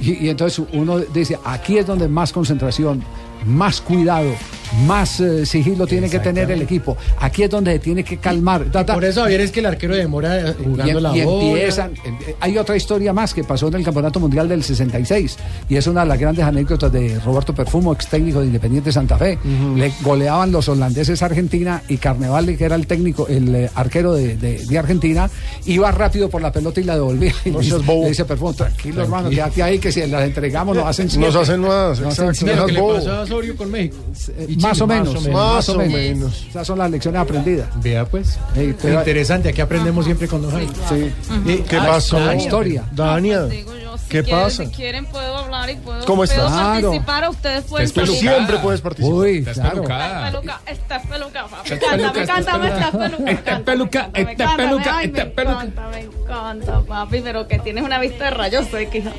Y, 0.00 0.26
y 0.26 0.28
entonces 0.28 0.64
uno 0.72 0.98
dice, 0.98 1.38
aquí 1.44 1.78
es 1.78 1.86
donde 1.86 2.08
más 2.08 2.32
concentración, 2.32 3.02
más 3.46 3.80
cuidado, 3.80 4.32
más 4.86 5.20
eh, 5.20 5.44
sigilo 5.46 5.86
tiene 5.86 6.08
que 6.10 6.18
tener 6.18 6.50
el 6.50 6.62
equipo. 6.62 6.96
Aquí 7.20 7.42
es 7.42 7.50
donde 7.50 7.72
se 7.72 7.78
tiene 7.78 8.04
que 8.04 8.16
calmar. 8.18 8.64
Por 8.70 9.04
eso, 9.04 9.22
Javier, 9.22 9.40
es 9.40 9.50
que 9.50 9.60
el 9.60 9.66
arquero 9.66 9.94
demora 9.96 10.38
eh, 10.50 10.54
Y, 10.60 10.64
jugando 10.64 11.00
la 11.00 11.16
y 11.16 11.24
bola. 11.24 11.48
empiezan. 11.48 11.92
eh, 12.04 12.36
Hay 12.40 12.58
otra 12.58 12.76
historia 12.76 13.12
más 13.12 13.34
que 13.34 13.44
pasó 13.44 13.68
en 13.68 13.74
el 13.74 13.84
Campeonato 13.84 14.20
Mundial 14.20 14.48
del 14.48 14.62
66 14.62 15.36
y 15.68 15.76
es 15.76 15.86
una 15.86 16.02
de 16.02 16.06
las 16.08 16.18
grandes 16.18 16.44
anécdotas 16.44 16.92
de 16.92 17.18
Roberto 17.20 17.54
Perfumo, 17.54 17.92
ex 17.92 18.06
técnico 18.08 18.40
de 18.40 18.46
Independiente 18.46 18.92
Santa 18.92 19.16
Fe. 19.18 19.38
Le 19.76 19.92
goleaban 20.02 20.52
los 20.52 20.68
holandeses 20.68 21.22
a 21.22 21.26
Argentina 21.26 21.82
y 21.88 21.96
Carnevale, 21.96 22.56
que 22.56 22.64
era 22.64 22.76
el 22.76 22.86
técnico, 22.86 23.26
el 23.28 23.54
eh, 23.54 23.70
arquero 23.74 24.12
de, 24.14 24.36
de- 24.36 24.64
de 24.66 24.78
Argentina, 24.78 25.30
iba 25.66 25.90
rápido 25.90 26.28
por 26.28 26.42
la 26.42 26.52
pelota 26.52 26.80
y 26.80 26.84
la 26.84 26.94
devolvía. 26.94 27.32
Y 27.44 27.50
No 27.50 27.58
le, 27.58 27.64
dice- 27.64 27.78
bobo. 27.78 28.02
le 28.02 28.08
dice 28.10 28.24
Perfumo, 28.24 28.52
tranquilo, 28.54 29.02
hermano, 29.02 29.30
quédate 29.30 29.62
ahí 29.62 29.78
que 29.78 29.90
si 29.92 30.06
las 30.06 30.22
entregamos 30.24 30.76
nos 30.76 30.86
hacen 30.86 31.08
siete". 31.08 31.26
Nos 31.26 31.36
hacen 31.36 31.60
más, 31.60 32.00
Nos 32.00 32.18
hacen 32.18 32.28
exacto. 32.28 32.56
Lo 32.56 32.66
que 32.66 32.72
le 32.72 32.80
bobo. 32.80 32.94
pasó 32.94 33.12
a 33.12 33.20
Osorio 33.22 33.56
con 33.56 33.70
México. 33.70 33.96
Y 34.58 34.62
más, 34.62 34.80
o 34.80 34.86
menos, 34.86 35.14
Más 35.14 35.28
más 35.28 35.68
o 35.68 35.72
o 35.72 35.78
menos. 35.78 35.92
menos. 35.94 36.46
Esas 36.48 36.66
son 36.66 36.78
las 36.78 36.90
lecciones 36.90 37.20
aprendidas. 37.20 37.68
Vea, 37.76 38.04
pues. 38.04 38.38
Pero- 38.54 38.98
Interesante, 38.98 39.48
aquí 39.50 39.60
aprendemos 39.60 40.04
siempre 40.04 40.26
con 40.28 40.42
Don 40.42 40.50
Javi. 40.50 40.66
Sí. 40.88 41.12
Eh, 41.46 41.64
¿Qué 41.68 41.76
ah, 41.76 41.86
pasó? 41.86 42.18
La 42.18 42.34
historia. 42.34 42.84
Dania, 42.92 43.46
¿qué 43.48 44.22
quieren, 44.22 44.30
pasa? 44.30 44.64
Si 44.64 44.70
quieren 44.70 45.06
puedo 45.06 45.36
hablar 45.36 45.70
y 45.70 45.76
puedo, 45.76 46.04
¿Cómo 46.06 46.24
puedo 46.24 46.48
participar. 46.48 47.28
Ustedes 47.30 47.64
pueden 47.64 47.90
participar. 47.90 48.34
Siempre 48.34 48.58
puedes 48.58 48.80
participar. 48.80 49.14
Uy, 49.18 49.38
Estás 49.38 49.54
claro. 49.58 49.82
Peluca, 49.84 50.60
estás 50.66 51.06
peluca, 51.06 51.46
papi. 51.46 51.72
Estás 51.72 51.90
peluca, 51.90 52.12
Cántame, 52.12 52.26
cántame, 52.26 52.68
peluca. 52.70 53.30
estás 53.30 53.60
peluca. 53.60 54.10
Estás 54.10 54.10
peluca, 54.10 54.10
estás 54.14 54.56
peluca, 54.56 54.96
me 55.02 55.08
peluca. 55.26 55.62
encanta, 55.62 55.88
me 55.92 56.00
encanta, 56.00 56.80
papi, 56.80 57.20
pero 57.20 57.46
que 57.46 57.58
tienes 57.60 57.84
una 57.84 57.98
vista 58.00 58.24
de 58.24 58.30
rayos 58.30 58.66
X. 58.72 58.94
hija. 59.04 59.12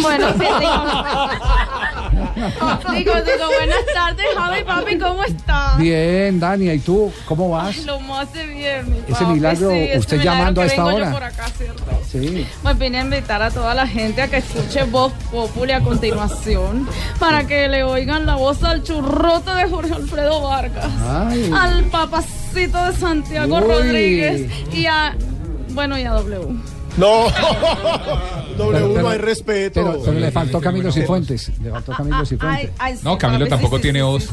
Bueno, 0.00 0.28
sí, 0.32 0.44
digo. 2.94 3.12
digo, 3.14 3.46
buenas 3.58 3.84
tardes, 3.94 4.26
Javi, 4.36 4.64
papi, 4.64 4.98
¿cómo 4.98 5.24
estás? 5.24 5.78
Bien, 5.78 6.38
Dania, 6.40 6.74
¿y 6.74 6.78
tú 6.78 7.12
cómo 7.26 7.50
vas? 7.50 7.76
Ay, 7.76 7.84
lo 7.84 8.00
más 8.00 8.32
de 8.32 8.46
bien, 8.46 8.90
mi 8.90 8.98
Ese 8.98 9.12
papi, 9.12 9.24
milagro, 9.26 9.70
sí, 9.70 9.76
ese 9.76 9.98
usted 9.98 10.18
milagro 10.18 10.38
llamando 10.38 10.60
a 10.60 10.64
que 10.64 10.70
esta 10.70 10.84
vengo 10.84 10.98
yo 10.98 11.04
hora. 11.04 11.12
por 11.12 11.22
acá, 11.24 11.46
¿cierto? 11.56 11.84
Sí. 12.10 12.46
Pues 12.62 12.78
vine 12.78 12.98
a 12.98 13.02
invitar 13.02 13.42
a 13.42 13.50
toda 13.50 13.74
la 13.74 13.86
gente 13.86 14.22
a 14.22 14.28
que 14.28 14.36
escuche 14.38 14.84
Voz 14.84 15.12
Populi 15.30 15.72
a 15.72 15.80
continuación 15.80 16.88
para 17.18 17.46
que 17.46 17.68
le 17.68 17.82
oigan 17.84 18.26
la 18.26 18.36
voz 18.36 18.62
al 18.62 18.82
churrote 18.82 19.50
de 19.50 19.68
Jorge 19.68 19.94
Alfredo 19.94 20.40
Vargas, 20.42 20.86
Ay. 21.08 21.50
al 21.54 21.84
papacito 21.84 22.84
de 22.86 22.92
Santiago 22.96 23.56
Uy. 23.56 23.60
Rodríguez 23.62 24.50
y 24.72 24.86
a, 24.86 25.16
bueno, 25.70 25.98
y 25.98 26.04
a 26.04 26.12
W. 26.12 26.56
No, 26.96 27.26
Pero- 28.56 28.56
W 28.56 28.88
pero- 28.88 29.02
no 29.02 29.08
hay 29.10 29.18
respeto. 29.18 29.80
Pero, 29.84 30.02
pero 30.04 30.18
le 30.18 30.30
faltó 30.30 30.60
Camilo 30.60 30.90
Cifuentes. 30.92 31.50
Le 31.62 31.70
faltó 31.70 31.92
Camilo 31.92 32.24
Cifuentes. 32.24 32.70
No, 33.02 33.18
Camilo 33.18 33.46
tampoco 33.46 33.78
tiene 33.80 34.02
voz. 34.02 34.28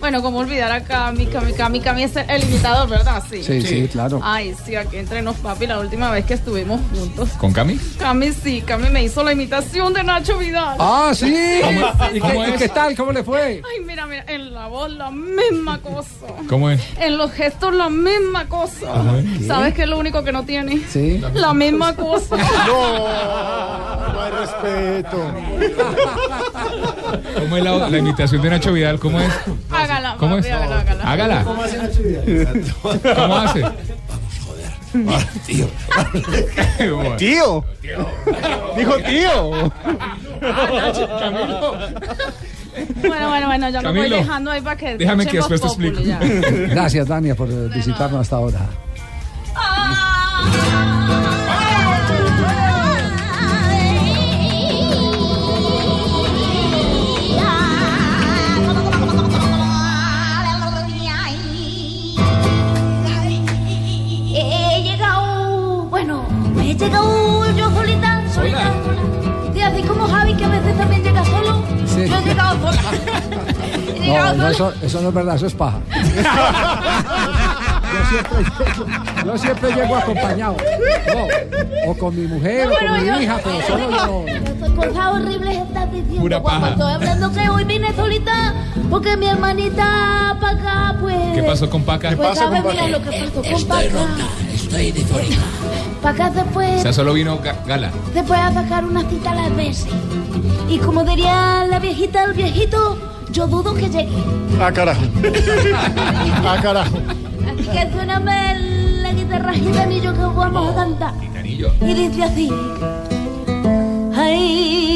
sí. 0.00 0.02
Bueno, 0.10 0.22
como 0.22 0.38
olvidar 0.38 0.72
a 0.72 0.82
Cami, 0.82 1.26
Cami, 1.26 1.52
Cami, 1.52 1.80
Cami 1.80 2.02
es 2.04 2.16
el 2.16 2.42
imitador, 2.44 2.88
¿verdad? 2.88 3.22
Sí. 3.28 3.42
Sí, 3.42 3.60
sí, 3.62 3.88
claro. 3.88 4.20
Ay, 4.22 4.54
sí, 4.64 4.74
aquí 4.74 4.96
entre 4.96 5.22
nos, 5.22 5.36
papi, 5.36 5.66
la 5.66 5.78
última 5.78 6.10
vez 6.10 6.24
que 6.24 6.34
estuvimos 6.34 6.80
juntos. 6.94 7.28
¿Con 7.38 7.52
Cami? 7.52 7.78
Cami 7.98 8.32
sí, 8.32 8.62
Cami 8.62 8.88
me 8.90 9.02
hizo 9.04 9.22
la 9.22 9.32
imitación 9.32 9.92
de 9.92 10.02
Nacho 10.02 10.38
Vidal. 10.38 10.76
Ah, 10.78 11.12
sí. 11.14 11.60
¿Cómo- 11.62 11.92
¿Y, 12.14 12.20
cómo 12.20 12.42
qué, 12.44 12.48
y 12.48 12.52
es? 12.52 12.58
qué 12.58 12.68
tal? 12.68 12.96
¿Cómo 12.96 13.12
le 13.12 13.22
fue? 13.24 13.40
Ay, 13.62 13.84
mira, 13.84 14.06
mira, 14.06 14.24
en 14.26 14.54
la 14.54 14.66
voz 14.68 14.90
la 14.90 15.10
misma 15.10 15.78
cosa. 15.80 16.08
¿Cómo 16.48 16.70
es? 16.70 16.80
En 16.98 17.18
los 17.18 17.30
gestos 17.32 17.74
la 17.74 17.88
misma 17.90 18.46
cosa. 18.48 18.86
¿qué? 19.38 19.46
¿Sabes 19.46 19.74
qué 19.74 19.82
es 19.82 19.88
lo 19.88 19.98
único 19.98 20.24
que 20.24 20.32
no 20.32 20.44
tiene? 20.44 20.80
Sí. 20.88 21.22
La 21.34 21.52
misma 21.54 21.94
cosa. 21.94 22.36
No, 22.66 24.12
no 24.12 24.20
hay 24.22 24.30
respeto. 24.32 25.18
¿Cómo 27.38 27.56
es 27.56 27.64
la, 27.64 27.88
la 27.88 27.98
imitación 27.98 28.42
de 28.42 28.50
Nacho 28.50 28.72
Vidal? 28.72 28.98
¿Cómo 28.98 29.20
es? 29.20 29.32
Hágala, 29.90 30.16
¿Cómo 30.18 30.36
papi, 30.36 30.48
es? 30.48 30.54
hágala, 30.54 30.80
hágala. 30.80 31.04
Hágala. 31.04 31.44
¿Cómo 31.44 31.62
hace 31.62 31.78
Nacho? 31.78 32.00
¿Cómo 33.16 33.36
hace? 33.36 33.64
Tío. 35.46 35.66
Tío. 37.16 37.64
Dijo 38.76 38.96
tío. 38.98 39.72
Bueno, 43.02 43.28
bueno, 43.28 43.46
bueno, 43.46 43.68
ya 43.68 43.82
lo 43.82 43.88
voy 43.90 43.98
Camilo, 43.98 44.16
dejando 44.16 44.50
ahí 44.52 44.60
para 44.60 44.76
que 44.76 44.96
déjame 44.96 45.26
que 45.26 45.36
después 45.38 45.60
te 45.60 46.04
ya. 46.04 46.18
Gracias, 46.20 47.08
Dania, 47.08 47.34
por 47.34 47.48
visitarnos 47.70 48.20
hasta 48.20 48.36
ahora. 48.36 48.60
He 66.80 66.84
llegado 66.86 67.50
yo 67.56 67.70
solita, 67.70 68.22
solita, 68.34 68.58
sola. 68.84 69.52
Sí, 69.54 69.60
así 69.62 69.82
como 69.82 70.06
Javi, 70.08 70.34
que 70.34 70.44
a 70.44 70.48
veces 70.48 70.76
también 70.78 71.02
llega 71.02 71.24
solo. 71.24 71.62
Sí. 71.86 72.06
Yo 72.08 72.16
he 72.18 72.22
llegado 72.22 72.58
sola. 72.60 72.80
He 74.00 74.06
No, 74.06 74.12
llegado 74.14 74.34
no, 74.34 74.42
sola. 74.42 74.50
eso, 74.50 74.72
eso 74.86 75.00
no 75.02 75.08
es 75.10 75.14
verdad, 75.14 75.34
eso 75.36 75.46
es 75.46 75.54
paja. 75.54 75.78
Yo 77.92 78.06
siempre, 78.08 79.24
yo 79.26 79.38
siempre 79.38 79.72
llego 79.74 79.96
acompañado. 79.96 80.56
No, 81.14 81.90
o 81.90 81.94
con 81.96 82.14
mi 82.16 82.26
mujer 82.26 82.66
No, 82.68 82.72
o 82.74 82.78
con 82.78 83.00
mi 83.00 83.06
yo- 83.06 83.20
hija, 83.20 83.40
pero 83.44 83.60
solo 83.66 83.90
yo. 83.90 84.74
Cosas 84.76 85.06
horribles 85.12 85.56
estás 85.58 85.92
diciendo. 85.92 86.20
Pura 86.20 86.42
paja. 86.42 86.68
Estoy 86.70 86.92
hablando 86.92 87.32
que 87.32 87.48
hoy 87.50 87.64
vine 87.64 87.94
solita 87.94 88.54
porque 88.88 89.16
mi 89.16 89.26
hermanita 89.26 90.36
para 90.40 90.52
acá, 90.58 90.96
pues. 91.00 91.16
¿Qué 91.34 91.42
pasó 91.42 91.68
con 91.68 91.82
Paca? 91.82 92.12
Pues 92.16 92.38
sabes, 92.38 92.64
mira 92.64 92.88
lo 92.88 93.02
que 93.02 93.10
pasó 93.10 93.42
con 93.42 93.64
Paca. 93.68 94.06
Estoy 94.54 94.92
de 94.92 95.04
Paca 96.02 96.28
O 96.28 96.30
después, 96.32 96.82
sea, 96.82 96.92
solo 96.92 97.12
vino 97.12 97.38
Ga- 97.42 97.56
Gala. 97.66 97.90
después 98.14 98.40
a 98.40 98.52
sacar 98.52 98.84
una 98.84 99.02
cita 99.08 99.32
a 99.32 99.34
las 99.34 99.54
veces. 99.56 99.86
Y 100.68 100.78
como 100.78 101.04
diría 101.04 101.66
la 101.68 101.78
viejita, 101.78 102.24
el 102.24 102.32
viejito, 102.32 102.96
yo 103.30 103.46
dudo 103.46 103.74
que 103.74 103.88
llegue. 103.90 104.08
Ah, 104.60 104.72
carajo. 104.72 105.02
Ah, 106.44 106.58
carajo. 106.62 106.96
Así 107.46 107.68
que 107.68 107.90
suéname 107.92 108.58
la 109.02 109.12
guitarra 109.12 109.52
gitanillo 109.52 110.12
que 110.14 110.20
vamos 110.20 110.70
a 110.72 110.74
cantar. 110.74 111.14
Y 111.82 111.94
dice 111.94 112.22
así. 112.24 112.50
Ay, 114.16 114.89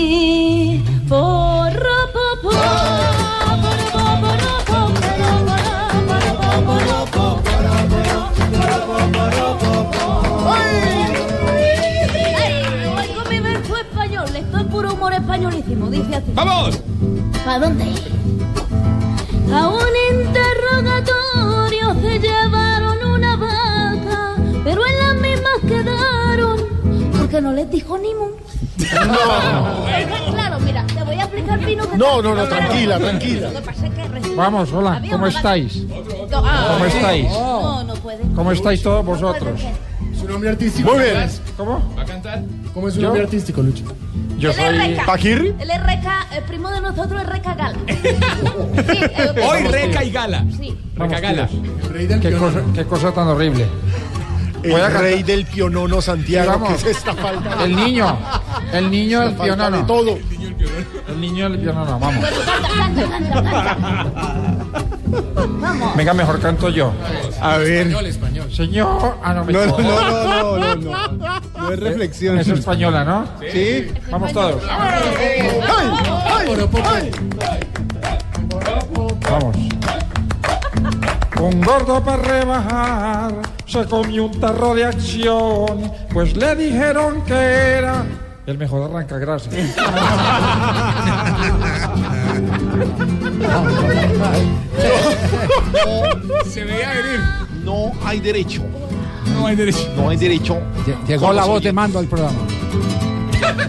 dice 15.94 16.16
así. 16.16 16.32
¡Vamos! 16.34 16.80
¿Para 17.44 17.58
dónde? 17.66 17.84
A 19.52 19.68
un 19.68 19.94
interrogatorio 20.18 21.94
se 22.00 22.18
llevaron 22.18 23.04
una 23.04 23.36
vaca, 23.36 24.34
pero 24.64 24.82
en 24.86 24.98
las 24.98 25.14
mismas 25.14 25.60
quedaron, 25.66 26.56
porque 27.18 27.40
no 27.40 27.52
les 27.52 27.70
dijo 27.70 27.98
ni 27.98 28.14
mu. 28.14 28.30
Claro, 30.32 30.58
mira, 30.60 30.84
te 30.86 31.02
voy 31.04 31.16
a 31.16 31.22
explicar, 31.22 31.58
Pino, 31.60 31.88
que 31.88 31.96
No, 31.96 32.20
no, 32.22 32.34
no, 32.34 32.44
tranquila, 32.48 32.98
tranquila. 32.98 33.50
Vamos, 34.36 34.72
hola, 34.72 35.00
¿cómo 35.10 35.26
estáis? 35.26 35.84
¿Cómo 35.88 36.84
estáis? 36.84 37.30
No, 37.30 37.84
no 37.84 37.94
puede. 37.94 38.24
¿Cómo 38.34 38.50
estáis 38.52 38.82
todos 38.82 39.04
vosotros? 39.04 39.60
Es 40.12 40.20
un 40.22 40.28
nombre 40.28 40.50
artístico. 40.50 40.90
Muy 40.92 41.04
bien. 41.04 41.30
¿Cómo? 41.56 41.94
¿Va 41.96 42.02
a 42.02 42.04
cantar? 42.04 42.42
¿Cómo 42.72 42.88
es 42.88 42.94
¿Yo? 42.94 43.02
nombre 43.02 43.22
artístico, 43.22 43.62
Lucho? 43.62 43.84
Yo 44.38 44.50
Él 44.50 44.56
soy 44.56 44.76
Reca. 44.78 45.06
¿Paquirri? 45.06 45.54
Él 45.58 45.70
es 45.70 45.82
Reca, 45.82 46.26
el 46.36 46.42
primo 46.44 46.70
de 46.70 46.80
nosotros 46.80 47.20
es 47.22 47.26
Reca 47.28 47.54
Gala. 47.54 47.78
Sí, 47.86 48.98
el- 49.16 49.38
Hoy 49.42 49.62
Reca 49.70 50.04
y 50.04 50.10
Gala. 50.10 50.44
Sí. 50.58 50.76
Reca 50.96 51.20
Gala. 51.20 51.48
El 51.82 51.88
rey 51.90 52.06
del 52.06 52.20
Qué 52.20 52.32
cosa, 52.32 52.60
qué 52.74 52.84
cosa 52.84 53.12
tan 53.12 53.28
horrible. 53.28 53.66
El 54.62 54.70
Voy 54.72 54.80
a 54.80 54.84
cantar. 54.84 55.02
rey 55.02 55.22
del 55.22 55.44
pionono 55.46 56.00
Santiago. 56.00 56.50
Vamos. 56.52 56.82
¿Qué 56.82 56.90
es 56.90 56.96
esta 56.96 57.14
falta? 57.14 57.62
El 57.64 57.76
niño, 57.76 58.16
el 58.72 58.90
niño 58.90 59.20
del 59.20 59.36
de 59.36 59.44
pionono. 59.44 59.86
todo. 59.86 60.18
El 61.08 61.20
niño 61.20 61.50
del 61.50 61.60
pionono, 61.60 61.98
vamos. 61.98 62.20
Bueno, 62.20 62.36
canta, 62.46 62.68
canta, 62.74 63.10
canta, 63.10 63.42
canta. 63.42 64.24
Vamos. 65.60 65.96
Venga, 65.96 66.12
mejor 66.14 66.40
canto 66.40 66.68
yo. 66.70 66.92
A 67.40 67.58
ver. 67.58 67.86
Español, 67.86 68.06
español. 68.06 68.52
Señor. 68.52 69.16
Ah, 69.22 69.34
no, 69.34 69.44
me 69.44 69.52
No, 69.52 69.66
no, 69.66 69.78
no, 69.78 70.58
no, 70.58 70.58
no, 70.58 70.76
no. 70.76 71.13
No 71.64 71.72
es 71.72 71.80
reflexión. 71.80 72.38
Es 72.38 72.48
española, 72.48 73.04
¿no? 73.04 73.26
Sí. 73.50 73.88
Vamos 74.10 74.32
todos. 74.32 74.62
¡Ay! 74.68 75.00
¡Ay! 75.66 76.50
¡Ay! 76.84 77.10
Vamos. 79.30 79.56
Un 81.40 81.60
gordo 81.62 82.02
para 82.04 82.22
rebajar 82.22 83.34
se 83.66 83.84
comió 83.86 84.26
un 84.26 84.40
tarro 84.40 84.74
de 84.74 84.84
acción, 84.84 85.92
pues 86.12 86.36
le 86.36 86.54
dijeron 86.54 87.22
que 87.22 87.34
era 87.34 88.04
el 88.46 88.58
mejor 88.58 88.90
arranca 88.90 89.18
gracias. 89.18 89.54
Se 96.46 96.64
veía 96.64 96.90
venir. 96.90 97.20
No 97.64 97.92
hay 98.04 98.20
derecho. 98.20 98.62
No 99.32 99.46
hay 99.46 99.56
derecho. 99.56 99.92
No 99.96 100.08
hay 100.10 100.16
derecho. 100.16 100.58
Llegó 101.06 101.32
la 101.32 101.44
voz 101.44 101.62
de 101.62 101.72
mando 101.72 101.98
al 101.98 102.06
programa. 102.06 102.38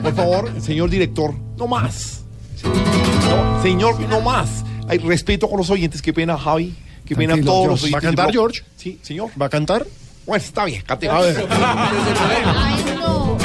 Por 0.01 0.13
favor, 0.15 0.51
señor 0.61 0.89
director, 0.89 1.33
no 1.57 1.67
más. 1.67 2.21
No, 2.63 3.61
señor, 3.61 3.99
no 4.01 4.21
más. 4.21 4.63
Hay 4.87 4.99
respeto 4.99 5.49
con 5.49 5.57
los 5.57 5.69
oyentes. 5.69 6.01
Qué 6.01 6.13
pena, 6.13 6.37
Javi. 6.37 6.75
Qué 7.05 7.15
pena 7.15 7.33
Tranquilo, 7.33 7.51
todos 7.51 7.67
los 7.67 7.79
George. 7.81 7.91
¿Va 7.93 7.97
a 7.97 7.99
oyentes. 7.99 8.15
cantar, 8.17 8.31
George? 8.33 8.61
Sí, 8.77 8.99
señor. 9.01 9.29
¿Va 9.39 9.45
a 9.47 9.49
cantar? 9.49 9.85
Bueno, 10.25 10.43
está 10.43 10.65
bien, 10.65 10.81
cante. 10.85 11.07
A 11.09 11.19
ver. 11.19 11.37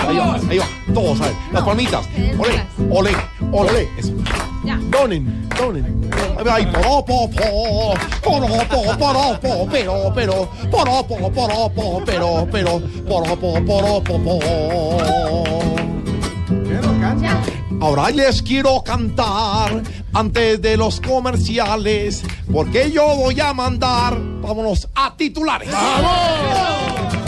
Ahí 0.07 0.16
va, 0.16 0.41
ahí 0.49 0.59
va. 0.59 0.66
Todos, 0.95 1.20
a 1.20 1.27
ver. 1.27 1.35
Las 1.53 1.62
palmitas. 1.62 2.07
Ole, 2.39 2.66
ole, 2.91 3.11
ole. 3.53 3.89
Eso. 3.99 4.12
Donen, 4.62 5.49
donen. 5.57 6.11
Ay, 6.47 6.66
poro, 6.66 7.03
po, 7.05 7.31
po, 7.31 7.95
poro, 8.23 8.47
po, 8.69 8.97
poro, 8.99 9.39
po, 9.41 9.69
pero, 9.70 10.12
pero, 10.15 10.49
poro, 10.70 11.03
po, 11.03 11.31
poro, 11.31 11.70
po, 11.70 12.03
pero, 12.05 12.47
pero, 12.51 12.81
poro, 13.09 13.37
po, 13.37 13.61
poro, 13.65 14.01
po, 14.03 14.19
po. 14.19 14.41
Ahora 17.81 18.11
les 18.11 18.43
quiero 18.43 18.82
cantar 18.85 19.82
antes 20.12 20.61
de 20.61 20.77
los 20.77 21.01
comerciales, 21.01 22.23
porque 22.53 22.91
yo 22.91 23.16
voy 23.16 23.41
a 23.41 23.55
mandar, 23.55 24.19
vámonos 24.43 24.87
a 24.95 25.16
titulares. 25.16 25.70
¡Vamos! 25.70 27.20